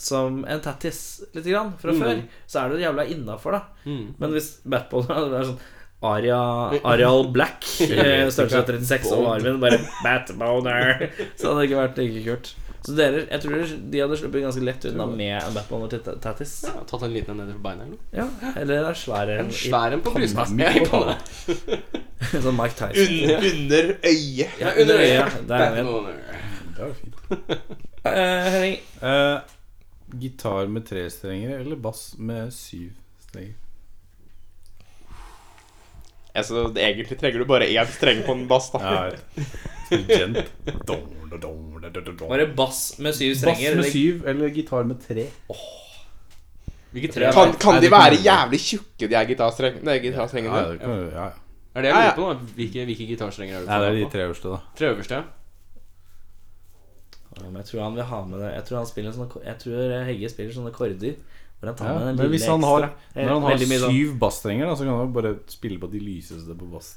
Som 0.00 0.44
en 0.48 0.60
tattis 0.64 1.20
lite 1.34 1.50
grann 1.52 1.74
fra 1.78 1.92
Mm. 1.92 2.00
før, 2.00 2.20
så 2.48 2.62
er 2.62 2.70
det 2.72 2.80
jævla 2.86 3.04
innafor, 3.12 3.52
da. 3.52 3.62
Mm. 3.84 4.14
Men 4.18 4.30
hvis 4.32 4.46
Batball 4.64 5.04
vært 5.08 5.50
sånn 5.50 5.58
Aria, 6.02 6.38
Arial 6.94 7.28
Black, 7.30 7.62
eh, 7.84 8.24
størrelse 8.32 8.64
36, 8.66 9.12
og 9.14 9.28
armen 9.36 9.60
bare 9.62 9.76
Batboner, 10.02 11.04
så 11.38 11.52
hadde 11.52 11.60
det 11.60 11.68
ikke 11.68 11.82
vært 11.82 12.00
like 12.00 12.22
kult. 12.26 12.48
Så 12.82 12.96
dere, 12.98 13.20
jeg 13.30 13.42
tror 13.44 13.60
de 13.92 14.00
hadde 14.02 14.16
sluppet 14.18 14.42
ganske 14.42 14.64
lett 14.66 14.84
unna 14.90 15.04
med 15.06 15.36
en 15.36 15.54
Batman 15.54 15.84
og 15.86 15.92
tattis. 16.24 16.54
Ja, 16.66 16.80
tatt 16.88 17.04
en 17.06 17.12
liten 17.14 17.36
en 17.36 17.44
nedi 17.44 17.54
for 17.54 17.62
beina 17.62 17.84
eller 17.84 17.92
noe. 17.94 18.08
Ja, 18.16 18.26
eller 18.58 18.88
en 18.88 18.98
svær 18.98 19.30
en 19.30 19.44
En 19.44 19.52
svær 19.54 19.94
en 19.94 20.02
på 20.02 20.14
brystkassa. 20.16 20.56
Ja. 20.58 21.14
Sånn 22.42 22.58
Mike 22.58 22.74
Tyson. 22.80 23.14
Under, 23.20 23.46
under 23.52 23.92
øyet. 24.10 24.58
Ja, 24.58 24.74
under 24.82 25.04
øyet. 25.06 25.38
Der 25.52 25.64
er 25.68 25.78
den. 25.78 25.92
Det 26.72 26.82
var 26.82 26.94
fint. 26.98 27.18
Eh, 28.02 28.46
Henning, 28.50 28.80
Uh, 28.98 29.38
gitar 30.18 30.66
med 30.66 30.82
tre 30.88 31.04
strenger 31.10 31.60
eller 31.60 31.78
bass 31.78 32.16
med 32.18 32.48
syv 32.50 32.96
strenger? 33.28 33.54
Altså, 36.34 36.64
egentlig 36.74 37.18
trenger 37.20 37.38
du 37.38 37.46
bare 37.46 37.68
én 37.70 37.86
streng 37.94 38.24
på 38.26 38.34
en 38.34 38.48
bass, 38.50 38.72
da. 38.74 38.80
Ja. 38.82 39.46
Gent. 40.08 40.50
Dong, 40.88 41.06
var 42.28 42.38
det 42.38 42.56
bass 42.56 42.98
med 42.98 43.14
syv 43.14 43.34
strenger? 43.34 43.76
Bass 43.76 43.84
med 43.84 43.92
syv 43.92 44.26
eller 44.26 44.48
gitar 44.48 44.84
med 44.84 45.00
tre? 45.06 45.26
Hvilke 46.92 47.12
tre 47.12 47.32
Kan, 47.32 47.52
kan 47.56 47.80
de 47.80 47.88
være 47.90 48.18
jævlig 48.20 48.60
tjukke, 48.60 49.08
de 49.08 49.14
her 49.16 49.24
gitarstreng- 49.24 49.82
nei, 49.82 49.98
Ja, 50.04 50.26
ja, 50.76 50.76
ja, 50.80 51.10
ja. 51.10 51.30
Er 51.74 51.80
det 51.82 51.88
jeg 51.88 51.94
Ja, 51.94 52.00
ja. 52.00 52.10
lurer 52.10 52.16
på 52.16 52.26
nå? 52.28 52.48
Hvilke, 52.56 52.84
hvilke 52.84 53.06
gitarstrenger 53.08 53.54
er 53.56 53.60
det? 53.60 53.68
Nei, 53.68 53.78
det 53.80 53.88
er 53.88 54.04
de 54.04 54.10
tre 54.12 54.26
øverste, 54.28 54.48
da. 54.52 54.58
Tre 54.76 54.86
øverste. 54.94 55.14
ja. 55.14 55.22
Ja, 57.40 57.46
men 57.48 57.56
Jeg 57.56 57.64
tror 57.64 57.82
han 57.82 57.94
vil 57.96 58.04
ha 58.04 58.24
med 58.28 58.38
det 58.40 58.50
Jeg 58.54 58.64
tror 58.68 58.76
han 58.76 58.86
spiller 58.86 59.12
sånne 59.16 59.44
Jeg 59.46 59.58
tror 59.62 60.04
Hegge 60.04 60.28
spiller 60.28 60.52
sånne 60.52 60.72
tar 61.78 61.86
Ja, 61.86 62.12
men 62.12 62.28
hvis 62.28 62.44
han 62.46 62.62
har, 62.66 62.82
ekstra 62.82 63.22
når 63.24 63.28
han 63.32 63.42
har 63.42 63.50
mye 63.70 63.78
sånn- 63.80 63.94
syv 63.96 64.18
bassstrenger, 64.18 64.66
så 64.76 64.84
kan 64.84 64.98
han 64.98 65.12
bare 65.14 65.38
spille 65.48 65.78
på 65.78 65.90
de 65.92 66.00
lyseste 66.00 66.58
på 66.58 66.66
bass. 66.72 66.96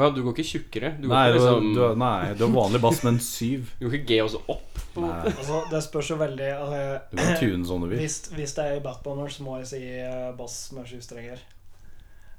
Å 0.00 0.06
ja, 0.06 0.10
du 0.16 0.22
går 0.24 0.32
ikke 0.32 0.48
tjukkere? 0.48 0.90
Du 0.96 1.04
går 1.08 1.12
Nei, 1.12 1.22
ikke 1.28 1.36
liksom 1.36 1.66
du, 1.66 1.76
du, 1.76 1.98
nei, 2.00 2.32
du 2.38 2.44
har 2.46 2.52
vanlig 2.54 2.80
bass, 2.80 3.02
men 3.04 3.18
syv. 3.20 3.74
Du 3.78 3.84
går 3.90 3.98
ikke 3.98 4.08
G 4.14 4.20
også 4.24 4.40
opp? 4.54 4.78
På 4.94 5.02
en 5.02 5.06
måte? 5.10 5.32
Altså, 5.36 5.58
det 5.70 5.80
spørs 5.84 6.08
jo 6.10 6.16
veldig 6.22 6.48
altså, 6.56 6.80
du 7.12 7.20
kan 7.20 7.36
tune 7.42 7.68
sånn 7.68 7.84
du 7.84 7.88
vil. 7.92 8.00
hvis, 8.00 8.16
hvis 8.32 8.54
det 8.56 8.64
er 8.64 8.78
i 8.80 8.82
Batboner, 8.88 9.28
så 9.34 9.44
må 9.46 9.58
jeg 9.60 9.68
si 9.74 9.82
eh, 10.00 10.30
bass 10.40 10.56
med 10.74 10.88
sju 10.88 10.96
strenger. 11.04 11.44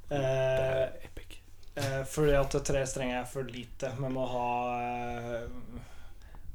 Eh, 0.09 0.84
Epic. 1.05 1.38
eh, 1.76 2.01
fordi 2.12 2.34
at 2.41 2.57
tre 2.68 2.82
strenger 2.89 3.22
er 3.22 3.30
for 3.30 3.47
lite. 3.47 3.93
Vi 4.01 4.09
må 4.12 4.26
ha 4.34 4.49
eh, 4.82 5.47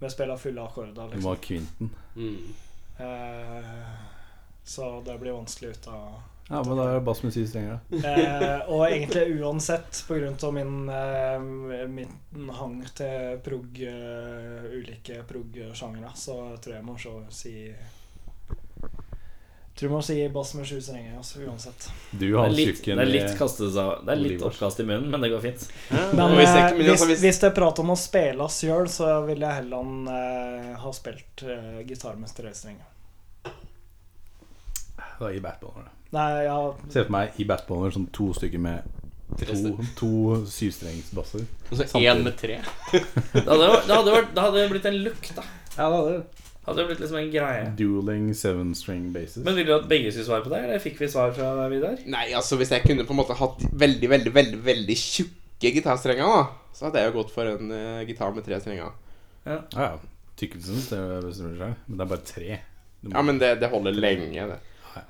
Vi 0.03 0.11
spiller 0.13 0.37
fulle 0.37 0.67
akkorder, 0.67 0.93
Du 0.93 1.01
må 1.01 1.09
liksom. 1.15 1.31
ha 1.31 1.37
kvinten. 1.47 1.91
Mm. 2.17 2.55
Eh, 2.99 3.95
så 4.67 4.91
det 5.07 5.19
blir 5.23 5.33
vanskelig 5.39 5.71
ut 5.79 5.89
av 5.89 6.19
Ja, 6.49 6.63
men 6.63 6.77
da 6.79 6.85
er 6.87 6.95
det 6.95 7.05
bass 7.09 7.25
med 7.25 7.33
syv 7.35 7.47
strenger, 7.51 7.81
da. 7.91 8.13
Eh, 8.13 8.61
og 8.71 8.85
egentlig 8.87 9.41
uansett, 9.41 10.05
av 10.47 10.55
min, 10.55 10.89
eh, 10.89 11.87
min 11.91 12.51
hang 12.55 12.77
til 12.95 13.41
prog, 13.43 13.81
uh, 13.83 14.69
ulike 14.71 15.25
prog-sjangere, 15.27 16.13
så 16.15 16.37
tror 16.63 16.77
jeg 16.77 16.87
må 16.87 16.95
så 17.03 17.19
si 17.35 17.57
Tror 19.77 19.91
jeg 19.91 19.93
må 19.93 19.99
si 20.07 20.15
bass 20.33 20.55
med 20.57 20.65
sju 20.65 20.79
strenger, 20.81 21.19
altså, 21.19 21.43
uansett. 21.45 21.91
Du, 22.11 22.31
Det 22.31 22.39
er 22.41 22.55
litt, 22.55 22.71
tjukken 22.79 22.97
det 22.97 23.05
er 23.05 23.11
litt 23.11 23.35
kastet 23.37 23.75
Det 23.77 24.15
er 24.15 24.23
litt 24.23 24.45
oppkast 24.47 24.81
i 24.81 24.87
munnen, 24.89 25.11
men 25.13 25.21
det 25.21 25.29
går 25.35 25.43
fint. 25.45 25.67
Men 25.91 26.33
hvis 26.39 26.49
eh, 26.49 26.57
jeg 26.63 26.79
men 26.79 26.81
hvis, 26.81 26.93
altså, 26.95 27.09
hvis- 27.11 27.41
det 27.43 27.51
er 27.51 27.55
prat 27.59 27.83
om 27.83 27.93
å 27.93 27.97
spille 28.01 28.47
sjøl, 28.49 28.89
så 28.89 29.11
vil 29.27 29.45
jeg 29.45 29.59
heller 29.59 29.77
eh, 30.15 30.71
ha 30.81 30.93
spilt 30.97 31.45
eh, 31.45 31.83
gitar 31.91 32.17
med 32.17 32.33
tre 32.39 32.55
strenger. 32.57 32.89
Da, 35.19 35.29
gir 35.29 35.45
backbone 35.45 35.85
da. 35.85 35.93
Nei, 36.17 36.29
ja 36.47 36.57
Se 36.89 37.03
for 37.05 37.13
meg 37.13 37.37
i 37.43 37.47
Batboner 37.49 37.93
sånn 37.95 38.07
to 38.17 38.31
stykker 38.37 38.63
med 38.63 38.87
to, 39.43 39.75
to 39.99 40.11
syvstrengsbasser. 40.49 41.45
Og 41.71 41.77
så 41.81 41.87
én 42.01 42.23
med 42.25 42.37
tre. 42.41 42.61
Det 43.35 43.45
hadde, 43.45 43.69
det 43.89 43.93
hadde, 43.93 44.13
vært, 44.15 44.33
det 44.37 44.45
hadde 44.45 44.67
blitt 44.73 44.87
en 44.89 44.99
look, 45.05 45.31
da. 45.37 45.45
Ja, 45.77 45.89
det 45.91 45.97
hadde 45.99 46.13
det. 46.17 46.45
Hadde 46.67 46.85
blitt 46.89 46.99
liksom 47.03 47.19
en 47.21 47.29
greie. 47.31 47.67
Dueling 47.79 48.31
seven 48.35 48.73
string 48.75 49.11
bases. 49.15 49.43
Men 49.47 49.55
Ville 49.59 49.69
du 49.71 49.75
at 49.77 49.85
begge 49.91 50.11
skulle 50.11 50.27
svare 50.27 50.43
på 50.47 50.51
det, 50.51 50.63
eller 50.65 50.81
fikk 50.83 50.97
vi 51.03 51.09
svar 51.13 51.35
fra 51.37 51.51
deg, 51.61 51.75
Vidar? 51.77 52.01
Nei, 52.11 52.25
altså 52.39 52.59
hvis 52.59 52.73
jeg 52.75 52.83
kunne 52.87 53.05
på 53.07 53.15
en 53.15 53.21
måte 53.21 53.37
hatt 53.39 53.63
veldig, 53.85 54.09
veldig, 54.15 54.33
veldig 54.35 54.59
veldig 54.67 54.97
tjukke 54.99 55.71
gitarstrenger, 55.77 56.27
da, 56.33 56.71
så 56.75 56.89
hadde 56.89 57.05
jeg 57.05 57.13
jo 57.13 57.17
gått 57.21 57.31
for 57.35 57.51
en 57.53 57.71
uh, 57.71 58.01
gitar 58.09 58.35
med 58.35 58.47
tre 58.49 58.59
strenger. 58.65 58.97
Ja, 59.47 59.61
ja. 59.77 59.93
Tykkelsen 60.37 60.83
det 60.91 61.03
bestemmer 61.29 61.61
seg, 61.63 61.77
men 61.87 62.01
det 62.01 62.07
er 62.07 62.11
bare 62.17 62.27
tre. 62.33 62.59
Må- 63.07 63.15
Ja, 63.15 63.23
men 63.31 63.39
det, 63.41 63.53
det 63.63 63.71
holder 63.73 63.95
lenge, 64.03 64.49
det. 64.51 64.59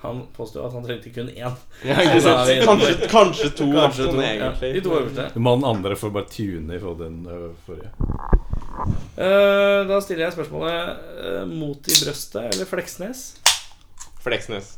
Han 0.02 0.22
påstod 0.36 0.66
at 0.66 0.72
han 0.76 0.84
trengte 0.86 1.10
kun 1.14 1.28
én. 1.32 1.56
Ja, 1.84 1.96
ikke 2.02 2.20
sant? 2.20 2.48
er 2.48 2.60
vi- 2.60 2.66
Kanskje, 2.66 3.08
kanskje 3.12 3.50
to, 3.56 3.68
Kanskje 3.72 4.08
to, 4.12 4.20
ja. 4.22 4.50
De 4.60 4.80
to 4.84 4.94
øverste. 4.98 5.28
Den 5.34 5.64
andre 5.64 5.96
får 5.96 6.10
bare 6.14 6.30
tune 6.30 6.74
i 6.74 6.78
den 7.02 7.20
forrige. 7.66 7.90
Eh, 9.16 9.86
da 9.88 10.00
stiller 10.04 10.26
jeg 10.26 10.34
spørsmålet 10.36 10.96
uh, 11.22 11.46
mot 11.48 11.88
i 11.88 11.94
brøstet 12.04 12.42
eller 12.52 12.68
Fleksnes? 12.68 13.22
Fleksnes. 14.24 14.74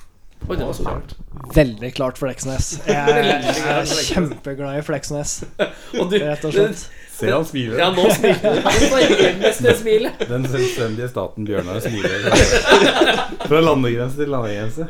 Oi, 0.46 0.54
det 0.56 0.66
var 0.66 0.72
så 0.76 0.84
klart. 0.86 1.14
Veldig 1.54 1.90
klart 1.96 2.18
Fleksnes. 2.20 2.68
Jeg 2.86 3.24
er 3.26 3.88
kjempeglad 4.12 4.78
i 4.78 4.84
Fleksnes, 4.86 5.40
rett 5.58 6.46
og 6.46 6.54
slett. 6.54 6.84
Se 7.18 7.30
han 7.32 7.46
smiler. 7.46 7.78
Ja, 7.82 7.88
nå 7.90 8.04
smiler 8.14 8.60
han. 8.62 9.74
Smilet. 9.80 10.20
Den 10.28 10.44
selvstendige 10.46 11.08
staten 11.10 11.48
Bjørnar 11.48 11.80
smiler. 11.82 12.28
Fra 13.48 13.62
landegrense 13.64 14.20
til 14.20 14.30
landegrense. 14.30 14.86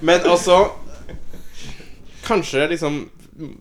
Men 0.00 0.26
altså 0.26 0.58
Kanskje 2.26 2.66
liksom 2.74 2.98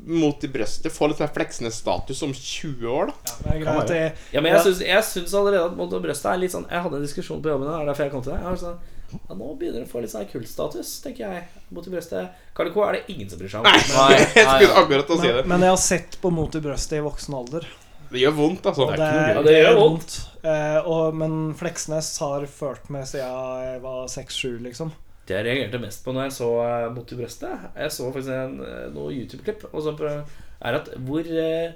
mot 0.06 0.44
i 0.44 0.48
brøstet 0.50 0.92
få 0.92 1.08
litt 1.12 1.20
sånn 1.22 1.30
Fleksnes-status 1.36 2.24
om 2.26 2.32
20 2.34 2.88
år, 2.90 3.12
da. 3.12 3.34
Det 3.44 3.52
er 3.54 3.60
greit. 3.62 3.92
Jeg, 3.94 4.14
Ja, 4.34 4.42
men 4.42 4.56
jeg 4.58 4.64
syns, 5.06 5.34
allerede 5.38 5.68
at 5.70 5.76
mot 5.78 5.94
i 5.94 6.00
brøstet 6.02 6.32
er 6.32 6.40
litt 6.42 6.54
sånn 6.56 6.66
Jeg 6.66 6.82
hadde 6.82 6.98
en 6.98 7.06
diskusjon 7.06 7.44
på 7.46 7.52
jobben, 7.54 7.70
det 7.70 7.76
er 7.78 7.92
derfor 7.92 8.08
jeg 8.08 8.14
kom 8.16 8.24
til 8.26 8.34
det. 8.34 8.40
Jeg 8.42 8.48
har 8.50 8.58
sånn, 8.64 8.80
ja, 9.12 9.36
nå 9.36 9.54
begynner 9.56 9.82
det 9.82 9.88
å 9.88 9.92
få 9.92 10.02
litt 10.04 10.12
sånn 10.12 10.28
kultstatus, 10.30 10.98
tenker 11.04 11.24
jeg. 11.26 11.64
Mot 11.72 11.88
i 11.88 11.92
brøstet. 11.94 12.46
Carl 12.58 12.72
Co. 12.76 12.84
er 12.88 13.00
det 13.00 13.16
ingen 13.16 13.30
som 13.32 13.40
bryr 13.40 13.52
seg 13.54 13.64
om. 13.64 13.68
Men, 13.72 14.24
Jeg 14.36 14.48
skulle 14.48 14.80
akkurat 14.84 15.12
å 15.16 15.20
si 15.22 15.34
det. 15.40 15.44
men 15.48 15.66
jeg 15.68 15.74
har 15.74 15.84
sett 15.84 16.18
på 16.22 16.32
Mot 16.34 16.56
i 16.58 16.64
brøstet 16.64 17.00
i 17.00 17.04
voksen 17.06 17.38
alder. 17.40 17.68
Det 18.08 18.22
gjør 18.22 18.36
vondt, 18.38 18.68
altså. 18.70 18.88
Det, 18.92 18.98
Det 18.98 19.34
er 19.34 19.42
det 19.44 19.58
gjør 19.58 19.80
vondt. 19.82 20.14
Eh, 20.48 20.78
og, 20.88 21.18
men 21.20 21.34
Fleksnes 21.60 22.14
har 22.24 22.46
ført 22.52 22.88
meg 22.94 23.08
siden 23.10 23.66
jeg 23.68 23.82
var 23.84 24.08
seks-sju, 24.12 24.54
liksom. 24.64 24.94
Det 25.28 25.36
jeg 25.36 25.44
reagerte 25.44 25.82
mest 25.84 26.06
på 26.06 26.14
når 26.16 26.30
jeg 26.30 26.36
så 26.38 26.50
eh, 26.64 26.86
Mot 26.96 27.10
i 27.12 27.18
brøstet 27.20 27.66
Jeg 27.76 27.92
så 27.92 28.12
faktisk 28.16 28.32
en, 28.32 28.54
eh, 28.64 28.86
noe 28.96 29.12
YouTube-klipp 29.12 29.66
og 29.74 29.82
så 29.84 29.92
er 30.08 30.78
at 30.78 30.88
hvor 31.04 31.28
eh, 31.28 31.74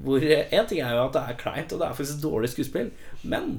Hvor 0.00 0.24
En 0.24 0.70
ting 0.70 0.80
er 0.80 0.94
jo 0.96 1.02
at 1.02 1.18
det 1.18 1.20
er 1.20 1.36
kleint, 1.42 1.74
og 1.74 1.82
det 1.82 1.88
er 1.88 1.98
faktisk 1.98 2.22
dårlig 2.22 2.48
skuespill, 2.54 2.88
men 3.28 3.58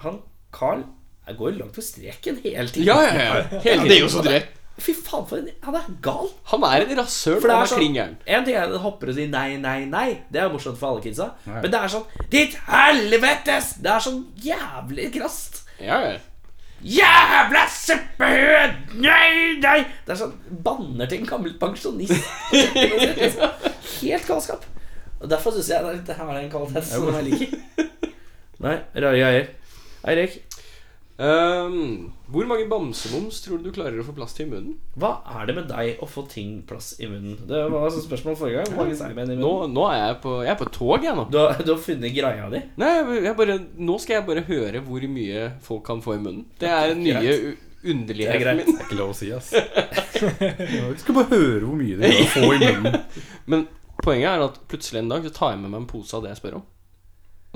han 0.00 0.22
Carl 0.54 0.86
jeg 1.26 1.36
går 1.38 1.50
jo 1.52 1.58
langt 1.58 1.74
for 1.74 1.82
streken 1.82 2.38
hele 2.44 2.68
tiden. 2.70 2.86
Ja, 2.86 3.00
ja, 3.02 3.24
ja. 3.24 3.60
Hele 3.64 3.82
Ja, 3.82 3.88
det 3.88 3.96
er 3.96 4.04
jo 4.04 4.12
så 4.12 4.22
drøyt. 4.22 4.52
Fy 4.76 4.92
faen, 4.92 5.24
for 5.24 5.40
en 5.40 5.48
Han 5.64 5.74
er 5.78 5.84
gal. 6.04 6.28
Han 6.52 6.64
er 6.68 6.84
en 6.84 6.98
rasshøl. 7.00 7.38
For 7.40 7.48
det 7.48 7.56
Han 7.56 7.64
er 7.64 7.70
sånn. 7.72 8.16
En 8.26 8.44
ting 8.44 8.56
er 8.58 8.66
at 8.66 8.74
han 8.74 8.82
hopper 8.84 9.10
og 9.10 9.16
sier 9.16 9.30
nei, 9.32 9.56
nei, 9.56 9.78
nei. 9.88 10.06
Det 10.30 10.42
er 10.42 10.52
morsomt 10.52 10.76
for 10.78 10.92
alle 10.92 11.04
kidsa. 11.04 11.30
Nei. 11.48 11.62
Men 11.64 11.72
det 11.72 11.80
er 11.80 11.92
sånn 11.94 12.28
Ditt 12.34 12.56
helvetes! 12.68 13.70
Det 13.80 13.92
er 13.94 14.04
sånn 14.04 14.22
jævlig 14.44 15.08
krast. 15.16 15.62
Ja, 15.80 16.00
ja. 16.04 16.16
Jævla 16.86 17.64
suppehød! 17.72 18.76
Nei, 19.00 19.56
nei! 19.64 19.78
Det 20.04 20.12
er 20.12 20.20
sånn 20.20 20.36
banner 20.62 21.08
til 21.08 21.22
en 21.24 21.30
gammel 21.32 21.56
pensjonist. 21.58 22.20
Helt 24.02 24.28
galskap. 24.28 24.66
Og 25.16 25.30
Derfor 25.32 25.56
syns 25.56 25.72
jeg 25.72 25.88
det, 25.88 26.02
det 26.10 26.18
her 26.18 26.28
er 26.28 26.42
en 26.44 26.52
kvalitet 26.52 26.84
som 26.92 27.08
jeg 27.16 27.30
liker. 27.30 27.86
Nei, 28.60 28.76
rare 28.92 29.16
greier. 29.16 29.48
Eirik, 30.06 30.36
Ehm, 31.16 32.10
hvor 32.28 32.44
mange 32.44 32.66
bamsemums 32.68 33.38
tror 33.40 33.60
du 33.60 33.70
du 33.70 33.72
klarer 33.72 34.02
å 34.02 34.04
få 34.04 34.12
plass 34.16 34.34
til 34.36 34.44
i 34.44 34.50
munnen? 34.50 34.74
hva 35.00 35.14
er 35.32 35.48
det 35.48 35.54
med 35.56 35.68
deg 35.70 36.02
å 36.04 36.08
få 36.08 36.26
ting 36.28 36.58
plass 36.68 36.90
i 37.00 37.08
munnen? 37.08 37.38
Det 37.48 37.62
var 37.72 37.86
altså 37.88 38.02
spørsmål 38.04 38.36
forrige 38.36 38.60
gang. 38.60 38.74
Hvor 38.74 38.84
mange 38.84 38.98
seigmenn 38.98 39.32
i 39.32 39.38
munnen? 39.38 39.72
nå 39.72 39.86
er 39.88 40.00
jeg 40.02 40.18
på 40.26 40.34
Jeg 40.44 40.52
er 40.52 40.58
på 40.60 40.68
tog, 40.76 41.06
jeg 41.08 41.16
nå. 41.16 41.24
Du 41.32 41.38
har, 41.40 41.56
du 41.64 41.72
har 41.72 41.80
funnet 41.80 42.16
greia 42.16 42.50
di? 42.52 42.60
Nei, 42.82 42.92
jeg, 43.24 43.36
bare, 43.38 43.58
nå 43.78 43.98
skal 44.02 44.18
jeg 44.18 44.26
bare 44.28 44.44
høre 44.50 44.84
hvor 44.84 45.08
mye 45.16 45.48
folk 45.64 45.86
kan 45.88 46.04
få 46.04 46.18
i 46.18 46.20
munnen. 46.20 46.44
Det 46.60 46.68
er 46.68 46.92
den 46.92 47.02
nye 47.06 47.32
er 47.32 47.48
underligheten 47.86 48.60
min. 48.60 48.68
Det 48.68 48.76
er 48.76 48.86
ikke 48.88 49.00
lov 49.00 49.14
å 49.14 49.16
si, 49.16 49.32
ass. 49.32 49.52
Vi 49.56 51.00
skal 51.00 51.20
bare 51.22 51.32
høre 51.32 51.64
hvor 51.64 51.80
mye 51.80 51.96
du 51.96 52.06
kan 52.06 52.32
få 52.36 52.46
i 52.52 52.60
munnen. 52.60 53.02
Men 53.50 53.68
poenget 54.02 54.34
er 54.34 54.48
at 54.50 54.60
plutselig 54.68 55.00
en 55.00 55.12
dag 55.16 55.24
så 55.24 55.32
tar 55.32 55.54
jeg 55.54 55.64
med 55.64 55.72
meg 55.72 55.84
en 55.84 55.92
pose 55.96 56.16
av 56.16 56.26
det 56.26 56.34
jeg 56.34 56.44
spør 56.44 56.60
om. 56.60 56.66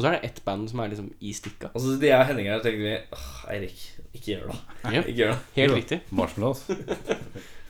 Og 0.00 0.04
så 0.06 0.08
er 0.08 0.14
det 0.16 0.30
ett 0.30 0.38
band 0.48 0.70
som 0.72 0.80
er 0.80 0.88
liksom 0.94 1.10
i 1.20 1.30
stikka. 1.36 1.68
Og 1.76 1.82
så 1.84 1.98
de 2.00 2.08
jeg 2.08 2.16
og 2.16 2.28
Henning 2.30 2.46
her 2.48 2.62
tenkte 2.64 2.80
vi 2.80 2.94
Åh, 3.12 3.26
Eirik, 3.52 3.82
ikke 4.16 4.30
gjør 4.32 4.46
det. 4.48 4.54
Ja, 4.86 5.00
Ikke 5.02 5.16
gjør 5.18 5.32
det. 5.34 5.40
helt 5.58 5.74
riktig. 5.76 5.98
Marshmallows. 6.16 6.62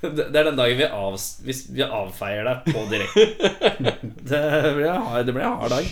Det 0.01 0.31
det 0.33 0.39
er 0.41 0.47
den 0.47 0.57
dagen 0.57 0.79
vi, 0.79 0.85
av, 0.97 1.17
hvis 1.45 1.59
vi 1.77 1.83
avfeier 1.85 2.47
deg 2.47 2.71
på 2.73 2.85
direkte. 2.89 3.25
Det 4.31 4.39
blir 4.79 4.87
en 4.89 5.03
hard, 5.11 5.27
det 5.29 5.35
blir 5.37 5.45
en 5.45 5.59
hard 5.61 5.75
dag. 5.75 5.91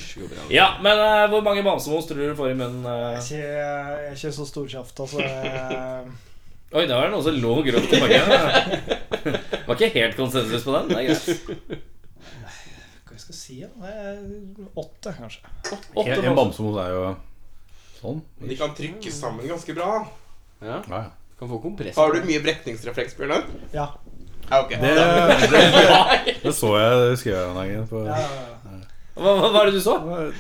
Ja, 0.54 0.68
men 0.80 1.02
eh, 1.02 1.26
hvor 1.28 1.42
mange 1.44 1.60
bamsemos 1.66 2.06
tror 2.08 2.16
du 2.22 2.30
du 2.30 2.38
får 2.38 2.54
i 2.54 2.56
munnen? 2.56 2.86
eh? 2.88 3.18
Jeg 3.18 3.18
er 3.18 3.26
ikke, 3.26 3.42
jeg 3.42 4.06
er 4.06 4.16
ikke 4.16 4.32
så 4.38 4.46
storkjapt, 4.48 5.02
så 5.12 5.20
Jeg, 5.20 6.08
Oi, 6.72 6.86
da 6.88 6.96
var 7.02 7.10
det 7.10 7.12
noen 7.18 7.26
som 7.26 7.36
lå 7.42 7.52
grovt 7.68 7.92
i 7.92 8.00
magen. 8.00 8.32
Det 9.28 9.66
var 9.68 9.76
ikke 9.76 9.92
helt 9.98 10.16
konsensus 10.22 10.64
på 10.64 10.72
den. 10.78 10.88
Det 10.88 11.02
er 11.02 11.10
greit. 11.10 11.84
Hva 13.28 13.34
jeg 13.34 13.36
skal 13.36 13.36
si? 13.36 13.60
Ja? 13.60 13.68
Det 13.76 13.90
er 13.92 14.18
Åtte, 14.80 15.12
kanskje. 15.18 15.50
Åtte 15.94 16.18
En, 16.24 16.36
bamsemos 16.36 16.78
er 16.80 16.92
jo 16.94 17.04
sånn. 17.98 18.20
De 18.40 18.56
kan 18.56 18.74
trykkes 18.78 19.18
sammen 19.20 19.48
ganske 19.48 19.74
bra. 19.76 20.06
Ja, 20.62 20.80
Ja, 20.88 21.00
ja. 21.04 21.10
kan 21.38 21.48
få 21.50 21.58
kompress. 21.62 21.96
Har 21.96 22.12
du 22.14 22.22
mye 22.26 22.40
brekningsrefleks, 22.42 23.16
Bjørnar? 23.18 23.44
Ja. 23.72 23.88
Ja, 24.48 24.62
ok. 24.64 24.70
Det, 24.80 24.94
det, 25.52 26.36
det 26.42 26.54
så 26.56 26.72
jeg, 26.78 27.00
det 27.10 27.18
skrev 27.20 27.36
jeg 27.36 27.48
en 27.50 27.58
dag. 27.58 27.88
På, 27.90 28.04
ja, 28.06 28.16
ja, 28.16 28.46
ja. 28.48 28.78
Hva, 29.18 29.32
hva 29.34 29.48
var 29.52 29.66
det 29.66 29.74
du 29.74 29.80
så? 29.82 29.96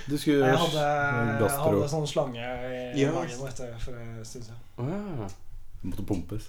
Du 0.06 0.14
skulle 0.16 0.46
Jeg 0.46 0.58
hadde, 0.62 0.84
jeg 1.42 1.50
hadde 1.60 1.88
sånn 1.90 2.06
slange 2.06 2.38
i 2.94 3.02
Ja. 3.02 3.10
magen 3.12 3.34
yes. 3.34 3.58
for 3.84 3.98
en 3.98 4.24
stund 4.24 4.46
siden. 4.48 4.60
Ah. 4.78 5.26
Du 5.82 5.90
måtte 5.90 6.06
pumpes. 6.06 6.48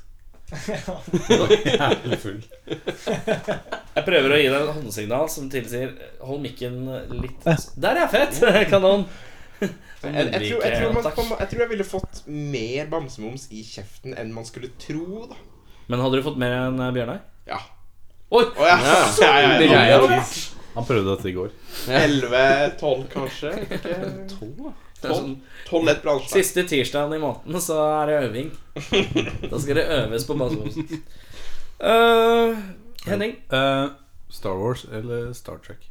Jævlig 1.79 2.19
full. 2.21 2.39
Jeg 2.69 4.03
prøver 4.05 4.33
å 4.33 4.39
gi 4.39 4.47
deg 4.49 4.59
et 4.59 4.71
håndsignal 4.73 5.27
som 5.29 5.49
tilsier 5.51 5.91
Hold 6.25 6.41
mikken 6.41 6.79
litt 7.19 7.45
Der, 7.77 8.01
ja! 8.01 8.07
Fett! 8.09 8.39
Kanon. 8.71 9.05
Jeg, 9.59 9.69
jeg, 10.01 10.31
tror, 10.31 10.61
jeg, 10.63 10.75
tror 10.79 10.93
man, 10.95 11.07
jeg 11.41 11.49
tror 11.51 11.61
jeg 11.65 11.69
ville 11.73 11.85
fått 11.87 12.21
mer 12.27 12.87
bamsemums 12.91 13.49
i 13.51 13.65
kjeften 13.67 14.15
enn 14.15 14.31
man 14.31 14.47
skulle 14.47 14.71
tro, 14.79 15.25
da. 15.27 15.35
Men 15.91 16.03
hadde 16.05 16.21
du 16.21 16.25
fått 16.25 16.39
mer 16.39 16.55
enn 16.61 16.79
eh, 16.79 16.93
Bjørnar? 16.95 17.19
Ja. 17.49 17.59
Oi! 18.29 18.45
Oh, 18.45 18.63
ja. 18.63 18.77
ja, 18.79 19.33
ja, 19.41 19.51
Det 19.59 19.67
ja, 19.67 19.81
er 19.81 20.07
ja. 20.15 20.23
Han 20.75 20.85
prøvde 20.87 21.15
dette 21.15 21.31
i 21.31 21.33
går. 21.35 21.49
11-12, 21.89 23.07
kanskje. 23.11 23.53
Ikke 23.65 23.79
Det 23.83 23.95
er 23.97 24.13
sånn, 25.07 25.37
12 25.69 25.85
lett 25.87 26.01
bransje. 26.03 26.31
siste 26.33 26.65
tirsdagen 26.67 27.15
i 27.15 27.21
måneden, 27.21 27.61
så 27.63 27.79
er 28.01 28.11
det 28.11 28.17
øving. 28.27 28.51
Da 29.49 29.59
skal 29.59 29.79
det 29.79 29.87
øves 29.99 30.27
på 30.27 30.35
masse. 30.39 30.99
Uh, 31.79 32.57
Henning? 33.07 33.37
Uh, 33.53 33.95
Star 34.29 34.59
Wars 34.59 34.85
eller 34.91 35.31
Star 35.33 35.61
Trek? 35.63 35.87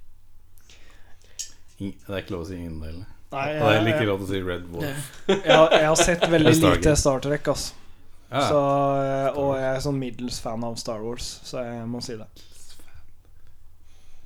Det 1.79 1.95
er 2.11 2.21
ikke 2.21 2.35
lov 2.35 2.45
å 2.45 2.49
si 2.51 2.59
ingen 2.59 2.81
deler. 2.83 3.07
Det 3.29 3.41
er 3.45 3.59
heller 3.61 3.93
ikke 3.93 4.09
lov 4.09 4.23
å 4.25 4.29
si 4.29 4.41
Red 4.43 4.69
Wolf. 4.73 5.11
jeg, 5.29 5.43
jeg 5.45 5.85
har 5.85 6.01
sett 6.01 6.25
veldig 6.29 6.55
lite 6.59 6.95
Star 6.97 7.21
Trek, 7.25 7.51
altså. 7.53 7.75
Ja, 8.29 8.43
Så, 8.45 8.61
eh, 9.01 9.39
og 9.41 9.55
jeg 9.57 9.69
er 9.71 9.81
sånn 9.81 9.99
middels 10.01 10.39
fan 10.45 10.65
av 10.67 10.75
Star 10.81 11.01
Wars, 11.01 11.29
så 11.49 11.63
jeg 11.65 11.87
må 11.89 12.03
si 12.05 12.17
det. 12.19 12.27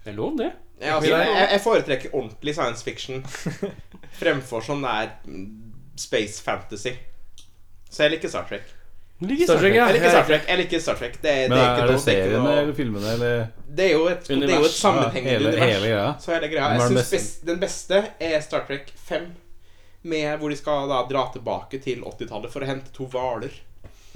Det 0.02 0.10
er 0.10 0.18
lov, 0.18 0.36
det. 0.38 0.50
Ja, 0.82 0.96
altså, 0.98 1.14
jeg, 1.14 1.48
jeg 1.52 1.62
foretrekker 1.62 2.14
ordentlig 2.18 2.54
science 2.56 2.82
fiction 2.82 3.22
fremfor 4.20 4.64
sånn 4.66 4.82
der 4.82 5.12
space 6.00 6.42
fantasy. 6.42 6.96
Så 7.92 8.06
jeg 8.06 8.16
liker 8.16 8.32
Star 8.32 8.48
Trek. 8.48 8.64
Star 9.22 9.60
Trek, 9.60 9.76
ja. 9.76 9.86
Jeg 9.86 9.98
liker 10.00 10.10
Star 10.10 10.26
Trek. 10.26 10.48
Jeg 10.48 10.58
liker 10.58 10.82
Star 10.82 10.98
Trek. 10.98 11.18
Det, 11.22 11.34
Men 11.52 11.54
det 11.54 11.62
er 11.62 11.82
er 11.84 11.86
det 11.86 11.94
er 11.94 12.02
seriene 12.02 12.40
noe 12.42 12.56
eller 12.64 12.74
filmene 12.74 13.12
eller 13.12 13.44
Det 13.68 13.86
er 13.86 13.92
jo 13.92 14.08
et, 14.10 14.26
det 14.26 14.48
er 14.48 14.56
jo 14.56 14.66
et 14.66 14.74
sammenhengende 14.74 14.74
sammenhengende 14.74 15.36
hele, 15.36 15.52
univers. 15.52 15.70
hele 15.70 15.92
greia? 15.92 16.08
Så 16.24 16.34
hele 16.34 16.50
greia. 16.50 16.72
Jeg 16.72 16.80
den 16.82 16.96
synes 16.96 17.12
best, 17.14 17.46
Den 17.46 17.62
beste 17.62 18.02
er 18.32 18.40
Star 18.42 18.66
Trek 18.66 18.90
5. 19.06 19.28
Med 20.02 20.38
hvor 20.40 20.50
de 20.50 20.58
skal 20.58 20.88
da 20.90 21.04
dra 21.06 21.28
tilbake 21.30 21.78
til 21.84 22.02
80-tallet 22.02 22.50
for 22.50 22.64
å 22.64 22.70
hente 22.72 22.90
to 22.96 23.06
hvaler. 23.12 23.54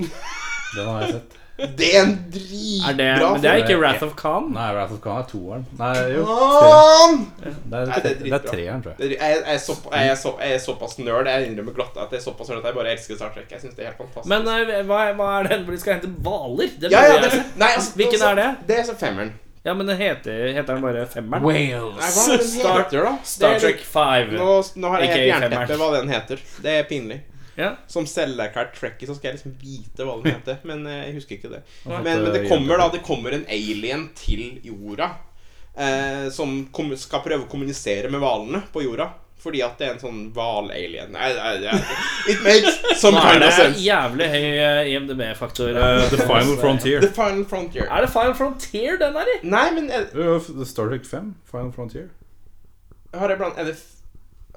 Den 0.01 0.89
har 0.89 1.05
jeg 1.05 1.21
sett. 1.21 1.37
Det 1.57 1.87
er 1.89 2.03
en 2.03 2.11
Er 2.13 2.33
dritbra 2.35 2.93
det, 2.99 3.07
men 3.33 3.41
det 3.41 3.51
er 3.51 3.61
ikke. 3.63 3.77
Wrath 3.81 4.03
of 4.05 4.13
Khan? 4.19 4.51
Nei, 4.53 4.67
Wrath 4.77 4.93
of 4.93 5.01
Khan 5.05 5.23
er 5.23 5.29
toeren. 5.31 5.63
Nei, 5.79 5.93
jo. 6.13 6.25
Khan! 6.29 7.15
Det 7.41 7.47
er, 7.49 7.87
Nei, 7.89 8.01
det 8.05 8.11
er 8.11 8.19
det 8.21 8.33
er 8.37 8.45
treeren, 8.51 8.83
tror 8.85 8.93
jeg. 8.93 9.07
Er- 9.07 9.15
Jeg, 9.17 9.37
jeg, 9.37 9.55
er 9.55 9.63
så, 9.63 9.77
jeg, 9.93 10.11
er 10.11 10.19
så, 10.21 10.33
jeg 10.43 10.53
er 10.59 10.61
såpass 10.67 10.99
nerd 11.01 11.31
Jeg 11.33 11.49
innrømmer 11.49 11.77
glatt 11.79 11.97
at 11.97 12.13
jeg 12.13 12.21
er 12.21 12.25
såpass 12.27 12.51
nerd 12.53 12.61
at 12.61 12.69
jeg 12.71 12.77
bare 12.81 12.93
elsker 12.93 13.17
Star 13.21 13.33
Trek. 13.33 13.49
Jeg 13.51 13.61
synes 13.65 13.75
det 13.79 13.87
er 13.87 13.91
helt 13.95 14.03
fantastisk. 14.03 14.29
Men 14.35 14.45
uh, 14.45 14.85
hva, 14.91 15.01
hva 15.17 15.31
er 15.39 15.49
det 15.49 15.61
hvor 15.65 15.73
de 15.73 15.81
skal 15.81 15.97
hente 15.97 16.13
hvaler? 16.29 16.77
Ja, 16.93 17.03
ja, 17.09 17.17
det, 17.25 17.33
nei, 17.57 17.71
altså, 17.73 17.97
Hvilken 17.97 18.21
altså, 18.21 18.31
er 18.35 18.41
det? 18.43 18.49
Det 18.69 18.79
er 18.83 18.85
så 18.91 18.97
femmeren. 19.01 19.33
Ja, 19.67 19.73
men 19.75 19.89
det 19.91 19.97
heter, 19.99 20.43
heter 20.55 20.77
den 20.77 20.83
bare 20.85 21.07
Femmeren? 21.11 21.43
Nei, 21.43 21.65
hva 21.73 22.27
er 22.27 22.37
det 22.37 22.51
den 22.53 22.69
heter, 22.69 23.01
da? 23.09 23.15
Star 23.27 23.57
er 23.57 23.65
Trek 23.65 23.81
5. 23.83 24.37
Nå, 24.37 24.51
nå 24.77 24.93
har 24.93 25.03
jeg 25.03 25.15
helt 25.17 25.27
jernteppe 25.33 25.81
hva 25.81 25.89
den 25.97 26.13
heter. 26.13 26.45
Det 26.63 26.77
er 26.83 26.87
pinlig. 26.87 27.19
Ja. 27.57 27.75
Som 27.91 28.07
selverklært 28.11 28.75
trekkie 28.77 29.09
så 29.09 29.17
skal 29.17 29.31
jeg 29.33 29.39
liksom 29.39 29.55
vite 29.61 30.07
hva 30.07 30.17
den 30.21 30.37
heter. 30.37 30.59
Men 30.69 30.87
eh, 30.89 31.07
jeg 31.09 31.21
husker 31.21 31.39
ikke 31.39 31.53
det. 31.57 31.63
Men, 31.89 32.05
men 32.05 32.33
det 32.35 32.47
kommer 32.51 32.83
da 32.83 32.91
Det 32.93 33.05
kommer 33.07 33.37
en 33.37 33.47
alien 33.49 34.11
til 34.19 34.61
jorda. 34.65 35.15
Eh, 35.77 36.27
som 36.33 36.59
kom, 36.73 36.93
skal 36.97 37.25
prøve 37.25 37.45
å 37.45 37.51
kommunisere 37.53 38.11
med 38.13 38.23
hvalene 38.23 38.63
på 38.73 38.85
jorda. 38.87 39.11
Fordi 39.47 39.61
at 39.63 39.77
det 39.79 39.87
er 39.87 39.93
en 39.95 40.01
sånn 40.01 40.21
hval-alien. 40.35 41.13
It 42.27 42.41
makes 42.43 42.79
some 42.99 43.15
kind 43.21 43.21
of 43.21 43.27
kind 43.31 43.43
det 43.45 43.51
sense. 43.55 43.83
jævlig 43.85 44.29
høy 44.33 44.47
eh, 44.49 44.93
IMDb-faktor. 44.95 45.77
Uh, 45.77 46.07
The 46.11 46.23
Final 46.25 46.57
Frontier. 46.63 47.05
The 47.05 47.13
Final 47.15 47.45
Frontier. 47.47 47.87
Er 47.87 48.07
det 48.07 48.11
Final 48.15 48.35
Frontier 48.39 48.97
den 49.03 49.19
er 49.21 49.31
i? 49.35 49.37
Nei, 49.47 49.67
men 49.77 49.93
er, 49.93 50.09
Star 50.67 50.89
Trek 50.91 51.05
5. 51.07 51.35
Final 51.53 51.71
Frontier. 51.77 52.09
har 53.15 53.33
jeg 53.33 53.39
blant 53.41 53.61
Er 53.61 53.71
det 53.71 53.77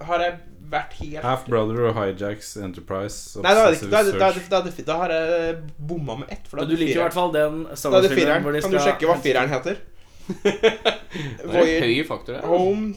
Har 0.08 0.24
jeg 0.24 0.38
vært 0.70 0.94
helt 1.00 1.24
Half 1.26 1.46
Brother 1.50 1.90
og 1.90 1.96
Hijacks 1.98 2.54
Enterprise. 2.62 3.40
Nei, 3.44 3.54
da, 3.58 3.66
da, 3.66 3.72
da, 3.72 4.02
Search. 4.06 4.50
da, 4.52 4.62
da 4.86 4.98
har 5.02 5.14
jeg 5.16 5.56
bomma 5.78 6.20
med 6.22 6.34
ett. 6.36 6.46
For 6.50 6.62
da 6.62 6.68
du 6.70 6.76
liker 6.78 7.00
i 7.00 7.04
hvert 7.04 7.16
fall 7.18 7.34
den 7.36 7.64
Kan 7.74 8.76
du 8.76 8.80
sjekke 8.84 9.10
hva 9.10 9.18
fireren 9.24 9.52
heter? 9.54 9.82
Det 10.30 11.64
er 11.64 11.82
høy 11.88 12.04
faktor 12.06 12.38
det. 12.38 12.44
Home 12.46 12.94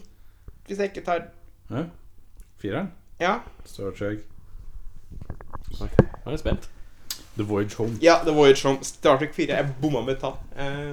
Hvis 0.68 0.82
jeg 0.82 0.92
ikke 0.92 1.04
tar 1.06 1.22
Ja. 1.72 1.86
Fireren. 2.60 2.92
Ja, 3.22 3.38
Star 3.64 3.90
Trek. 3.96 4.26
Nå 5.80 5.88
er 5.88 6.34
jeg 6.36 6.42
spent. 6.42 6.68
The 7.36 7.42
Voyage 7.48 7.74
Home. 7.78 7.94
ja 8.02 8.18
The 8.24 8.32
Voyage 8.36 8.64
Home. 8.66 8.78
Star 8.84 9.16
Trek 9.18 9.32
4. 9.34 9.46
Jeg 9.56 9.68
bomma 9.80 10.02
med 10.04 10.18
tall. 10.20 10.34
Eh, 10.56 10.90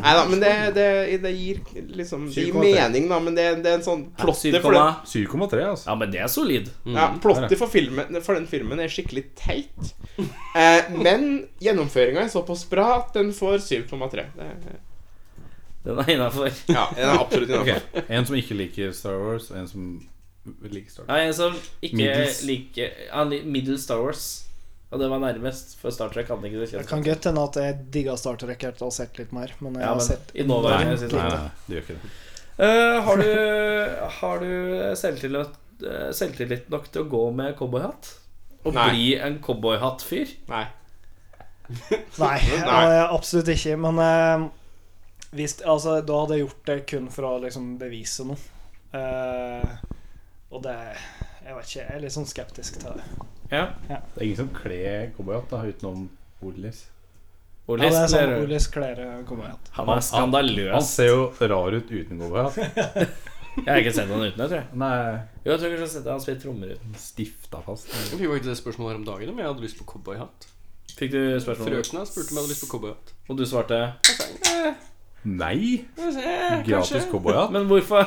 nei 0.00 0.12
da, 0.16 0.22
men 0.30 0.40
det, 0.40 0.52
det, 0.78 0.86
det 1.20 1.32
gir 1.36 1.58
liksom 1.98 2.24
Det 2.32 2.46
gir 2.46 2.54
7,3. 2.54 2.62
mening, 2.62 3.08
da, 3.10 3.18
men 3.20 3.34
det, 3.36 3.44
det 3.64 3.72
er 3.72 3.76
en 3.80 3.84
sånn 3.84 4.04
plotter 4.16 4.56
for, 4.64 4.72
den, 4.72 4.94
7,3. 5.04 5.26
7,3, 5.28 5.66
altså. 5.74 5.90
Ja, 5.90 5.96
men 6.00 6.14
det 6.14 6.22
er 6.24 6.32
solid. 6.32 6.70
ja, 6.88 7.10
plotter 7.20 7.56
for, 7.60 7.68
filmen, 7.68 8.16
for 8.24 8.38
den 8.40 8.46
filmen 8.48 8.80
er 8.80 8.88
skikkelig 8.92 9.26
teit. 9.36 9.92
Eh, 10.54 10.84
men 10.94 11.48
gjennomføringa 11.58 12.20
er 12.22 12.28
såpass 12.30 12.60
bra 12.70 12.84
at 13.00 13.16
den 13.16 13.32
får 13.34 13.56
7,3. 13.64 14.22
Det 14.36 14.44
er- 14.46 14.76
Den 15.84 15.98
er 15.98 16.10
innafor. 16.14 16.46
Ja, 16.70 16.84
den 16.94 17.08
er 17.10 17.18
absolutt 17.18 17.50
innafor. 17.50 17.80
Ok, 17.98 18.04
En 18.08 18.24
som 18.28 18.36
ikke 18.38 18.54
liker 18.56 18.92
Star 18.94 19.18
Wars, 19.18 19.50
og 19.50 19.58
en 19.58 19.66
som 19.68 19.88
liker 20.70 20.90
Star 20.94 21.04
Wars. 21.04 21.10
Ja, 21.10 21.26
en 21.26 21.34
som 21.34 21.58
ikke 21.82 21.98
Middels. 21.98 22.38
liker 22.46 22.94
liker 23.26 23.50
Middle 23.58 23.76
Star 23.82 24.00
Wars. 24.04 24.28
Og 24.92 25.00
det 25.00 25.08
var 25.10 25.22
nærmest, 25.22 25.74
for 25.80 25.94
Star 25.94 26.12
Trek 26.14 26.28
hadde 26.30 26.46
ikke 26.46 26.60
det 26.60 26.82
Det 26.84 26.88
kan 26.88 27.02
godt 27.02 27.26
hende 27.26 27.44
at 27.48 27.56
jeg 27.58 27.78
digga 27.94 28.14
Star 28.20 28.36
Trek 28.38 28.62
etter 28.68 28.84
å 28.86 28.90
ha 28.92 28.94
sett 28.94 29.18
litt 29.18 29.32
mer, 29.34 29.54
men 29.64 29.78
jeg 29.80 29.86
Ja, 29.86 29.94
har 29.94 30.04
sett 30.04 30.30
i 30.34 30.46
nåværende 30.46 30.98
sesong. 31.00 31.24
Nei, 31.24 31.40
nei, 31.40 31.64
du 31.66 31.74
gjør 31.74 31.86
ikke 31.86 31.96
det. 31.98 32.12
Uh, 32.54 32.98
har 33.08 33.18
du, 33.18 33.30
har 34.20 34.44
du 34.44 34.50
selvtillit, 35.00 35.56
eh, 35.82 36.10
selvtillit 36.14 36.68
nok 36.70 36.86
til 36.94 37.02
å 37.02 37.08
gå 37.10 37.22
med 37.34 37.56
cowboyhatt? 37.58 38.12
Og 38.64 38.76
Nei. 38.76 38.84
bli 38.92 39.08
en 39.18 39.40
cowboyhatt-fyr? 39.42 40.36
Nei. 40.52 40.66
Nei, 42.22 42.36
uh, 42.62 43.08
absolutt 43.08 43.50
ikke. 43.50 43.74
Men 43.80 43.98
uh, 43.98 44.46
hvis, 45.34 45.58
altså, 45.66 45.98
da 46.06 46.20
hadde 46.22 46.38
jeg 46.38 46.46
gjort 46.46 46.68
det 46.70 46.78
kun 46.92 47.10
for 47.10 47.26
å 47.26 47.38
liksom 47.42 47.74
bevise 47.80 48.26
noe. 48.28 48.38
Eh, 48.94 49.70
og 50.54 50.60
det 50.62 50.76
Jeg 51.44 51.56
vet 51.56 51.66
ikke, 51.66 51.80
jeg 51.80 51.94
er 51.96 52.02
litt 52.04 52.14
sånn 52.14 52.28
skeptisk 52.30 52.76
til 52.80 52.94
det. 52.94 53.24
Ja. 53.54 54.00
Det 54.14 54.20
er 54.20 54.24
ingen 54.26 54.36
som 54.42 54.50
kler 54.56 55.10
cowboyhatt 55.16 55.50
da, 55.50 55.62
utenom 55.70 56.08
Olis. 56.44 56.84
Ja, 56.84 57.72
Olis, 57.74 57.94
det 57.94 58.00
er 58.02 58.08
sånn 58.12 58.28
det 58.28 58.38
er- 58.38 58.42
Olis 58.44 58.66
kler 58.74 58.98
cowboyhatt. 59.28 59.70
han 59.78 59.88
er 59.88 59.92
Han 59.94 60.02
skandaløs. 60.02 60.82
ser 60.90 61.06
jo 61.08 61.32
rar 61.40 61.72
ut 61.78 61.90
uten 61.90 62.18
cowboyhatt. 62.20 62.58
Jeg 63.54 63.70
har 63.70 63.78
ikke 63.84 63.92
sett 63.94 64.08
han 64.10 64.18
uten 64.18 64.36
det, 64.40 64.46
tror 64.50 64.58
jeg. 64.58 64.66
Nei, 64.74 64.94
Jo, 65.44 65.52
jeg 65.52 65.58
tror 65.60 65.68
kanskje 65.70 65.78
jeg 65.78 65.80
har 65.84 65.92
sett 65.92 66.06
han 66.10 66.20
spille 66.24 66.40
trommer 66.42 66.72
uten. 66.74 66.94
stifta 66.98 67.60
fast. 67.62 67.86
Jeg 67.86 68.18
fikk 68.18 68.30
faktisk 68.32 68.50
det 68.50 68.56
spørsmålet 68.58 68.90
her 68.90 68.98
om 68.98 69.04
dagen 69.06 69.28
om 69.30 69.38
jeg 69.38 69.46
hadde 69.46 69.62
lyst 69.62 69.78
på 69.78 69.86
cowboyhatt. 69.92 70.46
Fikk 70.98 71.12
du 71.14 71.20
spørsmål? 71.38 71.68
Frøkna 71.70 72.02
spurte 72.10 72.32
om 72.32 72.34
jeg 72.34 72.42
hadde 72.42 72.50
lyst 72.50 72.64
på 72.66 72.70
cowboyhatt. 72.74 73.12
Og 73.30 73.38
du 73.38 73.44
svarte? 73.46 73.78
Nei! 74.10 74.66
Eh, 74.66 74.74
Gratis 75.24 76.90
kanskje. 76.92 77.10
cowboyhatt. 77.10 77.52
Men 77.54 77.66
hvorfor? 77.68 78.04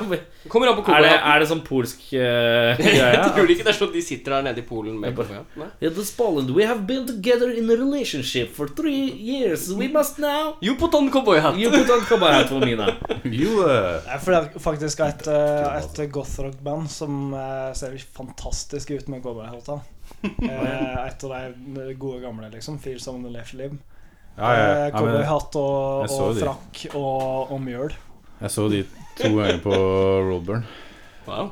Kommer 0.48 0.70
an 0.70 0.78
på 0.78 0.84
Er 0.86 1.02
det, 1.02 1.10
cowboyhatten. 1.10 1.32
er 1.32 1.40
det 1.40 1.48
sånn 1.50 1.64
polsk 1.66 2.04
uh, 2.14 2.78
greie? 2.78 3.24
Tror 3.34 3.52
ikke 3.54 3.66
det 3.66 3.74
er 3.74 3.78
sånn 3.80 3.94
de 3.96 4.04
sitter 4.06 4.36
der 4.38 4.46
nede 4.50 4.62
i 4.62 4.68
Polen 4.68 5.00
med 5.02 5.16
cowboyhatt. 5.18 5.58
Nei. 5.58 5.70
Yeah, 5.82 5.94
this 5.98 6.12
Poland, 6.18 6.54
we 6.54 6.68
have 6.70 6.86
been 6.90 7.08
together 7.10 7.50
in 7.50 7.70
a 7.74 7.78
relationship 7.80 8.54
for 8.54 8.70
three 8.70 9.10
years. 9.12 9.68
We 9.74 9.88
must 9.88 10.20
now 10.22 10.56
You 10.62 10.76
put 10.78 10.94
on 10.94 11.10
cowboyhatt! 11.12 11.58
You 11.58 11.72
put 11.74 11.90
on 11.90 12.06
cowboy 12.06 12.32
hat 12.32 12.50
for 12.54 12.62
eh, 12.68 12.78
Det 13.26 14.14
er 14.14 14.20
for 14.24 14.32
det 14.32 14.40
er 14.40 14.60
faktisk 14.60 15.00
et, 15.06 15.28
eh, 15.28 15.82
et 15.82 16.12
gothrock-band 16.14 16.90
som 16.92 17.34
eh, 17.34 17.74
ser 17.78 17.98
fantastisk 18.14 18.92
ut 18.92 19.08
med 19.10 19.24
cowboyhatter. 19.26 19.82
Eh, 20.24 21.08
et 21.08 21.24
av 21.28 21.54
de 21.76 21.94
gode 22.00 22.22
gamle, 22.24 22.48
liksom. 22.54 22.80
Feels 22.80 23.08
of 23.08 23.20
the 23.24 23.30
Left 23.30 23.54
Live. 23.54 23.78
Ja, 24.38 24.50
ja, 24.54 24.66
Eh, 24.68 24.84
ja, 24.86 24.92
Cowboyhatt 24.94 25.56
og, 25.60 26.12
og 26.14 26.38
frakk 26.38 26.84
og, 26.96 27.52
og 27.56 27.62
mjøl. 27.64 27.96
Jeg 28.42 28.54
så 28.54 28.68
de 28.70 28.84
to 29.18 29.32
ganger 29.34 29.60
på 29.64 29.74
Roadburn. 30.28 30.64
Wow. 31.28 31.52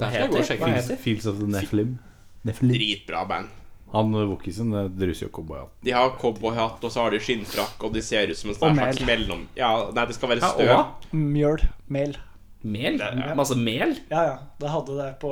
Det 0.00 0.08
heter. 0.12 0.56
Hva 0.60 0.72
heter? 0.74 0.96
Fields 1.00 1.26
of 1.28 1.38
the 1.40 1.46
Nephilim. 1.52 1.98
Nephilim. 2.48 2.74
Dritbra 2.76 3.24
band. 3.28 3.52
Han 3.92 4.10
Wokisen 4.12 4.72
druser 4.98 5.28
jo 5.28 5.32
cowboyhatt. 5.32 5.70
De 5.86 5.92
har 5.94 6.10
cowboyhatt, 6.20 6.82
og 6.84 6.92
så 6.92 7.04
har 7.04 7.14
de 7.14 7.20
skinnfrakk, 7.22 7.76
og 7.86 7.92
de 7.94 8.02
ser 8.02 8.28
ut 8.32 8.36
som 8.36 8.50
en 8.50 8.56
slags 8.58 8.98
mellom... 9.06 9.44
Ja, 9.56 9.70
nei, 9.94 10.06
det 10.10 10.16
skal 10.16 10.32
være 10.34 10.42
Ja, 10.42 10.50
støv. 10.52 10.72
og? 10.74 11.06
Mjøl. 11.16 11.62
Mel. 11.94 12.16
Mel? 12.66 12.98
Ja. 12.98 13.34
Masse 13.38 13.56
mel? 13.58 13.94
Ja, 14.10 14.22
ja. 14.26 14.36
Det 14.58 14.70
hadde 14.72 14.96
det 14.98 15.08
på 15.22 15.30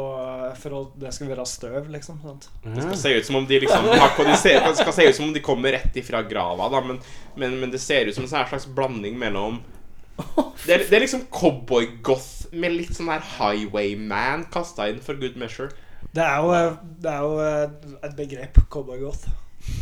For 0.60 0.78
at 0.78 0.96
det 1.02 1.12
skal 1.16 1.30
være 1.32 1.46
støv, 1.48 1.88
liksom. 1.92 2.20
Sant? 2.22 2.48
Det 2.62 2.82
skal 2.84 2.98
se 3.00 3.14
ut 3.18 3.28
som 3.28 3.38
om 3.40 3.46
de 3.48 3.60
liksom 3.64 3.88
de 3.90 4.36
ser, 4.40 4.60
Det 4.64 4.76
skal 4.78 4.96
se 4.96 5.08
ut 5.08 5.18
som 5.18 5.28
om 5.28 5.34
de 5.34 5.42
kommer 5.44 5.74
rett 5.76 5.96
ifra 5.98 6.22
grava, 6.22 6.68
da, 6.72 6.82
men, 6.84 7.00
men, 7.36 7.58
men 7.60 7.72
det 7.74 7.82
ser 7.82 8.06
ut 8.06 8.16
som 8.16 8.26
en 8.26 8.30
sånn 8.30 8.50
slags 8.52 8.68
blanding 8.70 9.18
mellom 9.20 9.62
det 10.64 10.70
er, 10.70 10.82
det 10.86 10.94
er 10.94 11.02
liksom 11.02 11.24
cowboy-goth 11.34 12.52
med 12.54 12.76
litt 12.76 12.94
sånn 12.94 13.10
der 13.10 13.24
Highwayman 13.34 14.44
kasta 14.54 14.86
inn 14.90 15.00
for 15.02 15.18
good 15.18 15.34
measure. 15.40 15.74
Det 16.14 16.22
er 16.22 16.44
jo, 16.44 16.52
det 17.02 17.10
er 17.10 17.24
jo 17.24 17.40
eh, 17.42 17.96
et 18.06 18.14
begrep, 18.14 18.60
cowboygoth. 18.70 19.26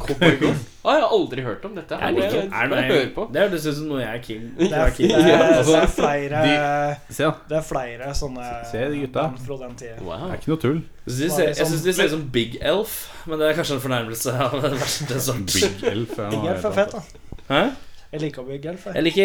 Cowboy-goth 0.02 0.68
Ah, 0.84 0.96
jeg 0.96 1.02
har 1.04 1.12
aldri 1.14 1.42
hørt 1.46 1.64
om 1.64 1.74
dette. 1.76 1.94
Jeg 1.94 2.14
liker 2.16 2.36
Jeg, 2.40 2.48
er 2.50 2.88
det 2.90 3.10
på. 3.14 3.24
Det 3.32 3.42
hørtes 3.44 3.66
ut 3.70 3.74
som 3.76 3.84
noe 3.86 4.00
jeg 4.02 4.08
er 4.16 4.22
keen 4.24 4.48
Det 4.58 4.66
er, 4.72 4.80
er 4.82 4.90
det 4.98 5.10
er, 5.12 5.62
det 5.68 5.76
er 5.78 5.92
flere 5.94 6.40
Det 7.48 7.56
er 7.60 7.62
flere 7.68 8.08
sånne 8.18 8.46
Se 8.70 8.80
de 8.90 8.98
gutta. 9.04 9.28
fra 9.46 9.58
den 9.60 9.76
tida. 9.78 9.94
Wow. 10.02 10.24
Det 10.24 10.32
er 10.32 10.40
ikke 10.40 10.50
noe 10.52 10.62
tull. 10.64 10.80
Jeg 11.06 11.14
synes 11.14 11.22
de 11.22 11.30
ser- 11.36 11.48
Jeg 11.62 11.70
syns 11.70 11.84
de 11.86 11.94
ser 11.94 12.10
ut 12.10 12.14
som 12.16 12.24
Big 12.34 12.58
Elf, 12.60 12.96
men 13.30 13.38
det 13.38 13.48
er 13.52 13.54
kanskje 13.60 13.76
en 13.78 13.84
fornærmelse 13.86 14.34
av 14.48 14.58
den 14.58 14.74
verste 14.82 15.20
sort. 15.28 15.54
Big 15.54 15.86
Elf 15.92 16.18
er 16.18 16.30
Big 16.34 16.50
Elf 16.50 16.64
er 16.64 16.76
fett, 16.80 16.92
da. 16.98 17.00
Hæ? 17.54 17.62
Jeg 18.12 18.20
liker 18.26 18.42
Big 18.50 18.66
Elf. 18.66 18.86
jeg. 18.86 18.94
Jeg 18.98 19.02
liker 19.06 19.22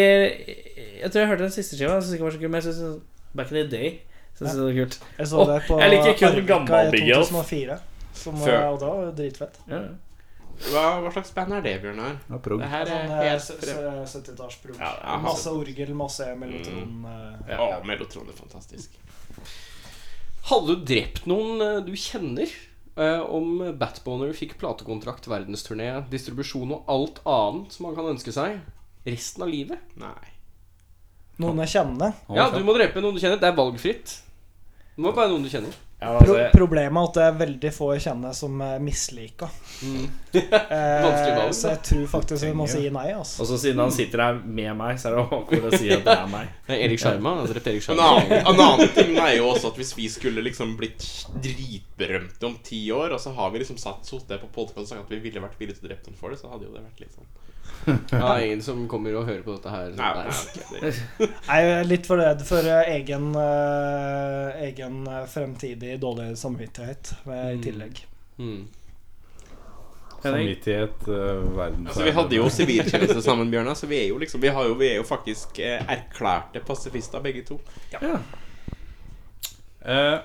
Jeg 1.02 1.10
tror 1.10 1.20
jeg 1.20 1.28
hørte 1.34 1.42
den 1.42 1.56
siste 1.58 1.74
skiva. 1.76 1.98
Jeg 1.98 2.14
ikke 2.14 2.24
var 2.24 2.30
så 2.38 2.38
kul, 2.38 2.48
men 2.54 2.62
jeg 2.62 2.68
synes 2.72 3.00
Back 3.36 3.50
in 3.52 3.58
the 3.64 3.68
Day 3.76 3.98
Synes 4.38 4.52
det 4.54 4.62
var 4.64 4.72
kult. 4.78 5.00
Jeg 5.18 5.26
så 5.26 5.44
det 5.54 5.62
på 5.66 5.80
jeg 5.82 5.90
liker 5.90 6.14
kun 6.22 6.46
gammel 6.46 6.90
Big 6.94 7.10
Elf. 7.10 7.26
2004. 7.34 7.78
Som, 8.14 8.38
Før. 8.38 8.60
og 8.70 8.78
da 8.80 8.86
var 8.86 9.10
dritfett. 9.18 9.58
Ja. 9.70 9.82
Hva, 10.68 10.82
hva 11.04 11.10
slags 11.14 11.30
band 11.36 11.54
er 11.54 11.62
det, 11.64 11.74
Bjørnar? 11.84 12.16
Ja, 12.28 12.38
prog. 12.42 12.60
Det 12.60 12.68
her 12.72 12.88
Sånn 12.90 12.96
er 12.98 13.12
eh, 13.14 13.28
helt 13.30 13.44
s- 13.44 13.52
frem... 13.60 13.82
s- 14.04 14.14
70-tallsprog. 14.18 14.78
Ja, 14.82 14.90
ja, 15.04 15.16
masse 15.22 15.52
orgel, 15.54 15.92
masse 15.96 16.26
mellotron. 16.40 16.88
Mm. 17.04 17.44
Ja, 17.48 17.68
Mellotron 17.86 18.28
er 18.32 18.36
fantastisk. 18.38 18.96
Hadde 20.48 20.74
du 20.78 20.84
drept 20.88 21.26
noen 21.28 21.60
eh, 21.64 21.78
du 21.86 21.92
kjenner 21.98 22.48
eh, 22.50 23.20
om 23.28 23.60
Batboner 23.78 24.32
fikk 24.36 24.56
platekontrakt, 24.60 25.28
verdensturné, 25.30 25.90
distribusjon 26.10 26.72
og 26.78 26.88
alt 26.90 27.20
annet 27.28 27.74
som 27.76 27.86
man 27.88 27.96
kan 27.98 28.10
ønske 28.14 28.34
seg 28.34 28.58
resten 29.08 29.44
av 29.46 29.52
livet? 29.52 29.92
Nei. 30.00 30.34
Noen 31.38 31.60
jeg 31.62 31.70
kjenner. 31.76 32.16
Ja, 32.34 32.48
du 32.50 32.58
må 32.66 32.74
drepe 32.74 32.98
noen 33.04 33.14
du 33.14 33.20
kjenner. 33.22 33.38
Det 33.38 33.46
er 33.46 33.54
valgfritt. 33.54 34.16
Det 34.96 35.04
må 35.04 35.12
være 35.14 35.30
noen 35.30 35.44
du 35.46 35.52
kjenner. 35.52 35.76
Ja, 35.98 36.12
Pro 36.20 36.34
altså, 36.36 36.50
problemet 36.54 36.94
er 36.94 37.08
at 37.08 37.16
det 37.16 37.22
er 37.26 37.38
veldig 37.40 37.70
få 37.74 37.88
jeg 37.96 38.04
kjenner 38.04 38.34
som 38.36 38.60
er 38.62 38.82
mislika. 38.82 39.48
Vanskelig 40.32 41.38
Eh, 41.38 41.50
så 41.56 41.72
jeg 41.72 41.80
tror 41.88 42.06
faktisk 42.12 42.44
vi 42.44 42.52
må 42.56 42.66
si 42.70 42.84
nei. 42.92 43.08
Altså. 43.14 43.42
og 43.42 43.48
så 43.48 43.58
siden 43.60 43.80
han 43.82 43.92
sitter 43.94 44.22
her 44.22 44.38
med 44.44 44.76
meg, 44.78 44.98
så 45.00 45.10
er 45.10 45.16
det 45.16 45.24
vanskelig 45.32 45.64
å 45.64 45.72
si 45.74 45.90
at 45.94 46.04
det 46.06 46.14
er 46.14 46.30
meg. 46.30 46.52
Det 46.68 46.76
er 46.76 46.84
Erik 46.84 47.02
Sjarma. 47.02 47.34
Har 47.40 47.50
drept 47.50 47.70
Erik 47.72 47.88
En 47.88 48.02
annen, 48.04 48.32
en 48.38 48.62
annen 48.66 48.92
ting 48.94 49.14
er 49.16 49.34
jo 49.38 49.48
også 49.48 49.72
at 49.72 49.80
hvis 49.80 49.94
vi 49.96 50.08
skulle 50.12 50.44
liksom 50.44 50.76
blitt 50.78 51.06
dritberømte 51.44 52.46
om 52.46 52.58
ti 52.64 52.82
år, 52.94 53.16
og 53.16 53.22
så 53.22 53.32
har 53.34 53.50
vi 53.54 53.62
liksom 53.64 53.80
satt 53.80 54.06
sittet 54.06 54.42
på 54.44 54.50
podcast 54.54 54.84
og 54.84 54.90
sagt 54.92 55.06
at 55.06 55.14
vi 55.16 55.22
ville 55.24 55.42
vært 55.42 55.58
villige 55.60 55.80
til 55.80 55.88
å 55.88 55.92
drepe 55.92 56.10
noen 56.10 56.20
for 56.20 56.34
det, 56.34 56.40
så 56.42 56.52
hadde 56.52 56.68
jo 56.68 56.74
det 56.76 56.84
vært 56.84 57.02
litt 57.02 57.16
sånn 57.16 57.30
Ja, 58.12 58.40
ingen 58.40 58.62
som 58.62 58.82
kommer 58.88 59.14
og 59.16 59.28
hører 59.28 59.44
på 59.46 59.54
dette 59.56 59.72
her. 59.72 59.92
Nei, 59.96 60.10
Nei. 60.18 60.90
nei, 61.48 61.60
Jeg 61.62 61.70
er 61.74 61.86
litt 61.88 62.08
for 62.08 62.20
redd 62.20 62.42
for 62.48 62.66
eh, 62.68 62.90
egen, 62.98 63.30
eh, 63.40 64.64
egen 64.68 65.06
eh, 65.08 65.22
fremtidig 65.30 65.96
dårlig 66.02 66.34
samvittighet 66.40 67.14
i 67.28 67.62
tillegg. 67.64 68.02
Mm. 68.38 68.66
Samvittighet, 70.22 71.08
uh, 71.08 71.56
verden 71.56 71.86
altså, 71.86 72.02
vi 72.02 72.10
hadde 72.10 72.38
jo 72.40 72.48
siviltjeneste 72.50 73.22
sammen, 73.28 73.50
Bjørnar, 73.52 73.76
så 73.78 73.86
vi 73.86 74.00
er 74.00 74.08
jo 74.10 74.18
liksom 74.18 74.42
Vi, 74.42 74.50
har 74.50 74.66
jo, 74.66 74.74
vi 74.74 74.88
er 74.90 74.96
jo 74.98 75.04
faktisk 75.06 75.60
eh, 75.62 75.78
erklærte 75.94 76.62
pasifister, 76.66 77.22
begge 77.22 77.44
to. 77.46 77.60
Eh, 79.80 80.16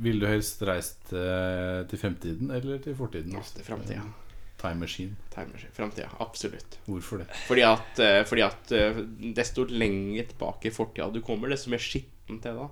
Vil 0.00 0.22
du 0.22 0.26
helst 0.30 0.62
reist 0.64 1.12
eh, 1.12 1.82
til 1.90 2.00
fremtiden 2.00 2.50
eller 2.54 2.80
til 2.80 2.96
fortiden? 2.96 3.36
Ja, 3.36 3.44
til 3.54 3.66
fremtiden. 3.66 4.14
Time 4.58 4.82
machine. 4.82 5.16
Time 5.34 5.52
machine. 5.52 5.70
Fremtida. 5.72 6.08
Absolutt. 6.18 6.78
Hvorfor 6.84 7.18
det? 7.22 7.26
Fordi 7.46 7.62
at, 7.62 7.98
eh, 8.02 8.24
fordi 8.26 8.42
at 8.42 8.72
eh, 8.74 8.96
desto 9.36 9.64
lenger 9.70 10.26
tilbake 10.32 10.68
i 10.68 10.74
fortida 10.74 11.10
du 11.14 11.20
kommer, 11.22 11.52
desto 11.52 11.70
mer 11.70 11.82
skittent 11.82 12.46
er 12.46 12.56
det. 12.56 12.66
da. 12.66 12.68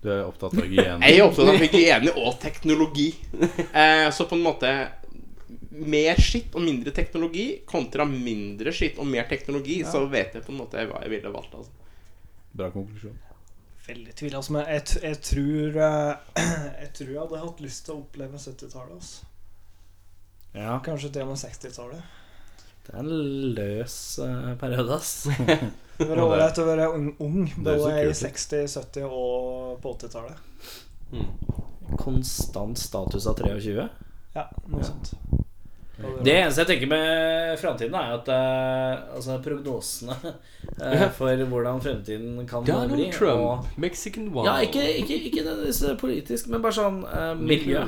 Du 0.00 0.08
er 0.12 0.22
opptatt 0.24 0.54
av 0.56 0.64
hygiene? 0.64 1.02
Jeg 1.04 1.18
er 1.18 1.26
opptatt 1.26 1.52
av 1.52 1.60
hygiene 1.60 2.16
og 2.16 2.38
teknologi. 2.40 3.10
Eh, 3.76 4.08
så 4.10 4.24
på 4.24 4.38
en 4.38 4.46
måte 4.46 4.72
mer 5.76 6.16
skitt 6.22 6.56
og 6.56 6.64
mindre 6.64 6.94
teknologi 6.96 7.46
kontra 7.68 8.06
mindre 8.08 8.72
skitt 8.72 8.96
og 9.02 9.08
mer 9.10 9.28
teknologi, 9.28 9.82
så 9.84 10.06
vet 10.08 10.38
jeg 10.38 10.46
på 10.46 10.54
en 10.54 10.62
måte 10.62 10.88
hva 10.88 11.04
jeg 11.04 11.12
ville 11.12 11.32
valgt. 11.34 11.58
Altså. 11.60 11.92
Bra 12.56 12.72
konklusjon. 12.72 13.18
Veldig 13.86 14.16
tvilsomt. 14.16 14.54
Men 14.56 14.70
jeg, 14.72 15.00
jeg, 15.04 15.20
tror, 15.28 15.80
jeg 16.82 16.92
tror 16.96 17.10
jeg 17.12 17.20
hadde 17.20 17.44
hatt 17.44 17.64
lyst 17.68 17.84
til 17.84 17.98
å 17.98 18.04
oppleve 18.06 18.40
70-tallet. 18.40 18.96
Altså. 18.96 19.35
Ja, 20.56 20.78
Kanskje 20.84 21.10
til 21.12 21.26
og 21.26 21.34
med 21.34 21.40
60-tallet. 21.42 22.14
det 22.86 22.94
er 22.94 23.02
en 23.02 23.10
løs 23.56 23.96
uh, 24.22 24.54
periode, 24.60 24.94
ass. 24.96 25.26
Det 25.98 26.04
var 26.10 26.20
ålreit 26.20 26.58
å 26.60 26.64
være 26.66 26.86
ung, 26.92 27.06
ung 27.24 27.46
både 27.64 27.92
i 28.02 28.10
60-, 28.12 28.66
70- 28.68 29.06
og 29.08 29.78
på 29.80 29.94
80-tallet. 29.96 30.42
Konstant 31.96 32.76
status 32.78 33.28
av 33.30 33.40
23. 33.40 33.86
Ja, 34.36 34.44
noe 34.68 34.84
sånt. 34.84 35.14
Det 35.96 36.32
eneste 36.34 36.60
jeg 36.60 36.68
tenker 36.68 36.90
med 36.90 37.56
framtiden, 37.60 37.94
er 37.96 38.10
at 38.18 38.26
uh, 38.28 39.14
altså 39.16 39.38
prognosene 39.40 40.12
uh, 40.12 41.04
for 41.16 41.44
hvordan 41.48 41.80
fremtiden 41.80 42.42
kan 42.48 42.66
bli. 42.66 42.72
Donald 42.74 43.14
Trump, 43.14 43.40
Og, 43.40 43.70
Mexican 43.80 44.28
War. 44.34 44.44
ja, 44.44 44.66
ikke, 44.66 44.82
ikke, 45.00 45.16
ikke 45.30 45.44
nødvendigvis 45.46 45.80
politisk, 46.00 46.50
men 46.52 46.60
bare 46.64 46.76
sånn 46.76 47.00
uh, 47.06 47.32
miljø. 47.40 47.80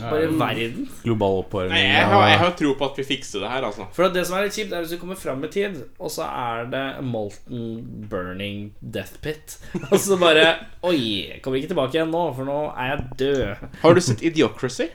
Bare 0.00 0.30
verden. 0.40 0.88
Global 1.04 1.42
oppvarming. 1.42 1.74
Nei, 1.76 1.84
jeg, 1.84 2.08
har, 2.14 2.26
jeg 2.32 2.40
har 2.46 2.56
tro 2.62 2.72
på 2.80 2.88
at 2.88 3.02
vi 3.02 3.06
fikser 3.12 3.44
det 3.44 3.52
her, 3.52 3.68
altså. 3.68 3.90
For 3.96 4.16
det 4.16 4.24
som 4.28 4.38
er 4.38 4.48
litt 4.48 4.56
kjipt, 4.56 4.72
er 4.72 4.86
hvis 4.86 4.96
du 4.96 5.00
kommer 5.02 5.20
fram 5.20 5.44
i 5.44 5.52
tid, 5.52 5.82
og 6.00 6.14
så 6.16 6.30
er 6.30 6.72
det 6.72 6.86
molten 7.04 7.68
burning 8.08 8.70
death 8.80 9.20
pit. 9.20 9.58
Og 9.92 9.98
så 10.00 10.16
bare 10.20 10.48
Oi, 10.86 11.40
kommer 11.44 11.60
ikke 11.60 11.74
tilbake 11.74 11.98
igjen 11.98 12.12
nå, 12.12 12.24
for 12.36 12.48
nå 12.48 12.58
er 12.72 12.94
jeg 12.94 13.08
død. 13.20 13.64
Har 13.82 13.96
du 13.96 14.00
sett 14.04 14.24
Idiocracy? 14.24 14.88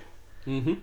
Mhm. 0.50 0.80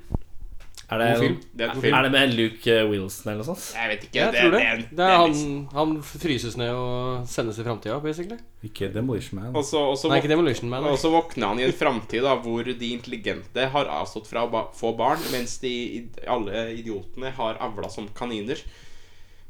Er 0.93 1.01
det, 1.01 1.09
film. 1.21 1.37
Det 1.57 1.65
er 1.67 1.81
film. 1.81 1.95
er 1.97 2.07
det 2.07 2.11
med 2.13 2.35
Luke 2.37 2.73
eh, 2.75 2.83
Wilson 2.91 3.31
eller 3.33 3.41
noe 3.41 3.49
sånt? 3.49 3.65
Jeg 3.79 3.91
vet 3.93 4.05
ikke. 4.07 4.19
Jeg 4.19 4.35
tror 4.37 4.55
det. 4.55 4.61
Det, 4.63 4.87
Det 4.99 5.07
er 5.07 5.17
han, 5.23 5.35
han 5.73 5.95
fryses 6.07 6.57
ned 6.61 6.73
og 6.77 7.27
sendes 7.33 7.59
i 7.59 7.67
framtida, 7.67 7.97
basically. 8.05 8.39
Ikke 8.69 8.91
Demolition 8.95 9.41
Man. 9.41 9.57
Også, 9.59 9.81
også 9.95 10.13
Nei, 10.13 10.21
ikke 10.21 10.33
Demolition 10.35 10.71
Man. 10.73 10.87
og 10.91 10.99
så 11.01 11.11
våkner 11.15 11.53
han 11.53 11.63
i 11.63 11.67
en 11.67 11.75
framtid 11.77 12.29
hvor 12.45 12.69
de 12.69 12.93
intelligente 12.93 13.67
har 13.75 13.91
avstått 14.01 14.29
fra 14.31 14.45
å 14.47 14.65
få 14.77 14.95
barn, 14.99 15.21
mens 15.33 15.59
de 15.65 15.75
alle 16.27 16.69
idiotene 16.77 17.33
har 17.37 17.61
avla 17.65 17.91
som 17.93 18.09
kaniner. 18.17 18.61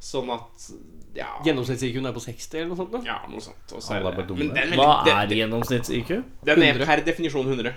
Sånn 0.03 0.31
at 0.35 0.73
Ja, 1.15 1.29
Gjennomsnitts-IQ-en 1.45 2.09
er 2.09 2.15
på 2.17 2.23
60 2.25 2.57
eller 2.57 2.71
noe 2.73 2.79
sånt. 2.81 2.95
Da. 2.95 3.01
ja 3.05 3.19
noe 3.29 3.43
sånt. 3.45 3.75
Er 3.93 4.07
er 4.09 4.17
det, 4.17 4.37
men 4.39 4.55
den, 4.57 4.73
Hva 4.81 5.03
er 5.13 5.35
gjennomsnitts-IQ? 5.37 6.13
den 6.49 6.65
er 6.67 6.81
per 6.87 7.03
definisjon 7.05 7.47
100. 7.47 7.75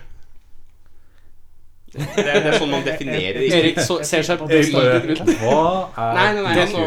Det, 1.95 2.23
det 2.26 2.49
er 2.51 2.57
sånn 2.59 2.72
man 2.73 2.84
definerer 2.84 3.38
det. 3.39 3.47
Erik 3.55 3.77
så, 3.85 3.95
ser 4.07 4.26
seg 4.27 4.39
på 4.41 4.47
rundt. 4.49 5.30
Hva 5.39 5.61
er 5.95 6.17
Nei, 6.17 6.26
nei, 6.35 6.41
nei, 6.43 6.55
altså 6.65 6.81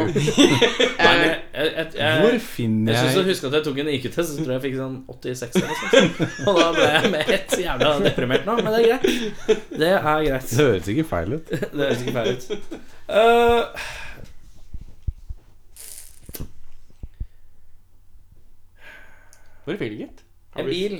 Nei, 1.08 1.14
eh, 1.24 1.64
jeg, 1.64 1.70
jeg, 1.78 1.86
syns 1.94 2.20
Hvor 2.20 2.34
jeg, 2.34 2.42
finner 2.44 2.98
synes 2.98 3.16
jeg 3.16 3.26
huske 3.30 3.48
at 3.48 3.56
jeg 3.58 3.66
tok 3.68 3.80
en 3.82 3.90
IQ-test, 3.94 4.28
så 4.28 4.36
tror 4.38 4.52
jeg 4.52 4.58
jeg 4.58 4.64
fikk 4.66 4.76
sånn 4.82 4.96
86 5.08 5.56
eller 5.58 5.68
noe 5.72 5.78
sånt. 5.94 6.14
Og 6.44 6.60
da 6.60 6.68
ble 6.76 6.88
jeg 6.92 7.12
med 7.14 7.32
et 7.38 7.56
jævla 7.64 7.94
deprimert 8.04 8.44
nå, 8.48 8.58
men 8.60 8.70
det 8.74 8.80
er 8.80 8.86
greit. 8.88 9.04
Det 9.72 9.92
er 9.94 10.00
greit. 10.28 10.52
Det 10.52 10.66
høres 10.66 10.92
ikke 10.94 11.08
feil 11.14 11.38
ut. 11.38 11.46
Det 11.78 11.82
høres 11.84 12.00
ikke 12.04 12.16
feil 12.18 12.30
ut. 12.36 12.44
Uh, 13.08 13.64
velg 19.68 20.02
gitt. 20.04 20.18
Har 20.56 20.62
en 20.64 20.68
vi- 20.68 20.76
bil 20.76 20.96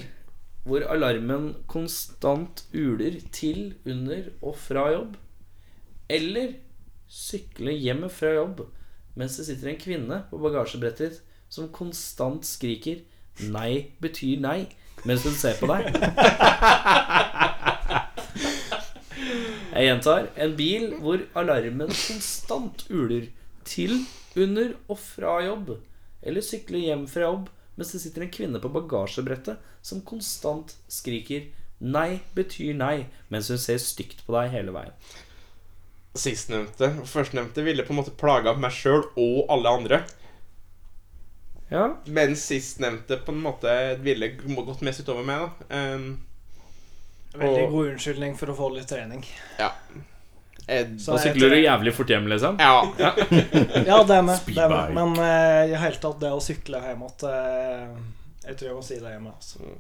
hvor 0.69 0.85
alarmen 0.93 1.55
konstant 1.71 2.67
uler 2.77 3.19
til, 3.33 3.75
under 3.89 4.29
og 4.43 4.57
fra 4.61 4.91
jobb. 4.93 5.17
Eller 6.09 6.59
sykle 7.09 7.73
hjem 7.73 8.05
fra 8.13 8.35
jobb 8.37 8.67
mens 9.19 9.35
det 9.39 9.49
sitter 9.49 9.73
en 9.73 9.81
kvinne 9.81 10.17
på 10.31 10.39
bagasjebrettet 10.39 11.17
ditt 11.17 11.23
som 11.51 11.71
konstant 11.75 12.45
skriker 12.47 13.01
'nei 13.51 13.95
betyr 14.03 14.39
nei' 14.43 14.69
mens 15.09 15.25
hun 15.27 15.35
ser 15.35 15.57
på 15.59 15.67
deg. 15.71 15.83
Jeg 19.79 19.87
gjentar. 19.87 20.27
En 20.35 20.57
bil 20.59 20.95
hvor 21.03 21.19
alarmen 21.39 21.91
konstant 21.95 22.83
uler 22.91 23.29
til, 23.65 23.93
under 24.35 24.75
og 24.89 24.99
fra 24.99 25.39
jobb. 25.47 25.71
Eller 26.23 26.43
sykle 26.43 26.79
hjem 26.83 27.07
fra 27.07 27.21
jobb 27.29 27.47
mens 27.79 27.93
det 27.95 28.01
sitter 28.03 28.25
en 28.27 28.33
kvinne 28.35 28.61
på 28.61 28.71
bagasjebrettet 28.75 29.63
som 29.87 30.03
konstant 30.03 30.75
skriker 30.91 31.47
'nei 31.81 32.21
betyr 32.35 32.75
nei' 32.75 33.07
mens 33.31 33.49
hun 33.53 33.59
ser 33.63 33.79
stygt 33.79 34.25
på 34.27 34.35
deg 34.35 34.51
hele 34.51 34.73
veien. 34.75 34.93
Sistnevnte. 36.19 36.89
Førstnevnte 37.07 37.63
ville 37.63 37.85
på 37.87 37.95
en 37.95 38.01
måte 38.01 38.11
plaga 38.19 38.57
meg 38.59 38.73
sjøl 38.75 39.05
og 39.15 39.45
alle 39.55 39.69
andre. 39.79 40.01
Ja, 41.71 41.97
Mens 42.07 42.47
sistnevnte 42.49 43.19
på 43.23 43.31
en 43.35 43.43
måte 43.45 43.71
ville 44.03 44.31
gått 44.41 44.81
mest 44.83 45.01
utover 45.05 45.23
meg. 45.29 45.51
da 45.69 45.95
um, 45.95 46.19
Veldig 47.35 47.65
Og- 47.67 47.71
god 47.71 47.89
unnskyldning 47.93 48.37
for 48.39 48.47
å 48.51 48.57
få 48.57 48.71
litt 48.75 48.89
trening. 48.89 49.23
Ja. 49.61 49.71
Eh, 50.69 50.87
Så 51.01 51.17
Da 51.17 51.23
sykler 51.23 51.55
du 51.55 51.59
jævlig 51.63 51.95
fort 51.97 52.11
hjem, 52.13 52.27
liksom. 52.29 52.59
ja. 52.61 52.75
Ja, 52.99 54.03
det 54.05 54.17
er 54.19 54.23
med. 54.27 54.45
Det 54.47 54.61
er 54.61 54.69
med. 54.69 54.93
Men 54.99 55.15
eh, 55.25 55.71
i 55.71 55.73
uh, 55.73 55.81
hele 55.81 56.01
tatt, 56.03 56.19
det 56.21 56.33
å 56.35 56.43
sykle 56.45 56.83
hjem 56.85 57.07
igjen 57.07 57.25
uh, 57.25 57.97
Jeg 58.45 58.59
tror 58.59 58.69
jeg 58.69 58.77
må 58.77 58.85
si 58.85 58.99
det 59.01 59.15
hjemme. 59.15 59.33
Altså. 59.33 59.73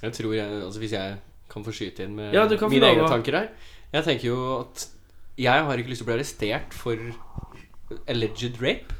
Jeg 0.00 0.16
tror 0.18 0.34
jeg, 0.36 0.58
altså 0.64 0.80
Hvis 0.82 0.96
jeg 0.96 1.20
kan 1.52 1.66
få 1.66 1.76
skyte 1.76 2.08
inn 2.08 2.16
med 2.16 2.34
Ja, 2.34 2.48
mine 2.48 2.90
egne 2.94 3.08
tanker 3.08 3.38
her 3.38 3.48
Jeg 3.92 4.08
tenker 4.08 4.30
jo 4.32 4.40
at 4.62 4.88
jeg 5.34 5.64
har 5.66 5.80
ikke 5.80 5.90
lyst 5.90 5.98
til 5.98 6.06
å 6.06 6.08
bli 6.12 6.14
arrestert 6.14 6.74
for 6.78 7.00
alleged 8.08 8.60
rape? 8.62 8.92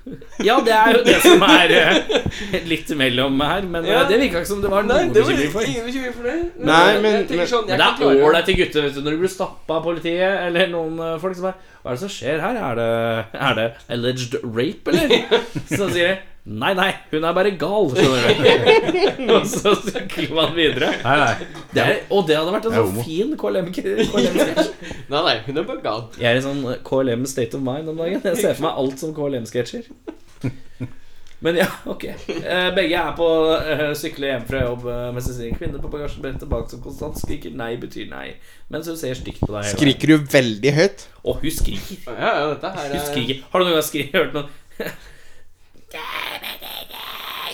Ja, 0.44 0.58
det 0.64 0.72
er 0.76 0.92
jo 0.98 1.02
det 1.06 1.16
som 1.24 1.42
er 1.46 1.72
eh, 1.72 2.64
litt 2.72 2.90
mellom 2.96 3.40
her, 3.40 3.62
men 3.68 3.84
Ja. 3.88 4.02
eh, 4.02 4.08
det 4.08 4.18
virka 4.20 4.42
ikke 4.42 4.50
som 4.50 4.60
det 4.62 4.70
var 4.72 4.82
noe 4.88 5.06
bekymring 5.14 5.50
for. 5.52 5.62
ingen 5.64 5.86
bekymring 5.88 6.14
for 6.16 6.28
det. 6.28 6.34
Nei, 6.58 6.80
jeg 6.92 7.02
men- 7.02 7.16
tenker 7.26 7.36
men- 7.42 7.46
sånn, 7.54 7.68
jeg 7.68 7.78
Men 7.78 7.78
det 7.78 7.86
kan 7.86 7.94
er 7.94 8.02
klare- 8.02 8.26
ålreite 8.28 8.56
gutter 8.58 8.82
vet 8.88 8.94
du, 8.94 9.00
når 9.06 9.10
du 9.16 9.22
blir 9.24 9.32
stappa 9.36 9.78
av 9.78 9.82
politiet, 9.88 10.36
eller 10.48 10.66
noen 10.74 10.98
eh, 11.00 11.18
folk 11.24 11.36
som 11.36 11.46
er 11.52 11.54
Hva 11.84 11.90
er 11.92 11.96
det 11.98 12.00
som 12.00 12.08
skjer 12.08 12.40
her? 12.40 12.56
Er 12.56 12.74
det, 12.80 13.40
er 13.48 13.54
det 13.58 13.66
alleged 13.92 14.38
rape, 14.44 14.88
eller? 14.88 15.42
Så 15.78 15.88
sier 15.92 16.14
de 16.14 16.16
Nei, 16.44 16.74
nei, 16.76 16.90
hun 17.08 17.24
er 17.24 17.32
bare 17.32 17.54
gal, 17.56 17.86
skjønner 17.88 18.24
du. 18.36 19.30
Og 19.32 19.46
så 19.48 19.70
sykler 19.80 20.34
man 20.36 20.50
videre. 20.52 20.90
Nei, 21.00 21.14
nei. 21.22 21.46
Det 21.72 21.80
er, 21.80 21.94
og 22.12 22.26
det 22.28 22.36
hadde 22.36 22.52
vært 22.52 22.66
en 22.68 22.74
sånn 22.76 22.98
fin 23.06 23.30
KLM-sketsj. 23.40 24.10
Nei, 25.12 25.22
nei, 25.24 25.32
hun 25.46 25.60
er 25.62 25.64
bare 25.68 25.80
gal. 25.84 26.02
Jeg 26.20 26.28
er 26.28 26.40
i 26.40 26.42
sånn 26.44 26.60
KLM 26.84 27.24
state 27.28 27.56
of 27.56 27.64
mind 27.64 27.88
om 27.92 27.96
dagen. 28.02 28.20
Jeg 28.28 28.36
ser 28.42 28.58
for 28.58 28.66
meg 28.66 28.82
alt 28.82 29.00
som 29.00 29.14
KLM-sketsjer. 29.16 29.88
Men 31.44 31.58
ja, 31.62 31.70
ok. 31.90 32.04
Eh, 32.12 32.68
Begge 32.76 33.00
er 33.00 33.16
på 33.16 33.24
å 33.24 33.88
sykle 33.98 34.30
hjem 34.30 34.44
fra 34.48 34.62
jobb 34.66 34.84
eh, 34.88 35.00
mens 35.16 35.26
de 35.28 35.34
sier 35.36 35.56
'kvinne 35.56 35.80
på 35.80 35.90
bagasjebrettet 35.92 36.48
bak 36.48 36.70
som 36.72 36.80
konstant 36.84 37.18
skriker 37.20 37.52
nei 37.56 37.74
betyr 37.80 38.06
nei'. 38.12 38.36
Mens 38.72 38.88
hun 38.88 38.96
ser 39.00 39.16
stygt 39.18 39.42
på 39.44 39.50
deg. 39.52 39.72
Skriker 39.74 40.12
du 40.14 40.28
veldig 40.36 40.76
høyt? 40.76 41.08
Å, 41.24 41.36
hun 41.40 41.56
skriker. 41.58 42.04
Ja, 42.12 42.30
ja, 42.30 42.46
dette 42.54 42.72
her 42.76 42.94
Hun 42.94 43.00
er 43.00 43.04
skriker. 43.10 43.42
Har 43.50 43.60
du 43.60 43.68
noen 43.68 43.76
gang 43.80 43.88
skri 43.88 44.06
hørt 44.12 44.36
noe 44.36 44.88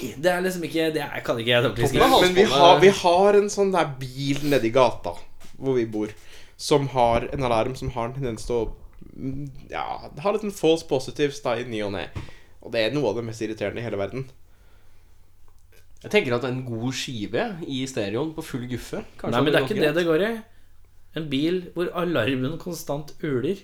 Det 0.01 0.31
er 0.33 0.41
liksom 0.41 0.65
ikke 0.65 0.89
Det 0.95 1.03
er, 1.05 1.21
kan 1.25 1.39
ikke 1.41 1.51
jeg 1.51 1.65
ordentlig 1.65 1.89
skrive. 1.91 2.09
Men 2.25 2.35
vi 2.37 2.45
har, 2.49 2.79
vi 2.81 2.93
har 3.03 3.39
en 3.41 3.51
sånn 3.53 3.73
der 3.75 3.91
bil 4.01 4.41
nedi 4.49 4.73
gata 4.75 5.17
hvor 5.61 5.77
vi 5.77 5.85
bor, 5.93 6.12
som 6.57 6.87
har 6.95 7.27
en 7.35 7.43
alarm 7.45 7.75
som 7.77 7.91
har 7.93 8.09
en 8.09 8.15
tendens 8.17 8.47
til 8.49 8.57
å 8.57 8.62
mm, 9.12 9.49
Ja, 9.73 9.85
ha 10.25 10.33
litt 10.33 10.47
en 10.47 10.55
false 10.57 10.87
positives 10.89 11.43
da 11.45 11.59
i 11.61 11.67
ny 11.69 11.83
og 11.85 11.93
ne. 11.99 12.07
Og 12.65 12.73
det 12.73 12.87
er 12.87 12.95
noe 12.95 13.11
av 13.11 13.19
det 13.21 13.27
mest 13.27 13.45
irriterende 13.45 13.83
i 13.83 13.85
hele 13.85 14.01
verden. 14.01 14.25
Jeg 16.01 16.12
tenker 16.15 16.39
at 16.39 16.47
en 16.49 16.62
god 16.65 16.97
skive 16.97 17.45
i 17.69 17.83
stereoen 17.89 18.33
på 18.33 18.45
full 18.45 18.65
guffe 18.71 19.03
Nei, 19.21 19.43
men 19.43 19.51
det 19.51 19.59
er 19.59 19.67
ikke 19.67 19.83
det 19.83 19.93
det 19.99 20.07
går 20.09 20.25
i. 20.25 20.31
En 21.21 21.27
bil 21.29 21.61
hvor 21.75 21.91
alarmen 21.99 22.57
konstant 22.62 23.12
uler. 23.21 23.61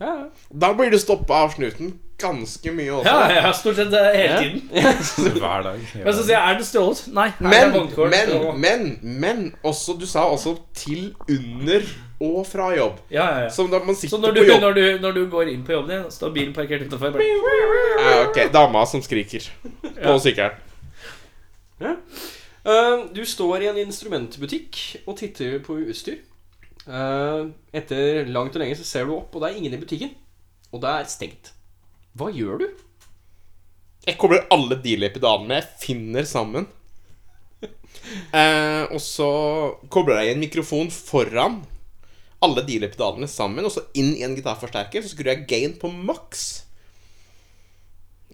Ja. 0.00 0.14
Da 0.60 0.72
blir 0.72 0.90
du 0.90 0.98
stoppa 0.98 1.34
av 1.44 1.50
snuten 1.54 1.98
ganske 2.20 2.72
mye 2.76 2.92
også. 2.92 3.08
Ja, 3.08 3.32
ja, 3.32 3.50
stort 3.56 3.76
sett 3.76 3.92
eh, 3.92 4.06
hele 4.16 4.28
Ja. 4.28 4.38
tiden. 4.40 4.60
Hver 5.40 5.62
dag. 5.64 5.78
Men 6.04 6.14
så 6.14 6.22
sier 6.24 6.36
jeg 6.36 6.50
'er 6.54 6.58
det 6.58 6.66
stjålet'? 6.68 7.12
Nei. 7.12 7.28
her 7.28 7.46
er 7.46 7.70
Men, 7.72 7.88
men, 8.10 8.46
og- 8.46 8.58
men, 8.58 8.98
men 9.02 9.54
også, 9.64 9.96
Du 10.00 10.06
sa 10.06 10.24
også 10.28 10.56
til, 10.74 11.14
under 11.28 11.80
og 12.20 12.46
fra 12.46 12.70
jobb. 12.76 12.98
Ja, 13.10 13.26
ja, 13.28 13.38
ja. 13.44 13.48
Så 13.48 13.66
da 13.70 13.78
man 13.84 13.94
sitter 13.94 14.16
Så 14.16 14.20
når 14.22 14.34
du, 14.34 14.40
på 14.40 14.46
jobb 14.46 14.60
når, 14.60 14.72
du, 14.74 14.98
når 15.00 15.12
du 15.12 15.26
går 15.30 15.42
inn 15.48 15.64
på 15.64 15.72
jobben 15.72 15.90
din, 16.02 16.10
står 16.10 16.30
bilen 16.34 16.52
parkert 16.54 16.82
utenfor 16.82 17.10
bare, 17.10 17.24
ja, 18.00 18.28
Ok, 18.28 18.52
dama 18.52 18.84
som 18.86 19.02
skriker 19.02 19.48
på 20.04 20.18
sykkelen. 20.20 20.50
Eh, 21.80 23.06
du 23.14 23.24
står 23.24 23.62
i 23.62 23.68
en 23.70 23.78
instrumentbutikk 23.86 24.76
og 25.06 25.16
titter 25.18 25.58
på 25.64 25.78
utstyr. 25.88 26.18
Eh, 26.88 27.40
etter 27.76 28.28
langt 28.30 28.54
og 28.56 28.62
lenge 28.62 28.78
så 28.78 28.86
ser 28.86 29.08
du 29.08 29.16
opp, 29.16 29.34
og 29.34 29.42
det 29.42 29.50
er 29.50 29.58
ingen 29.60 29.76
i 29.76 29.80
butikken. 29.80 30.14
Og 30.70 30.82
det 30.82 30.92
er 30.92 31.10
stengt. 31.10 31.52
Hva 32.18 32.30
gjør 32.34 32.62
du? 32.62 32.68
Jeg 34.06 34.16
kobler 34.20 34.46
alle 34.54 34.78
delay-pedalene 34.80 35.60
jeg 35.60 35.72
finner 35.86 36.28
sammen. 36.28 36.68
Eh, 38.32 38.84
og 38.94 39.00
så 39.02 39.26
kobler 39.92 40.22
jeg 40.22 40.32
en 40.32 40.40
mikrofon 40.40 40.88
foran 40.90 41.58
alle 42.42 42.62
delay-pedalene 42.64 43.28
sammen, 43.28 43.66
og 43.66 43.74
så 43.74 43.82
inn 43.98 44.14
i 44.16 44.24
en 44.24 44.34
gitarforsterker. 44.38 45.04
Så 45.04 45.12
skrur 45.12 45.28
jeg 45.28 45.44
gain 45.50 45.74
på 45.78 45.90
maks. 45.92 46.46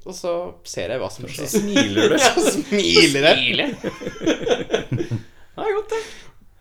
Og 0.07 0.15
så 0.15 0.33
ser 0.69 0.95
jeg 0.95 1.03
hva 1.03 1.11
som 1.11 1.27
skjer. 1.27 1.49
Så 1.51 1.63
Smiler 1.65 2.15
du? 2.15 2.17
Så 2.23 2.53
smiler 2.61 3.27
jeg. 3.33 3.75
Det 5.57 5.65
er 5.65 5.73
godt, 5.73 5.93
det. 5.97 6.03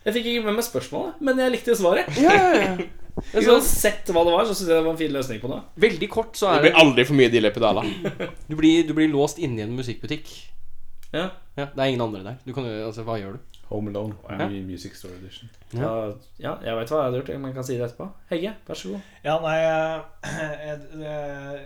Jeg 0.06 0.14
fikk 0.20 0.28
ikke 0.30 0.46
med 0.46 0.60
meg 0.60 0.66
spørsmålet, 0.68 1.22
men 1.26 1.40
jeg 1.42 1.54
likte 1.56 1.76
svaret. 1.78 2.10
Ja, 2.22 2.34
ja, 2.38 2.50
ja. 2.62 2.88
Uansett 3.40 4.10
hva 4.12 4.26
det 4.28 4.34
var, 4.36 4.44
så 4.46 4.54
syns 4.54 4.68
jeg 4.68 4.76
det 4.76 4.84
var 4.84 4.92
en 4.92 5.00
fin 5.00 5.14
løsning 5.16 5.40
på 5.42 5.50
det. 5.50 5.62
Veldig 5.86 6.10
kort 6.12 6.36
så 6.38 6.52
Det 6.52 6.58
er 6.60 6.66
blir 6.68 6.82
aldri 6.84 7.06
for 7.08 7.18
mye 7.18 7.32
delay-pedaler. 7.34 7.88
du 8.50 8.56
blir, 8.60 8.84
du 8.86 8.94
blir 8.98 9.10
låst 9.10 9.40
inne 9.42 9.64
i 9.64 9.66
en 9.66 9.74
musikkbutikk. 9.78 10.30
Ja. 11.16 11.30
Ja, 11.56 11.70
Det 11.72 11.80
er 11.80 11.86
ingen 11.86 12.04
andre 12.04 12.22
der. 12.26 12.36
Du 12.46 12.54
kan, 12.54 12.68
altså, 12.68 13.06
hva 13.08 13.16
gjør 13.18 13.38
du? 13.38 13.60
Home 13.72 13.90
Alone. 13.90 14.14
Ja. 14.30 14.50
i 14.50 14.62
Music 14.62 14.94
Store 15.00 15.16
Edition. 15.16 15.50
Ja, 15.74 16.12
ja 16.38 16.52
jeg 16.62 16.78
veit 16.78 16.92
hva 16.92 17.00
jeg 17.00 17.08
hadde 17.08 17.22
gjort, 17.22 17.32
men 17.40 17.50
jeg 17.50 17.56
kan 17.56 17.66
si 17.66 17.78
det 17.80 17.88
etterpå. 17.88 18.10
Hegge, 18.30 18.52
vær 18.68 18.78
så 18.82 18.92
god. 18.92 19.08
Ja, 19.24 19.40
nei 19.42 19.56
jeg, 19.64 20.60
jeg, 20.68 20.78
jeg, 21.02 21.64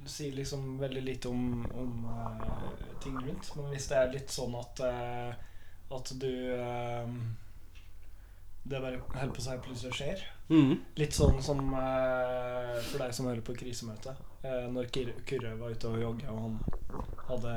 Du 0.00 0.10
sier 0.10 0.34
liksom 0.34 0.64
veldig 0.80 1.04
lite 1.06 1.30
om, 1.30 1.62
om 1.78 2.08
uh, 2.08 2.90
ting 3.04 3.20
rundt. 3.20 3.52
Men 3.54 3.70
hvis 3.70 3.86
det 3.92 4.00
er 4.00 4.10
litt 4.16 4.34
sånn 4.34 4.56
at 4.58 4.82
eh, 4.88 5.46
At 5.90 6.12
du 6.22 6.30
eh, 6.54 7.14
Det 8.62 8.78
bare 8.78 9.00
holder 9.00 9.32
på 9.34 9.42
seg 9.42 9.62
plutselig 9.64 9.96
skjer. 9.96 10.26
Mm. 10.50 10.74
Litt 10.98 11.14
sånn 11.14 11.38
som 11.42 11.60
eh, 11.78 12.76
for 12.90 13.02
deg 13.02 13.14
som 13.14 13.28
hører 13.30 13.42
på 13.46 13.54
krisemøtet. 13.58 14.18
Eh, 14.42 14.66
når 14.72 14.88
Kir 14.94 15.12
Kyrre 15.28 15.54
var 15.58 15.74
ute 15.74 15.90
og 15.90 16.00
jogga, 16.00 16.32
og 16.32 16.40
han 16.46 16.58
hadde 17.30 17.54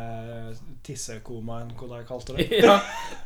tissekoma, 0.85 1.61
eller 1.63 1.77
hva 1.79 1.99
de 1.99 2.07
kalte 2.09 2.35
det. 2.37 2.47
Ja. 2.63 2.75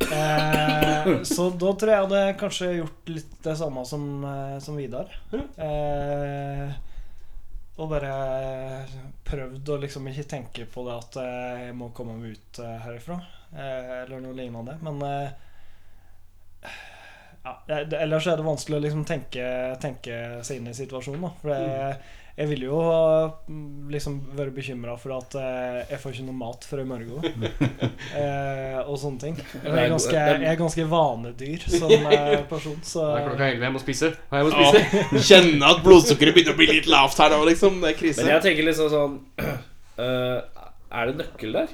Eh, 0.08 1.08
så 1.28 1.50
da 1.52 1.72
tror 1.76 1.92
jeg 1.92 1.96
jeg 1.96 2.06
hadde 2.06 2.36
kanskje 2.40 2.68
gjort 2.78 3.10
litt 3.12 3.34
det 3.44 3.56
samme 3.60 3.84
som, 3.88 4.04
eh, 4.24 4.58
som 4.64 4.78
Vidar. 4.78 5.12
Eh, 5.34 6.76
og 7.78 7.92
bare 7.92 8.12
prøvd 9.28 9.74
å 9.74 9.80
liksom 9.84 10.08
ikke 10.10 10.28
tenke 10.32 10.64
på 10.70 10.86
det 10.88 10.94
at 10.96 11.18
jeg 11.22 11.74
må 11.78 11.92
komme 11.94 12.16
meg 12.18 12.38
ut 12.38 12.62
herifra. 12.86 13.20
Eh, 13.56 14.02
eller 14.02 14.20
noe 14.20 14.36
lignende. 14.36 14.76
Men 14.84 15.02
eh, 15.02 16.68
ja, 17.44 17.56
Ellers 18.02 18.26
er 18.28 18.38
det 18.38 18.46
vanskelig 18.46 18.78
å 18.78 18.84
liksom 18.84 19.04
tenke, 19.08 19.48
tenke 19.82 20.38
seg 20.44 20.60
inn 20.60 20.70
i 20.70 20.76
situasjonen. 20.76 21.24
Da. 21.24 21.30
For 21.40 21.54
jeg, 21.54 21.94
jeg 22.38 22.50
ville 22.50 22.68
jo 22.68 22.80
mm, 23.48 23.88
liksom 23.94 24.18
være 24.36 24.52
bekymra 24.54 24.98
for 25.00 25.16
at 25.16 25.38
eh, 25.40 25.78
jeg 25.94 26.02
får 26.02 26.14
ikke 26.14 26.26
noe 26.28 26.40
mat 26.42 26.68
før 26.68 26.84
i 26.84 26.86
morgen. 26.90 27.48
eh, 28.20 28.76
og 28.84 29.00
sånne 29.00 29.24
ting. 29.24 29.40
Jeg 29.40 29.72
er 29.72 29.90
ganske, 29.94 30.14
jeg 30.18 30.52
er 30.52 30.60
ganske 30.60 30.86
vanedyr 30.92 31.66
som 31.80 32.08
person, 32.52 32.78
så 32.84 33.08
Det 33.08 33.24
er 33.24 33.28
klokka 33.30 33.50
11, 33.54 33.66
jeg 33.70 33.76
må 33.78 33.84
spise. 33.86 34.12
Jeg 34.36 34.50
må 34.50 34.54
spise. 34.54 35.24
Kjenne 35.32 35.72
at 35.72 35.84
blodsukkeret 35.86 36.36
begynner 36.36 36.56
å 36.56 36.60
bli 36.60 36.70
litt 36.74 36.90
lavt 36.90 37.24
her 37.24 37.32
nå, 37.32 37.42
liksom. 37.48 37.80
Det 37.86 37.96
er 37.96 38.16
Men 38.20 38.32
jeg 38.36 38.46
tenker 38.50 38.70
liksom 38.70 38.92
sånn 38.92 39.20
uh, 39.40 40.38
Er 40.98 41.10
det 41.10 41.18
nøkkel 41.18 41.52
der? 41.52 41.72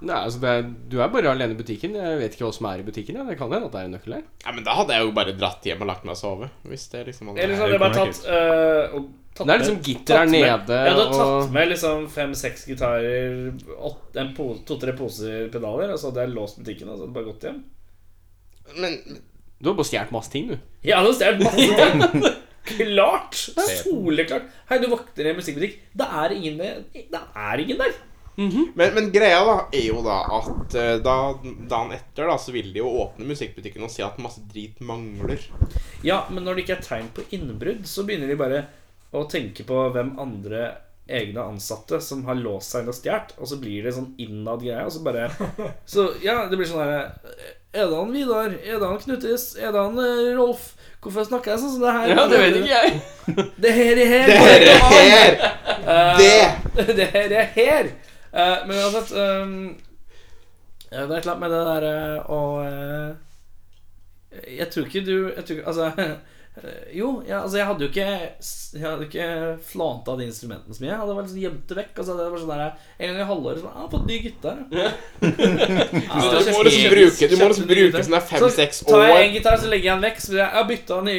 Nei, 0.00 0.16
altså 0.24 0.40
det 0.40 0.48
er, 0.48 0.62
Du 0.88 0.94
er 1.04 1.08
bare 1.12 1.28
alene 1.34 1.52
i 1.52 1.58
butikken. 1.58 1.94
Jeg 1.98 2.18
vet 2.22 2.32
ikke 2.36 2.46
hva 2.46 2.54
som 2.56 2.66
er 2.70 2.80
i 2.80 2.84
butikken. 2.86 3.18
Ja. 3.20 3.24
Det 3.28 3.36
kan 3.38 3.50
hende 3.52 3.66
at 3.68 3.72
det 3.74 3.80
er 3.82 3.88
en 3.90 3.94
nøkkel 3.98 4.14
her. 4.16 4.22
Ja, 4.46 4.52
men 4.56 4.64
Da 4.64 4.76
hadde 4.78 4.94
jeg 4.96 5.04
jo 5.04 5.10
bare 5.18 5.34
dratt 5.36 5.66
hjem 5.68 5.82
og 5.84 5.90
lagt 5.90 6.04
meg 6.08 6.14
og 6.14 6.20
sove. 6.20 6.48
Hvis 6.64 6.86
det 6.92 7.02
liksom 7.10 7.28
hadde 7.32 7.42
Eller 7.44 7.56
så 7.58 7.66
hadde 7.66 7.74
det 7.74 7.78
jeg 7.78 7.84
bare 7.84 7.98
tatt, 8.00 8.20
uh, 8.30 8.96
og 8.96 9.10
tatt 9.36 9.46
Det 9.46 9.54
er 9.54 9.62
liksom 9.64 9.80
gitter 9.88 10.16
her 10.22 10.30
nede 10.32 10.40
nede, 10.46 10.78
Jeg 10.86 10.94
hadde 10.94 11.06
tatt 11.10 11.26
og- 11.26 11.52
med 11.58 11.68
liksom 11.74 12.08
fem-seks 12.16 12.64
gitarer, 12.70 13.52
to-tre 14.66 14.96
poser 14.96 15.48
pedaler, 15.52 15.92
og 15.92 15.98
så 16.00 16.10
hadde 16.10 16.24
jeg 16.26 16.34
låst 16.34 16.58
butikken 16.62 16.88
og 16.88 16.96
så 16.96 17.04
hadde 17.04 17.10
jeg 17.10 17.16
bare 17.20 17.30
gått 17.32 17.46
hjem. 17.48 17.60
Men 18.80 18.98
Du 19.60 19.68
har 19.68 19.76
bare 19.76 19.84
stjålet 19.90 20.12
masse 20.16 20.30
ting, 20.32 20.48
du. 20.48 20.56
Jeg 20.82 20.96
hadde 20.96 21.12
stjålet 21.12 21.42
masse 21.44 21.56
ting. 21.80 22.36
Klart! 22.70 23.34
Soleklart. 23.82 24.46
Hei, 24.70 24.78
du 24.80 24.86
vokter 24.92 25.26
i 25.26 25.30
en 25.32 25.36
musikkbutikk. 25.40 25.78
Det 25.96 26.06
er 26.06 26.32
ingen 26.36 26.58
der. 26.60 26.82
Det 26.94 27.20
er 27.34 27.58
ingen 27.64 27.78
der. 27.80 27.92
Men, 28.40 28.94
men 28.96 29.10
greia 29.12 29.40
da 29.44 29.56
er 29.76 29.86
jo 29.90 30.00
da 30.04 30.18
at 30.40 30.76
eh, 30.78 30.96
da, 31.04 31.16
dagen 31.68 31.94
etter 31.96 32.30
da 32.30 32.36
så 32.40 32.54
vil 32.54 32.70
de 32.72 32.80
jo 32.80 32.92
åpne 33.02 33.28
musikkbutikken 33.28 33.84
og 33.84 33.92
si 33.92 34.04
at 34.06 34.20
masse 34.22 34.42
drit 34.48 34.80
mangler. 34.80 35.42
Ja, 36.06 36.22
men 36.30 36.46
når 36.46 36.56
det 36.56 36.66
ikke 36.66 36.78
er 36.78 36.86
tegn 36.86 37.10
på 37.16 37.26
innbrudd, 37.36 37.84
så 37.88 38.06
begynner 38.08 38.30
de 38.30 38.38
bare 38.40 38.62
å 39.12 39.26
tenke 39.28 39.66
på 39.66 39.88
hvem 39.92 40.14
andre 40.22 40.70
egne 41.10 41.42
ansatte 41.42 41.98
som 42.00 42.24
har 42.24 42.38
låst 42.38 42.70
seg 42.72 42.84
inn 42.84 42.92
og 42.92 42.96
stjålet, 42.96 43.32
og 43.38 43.48
så 43.50 43.56
blir 43.60 43.86
det 43.86 43.94
sånn 43.96 44.12
innad 44.22 44.62
greie, 44.62 44.84
og 44.86 44.92
så 44.94 45.02
bare 45.02 45.26
Så 45.92 46.12
ja, 46.22 46.44
det 46.46 46.58
blir 46.58 46.68
sånn 46.70 46.84
herre 46.84 47.00
Er 47.74 47.88
det 47.90 47.96
han 47.96 48.12
Vidar? 48.14 48.54
Er 48.54 48.78
det 48.78 48.90
han 48.92 49.00
Knuttis? 49.02 49.50
Er 49.58 49.74
det 49.74 49.82
han 49.82 49.98
eh, 49.98 50.30
Rolf? 50.38 50.72
Hvorfor 51.00 51.24
snakker 51.26 51.54
jeg 51.54 51.62
sånn 51.62 51.74
som 51.74 51.84
det 51.86 51.96
her? 51.96 52.12
Ja, 52.12 52.26
det 52.28 52.40
vet 52.42 52.56
ikke 52.60 52.74
jeg. 52.76 53.00
Det 53.64 53.70
her 53.72 54.00
er 54.02 54.10
her. 54.10 54.30
Det 54.30 54.38
her! 54.38 55.36
er 55.88 56.18
Det! 56.20 56.86
det 56.98 57.06
her 57.14 57.36
er 57.40 57.52
her. 57.54 57.92
Eh, 58.32 58.58
men 58.66 58.76
uansett 58.78 59.12
um, 59.16 59.54
ja, 60.90 61.06
Det 61.06 61.16
er 61.16 61.24
klart 61.24 61.40
med 61.42 61.50
det 61.50 61.62
derre 61.66 61.94
å 62.30 62.40
eh, 62.62 63.14
Jeg 64.58 64.70
tror 64.70 64.86
ikke 64.86 65.02
du 65.06 65.16
jeg 65.34 65.44
tror, 65.48 65.64
Altså 65.66 65.88
Eh, 66.58 66.90
Jo, 66.92 67.22
ja, 67.28 67.40
altså 67.44 67.60
jeg 67.60 67.66
hadde 67.66 67.84
jo 67.84 67.88
ikke 67.92 68.06
Jeg 68.74 68.82
hadde 68.82 69.06
ikke 69.06 69.26
flanta 69.64 70.16
de 70.18 70.26
instrumentene 70.26 70.74
så 70.74 70.82
mye. 70.82 70.90
Jeg 70.90 70.98
hadde 71.00 71.14
vært 71.16 71.28
liksom 71.28 71.42
gjemt 71.44 71.68
det 71.70 71.76
vekk. 71.78 71.92
Altså, 72.02 72.16
det 72.18 72.26
var 72.32 72.42
sånn 72.42 72.50
der, 72.50 72.62
en 72.98 73.10
gang 73.12 73.20
i 73.22 73.26
halvåret 73.30 73.62
sånn, 73.62 73.76
ah, 73.78 73.86
'Fått 73.90 74.06
ny 74.08 74.18
gitar'. 74.24 74.60
Ja, 74.74 74.90
Du 75.20 76.52
må 76.54 76.62
liksom 76.66 76.90
bruke, 76.94 77.28
du 77.30 77.36
må 77.38 77.48
liksom 77.52 77.68
bruke 77.70 78.04
sånn 78.04 78.16
der 78.16 78.26
fem-seks 78.32 78.82
tar 78.86 79.04
jeg 79.06 79.14
en 79.14 79.28
år. 79.30 79.34
gitar, 79.38 79.58
så 79.62 79.70
legger 79.72 79.90
jeg 79.90 79.94
den 79.96 80.06
vekk. 80.08 80.22
Så 80.24 80.32
blir 80.34 80.42
jeg, 80.42 80.48
jeg 80.50 80.58
har 80.58 80.70
bytta 80.70 81.00
ny 81.06 81.16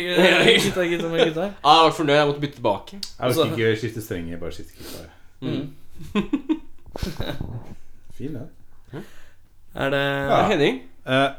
gitar, 0.65 0.89
gitar 0.93 1.13
med 1.15 1.25
gitar. 1.27 1.53
Ah, 1.63 1.75
jeg 1.79 1.85
var 1.87 1.95
fornøyd, 1.99 2.17
jeg 2.19 2.31
måtte 2.31 2.45
bytte 2.45 2.59
tilbake. 2.59 2.99
Jeg 2.99 3.29
Altså- 3.31 3.47
ikke 3.51 3.75
skifte 3.83 4.03
strenger, 4.07 4.41
bare 4.43 4.51
skifte 4.51 4.75
gitar. 4.79 5.07
Mm. 5.41 6.59
Fin, 8.17 8.33
det. 8.35 9.03
Er 9.75 9.89
det 9.93 10.01
Ja. 10.29 10.41
Henning? 10.51 10.81
Eh, 11.07 11.29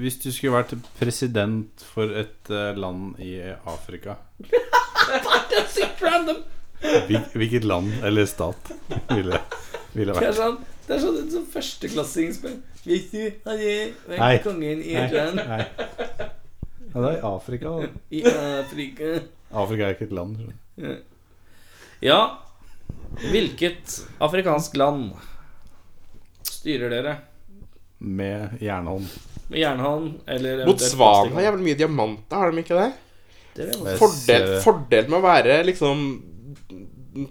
hvis 0.00 0.16
du 0.22 0.30
skulle 0.32 0.54
vært 0.56 0.72
president 0.98 1.82
for 1.92 2.08
et 2.16 2.48
eh, 2.50 2.72
land 2.80 3.18
i 3.20 3.34
Afrika 3.68 4.14
Det 4.40 5.58
er 5.60 5.68
sykt 5.70 6.00
random! 6.02 6.40
hvil, 7.06 7.20
Hvilket 7.36 7.64
land 7.68 7.92
eller 8.02 8.24
stat 8.26 8.72
ville, 9.12 9.38
ville 9.94 10.14
Det 10.16 10.30
er 10.30 10.38
sånn, 10.38 10.56
det 10.88 10.96
er 10.96 11.02
sånn, 11.04 11.18
sånn 11.30 11.44
førsteklassingsspill. 11.52 12.56
Hvis 12.82 13.04
du 13.12 13.20
hadde 13.46 13.74
vært 14.08 14.42
kongen 14.48 14.80
i 14.82 14.96
et 14.98 15.12
land 15.14 15.38
Nei. 15.38 15.60
Ja, 16.92 17.04
det 17.04 17.12
er 17.12 17.22
Afrika. 17.28 17.70
da. 17.78 17.86
i 18.10 18.24
Afrika 18.26 19.12
Afrika 19.52 19.86
er 19.86 19.94
ikke 19.94 20.08
et 20.08 20.16
land. 20.16 20.40
Ja, 22.02 22.18
hvilket 23.20 23.98
afrikansk 24.22 24.76
land 24.80 25.12
styrer 26.48 26.92
dere? 26.92 27.16
Med 27.98 28.58
jernhånd. 28.62 29.06
Med 29.48 29.60
jernhånd 29.60 30.20
eller 30.26 30.64
Botswana 30.66 31.34
har 31.36 31.48
jævlig 31.48 31.68
mye 31.68 31.80
diamanter, 31.84 32.36
har 32.36 32.52
de 32.52 32.64
ikke 32.64 32.78
det? 32.78 32.90
Det 33.52 33.96
Fordel, 34.00 34.46
fordel 34.64 35.10
med 35.10 35.18
å 35.18 35.26
være 35.26 35.58
liksom 35.68 36.06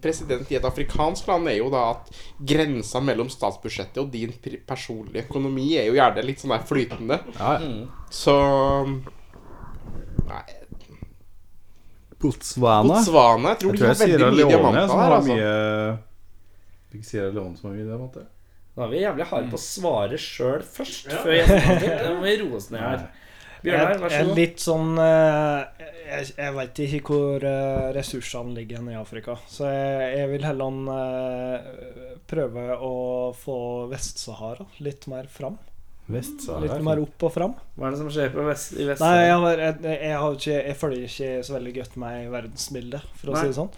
president 0.01 0.51
i 0.51 0.57
et 0.59 0.65
afrikansk 0.67 1.25
land 1.27 1.49
er 1.49 1.57
jo 1.57 1.71
da 1.73 1.87
at 1.95 2.11
grensa 2.37 3.01
mellom 3.01 3.31
statsbudsjettet 3.33 3.97
og 4.03 4.11
din 4.13 4.33
personlige 4.67 5.25
økonomi 5.25 5.71
er 5.79 5.89
jo 5.89 5.97
gjerne 5.97 6.25
litt 6.27 6.43
sånn 6.43 6.53
der 6.53 6.67
flytende. 6.69 7.17
Ja, 7.39 7.55
ja. 7.57 7.65
Mm. 7.65 7.87
Så 8.13 8.35
Nei, 10.31 10.43
Botswana. 12.21 12.99
Botswana 12.99 13.53
Jeg 13.55 13.59
tror 13.63 13.71
Jeg 13.71 13.79
de 13.79 13.81
tror 13.81 13.87
har 13.87 13.95
jeg 13.95 14.19
veldig 14.21 14.45
mye 14.45 14.51
diamanter 14.51 14.87
som 14.87 14.99
her, 14.99 15.07
har 15.07 15.17
altså. 15.17 15.39
mye 15.39 16.99
Ikke 16.99 17.07
Sierra 17.07 17.31
Leone 17.35 17.57
som 17.57 17.69
har 17.69 17.75
mye 17.77 17.87
diamanter? 17.87 18.29
Nå 18.71 18.85
er 18.85 18.91
vi 18.93 19.01
jævlig 19.01 19.25
harde 19.27 19.51
på 19.51 19.57
å 19.59 19.63
svare 19.65 20.17
sjøl 20.21 20.61
først, 20.63 21.09
før 21.11 21.33
gjestene 21.35 22.13
må 22.15 22.21
vi 22.23 22.37
roe 22.39 22.55
oss 22.59 22.69
ned 22.71 22.85
her. 22.85 23.09
Bjørnar, 23.61 23.99
vær 24.01 24.13
så 24.15 24.21
god. 24.25 24.37
litt 24.39 24.61
sånn 24.63 24.95
eh, 24.97 25.81
Jeg, 26.07 26.29
jeg 26.33 26.53
veit 26.55 26.79
ikke 26.85 27.01
hvor 27.13 27.43
eh, 27.45 27.89
ressursene 27.93 28.55
ligger 28.57 28.87
i 28.89 28.95
Afrika. 28.97 29.35
Så 29.51 29.67
jeg, 29.69 30.07
jeg 30.17 30.31
vil 30.31 30.47
heller 30.47 30.79
eh, 30.95 31.67
prøve 32.31 32.63
å 32.81 32.93
få 33.37 33.57
Vest-Sahara 33.91 34.65
litt 34.81 35.05
mer 35.11 35.29
fram. 35.29 35.59
Vest-Sahara. 36.13 36.65
Litt 36.65 36.85
mer 36.85 37.01
opp 37.03 37.25
og 37.27 37.33
fram. 37.33 37.55
Hva 37.75 37.87
er 37.87 37.95
det 37.95 38.01
som 38.01 38.11
skjer 38.13 38.33
på 38.33 38.45
vest, 38.47 38.73
i 38.77 38.87
vest? 38.89 39.03
Nei, 39.03 39.13
jeg, 39.25 39.37
har, 39.43 39.63
jeg, 39.65 39.77
jeg, 39.87 40.17
har 40.23 40.37
ikke, 40.37 40.57
jeg 40.57 40.77
følger 40.81 41.07
ikke 41.07 41.31
så 41.47 41.55
veldig 41.57 41.73
godt 41.79 41.97
med 42.03 42.17
i 42.19 42.31
verdensbildet, 42.35 43.13
for 43.21 43.31
å 43.31 43.35
Nei. 43.35 43.41
si 43.41 43.51
det 43.51 43.57
sånn. 43.59 43.71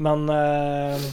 Men 0.00 0.26
eh, 0.34 1.08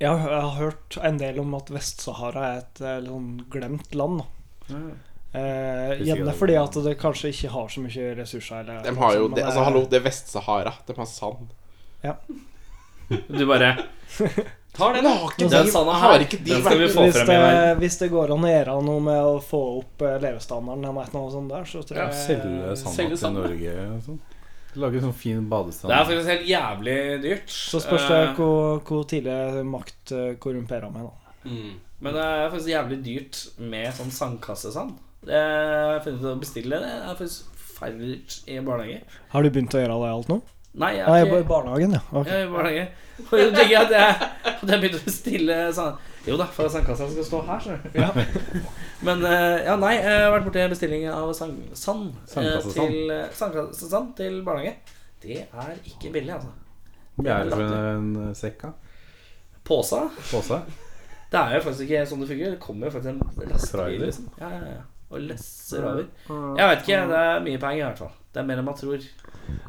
jeg, 0.00 0.08
har, 0.08 0.24
jeg 0.24 0.42
har 0.46 0.58
hørt 0.58 0.98
en 1.10 1.22
del 1.22 1.40
om 1.42 1.54
at 1.58 1.72
Vest-Sahara 1.74 2.48
er 2.48 2.60
et 2.64 2.82
eh, 2.84 2.98
litt 3.04 3.14
sånn 3.14 3.30
glemt 3.52 3.96
land. 3.98 4.22
Da. 4.22 4.74
Ja. 4.74 4.82
Eh, 5.30 6.00
gjerne 6.08 6.32
fordi 6.34 6.56
at 6.58 6.74
det 6.82 6.96
kanskje 6.98 7.30
ikke 7.30 7.52
har 7.54 7.68
så 7.70 7.82
mye 7.84 8.14
ressurser. 8.18 8.62
Eller, 8.64 8.80
De 8.86 8.94
har 8.98 9.18
jo 9.18 9.28
det, 9.34 9.44
altså 9.46 9.66
hallo, 9.66 9.84
det 9.90 10.00
er 10.00 10.06
Vest-Sahara. 10.06 10.74
De 10.88 10.96
har 10.96 11.10
sand. 11.10 11.52
Du 13.28 13.42
bare 13.46 13.74
Tar 14.76 14.94
den, 14.94 15.06
ikke 15.06 15.48
Den 15.50 15.68
sanda 15.70 15.96
har 15.98 16.12
her, 16.14 16.24
ikke 16.24 16.38
de 16.38 16.52
den 16.52 16.60
skal 16.62 16.78
vi 16.78 16.88
få 16.94 17.04
hvis 17.08 17.16
frem 17.18 17.30
det, 17.30 17.54
i 17.58 17.78
hvis 17.80 17.96
det 17.98 18.08
går 18.12 18.32
an 18.36 18.44
å 18.46 18.50
gjøre 18.52 18.74
noe 18.86 19.00
med 19.02 19.30
å 19.32 19.32
få 19.42 19.62
opp 19.80 20.04
eh, 20.06 20.18
levestandarden 20.22 20.86
eller 20.86 21.14
noe 21.16 21.32
sånt 21.32 21.50
der, 21.50 21.66
så 21.66 21.82
tror 21.86 21.98
Ja, 21.98 22.10
selge 22.14 23.18
sanda 23.18 23.48
til. 23.48 23.56
Norge 23.56 23.74
og 23.88 24.04
sånn. 24.06 24.20
Lage 24.78 25.02
sånn 25.02 25.16
fin 25.18 25.46
badestrand. 25.50 25.90
Det 25.90 25.96
er 25.98 26.06
faktisk 26.06 26.30
helt 26.30 26.46
jævlig 26.46 26.96
dyrt. 27.24 27.50
Så 27.50 27.80
spørs 27.82 28.06
det 28.06 28.20
uh, 28.20 28.34
hvor, 28.38 28.82
hvor 28.86 29.06
tidlig 29.10 29.64
makt 29.66 30.12
eh, 30.14 30.28
korrumperer 30.42 30.92
meg, 30.94 31.08
da. 31.08 31.34
Mm. 31.50 31.72
Men 32.00 32.16
det 32.16 32.26
er 32.28 32.52
faktisk 32.52 32.70
jævlig 32.70 33.00
dyrt 33.04 33.40
med 33.72 33.90
sånn 33.98 34.14
sandkassesand. 34.14 34.94
Det 35.26 35.40
har 35.40 35.98
funnet 36.04 36.22
ut 36.22 36.30
å 36.30 36.38
bestille. 36.40 36.78
Det 36.78 36.94
Det 36.94 37.10
er 37.10 37.18
faktisk 37.18 37.66
forferdelig 37.66 38.14
dyrt 38.14 38.38
i 38.46 38.62
barnehage. 38.64 39.20
Har 39.34 39.42
du 39.42 39.50
begynt 39.50 39.74
å 39.74 39.82
gjøre 39.82 39.98
det 40.04 40.14
alt 40.14 40.30
nå? 40.30 40.40
Nei, 40.80 40.92
jeg 41.00 41.06
Nei, 41.10 41.20
er 41.26 41.42
i 41.42 41.46
barnehagen, 41.50 41.96
ja. 41.98 42.02
Okay. 42.12 42.30
jeg 42.30 42.38
er 42.38 42.46
i 42.46 42.52
barnehage. 42.54 43.09
Og 43.30 43.40
jeg 43.40 43.52
tenker 43.54 43.84
at 43.84 43.92
jeg, 43.94 44.30
at 44.50 44.62
jeg 44.64 44.82
begynte 44.82 45.00
å 45.00 45.06
bestille 45.06 45.58
sånn 45.76 45.98
Jo 46.26 46.36
da, 46.40 46.46
for 46.52 46.68
at 46.68 46.74
sandkassa 46.74 47.08
skal 47.10 47.26
stå 47.26 47.40
her, 47.48 47.62
skjønner 47.64 48.16
du. 48.18 48.64
Men 49.06 49.24
eh, 49.24 49.62
ja, 49.64 49.76
nei, 49.80 49.94
jeg 49.96 50.18
har 50.20 50.34
vært 50.34 50.48
borti 50.48 50.60
en 50.60 50.74
bestilling 50.74 51.06
av 51.08 51.30
sand, 51.36 51.62
sand, 51.78 52.10
eh, 52.36 52.66
til, 52.74 52.98
eh, 53.14 53.30
sandkassesand 53.36 54.12
til 54.18 54.42
barnehage. 54.44 54.76
Det 55.24 55.38
er 55.46 55.72
ikke 55.88 56.12
billig, 56.12 56.34
altså. 56.36 56.52
Hva 57.20 57.38
er 57.38 57.48
det 57.48 57.56
for 57.56 57.78
en 57.94 58.12
eh, 58.26 58.36
sekk, 58.36 58.66
da? 58.66 58.74
Påsa? 59.70 60.04
Påsa? 60.28 60.60
Det 61.30 61.40
er 61.40 61.56
jo 61.56 61.64
faktisk 61.64 61.86
ikke 61.86 62.06
sånn 62.10 62.24
det 62.24 62.30
fungerer. 62.34 62.54
Det 62.56 62.62
kommer 62.64 62.88
jo 62.88 62.94
faktisk 62.98 63.12
en 63.14 63.50
lastebil 63.54 64.00
liksom. 64.02 64.30
ja, 64.40 64.48
ja, 64.50 64.70
ja. 64.74 64.86
og 65.10 65.26
lesser 65.28 65.84
over. 65.86 66.06
Jeg 66.58 66.72
vet 66.72 66.84
ikke. 66.84 67.02
Det 67.12 67.20
er 67.26 67.44
mye 67.44 67.60
penger, 67.62 67.82
i 67.82 67.84
hvert 67.86 68.02
fall. 68.04 68.16
Det 68.30 68.42
er 68.42 68.48
mer 68.48 68.62
enn 68.62 68.66
man 68.66 68.78
tror. 68.78 69.04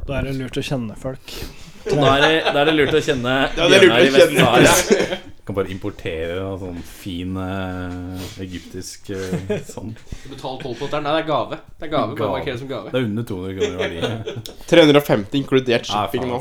Da 0.07 0.17
er 0.17 0.27
det 0.27 0.39
lurt 0.39 0.57
å 0.57 0.63
kjenne 0.65 0.97
folk. 0.99 1.35
Og 1.81 1.97
da 1.97 2.11
er 2.15 2.21
det, 2.23 2.31
da 2.53 2.61
er 2.61 2.69
det 2.69 2.73
lurt 2.77 2.95
å 2.97 3.01
kjenne 3.03 3.33
Ja, 3.57 3.67
det 3.71 3.77
er 3.79 3.85
lurt 3.85 3.95
Bjørnar 3.97 4.05
i. 4.05 4.65
Vest-Sahara. 4.67 5.19
Kan 5.47 5.57
bare 5.57 5.71
importere 5.73 6.35
da, 6.37 6.49
sånn 6.61 6.81
fin 6.85 7.37
eh, 7.41 8.25
egyptisk 8.45 9.09
eh, 9.15 9.55
sånn. 9.65 9.95
Betaler 10.29 10.61
12 10.61 10.75
på 10.77 10.85
dette. 10.85 10.99
Nei, 11.01 11.15
det 11.17 11.23
er 11.23 11.29
gave. 11.31 11.57
Det 11.81 11.87
er 11.87 11.93
gave, 11.95 12.13
Gave. 12.13 12.19
Bare 12.21 12.35
markere 12.37 12.59
som 12.61 12.69
gave. 12.69 12.91
Det 12.93 13.01
er 13.01 13.07
under 13.09 13.25
200 13.31 13.57
kroner 13.57 13.95
i 13.97 14.03
verdi. 14.05 14.35
350 14.71 15.39
inkludert 15.41 15.89
shipping 15.89 16.27
nå. 16.29 16.39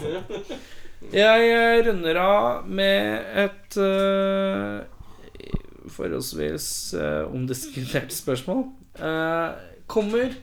Jeg 1.17 1.49
eh, 1.57 1.81
runder 1.89 2.21
av 2.23 2.69
med 2.69 3.33
et 3.47 3.81
eh, 3.81 5.57
forholdsvis 5.97 6.69
eh, 7.01 7.25
omdiskutert 7.33 8.13
spørsmål. 8.15 8.67
Eh, 9.01 9.49
kommer 9.91 10.37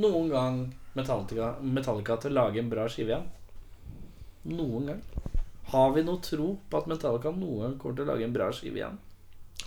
noen 0.00 0.30
gang 0.30 0.60
Metallica, 0.94 1.56
Metallica 1.66 2.16
til 2.22 2.30
å 2.32 2.38
lage 2.44 2.62
en 2.62 2.70
bra 2.70 2.86
skive 2.90 3.10
igjen? 3.16 3.26
Noen 4.44 4.86
gang? 4.90 5.02
Har 5.72 5.92
vi 5.94 6.04
noe 6.04 6.20
tro 6.22 6.54
på 6.70 6.80
at 6.80 6.88
Metallica 6.90 7.32
noen 7.32 7.62
gang 7.64 7.76
kommer 7.80 7.96
til 7.96 8.04
å 8.04 8.12
lage 8.12 8.26
en 8.26 8.34
bra 8.34 8.50
skive 8.52 8.80
igjen? 8.80 8.98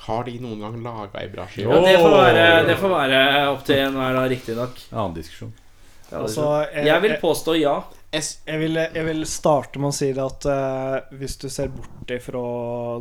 Har 0.06 0.28
de 0.28 0.36
noen 0.40 0.62
gang 0.62 0.76
laga 0.84 1.22
ei 1.24 1.30
bra 1.32 1.48
skive? 1.50 1.74
Ja, 1.74 1.82
det 1.82 1.96
får 2.00 2.14
være, 2.14 2.44
det 2.68 2.76
får 2.78 2.94
være 2.94 3.22
opp 3.50 3.64
til 3.66 3.82
enhver, 3.82 4.20
riktignok. 4.30 4.84
Annen 4.92 5.16
diskusjon. 5.18 5.54
Ja, 6.12 6.22
Altså, 6.22 6.44
jeg- 6.74 6.86
jeg 6.86 7.02
vil 7.02 7.16
påstå 7.22 7.60
ja. 7.60 7.84
S 8.14 8.40
Jeg 8.48 8.60
vil, 8.60 8.76
jeg 8.76 9.06
vil 9.06 9.26
starte 9.26 9.80
med 9.80 9.90
å 9.90 9.94
si 9.94 10.14
det 10.14 10.24
at 10.24 10.46
uh, 10.46 11.18
hvis 11.18 11.36
du 11.38 11.50
ser 11.50 11.68
bort 11.68 12.08
ifra 12.08 12.44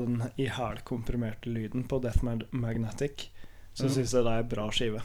den 0.03 0.23
ihælkomprimerte 0.37 1.47
lyden 1.47 1.85
på 1.87 2.01
Death 2.03 2.25
Magnetic, 2.51 3.29
så 3.73 3.85
mm. 3.85 3.91
syns 3.91 4.13
jeg 4.15 4.25
det 4.25 4.33
er 4.33 4.43
en 4.43 4.49
bra 4.49 4.67
skive. 4.71 5.01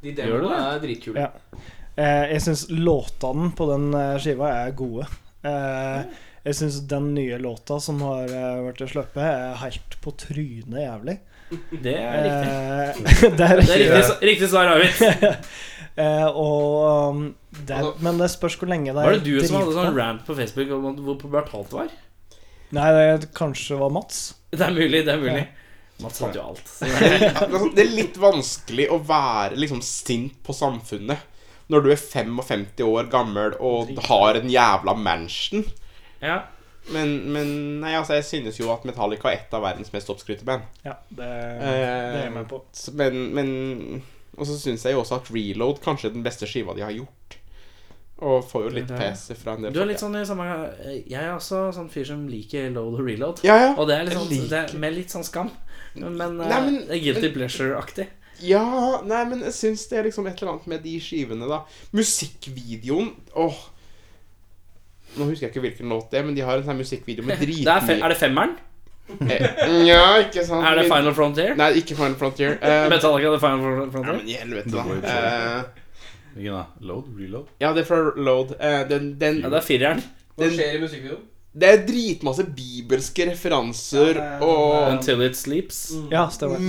De 0.00 0.14
demoene 0.16 0.56
er 0.56 0.80
dritkule. 0.80 1.20
Ja. 1.20 1.30
Uh, 1.98 2.32
jeg 2.32 2.40
syns 2.46 2.70
låtene 2.70 3.50
på 3.52 3.68
den 3.68 3.92
eh, 3.94 4.16
skiva 4.18 4.48
er 4.64 4.72
gode. 4.72 5.04
Eh, 5.48 6.20
jeg 6.42 6.58
syns 6.58 6.80
den 6.90 7.12
nye 7.14 7.38
låta 7.38 7.78
som 7.82 8.00
har 8.06 8.26
vært 8.30 8.80
vært 8.82 8.94
sluppet, 8.94 9.22
er 9.22 9.60
helt 9.62 9.98
på 10.02 10.14
trynet 10.18 10.82
jævlig. 10.82 11.18
Det 11.82 11.94
er 11.98 12.24
riktig. 12.24 12.48
Eh, 12.48 13.28
det 13.36 13.36
er 13.36 13.36
Det 13.36 13.46
er 13.46 13.60
riktig. 13.60 13.78
riktig, 13.92 14.28
riktig 14.32 14.50
svar, 14.54 14.74
Arvid. 14.76 15.38
Eh, 15.92 16.24
og 16.24 17.10
um, 17.12 17.24
det, 17.68 17.76
Men 18.00 18.16
det 18.16 18.30
spørs 18.32 18.54
hvor 18.56 18.70
lenge 18.70 18.94
det 18.96 19.02
Var 19.04 19.18
det 19.18 19.26
du 19.26 19.34
som 19.44 19.58
hadde 19.58 19.74
sånn 19.76 19.90
rant 19.92 20.22
på 20.24 20.32
Facebook 20.38 20.70
om 20.72 20.86
hvor 21.04 21.18
pubertalt 21.20 21.68
det 21.68 21.76
var? 21.76 21.90
Nei, 22.72 22.86
det 23.20 23.28
kanskje 23.36 23.76
var 23.76 23.92
Mats. 23.92 24.22
Det 24.48 24.64
er 24.64 24.72
mulig, 24.72 25.02
det 25.04 25.12
er 25.12 25.20
mulig. 25.20 25.42
Mats 26.00 26.22
hadde 26.24 26.40
jo 26.40 26.46
alt. 26.54 26.64
Så 26.64 26.88
det 26.88 27.10
er, 27.18 27.26
altså, 27.44 27.68
det 27.76 27.84
er 27.84 27.92
litt 27.92 28.16
vanskelig 28.22 28.86
å 28.88 28.96
være 29.04 29.60
liksom 29.60 29.82
sint 29.84 30.40
på 30.40 30.56
samfunnet 30.56 31.28
når 31.70 31.84
du 31.84 31.90
er 31.92 31.96
55 32.00 32.80
år 32.86 33.10
gammel 33.12 33.54
og 33.60 33.92
har 34.08 34.40
en 34.40 34.50
jævla 34.50 34.94
mansion. 34.98 35.64
Ja. 36.22 36.40
Men, 36.90 37.12
men 37.32 37.52
nei, 37.80 37.92
altså, 37.94 38.16
jeg 38.18 38.24
synes 38.26 38.58
jo 38.58 38.72
at 38.74 38.82
Metallica 38.88 39.30
er 39.30 39.38
et 39.44 39.54
av 39.54 39.62
verdens 39.62 39.92
mest 39.94 40.10
oppskrytte 40.10 40.44
band. 40.44 40.64
Ja, 40.84 40.96
det, 41.10 41.28
det 41.62 41.68
er 41.70 42.24
jeg 42.24 42.32
med 42.34 42.48
på. 42.50 42.62
Men, 42.98 43.20
men 43.36 44.02
Og 44.36 44.46
så 44.48 44.56
syns 44.58 44.82
jeg 44.84 44.96
jo 44.96 45.02
også 45.04 45.20
at 45.20 45.30
Reload 45.30 45.78
kanskje 45.84 46.10
er 46.10 46.16
den 46.16 46.24
beste 46.26 46.48
skiva 46.50 46.74
de 46.74 46.82
har 46.82 46.94
gjort. 46.96 47.38
Og 48.22 48.44
får 48.46 48.64
jo 48.68 48.70
litt 48.76 48.90
pes 48.94 49.24
fra 49.34 49.56
en 49.56 49.64
del 49.64 49.72
Du 49.74 49.80
er 49.82 49.88
litt 49.90 49.98
sånn 49.98 50.14
i 50.14 50.20
samme 50.26 50.44
Jeg 50.86 51.16
er 51.18 51.32
også 51.34 51.72
sånn 51.74 51.88
fyr 51.90 52.04
som 52.06 52.20
liker 52.30 52.68
load 52.70 52.98
og 53.00 53.06
reload. 53.06 53.40
Ja, 53.46 53.56
ja. 53.58 53.70
Og 53.74 53.88
det 53.90 53.96
er 53.98 54.06
litt 54.06 54.18
sånn 54.18 54.48
det 54.50 54.60
er 54.60 54.74
med 54.78 54.94
litt 54.94 55.10
sånn 55.14 55.26
skam. 55.26 55.50
Men, 55.94 56.18
eh, 56.40 56.48
Nei, 56.48 56.60
men- 56.66 56.78
det 56.86 56.98
er 56.98 57.02
guilty 57.02 57.32
pleasure-aktig. 57.34 58.06
Ja, 58.40 59.00
nei, 59.06 59.24
men 59.28 59.42
jeg 59.46 59.52
syns 59.54 59.84
det 59.90 59.98
er 60.00 60.08
liksom 60.08 60.26
et 60.26 60.40
eller 60.40 60.54
annet 60.56 60.66
med 60.72 60.82
de 60.82 60.96
skivene, 61.00 61.46
da. 61.50 61.60
Musikkvideoen 61.94 63.12
Åh. 63.38 63.60
Nå 65.18 65.26
husker 65.28 65.46
jeg 65.46 65.52
ikke 65.52 65.60
hvilken 65.66 65.88
låt 65.92 66.10
det 66.10 66.20
er, 66.22 66.24
men 66.24 66.34
de 66.34 66.44
har 66.46 66.56
en 66.58 66.64
sånn 66.66 66.78
musikkvideo 66.80 67.26
med 67.28 67.36
Det 67.42 67.46
dritmye 67.50 67.76
er, 67.98 68.04
er 68.06 68.14
det 68.14 68.18
femmeren? 68.20 68.54
Eh, 69.20 69.84
Ja, 69.86 70.02
ikke 70.22 70.44
sant? 70.46 70.64
Er 70.64 70.78
det 70.78 70.86
Final 70.88 71.14
Frontier? 71.16 71.54
Nei, 71.58 71.72
ikke 71.82 71.96
Final 71.98 72.16
Frontier. 72.20 72.56
Uh, 72.62 72.86
Metallica 72.92 73.32
det 73.34 73.40
Final 73.42 73.60
ja, 73.66 73.84
Nei, 73.92 74.14
men 74.16 74.30
i 74.30 74.38
helvete, 74.40 74.72
da. 74.72 74.86
Eh, 75.12 75.82
Hvilken 76.32 76.56
da? 76.56 76.62
Load? 76.88 77.10
Reload? 77.18 77.50
ja, 77.60 77.74
det 77.76 77.82
er 77.84 77.88
fra 77.90 78.00
Load. 78.16 78.54
Uh, 78.56 78.80
den, 78.88 79.12
den, 79.20 79.42
Ja, 79.44 79.50
det 79.52 79.60
er 79.60 79.66
fireren. 79.66 80.00
Hva 80.38 80.48
skjer 80.48 80.78
i 80.78 80.82
musikkvideoen? 80.86 81.28
det 81.52 81.68
er 81.68 81.82
dritmasse 81.84 82.46
bibelske 82.56 83.26
referanser 83.28 84.14
Ja, 84.16 84.22
det 84.22 84.28
er- 84.38 84.44
og 84.46 84.86
Until 84.94 85.20
It 85.26 85.36
Sleeps. 85.36 85.82
Ja, 86.08 86.22
stemmer. 86.32 86.62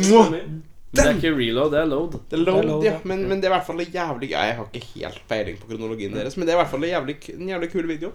Det 0.93 1.01
er 1.01 1.15
ikke 1.17 1.31
reload, 1.33 1.71
det 1.73 1.79
er 1.81 1.87
load. 1.89 2.19
Det 2.29 2.37
er 2.37 2.43
load, 2.43 2.57
Det 2.59 2.63
er 2.63 2.67
load, 2.69 2.83
ja. 2.85 2.91
ja. 2.91 2.99
Men, 3.09 3.23
men 3.29 3.39
det 3.41 3.47
er 3.47 3.53
i 3.53 3.55
hvert 3.55 3.65
fall 3.65 3.81
en 3.81 3.95
jævlig 3.95 4.27
Jeg 4.29 4.57
har 4.59 4.67
ikke 4.69 4.89
helt 4.91 5.23
peiling 5.31 5.57
på 5.57 5.71
kronologien 5.71 6.13
deres, 6.13 6.37
men 6.37 6.45
det 6.45 6.53
er 6.53 6.59
i 6.59 6.61
hvert 6.61 6.69
fall 6.69 6.85
en 6.85 6.91
jævlig, 6.91 7.15
en 7.33 7.49
jævlig 7.49 7.69
kul 7.71 7.89
video. 7.89 8.11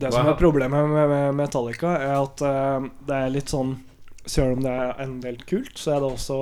Det 0.00 0.12
som 0.14 0.30
er 0.30 0.38
problemet 0.38 0.86
med, 0.88 1.08
med 1.10 1.34
Metallica, 1.36 1.96
er 1.98 2.14
at 2.20 2.44
eh, 2.46 2.86
det 3.08 3.16
er 3.16 3.34
litt 3.34 3.52
sånn 3.52 3.74
Selv 4.24 4.56
om 4.56 4.62
det 4.64 4.72
er 4.72 5.02
en 5.02 5.18
del 5.24 5.42
kult, 5.48 5.74
så 5.80 5.96
er 5.96 6.04
det 6.04 6.12
også 6.14 6.38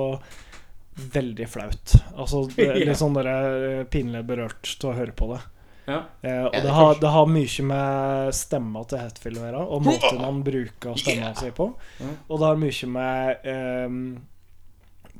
veldig 1.15 1.47
flaut. 1.49 1.95
Altså 2.13 2.43
det 2.53 2.67
er 2.67 2.79
litt 2.91 2.99
sånn 2.99 3.17
dere 3.17 3.85
pinlig 3.91 4.23
berørt 4.27 4.75
til 4.75 4.91
å 4.91 4.95
høre 4.99 5.15
på 5.15 5.31
det. 5.33 5.41
Ja. 5.89 5.99
Eh, 6.21 6.43
og 6.45 6.53
det 6.53 6.75
har, 6.75 6.93
det 7.01 7.11
har 7.15 7.31
mye 7.31 7.65
med 7.71 8.35
stemma 8.37 8.83
til 8.89 9.01
Hetfield 9.01 9.41
å 9.41 9.45
gjøre, 9.47 9.63
og 9.65 9.85
måten 9.87 10.21
han 10.23 10.43
bruker 10.45 10.99
stemma 11.01 11.33
si 11.39 11.51
på. 11.55 11.71
Ja. 11.99 12.13
Og 12.27 12.41
det 12.41 12.49
har 12.51 12.61
mye 12.63 12.91
med 12.93 13.49
um, 13.89 13.99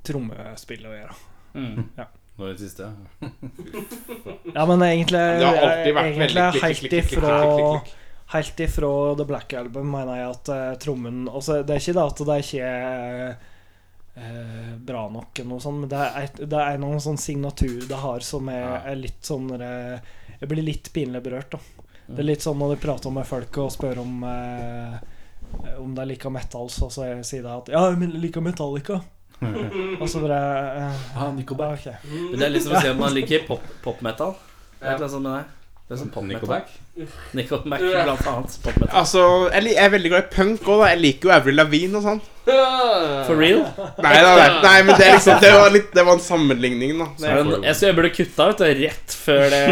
trommespillet 0.06 0.92
å 0.92 0.98
gjøre. 0.98 1.20
Mm. 1.58 1.78
Nå 2.40 2.48
er 2.48 2.54
det 2.54 2.60
siste. 2.62 2.92
Ja, 4.56 4.64
men 4.66 4.82
egentlig, 4.82 5.20
Det 5.20 5.46
har 5.46 5.58
alltid 5.62 5.96
vært 5.96 6.06
egentlig 6.08 6.26
veldig 6.26 6.44
klikk, 6.54 6.64
helt 6.64 6.80
klikk, 6.80 6.90
klikk, 6.90 6.90
klikk, 6.90 7.18
ifra 7.18 7.34
klikk, 7.34 7.58
klikk, 7.58 7.82
klikk. 7.84 7.96
Helt 8.30 8.60
ifra 8.62 8.90
The 9.18 9.26
Black 9.26 9.54
Album 9.58 9.88
mener 9.90 10.20
jeg 10.20 10.34
at 10.36 10.50
uh, 10.54 10.74
trommen 10.82 11.24
også, 11.28 11.64
Det 11.66 11.76
er 11.76 11.82
ikke 11.82 11.96
det 11.98 12.04
at 12.04 12.20
det 12.30 12.42
ikke 12.44 12.68
er 12.70 13.24
eh, 14.20 14.76
bra 14.78 15.10
nok, 15.10 15.40
eller 15.40 15.50
noe 15.50 15.64
sånt, 15.64 15.84
men 15.84 15.92
det 15.92 16.00
er, 16.00 16.30
det 16.40 16.62
er 16.62 16.80
noen 16.82 17.02
sånn 17.04 17.20
signatur 17.22 17.84
det 17.90 18.00
har 18.02 18.26
som 18.26 18.50
er, 18.52 18.80
er 18.92 19.00
litt 19.00 19.26
sånn 19.26 19.50
eh, 19.56 20.16
Jeg 20.40 20.50
blir 20.50 20.64
litt 20.64 20.90
pinlig 20.96 21.22
berørt, 21.24 21.52
da. 21.52 21.60
Det 22.10 22.24
er 22.24 22.28
litt 22.32 22.42
sånn 22.42 22.58
når 22.58 22.76
du 22.76 22.82
prater 22.82 23.12
med 23.14 23.28
folk 23.30 23.58
og 23.62 23.72
spør 23.76 24.00
om 24.02 24.24
eh, 24.26 25.00
om 25.78 25.94
de 25.96 26.06
liker 26.10 26.30
metal, 26.34 26.70
så, 26.70 26.90
så 26.94 27.06
sier 27.26 27.44
de 27.46 27.50
at 27.54 27.70
'ja, 27.70 27.90
men 27.98 28.12
liker 28.22 28.42
Metallica'. 28.42 29.02
og 30.02 30.10
så 30.10 30.20
bare 30.20 30.40
eh, 30.78 31.06
Ah, 31.16 31.32
Nickelback. 31.32 31.80
ok. 31.80 31.94
Men 32.32 32.40
det 32.40 32.46
er 32.48 32.54
liksom 32.56 32.76
å 32.76 32.82
si 32.82 32.90
om 32.90 33.00
man 33.00 33.14
liker 33.14 33.46
pop, 33.48 33.62
pop-metal. 33.84 34.36
Det 34.80 34.88
er 34.88 34.96
et 34.96 35.02
det. 35.90 35.96
Er 35.96 36.02
sånn. 36.04 36.28
Nickelback? 36.30 36.74
Nickelback, 37.34 37.82
blant 37.82 38.28
annet. 38.30 38.58
Pop-metal. 38.64 38.92
Altså, 39.00 39.22
jeg, 39.50 39.64
li- 39.66 39.74
jeg 39.74 39.86
er 39.88 39.94
veldig 39.96 40.12
glad 40.14 40.28
i 40.28 40.36
punk 40.36 40.68
òg. 40.70 40.84
Jeg 40.92 41.00
liker 41.02 41.30
jo 41.30 41.34
Avril 41.34 41.58
Lavigne 41.58 41.98
og 41.98 42.06
sånn. 42.06 42.20
For 43.28 43.38
real? 43.38 43.64
Nei, 44.02 44.14
da, 44.24 44.30
nei, 44.38 44.48
nei, 44.64 44.78
men 44.86 44.96
det 44.98 45.06
er 45.06 45.18
liksom 45.18 45.42
Det 45.42 45.52
var, 45.54 45.70
litt, 45.74 45.90
det 45.94 46.06
var 46.06 46.16
en 46.18 46.24
sammenligning, 46.24 46.94
da. 46.98 47.08
Så 47.20 47.28
er 47.28 47.40
jeg 47.40 47.46
synes 47.50 47.84
jeg 47.86 47.98
burde 48.00 48.12
kutta 48.16 48.48
ut 48.50 48.62
det 48.64 48.70
rett 48.80 49.16
før 49.26 49.44
det 49.54 49.64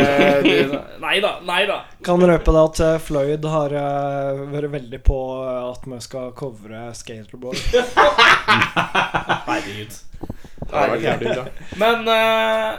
Nei 1.01 1.15
da, 1.23 1.31
nei 1.47 1.61
da. 1.69 1.77
Kan 2.05 2.25
røpe 2.29 2.53
da 2.53 2.65
at 2.69 2.81
eh, 2.85 2.97
Floyd 3.01 3.45
har 3.49 3.73
uh, 3.73 4.43
vært 4.53 4.73
veldig 4.73 5.01
på 5.05 5.19
eh, 5.41 5.61
at 5.71 5.87
vi 5.89 6.01
skal 6.05 6.33
covre 6.37 6.81
Skaterboy. 6.97 7.57
Herregud. 9.47 9.93
Det 10.17 10.73
hadde 10.73 10.91
vært 10.93 11.07
jævlig 11.07 11.37
bra. 11.37 11.45
Men 11.81 11.97
uh, 12.09 12.69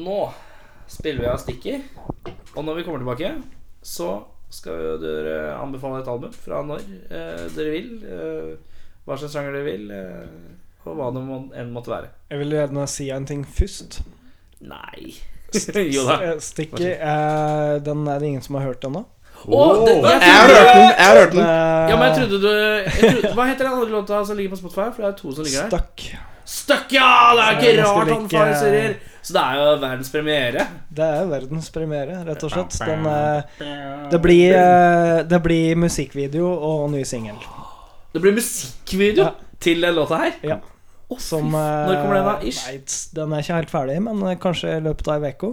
nå 0.00 0.20
spiller 1.00 1.24
vi 1.24 1.30
av 1.32 1.40
stikker. 1.42 1.82
Og 2.56 2.64
når 2.66 2.78
vi 2.80 2.84
kommer 2.86 3.02
tilbake, 3.02 3.32
så 3.82 4.10
skal 4.50 4.96
dere 5.00 5.54
anbefale 5.60 6.00
et 6.02 6.08
album 6.10 6.32
fra 6.34 6.62
når 6.66 6.80
eh, 7.10 7.44
dere 7.56 7.74
vil. 7.76 7.90
eh, 8.04 8.80
hva 9.06 9.16
slags 9.18 9.32
sjanger 9.34 9.54
dere 9.56 9.66
vil, 9.66 9.84
eh, 9.94 10.86
og 10.86 10.96
hva 10.98 11.10
det 11.14 11.22
må, 11.24 11.38
enn 11.56 11.70
måtte 11.74 11.90
være. 11.92 12.10
Jeg 12.30 12.40
vil 12.42 12.52
gjerne 12.56 12.86
si 12.90 13.08
en 13.14 13.26
ting 13.28 13.44
først. 13.46 14.00
Nei 14.60 15.14
Jo 15.96 16.02
da. 16.06 16.18
Eh, 16.28 16.36
Sticky, 16.44 16.90
eh, 16.92 17.78
den 17.86 18.04
er 18.10 18.20
det 18.22 18.28
ingen 18.28 18.44
som 18.44 18.58
har 18.60 18.68
hørt 18.70 18.84
ennå. 18.86 19.04
Å, 19.40 19.60
det, 19.86 19.94
jeg 19.94 20.20
Jeg 20.20 20.34
har 20.36 20.50
trodde- 20.50 20.58
hørt 20.60 20.74
den. 20.74 20.90
Jeg 20.90 21.06
har 21.06 21.16
hørt 21.16 21.32
den. 21.32 21.46
Ja, 21.90 21.94
men 21.96 22.02
jeg 22.04 22.16
trodde 22.18 22.40
du 22.42 22.50
jeg 22.50 23.14
trodde, 23.14 23.30
Hva 23.38 23.46
heter 23.48 23.64
den 23.64 23.72
andre 23.78 23.94
låta 23.94 24.18
som 24.28 24.36
ligger 24.36 24.52
på 24.52 24.58
Spotify? 24.60 24.88
For 24.92 25.00
det 25.00 25.08
er 25.08 25.16
to 25.22 25.32
som 25.32 25.46
ligger 25.46 25.62
her. 25.62 25.70
Stuck. 25.70 26.04
Stuck, 26.50 26.92
ja! 26.92 27.06
Det 27.38 27.46
er 27.46 27.56
ikke 27.56 27.70
Jeg 27.70 27.86
rart 27.86 28.10
han 28.12 28.26
fariserer. 28.34 28.98
Så 29.22 29.34
det 29.36 29.40
er 29.42 29.58
jo 29.60 29.64
verdens 29.82 30.10
premiere. 30.10 30.66
Det 30.90 31.04
er 31.04 31.26
verdenspremiere, 31.28 32.22
rett 32.26 32.44
og 32.46 32.50
slett. 32.54 32.78
Den, 32.88 33.06
eh, 33.06 34.08
det, 34.10 34.20
blir, 34.24 34.54
eh, 34.56 35.22
det 35.28 35.40
blir 35.44 35.76
musikkvideo 35.76 36.48
og 36.70 36.90
ny 36.94 37.02
singel. 37.04 37.36
Det 38.14 38.22
blir 38.24 38.32
musikkvideo 38.38 39.24
Ja. 39.24 39.32
til 39.60 39.80
den 39.84 39.94
låta 39.94 40.16
her. 40.24 40.32
Ja. 40.42 40.56
Fy 41.10 41.18
Som 41.18 41.52
eh, 41.54 41.86
Når 41.90 41.96
kommer 42.02 42.14
den, 42.14 42.24
da? 42.24 42.38
Ish? 42.46 42.66
Nei, 42.66 42.78
den 43.14 43.32
er 43.32 43.42
ikke 43.44 43.54
helt 43.58 43.70
ferdig, 43.70 43.98
men 44.02 44.22
eh, 44.30 44.36
kanskje 44.38 44.76
i 44.76 44.80
løpet 44.80 45.08
av 45.08 45.24
ei 45.24 45.32
uke. 45.34 45.52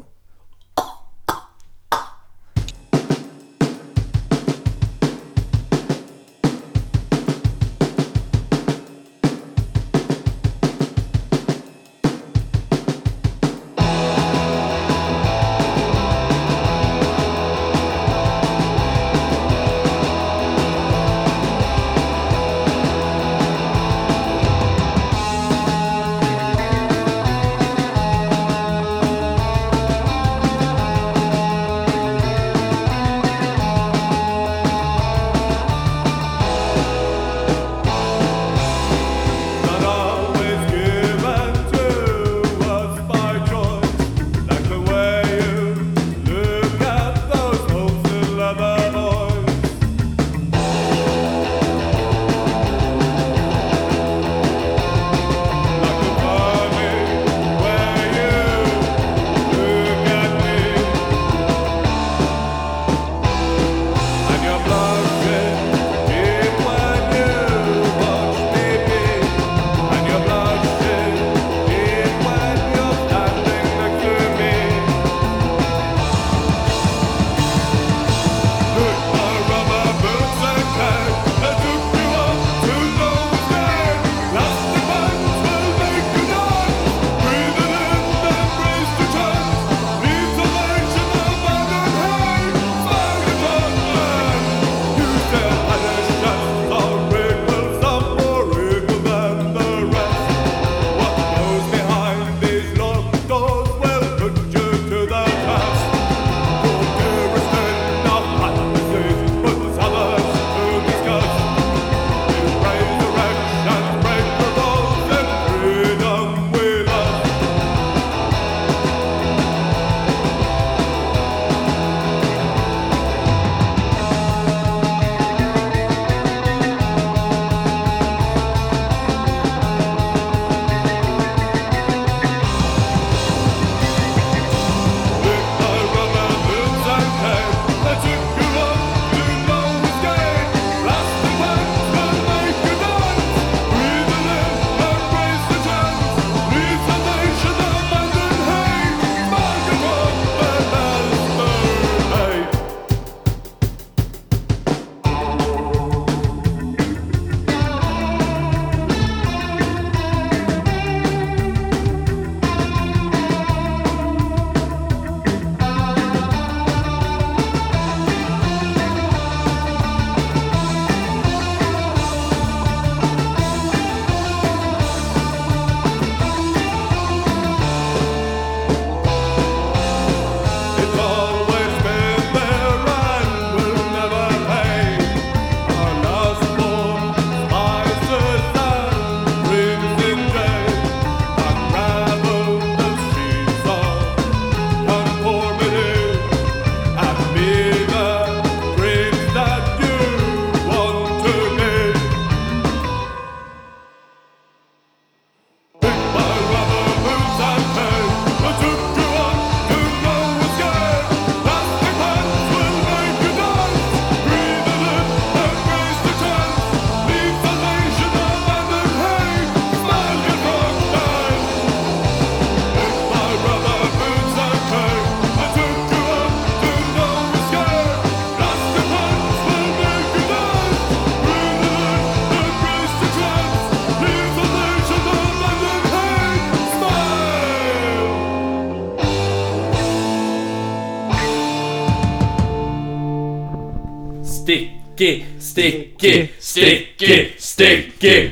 Sticky, 244.97 245.25
sticky, 245.39 246.29
sticky, 246.39 247.35
sticky. 247.37 248.31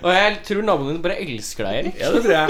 Og 0.00 0.12
jeg 0.12 0.36
tror 0.44 0.60
naboene 0.60 0.90
dine 0.92 1.00
bare 1.00 1.16
elsker 1.24 1.64
deg, 1.64 1.78
Erik. 1.78 1.96
Ja, 1.96 2.12
det 2.12 2.20
tror 2.26 2.36
jeg. 2.36 2.48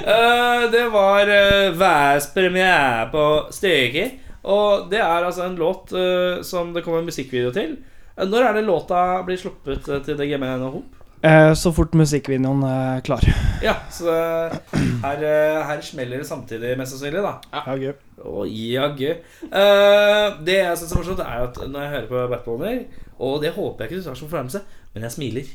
Eh, 0.00 0.64
det 0.72 0.86
var 0.96 1.28
uh, 1.76 2.32
premiere 2.32 3.04
på 3.12 3.26
Sticky. 3.52 4.08
Og 4.42 4.88
det 4.88 5.00
er 5.00 5.26
altså 5.26 5.44
en 5.44 5.58
låt 5.60 5.92
eh, 5.92 6.40
som 6.46 6.72
det 6.72 6.82
kommer 6.84 7.02
en 7.02 7.10
musikkvideo 7.10 7.52
til. 7.52 7.76
Eh, 8.16 8.24
når 8.28 8.48
er 8.48 8.56
det 8.56 8.64
låta 8.64 9.20
blir 9.26 9.36
sluppet 9.40 9.88
eh, 9.88 10.00
til 10.06 10.16
DGMN 10.16 10.64
og 10.64 10.78
Hop? 10.78 10.99
Eh, 11.20 11.52
så 11.52 11.68
fort 11.76 11.92
musikkvideoen 12.00 12.62
er 12.64 13.02
klar. 13.04 13.24
Ja, 13.60 13.74
så 13.92 14.08
eh, 14.08 14.54
her, 15.02 15.24
eh, 15.28 15.58
her 15.68 15.80
smeller 15.84 16.22
det 16.22 16.28
samtidig, 16.28 16.70
mest 16.80 16.94
sannsynlig, 16.94 17.20
da. 17.20 17.34
Ja, 17.52 17.74
gøy. 17.76 17.90
Oh, 18.24 18.44
ja, 18.48 18.86
gøy. 18.96 19.18
Uh, 19.52 20.38
det 20.44 20.56
jeg 20.58 20.78
syns 20.80 20.94
er 20.94 21.00
morsomt, 21.00 21.20
er 21.24 21.42
at 21.44 21.58
når 21.60 21.84
jeg 21.84 21.92
hører 21.94 22.06
på 22.08 22.22
Batballer, 22.32 22.78
og 23.20 23.34
det 23.44 23.52
håper 23.52 23.84
jeg 23.84 23.90
ikke 23.90 24.00
du 24.00 24.06
tar 24.06 24.16
som 24.16 24.30
fornærmelse, 24.32 24.62
men 24.94 25.04
jeg 25.04 25.14
smiler. 25.16 25.50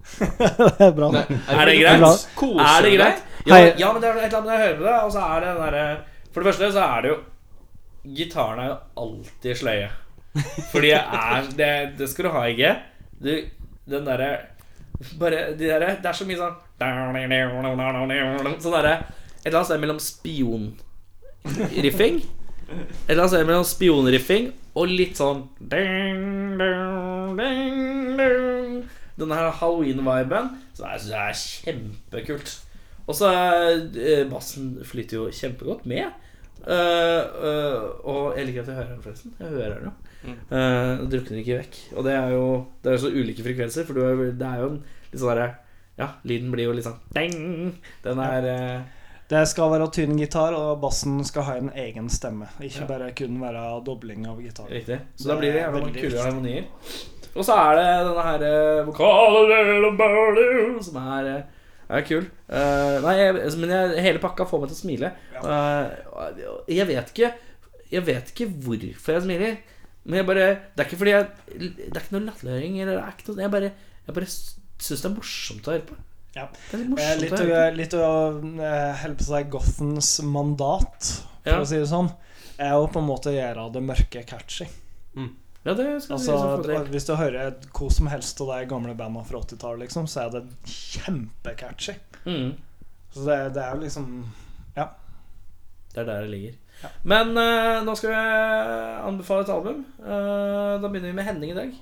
det 0.20 0.86
er 0.86 0.94
bra. 0.96 1.10
Nei, 1.12 1.24
Er 1.28 1.68
det 1.68 1.76
greit? 1.82 2.24
Er 2.40 2.86
det 2.86 2.92
greit? 2.96 3.24
Ja, 3.48 3.58
ja, 3.76 3.90
men 3.92 4.00
det 4.00 4.08
er 4.08 4.16
et 4.16 4.30
eller 4.30 4.38
annet 4.38 4.48
når 4.48 4.54
jeg 4.54 4.64
hører 4.64 4.78
på 4.78 4.86
det, 4.86 4.94
og 4.96 5.12
så 5.12 5.24
er 5.26 5.42
det 5.44 5.50
den 5.50 5.60
derre 5.66 5.84
For 6.32 6.40
det 6.40 6.48
første 6.48 6.70
så 6.72 6.86
er 6.86 7.04
det 7.04 7.10
jo 7.10 7.18
Gitaren 8.16 8.62
er 8.62 8.70
jo 8.70 8.76
alltid 9.02 9.60
sløye. 9.60 9.90
Fordi 10.70 10.92
jeg 10.94 11.20
er 11.20 11.50
Det, 11.58 11.72
det 11.98 12.08
skal 12.08 12.30
du 12.30 12.30
ha, 12.32 12.46
ikke? 12.48 12.72
Du, 13.20 13.30
den 13.92 14.08
derre 14.08 14.30
Bare 15.20 15.38
de 15.56 15.64
der, 15.64 15.80
Det 16.02 16.08
er 16.10 16.16
så 16.16 16.24
mye 16.28 16.36
sånn 16.36 16.56
Sånn 18.60 18.76
derre 18.76 18.94
Et 19.40 19.46
eller 19.48 19.58
annet 19.58 19.70
sted 19.70 19.80
mellom 19.80 20.00
spionriffing 20.04 22.16
Et 22.20 22.26
eller 23.08 23.22
annet 23.22 23.32
sted 23.32 23.46
mellom 23.48 23.66
spionriffing 23.66 24.44
og 24.78 24.86
litt 24.86 25.18
sånn. 25.18 25.40
Denne 29.20 29.36
her 29.36 29.50
halloween-viben. 29.58 30.46
Så 30.76 30.86
jeg 30.86 31.00
synes 31.02 31.10
det 31.10 31.20
er 31.20 31.40
kjempekult. 31.40 32.52
Og 33.08 33.14
så 33.18 33.26
eh, 33.34 34.22
bassen 34.30 34.64
flyter 34.86 35.18
jo 35.18 35.24
kjempegodt 35.34 35.82
med. 35.90 36.06
Uh, 36.60 37.22
uh, 37.40 37.80
og 38.04 38.36
jeg 38.36 38.50
liker 38.50 38.62
at 38.62 38.68
jeg 38.68 38.76
hører 38.76 38.92
den, 38.92 39.02
forresten. 39.02 39.32
Jeg 39.40 39.48
hører 39.48 39.74
den 39.78 39.86
jo. 39.88 39.92
Uh, 40.20 41.00
drukner 41.08 41.40
ikke 41.40 41.58
vekk. 41.62 41.76
Og 41.96 42.04
det 42.04 42.12
er 42.12 42.32
jo 42.34 42.46
Det 42.84 42.92
er 42.92 42.98
så 43.00 43.08
ulike 43.08 43.44
frekvenser, 43.44 43.86
for 43.88 43.96
du 43.96 44.02
er, 44.04 44.32
det 44.36 44.46
er 44.46 44.58
jo 44.60 44.66
en 44.74 44.80
litt 44.82 45.20
sånn 45.22 45.30
derre 45.32 45.46
Ja, 46.00 46.08
lyden 46.28 46.50
blir 46.52 46.68
jo 46.68 46.74
litt 46.76 46.84
sånn 46.84 46.98
deng! 47.16 47.70
Den 48.04 48.20
er 48.24 48.48
eh, 48.50 48.82
Det 49.30 49.44
skal 49.48 49.72
være 49.72 49.86
tynn 49.94 50.18
gitar, 50.20 50.56
og 50.58 50.80
bassen 50.82 51.22
skal 51.24 51.46
ha 51.46 51.54
en 51.60 51.70
egen 51.72 52.08
stemme. 52.12 52.48
Ikke 52.60 52.82
Ja. 52.84 52.90
bare 52.90 53.12
kun 53.16 53.40
være 53.40 53.62
dobling 53.86 54.26
av 54.28 54.40
gitar. 54.42 54.68
Riktig. 54.68 55.00
Så 55.16 55.28
Det 55.28 55.32
da 55.32 55.38
blir 55.40 55.52
det 55.54 55.62
jævla 55.62 55.80
mange 55.80 56.00
kule 56.00 56.22
harmonier. 56.24 56.64
Og 57.30 57.46
så 57.46 57.54
er 57.54 57.76
det 57.78 57.88
denne 58.08 58.24
her 58.26 58.42
eh, 58.48 58.84
vokalen 58.88 60.82
som 60.82 60.96
er, 61.00 61.28
er 61.88 62.06
kul. 62.08 62.24
Uh, 62.50 62.96
nei, 63.04 63.14
jeg, 63.20 63.52
men 63.62 63.70
jeg, 63.70 64.02
hele 64.02 64.22
pakka 64.22 64.46
får 64.50 64.64
meg 64.64 64.72
til 64.72 64.78
å 64.78 64.80
smile. 64.80 65.12
Uh, 65.40 65.86
jeg 66.68 66.86
vet 66.90 67.12
ikke 67.14 67.30
Jeg 67.90 68.06
vet 68.06 68.32
ikke 68.34 68.50
hvorfor 68.66 69.16
jeg 69.16 69.22
smiler. 69.28 69.56
Men 70.04 70.16
jeg 70.20 70.26
bare 70.26 70.44
Det 70.76 70.80
er 70.80 70.88
ikke 70.88 70.98
fordi 70.98 71.10
jeg 71.12 71.26
Det 71.60 71.96
er 71.96 72.00
ikke 72.00 72.14
noe 72.16 72.26
latterliggjøring. 72.30 72.76
er 72.80 73.42
Jeg 73.42 73.50
bare, 73.50 73.72
jeg 74.06 74.14
bare 74.14 74.26
syns 74.80 75.02
det 75.02 75.10
er 75.10 75.14
morsomt 75.14 75.66
å 75.68 75.72
høre 75.74 75.86
på. 75.90 75.96
Ja. 76.36 76.46
Det 76.70 76.74
er 76.74 76.84
litt 76.84 76.98
Eh, 77.00 77.16
Litt, 77.20 77.32
å 77.32 77.36
holde 77.36 77.52
på. 77.52 77.60
å- 77.60 77.76
litt 77.76 77.94
å 77.94 78.62
eh, 78.64 78.96
holde 79.02 79.16
på 79.18 79.24
seg 79.26 79.50
Gothens 79.50 80.10
mandat, 80.22 81.10
for 81.44 81.50
Ja. 81.50 81.60
å 81.60 81.66
si 81.66 81.76
det 81.76 81.88
sånn, 81.88 82.08
er 82.58 82.72
å 82.72 82.86
på 82.90 82.98
en 83.00 83.06
måte 83.08 83.30
gjøre 83.34 83.72
det 83.72 83.82
mørke 83.82 84.24
catchy. 84.26 84.68
Ja, 85.62 85.74
det 85.74 86.02
skal 86.02 86.16
Altså, 86.16 86.66
vi. 86.66 86.96
Hvis 86.96 87.04
du 87.04 87.14
hører 87.16 87.52
hvor 87.74 87.90
som 87.92 88.06
helst 88.06 88.40
av 88.40 88.46
de 88.48 88.64
gamle 88.66 88.94
bandene 88.96 89.26
fra 89.26 89.40
80-tallet, 89.40 89.80
liksom, 89.80 90.06
så 90.08 90.24
er 90.26 90.30
det 90.30 90.46
kjempecatchy. 90.64 91.96
Mm. 92.24 92.54
Så 93.12 93.24
det, 93.26 93.52
det 93.54 93.62
er 93.62 93.74
jo 93.74 93.80
liksom 93.82 94.24
Ja. 94.76 94.88
Det 95.92 95.98
er 96.00 96.04
der 96.06 96.20
det 96.22 96.30
ligger. 96.30 96.54
Men 97.02 97.32
uh, 97.36 97.80
nå 97.86 97.94
skal 97.98 98.12
vi 98.12 98.20
anbefale 99.10 99.44
et 99.46 99.52
album. 99.54 99.82
Uh, 100.00 100.78
da 100.80 100.88
begynner 100.88 101.10
vi 101.10 101.16
med 101.18 101.28
Henning 101.28 101.52
i 101.52 101.58
dag. 101.58 101.74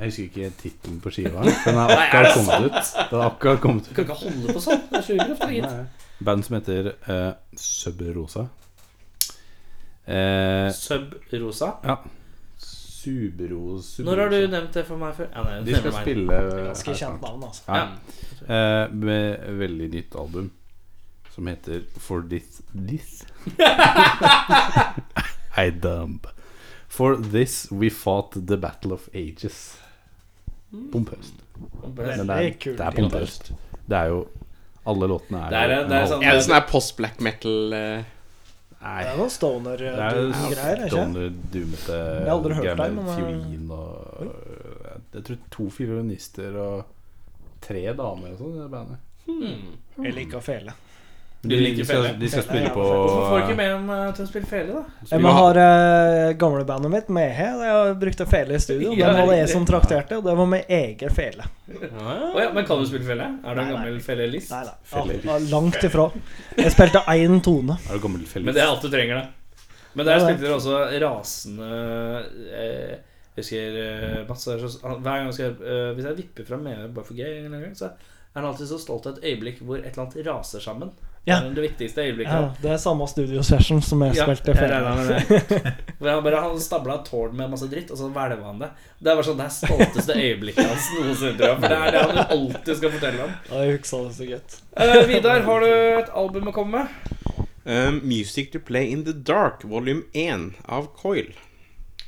Jeg 0.00 0.08
husker 0.08 0.22
ikke 0.24 0.50
tittelen 0.62 1.00
på 1.04 1.10
skiva. 1.12 1.42
Den 1.66 1.76
har 1.76 1.90
akkurat 1.96 2.30
kommet 2.38 2.70
ut. 2.70 2.92
Den 3.10 3.18
har 3.20 3.26
akkurat 3.30 3.60
kommet 3.60 3.82
ut 3.84 3.90
Du 3.90 3.94
kan 3.98 4.06
ikke 4.08 4.20
holde 4.22 4.54
på 4.56 4.62
sånn. 4.64 4.86
Det 4.88 5.02
er 5.02 5.04
så 5.04 5.18
ugreit. 5.18 5.44
gitt. 5.56 6.06
Band 6.24 6.46
som 6.46 6.56
heter 6.56 6.88
uh, 7.08 7.32
Sub 7.56 8.00
Rosa. 8.16 8.46
Eh, 10.10 10.70
Sub 10.74 11.14
Rosa. 11.32 11.74
ja. 11.84 11.98
Subro, 13.00 13.78
Subro 13.80 14.10
Når 14.10 14.18
har 14.20 14.28
du 14.28 14.38
nevnt 14.52 14.74
det 14.76 14.82
for 14.84 15.00
meg 15.00 15.14
før? 15.16 15.28
Ja, 15.32 15.42
nei, 15.46 15.60
De 15.64 15.76
skal 15.78 15.94
meg. 15.94 16.02
spille 16.02 16.40
Ganske 16.66 16.94
kjent 16.98 17.22
navn, 17.24 17.44
altså. 17.46 17.62
Ja. 17.68 17.78
Ja. 17.80 18.56
Eh, 18.56 18.92
med 18.92 19.46
veldig 19.60 19.86
nytt 19.94 20.16
album 20.20 20.50
som 21.34 21.46
heter 21.46 21.82
For 21.98 22.22
This 22.22 22.62
This 22.74 23.24
I 25.56 25.70
dumb. 25.70 26.20
For 26.88 27.16
this 27.16 27.70
we 27.70 27.90
fought 27.90 28.32
the 28.46 28.56
battle 28.56 28.92
of 28.92 29.08
ages. 29.14 29.78
Pompøst. 30.92 31.34
Men 31.82 32.26
det 32.26 32.36
er, 32.36 32.52
det 32.62 32.80
er 32.80 32.90
pompøst. 32.90 33.52
Det 33.90 33.96
er 33.96 34.12
jo 34.12 34.20
Alle 34.86 35.06
låtene 35.10 35.42
er 35.44 35.50
Det 35.50 35.58
er, 35.58 35.72
det 35.88 35.96
er 35.96 36.04
en 36.04 36.08
sånn 36.08 36.22
Er 36.24 36.36
det 36.36 36.44
sånn 36.46 36.54
her 36.56 36.66
post-black 36.70 37.18
metal 37.24 37.74
uh, 37.74 38.04
Nei, 38.80 39.00
Det 39.02 39.10
er 39.10 39.18
noen 39.18 39.26
er 39.26 39.34
stoner-greier, 39.34 40.30
ikke 40.30 40.86
stoner, 40.88 41.34
doomete 41.52 41.98
har 41.98 42.30
aldri 42.32 42.56
hørt 42.56 42.64
greier 42.64 42.78
deg, 42.80 42.94
med 42.94 43.02
men, 43.04 43.10
eh, 43.10 43.16
fiolin 43.18 43.66
og 43.76 45.10
Jeg 45.18 45.26
tror 45.26 45.40
to 45.52 45.66
fiolinister 45.74 46.56
og 46.62 46.94
tre 47.60 47.82
damer 47.98 48.30
og 48.32 48.38
sånn 48.40 48.54
i 48.54 48.62
det 48.62 48.70
bandet. 48.72 49.02
Hmm. 49.26 49.74
Eller 50.00 50.40
fele. 50.40 50.72
å 50.72 50.78
liker 50.78 50.89
de, 51.42 51.84
skal, 51.84 52.18
de 52.20 52.28
skal 52.28 52.42
spille 52.44 52.68
på 52.74 52.82
Hvorfor 52.84 53.22
får 53.30 53.38
du 53.38 53.44
ikke 53.46 53.56
med 53.56 53.70
en 53.72 53.86
eh, 53.94 54.08
til 54.12 54.26
å 54.26 54.28
spille 54.28 54.48
fele, 54.50 54.74
da? 54.76 55.06
Jeg 55.08 55.22
har 55.24 55.38
ha 55.38 55.46
uh, 55.56 56.32
gamlebandet 56.36 56.92
mitt 56.92 57.08
med 57.16 57.32
her. 57.32 57.62
Jeg 57.64 57.94
brukte 58.02 58.26
fele 58.28 58.58
i 58.58 58.60
studio. 58.60 58.92
Ja, 59.00 59.14
Den 59.16 59.30
var 59.30 59.38
jeg 59.38 59.48
som 59.48 59.64
trakterte, 59.68 60.18
og 60.20 60.28
det 60.28 60.36
var 60.36 60.50
med 60.52 60.68
egen 60.76 61.14
fele. 61.16 61.48
Å 61.70 62.18
ja, 62.36 62.50
men 62.52 62.68
kan 62.68 62.82
du 62.82 62.84
spille 62.90 63.08
fele? 63.08 63.30
Er 63.40 63.56
du 63.56 63.62
en 63.64 63.72
gammel 63.72 63.96
felelist? 64.04 64.52
Nei, 64.52 64.66
nei. 64.68 65.18
Ja, 65.24 65.38
langt 65.54 65.80
ifra. 65.88 66.10
Jeg 66.60 66.76
spilte 66.76 67.04
én 67.16 67.40
tone. 67.44 67.80
Er 67.88 67.96
du 67.96 68.04
gammel 68.04 68.26
felelist? 68.28 68.50
Men 68.50 68.58
det 68.58 68.66
er 68.66 68.74
alt 68.74 68.84
du 68.84 68.92
trenger, 68.92 69.22
da. 69.22 69.40
Men 69.96 70.06
der 70.06 70.22
spilte 70.22 70.44
dere 70.44 70.56
også 70.60 70.76
rasende 71.02 71.68
eh, 72.54 72.92
Jeg 73.34 73.40
husker 73.40 73.78
eh, 73.82 74.18
Mats 74.28 74.46
er 74.46 74.62
så, 74.62 74.70
Hver 74.84 75.02
gang 75.08 75.26
jeg 75.26 75.38
skal, 75.40 75.56
eh, 75.66 75.90
Hvis 75.96 76.06
jeg 76.06 76.18
vipper 76.20 76.46
fram 76.46 76.62
med 76.68 76.84
bare 76.94 77.08
for 77.08 77.18
gøy, 77.18 77.48
så 77.74 77.88
er 77.90 78.38
han 78.38 78.46
alltid 78.52 78.70
så 78.70 78.78
stolt 78.78 79.08
av 79.10 79.18
et 79.18 79.32
øyeblikk 79.32 79.64
hvor 79.66 79.80
et 79.80 79.88
eller 79.90 80.04
annet 80.04 80.28
raser 80.28 80.62
sammen. 80.62 80.92
Ja. 81.28 81.36
Det 81.40 81.50
er 81.50 81.54
det 81.58 81.62
viktigste 81.66 82.04
øyeblikket. 82.08 82.32
Ja, 82.32 82.52
det 82.62 82.70
er 82.72 82.78
samme 82.80 83.06
studio 83.10 83.42
session 83.44 83.82
som 83.84 84.00
jeg 84.06 84.16
Ja, 84.16 84.24
spilte 84.24 84.54
jeg. 84.56 85.42
Hvor 85.98 86.08
han 86.14 86.22
bare 86.24 86.40
Han 86.40 86.60
stabla 86.64 86.96
et 86.96 87.10
tårn 87.10 87.36
med 87.36 87.52
masse 87.52 87.68
dritt, 87.68 87.92
og 87.92 88.00
så 88.00 88.08
hvelva 88.08 88.40
han 88.48 88.62
det. 88.62 88.70
Det 88.98 89.12
er 89.12 89.18
bare 89.18 89.28
sånn 89.28 89.38
Det 89.42 89.46
er 89.46 89.54
stolteste 89.58 90.16
øyeblikket 90.16 90.64
hans 90.64 90.88
noensinne. 90.96 91.52
For 91.60 91.68
det 91.68 91.78
er 91.78 91.94
det 91.94 92.04
han 92.06 92.22
alltid 92.24 92.80
skal 92.80 92.94
fortelle 92.96 93.28
om. 93.28 93.36
Jeg 93.52 93.76
det 93.82 94.14
så 94.16 94.30
godt. 94.32 94.58
Uh, 94.80 95.00
Vidar, 95.10 95.44
har 95.44 95.66
du 95.66 95.70
et 96.00 96.12
album 96.24 96.50
å 96.50 96.56
komme 96.56 96.84
med? 96.84 97.16
um, 97.64 98.00
Music 98.02 98.50
to 98.52 98.58
Play 98.58 98.90
in 98.90 99.04
the 99.04 99.12
Dark, 99.12 99.64
volum 99.64 100.04
1 100.12 100.52
av 100.64 100.88
Coil. 100.96 101.34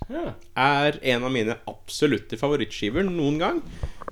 Ja. 0.09 0.33
Er 0.57 0.99
en 1.03 1.25
av 1.25 1.33
mine 1.33 1.57
absolutte 1.69 2.37
favorittskiver 2.41 3.05
noen 3.07 3.39
gang. 3.39 3.61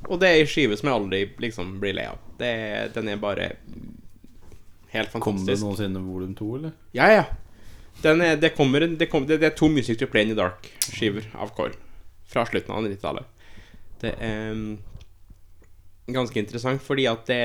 Og 0.09 0.21
det 0.21 0.29
er 0.29 0.43
ei 0.43 0.49
skive 0.49 0.77
som 0.79 0.89
jeg 0.91 0.97
aldri 0.97 1.23
liksom 1.43 1.79
blir 1.83 1.97
lei 1.97 2.07
av. 2.11 2.21
Det, 2.39 2.53
den 2.95 3.11
er 3.13 3.21
bare 3.21 3.51
helt 4.95 5.13
fantastisk. 5.13 5.23
Kom 5.25 5.47
det 5.47 5.59
noensinne 5.63 6.03
volum 6.05 6.35
to, 6.39 6.51
eller? 6.59 6.75
Ja, 6.97 7.11
ja. 7.13 7.25
Den 8.03 8.23
er, 8.25 8.39
det, 8.41 8.55
kommer, 8.57 8.87
det, 8.87 9.11
kommer, 9.13 9.29
det, 9.29 9.41
det 9.43 9.51
er 9.51 9.57
to 9.59 9.69
Music 9.69 9.99
to 10.01 10.09
Play 10.09 10.25
in 10.25 10.33
the 10.33 10.39
Dark-skiver 10.39 11.27
av 11.37 11.53
Coil. 11.57 11.75
Fra 12.31 12.47
slutten 12.49 12.73
av 12.75 12.87
90-tallet. 12.87 13.27
Det 14.01 14.15
er 14.17 14.55
mm, 14.57 14.79
ganske 16.15 16.41
interessant 16.41 16.83
fordi 16.83 17.05
at 17.11 17.27
det 17.29 17.43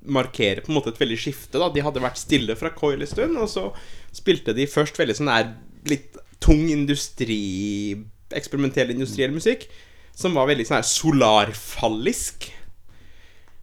markerer 0.00 0.62
på 0.64 0.70
en 0.70 0.78
måte 0.78 0.92
et 0.94 1.00
veldig 1.00 1.18
skifte. 1.20 1.58
da 1.58 1.68
De 1.72 1.82
hadde 1.84 2.02
vært 2.02 2.20
stille 2.20 2.56
fra 2.56 2.72
Coil 2.76 3.02
en 3.02 3.10
stund, 3.10 3.36
og 3.40 3.50
så 3.50 3.68
spilte 4.16 4.54
de 4.56 4.68
først 4.70 4.98
veldig 5.00 5.18
sånn 5.18 5.32
der 5.32 5.52
litt 5.90 6.16
tung 6.40 6.68
industri 6.72 7.42
Eksperimentell 8.30 8.92
industriell 8.94 9.32
musikk. 9.34 9.66
Som 10.14 10.36
var 10.38 10.46
veldig 10.46 10.68
sånn 10.68 10.78
her 10.78 10.86
solarfallisk. 10.86 12.46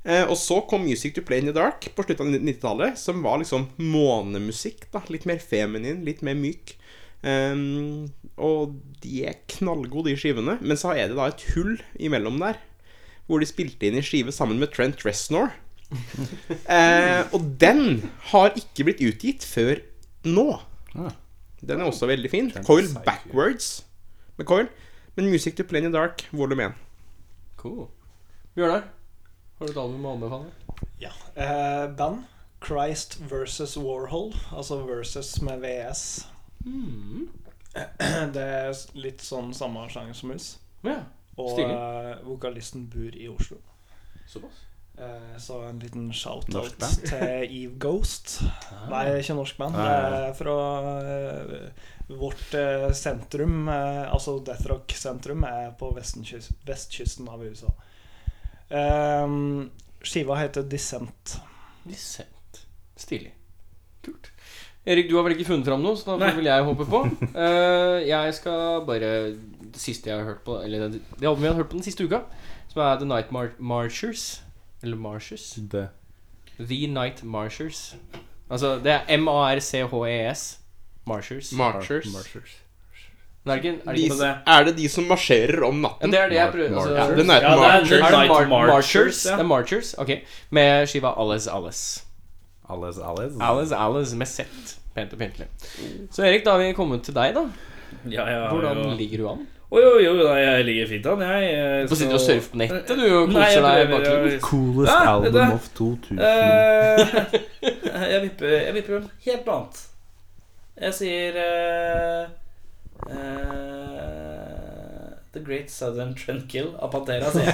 Eh, 0.08 0.24
og 0.24 0.38
så 0.40 0.62
kom 0.70 0.86
Music 0.88 1.16
to 1.18 1.24
Play 1.28 1.44
in 1.44 1.50
the 1.50 1.56
Dark 1.56 1.90
på 1.96 2.06
slutten 2.06 2.30
av 2.32 2.40
90-tallet, 2.40 3.00
som 3.00 3.20
var 3.26 3.42
liksom 3.42 3.68
månemusikk. 3.82 4.88
da 4.94 5.02
Litt 5.12 5.28
mer 5.28 5.42
feminin, 5.44 6.06
litt 6.08 6.24
mer 6.24 6.38
myk. 6.40 6.78
Um, 7.26 8.08
og 8.38 8.78
de 9.02 9.24
er 9.28 9.40
knallgode, 9.52 10.14
de 10.14 10.20
skivene. 10.20 10.56
Men 10.62 10.80
så 10.80 10.94
er 10.96 11.10
det 11.10 11.18
da 11.18 11.28
et 11.32 11.44
hull 11.56 11.76
imellom 12.00 12.40
der. 12.44 12.62
hvor 13.28 13.42
de 13.44 13.48
spilte 13.50 13.84
inn 13.84 13.98
i 14.00 14.02
skive 14.06 14.32
sammen 14.32 14.56
med 14.62 14.72
Trent 14.76 15.04
Reznor. 15.06 15.52
Eh, 16.68 17.24
og 17.32 17.44
den 17.60 18.10
har 18.32 18.56
ikke 18.60 18.86
blitt 18.88 19.02
utgitt 19.04 19.44
før 19.48 19.80
nå. 20.28 20.58
Ah. 20.96 21.14
Den 21.64 21.80
er 21.80 21.88
også 21.88 22.10
veldig 22.10 22.32
fin. 22.32 22.50
Coil 22.68 22.90
Backwards 23.06 23.86
med 24.38 24.48
Coil. 24.48 24.68
Men 25.16 25.30
Music 25.32 25.56
to 25.56 25.64
Play 25.64 25.80
in 25.82 25.88
the 25.88 25.96
Dark, 25.96 26.26
volum 26.32 26.60
1. 26.60 26.76
Cool. 27.58 27.88
Bjørnar, 28.56 28.84
har 29.58 29.66
du 29.66 29.72
et 29.72 29.80
album 29.82 30.06
å 30.06 30.16
anbefale? 30.18 30.52
Ja. 31.02 31.14
Uh, 31.34 31.88
band. 31.98 32.26
Christ 32.62 33.20
versus 33.30 33.78
Warhol. 33.78 34.32
Altså 34.54 34.80
versus 34.86 35.42
med 35.42 35.62
VS. 35.62 36.28
Mm. 36.66 37.28
Det 38.34 38.44
er 38.44 38.72
litt 38.98 39.22
sånn 39.22 39.54
samme 39.58 39.86
sjanger 39.94 40.18
som 40.18 40.34
mus. 40.34 40.48
Ja, 40.86 41.02
Og 41.38 41.60
eh, 41.62 42.14
vokalisten 42.26 42.88
bor 42.90 43.14
i 43.14 43.28
Oslo. 43.30 43.60
såpass. 44.30 44.64
Uh, 44.98 45.36
så 45.38 45.60
en 45.68 45.78
liten 45.78 46.08
shout-out 46.10 46.82
til 47.06 47.44
Eve 47.46 47.76
Ghost. 47.78 48.40
Nei, 48.90 49.04
ikke 49.20 49.36
norsk 49.38 49.60
band. 49.62 49.78
Er 49.78 50.32
fra 50.38 50.56
uh, 51.06 51.68
vårt 52.10 52.58
sentrum. 52.98 53.70
altså 53.70 54.40
Death 54.42 54.66
Rock-sentrum 54.72 55.46
er 55.46 55.76
på 55.78 55.92
vestkyst, 55.94 56.58
vestkysten 56.66 57.30
av 57.30 57.46
USA. 57.46 57.70
Ehm, 58.69 59.69
skiva 60.03 60.38
heter 60.39 60.65
Dissent. 60.68 61.38
Dissent. 61.88 62.64
Stilig. 62.98 63.31
Kult. 64.03 64.31
Erik, 64.88 65.10
du 65.10 65.18
har 65.18 65.26
vel 65.27 65.35
ikke 65.35 65.49
funnet 65.49 65.68
fram 65.68 65.81
noe, 65.84 65.98
så 65.99 66.14
da 66.14 66.18
Nei. 66.22 66.34
vil 66.38 66.48
jeg 66.48 66.64
håpe 66.64 66.85
på. 66.88 67.02
Uh, 67.35 67.98
jeg 68.07 68.35
skal 68.38 68.85
bare 68.88 69.10
Det 69.35 69.81
siste 69.81 70.07
jeg 70.07 70.15
har 70.15 70.23
hørt 70.23 70.45
på 70.45 70.61
Eller 70.64 70.88
det, 70.88 71.02
det 71.19 71.27
albumet 71.27 71.49
jeg 71.49 71.52
har 71.52 71.60
hørt 71.60 71.72
på 71.73 71.80
den 71.80 71.84
siste 71.84 72.07
uka, 72.07 72.22
som 72.72 72.81
er 72.85 73.02
The 73.02 73.10
Night 73.10 73.31
Mar 73.35 73.52
Marchers. 73.60 74.44
Eller 74.81 74.95
Marchers. 74.95 75.57
The. 75.72 75.89
The 76.60 76.88
Night 76.88 77.23
Marchers. 77.23 77.95
Altså, 78.49 78.77
det 78.80 78.94
er 78.94 79.18
M-A-R-C-H-E-S. 79.18 80.45
E 80.53 81.10
Marchers. 81.10 81.52
Marchers. 81.52 82.14
Marchers. 82.14 82.64
Er 83.49 83.56
det 83.56 83.65
ikke, 83.65 83.80
er 83.90 83.94
det 83.94 84.03
De, 84.11 84.18
det. 84.19 84.32
er 84.56 84.64
det 84.68 84.74
de 84.78 84.88
som 84.90 85.03
marsjerer 85.10 85.64
om 85.68 85.76
ja, 85.76 85.82
natten? 85.88 86.11
Det 86.11 86.19
er 86.19 86.30
det 86.30 86.36
jeg 86.40 86.52
prøver 86.52 86.76
altså, 86.78 86.90
Ja, 86.90 86.95
er 86.95 87.03
er 87.03 87.10
Ja, 87.10 87.15
det 87.15 87.22
er 87.22 87.56
Marchers. 87.57 87.90
Det 87.90 88.11
Night 88.11 88.30
Mar 88.30 88.48
Marchers, 88.48 88.74
Marchers? 88.74 89.26
ja. 89.26 89.32
Det 89.32 89.40
er 89.40 89.49
Marchers, 89.53 89.94
ok. 89.98 90.11
Med 90.52 90.88
skiva 90.88 91.14
Alles 91.18 91.48
Alles. 91.48 91.84
Alles, 92.69 92.98
alles. 92.99 93.34
Alles 93.41 93.72
Alles 93.72 94.14
med 94.14 94.28
Z. 94.28 94.41
Pent 94.95 95.14
og 95.14 95.19
pyntelig. 95.19 95.48
Så 96.11 96.24
Erik, 96.26 96.44
da 96.45 96.52
har 96.52 96.60
vi 96.60 96.74
kommet 96.74 97.03
til 97.06 97.14
deg, 97.15 97.36
da. 97.36 97.45
Ja, 98.10 98.26
ja, 98.30 98.48
Hvordan 98.49 98.78
jo. 98.84 98.95
ligger 98.98 99.18
du 99.18 99.28
an? 99.30 99.45
Oh, 99.69 99.80
jo, 99.84 99.98
jo, 99.99 100.14
nei, 100.24 100.38
jeg 100.40 100.65
ligger 100.65 100.88
fint 100.88 101.06
an, 101.11 101.22
jeg. 101.22 101.84
Du 101.84 101.91
Du 101.91 101.95
sitter 101.99 102.14
og 102.15 102.22
surfer 102.24 102.52
på 102.53 102.57
nettet, 102.61 102.88
du, 102.88 103.03
og 103.18 103.28
koser 103.34 103.61
deg 103.65 103.91
jeg- 103.91 104.40
Coolest 104.41 104.94
Ja, 104.94 105.14
album 105.15 105.34
det- 105.34 105.53
of 105.53 105.69
2000. 105.76 106.19
Uh, 106.19 108.06
jeg 108.14 108.22
vipper 108.24 108.48
Jeg 108.48 108.74
vipper 108.74 108.98
om 108.98 109.10
helt 109.26 109.48
annet. 109.48 109.82
Jeg 110.82 110.94
sier 110.94 111.38
eh, 111.41 112.28
eh, 113.10 114.48
The 115.34 115.44
Great 115.45 115.69
Southern 115.69 116.15
Trendkill 116.18 116.74
av 116.80 116.91
Pantera, 116.94 117.32
sier 117.32 117.52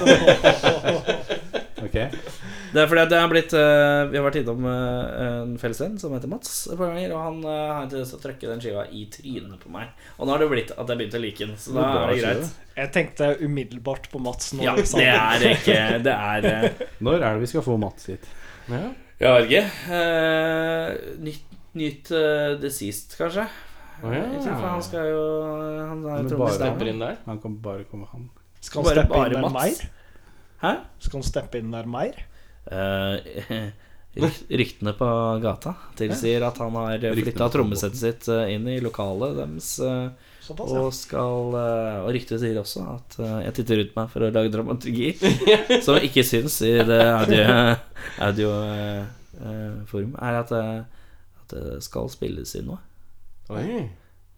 Ok. 1.84 1.96
Det 2.72 2.80
er 2.80 2.86
fordi 2.88 3.02
det 3.10 3.16
er 3.18 3.26
blitt 3.28 3.52
uh, 3.52 4.06
Vi 4.08 4.16
har 4.16 4.24
vært 4.24 4.38
innom 4.40 4.64
uh, 4.64 4.70
en 5.20 5.50
felles 5.60 5.82
venn 5.82 5.98
som 6.00 6.14
heter 6.16 6.30
Mats, 6.32 6.52
et 6.70 6.78
par 6.78 6.94
ganger, 6.94 7.12
og 7.12 7.20
han 7.20 7.42
uh, 7.44 7.50
har 7.74 7.82
interesse 7.84 8.16
av 8.16 8.22
å 8.22 8.24
trykke 8.24 8.48
den 8.48 8.62
skiva 8.62 8.86
i 8.88 9.04
trynet 9.12 9.60
på 9.60 9.72
meg. 9.74 9.92
Og 10.16 10.24
nå 10.24 10.32
har 10.32 10.40
det 10.40 10.48
blitt 10.54 10.72
at 10.72 10.80
jeg 10.80 11.00
begynte 11.02 11.20
å 11.20 11.24
like 11.26 11.44
den, 11.44 11.58
så 11.60 11.76
da 11.76 11.84
er 11.90 12.14
det 12.14 12.16
greit. 12.22 12.56
Jeg 12.78 12.92
tenkte 12.96 13.30
umiddelbart 13.42 14.08
på 14.14 14.22
Mats. 14.22 14.54
Når 14.56 14.64
Ja, 14.64 14.76
det 14.80 15.04
er 15.12 15.46
ikke 15.50 15.80
Det 16.06 16.14
er 16.14 16.70
Når 17.04 17.20
er 17.20 17.28
det 17.28 17.44
vi 17.44 17.52
skal 17.52 17.66
få 17.68 17.76
Mats 17.84 18.08
hit? 18.08 18.32
Ja. 18.72 18.86
Jeg 19.20 19.34
vet 19.36 19.50
ikke. 19.50 19.66
Eh, 19.94 20.88
nytt 21.22 21.54
nytt 21.78 22.10
eh, 22.14 22.54
Deceased, 22.62 23.14
kanskje. 23.18 23.46
Å 24.02 24.10
ja. 24.12 24.24
For 24.42 24.66
han 24.68 24.82
skal 24.82 25.06
jo 25.12 25.22
Han. 25.88 26.28
Stepper 26.58 26.90
inn 26.90 26.98
der. 27.04 27.16
Han 27.28 27.38
kan 27.40 27.54
bare 27.62 27.84
komme, 27.90 28.08
han. 28.12 28.28
Skal 28.60 28.82
han 28.82 28.88
Bare- 28.88 29.04
steppe 29.04 29.14
bare 29.14 29.26
inn 29.26 29.42
der 29.42 29.50
Mats. 29.50 29.80
mer? 29.84 29.90
Hæ? 30.64 30.72
Skal 31.06 31.18
han 31.20 31.26
steppe 31.30 31.58
inn 31.62 31.70
der 31.74 31.86
mer? 31.86 32.14
Uh, 32.64 33.20
ryktene 34.48 34.92
på 34.96 35.06
gata 35.42 35.74
tilsier 35.98 36.40
at 36.46 36.56
han 36.62 36.72
har 36.78 37.02
flytta 37.12 37.48
trommesettet 37.52 37.98
sitt 37.98 38.28
eh, 38.32 38.54
inn 38.54 38.68
i 38.70 38.78
lokalet 38.80 39.34
deres. 39.36 39.66
eh, 39.84 40.06
Såpass, 40.44 40.70
ja. 40.72 40.80
Og 40.80 40.94
skal 40.94 41.52
Og 41.58 42.08
ryktet 42.14 42.40
sier 42.40 42.56
også 42.60 42.84
at 42.94 43.18
jeg 43.18 43.54
titter 43.58 43.82
ut 43.84 43.92
meg 43.98 44.08
for 44.12 44.24
å 44.24 44.30
lage 44.32 44.52
dramaturgi 44.54 45.10
som 45.84 45.98
ikke 45.98 46.24
syns 46.24 46.56
i 46.64 46.72
det 46.88 47.00
audioforum, 47.10 47.76
audio, 48.28 50.08
er 50.22 50.40
at, 50.40 50.52
at 51.42 51.54
det 51.54 51.82
skal 51.84 52.08
spilles 52.12 52.54
inn 52.56 52.70
noe. 52.70 52.80
Oi. 53.52 53.88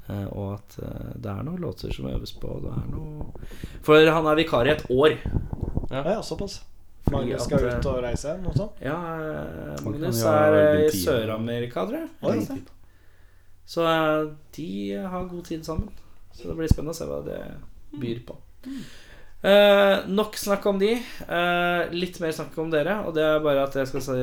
Eh, 0.06 0.26
og 0.38 0.54
at 0.56 0.76
eh, 0.82 1.10
det 1.18 1.30
er 1.32 1.42
noen 1.46 1.60
låter 1.62 1.92
som 1.94 2.06
øves 2.10 2.32
på. 2.38 2.56
Det 2.62 2.72
er 2.72 2.86
noe 2.92 3.26
For 3.86 4.06
han 4.06 4.26
er 4.30 4.38
vikar 4.38 4.66
i 4.68 4.74
et 4.76 4.84
år. 4.90 5.16
Ja, 5.90 6.02
ja, 6.16 6.20
såpass. 6.22 6.60
Fordi 7.06 7.20
Magnus 7.30 7.44
skal 7.46 7.62
at, 7.62 7.68
eh, 7.70 7.78
ut 7.78 7.86
og 7.90 8.00
reise? 8.02 8.34
Noe 8.42 8.56
sånt? 8.58 8.80
Ja, 8.82 8.96
eh, 9.14 9.68
Man 9.70 9.76
kan 9.78 9.92
Magnus 9.92 10.22
jo 10.22 10.26
ha 10.30 10.36
er 10.48 10.58
eh, 10.62 10.84
i. 10.88 11.02
Sør-Amerika, 11.04 11.86
tror 11.86 12.00
jeg. 12.00 12.10
Oi. 12.22 12.38
Ja, 12.42 12.56
Så 13.66 13.86
eh, 13.90 14.28
de 14.58 14.68
har 15.14 15.28
god 15.30 15.44
tid 15.46 15.66
sammen. 15.66 15.90
Så 16.34 16.50
det 16.50 16.56
blir 16.58 16.70
spennende 16.70 16.94
å 16.94 16.98
se 16.98 17.06
hva 17.08 17.20
det 17.26 17.40
byr 17.96 18.22
på. 18.26 18.34
Eh, 19.46 20.06
nok 20.10 20.34
snakk 20.40 20.66
om 20.66 20.78
de. 20.82 20.92
Eh, 20.98 21.94
litt 21.94 22.18
mer 22.20 22.34
snakk 22.34 22.58
om 22.58 22.70
dere. 22.74 22.98
Og 23.06 23.14
det 23.16 23.22
er 23.24 23.42
bare 23.44 23.62
at 23.68 23.78
jeg 23.78 23.90
skal 23.90 24.02
si 24.04 24.18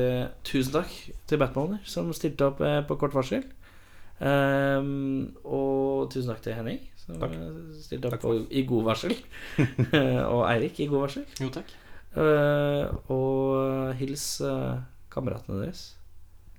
tusen 0.46 0.76
takk 0.76 0.92
til 1.30 1.40
Batmaner, 1.40 1.80
som 1.88 2.12
stilte 2.16 2.50
opp 2.52 2.60
eh, 2.64 2.80
på 2.86 2.98
kort 3.00 3.16
varsel. 3.16 3.44
Eh, 4.20 4.90
og 5.44 6.10
tusen 6.12 6.30
takk 6.32 6.44
til 6.46 6.54
Henning, 6.58 6.78
som 7.00 7.18
Takk. 7.20 7.34
eh, 7.34 7.56
stilte 7.82 8.12
opp 8.12 8.20
på, 8.22 8.36
i 8.50 8.62
god 8.68 8.84
varsel. 8.92 9.16
og 10.34 10.44
Eirik 10.52 10.78
i 10.80 10.86
god 10.90 11.08
varsel. 11.08 11.26
Jo, 11.42 11.50
takk. 11.54 11.74
Uh, 12.14 12.86
og 13.10 13.94
hils 13.98 14.24
uh, 14.46 14.78
kameratene 15.10 15.64
deres. 15.64 15.96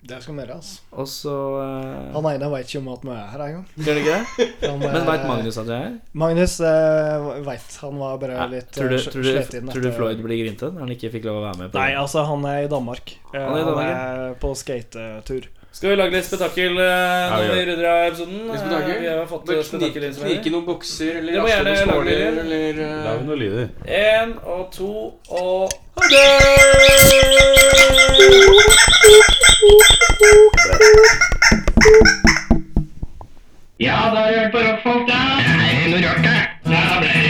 Det 0.06 0.20
skal 0.22 0.36
vi 0.36 0.44
gjøre, 0.44 0.58
altså. 0.60 0.82
Og 1.02 1.08
så 1.10 1.32
uh... 1.34 2.12
Han 2.14 2.28
ene 2.30 2.50
veit 2.52 2.68
ikke 2.70 2.82
om 2.84 2.90
at 2.94 3.06
vi 3.08 3.14
er 3.16 3.30
her 3.32 3.44
engang. 3.48 3.64
Gjør 3.80 3.96
det 3.98 4.02
ikke 4.04 4.18
det? 4.20 4.48
Han, 4.70 4.84
Men 4.84 4.98
eh, 5.00 5.08
veit 5.08 5.24
Magnus 5.26 5.58
at 5.58 5.72
jeg 5.72 5.78
er 5.80 5.86
her? 5.88 5.96
Magnus 6.22 6.58
uh, 6.62 7.30
veit. 7.48 7.78
Han 7.82 7.98
var 8.04 8.20
bare 8.22 8.36
Ja, 8.38 8.46
litt 8.52 8.70
tror, 8.76 8.92
du, 8.92 8.98
eh, 9.00 9.08
tror, 9.16 9.26
du, 9.26 9.72
tror 9.72 9.82
du 9.88 9.90
Floyd 9.96 10.22
blir 10.28 10.44
grinte 10.44 10.70
når 10.76 10.84
han 10.86 10.94
ikke 10.94 11.10
fikk 11.16 11.26
lov 11.32 11.40
å 11.40 11.46
være 11.48 11.62
med 11.64 11.72
på 11.74 11.80
Nei, 11.82 11.88
det? 11.96 11.98
altså, 12.04 12.26
han 12.30 12.46
er 12.52 12.60
i 12.68 12.70
Danmark. 12.76 13.16
Eh, 13.32 13.40
Han 13.40 13.56
er 13.56 13.64
i 13.64 13.66
Danmark, 13.72 13.96
er 13.96 14.38
på 14.44 14.52
skatetur. 14.62 15.50
Skal 15.76 15.90
vi 15.92 15.96
lage 16.00 16.16
litt 16.16 16.24
spetakkel 16.24 16.78
eh, 16.80 17.34
når 17.34 17.50
vi 17.52 17.64
rydder 17.68 17.88
av 17.90 17.98
episoden? 18.08 18.38
Litt 18.48 18.62
spetakkel? 18.62 18.94
Eh, 18.96 19.00
vi 19.02 19.08
har 19.12 19.26
fått 19.28 19.50
eh, 19.52 19.60
spetakkel 19.68 20.06
Knike 20.22 20.54
noen 20.54 20.64
bukser 20.70 21.18
eller 21.20 21.36
Det 21.36 21.42
må 21.42 21.50
raske 21.50 21.58
gjerne 21.58 21.68
noen 21.68 21.76
lage 21.76 21.90
småler 21.90 22.12
lyder. 22.16 22.32
eller 22.46 22.80
eh, 22.86 23.04
Lag 23.10 23.20
noen 23.28 23.40
lyder. 23.44 23.68
Én 24.00 24.32
og 24.56 24.62
to 24.72 24.92
og 25.36 25.76
ha 26.00 26.04
det! 26.14 27.36
Ja, 33.78 33.96
da 34.14 34.20
har 34.20 34.32
du 34.32 34.38
hørt 34.40 34.52
på 34.52 34.60
rockfolk, 34.60 35.08
da. 35.10 35.20
Det 35.44 35.76
er 35.76 35.90
noe 35.92 36.02
rart, 36.08 36.24
det. 36.24 36.38
Ja, 36.72 36.84
det 37.04 37.10
er 37.12 37.25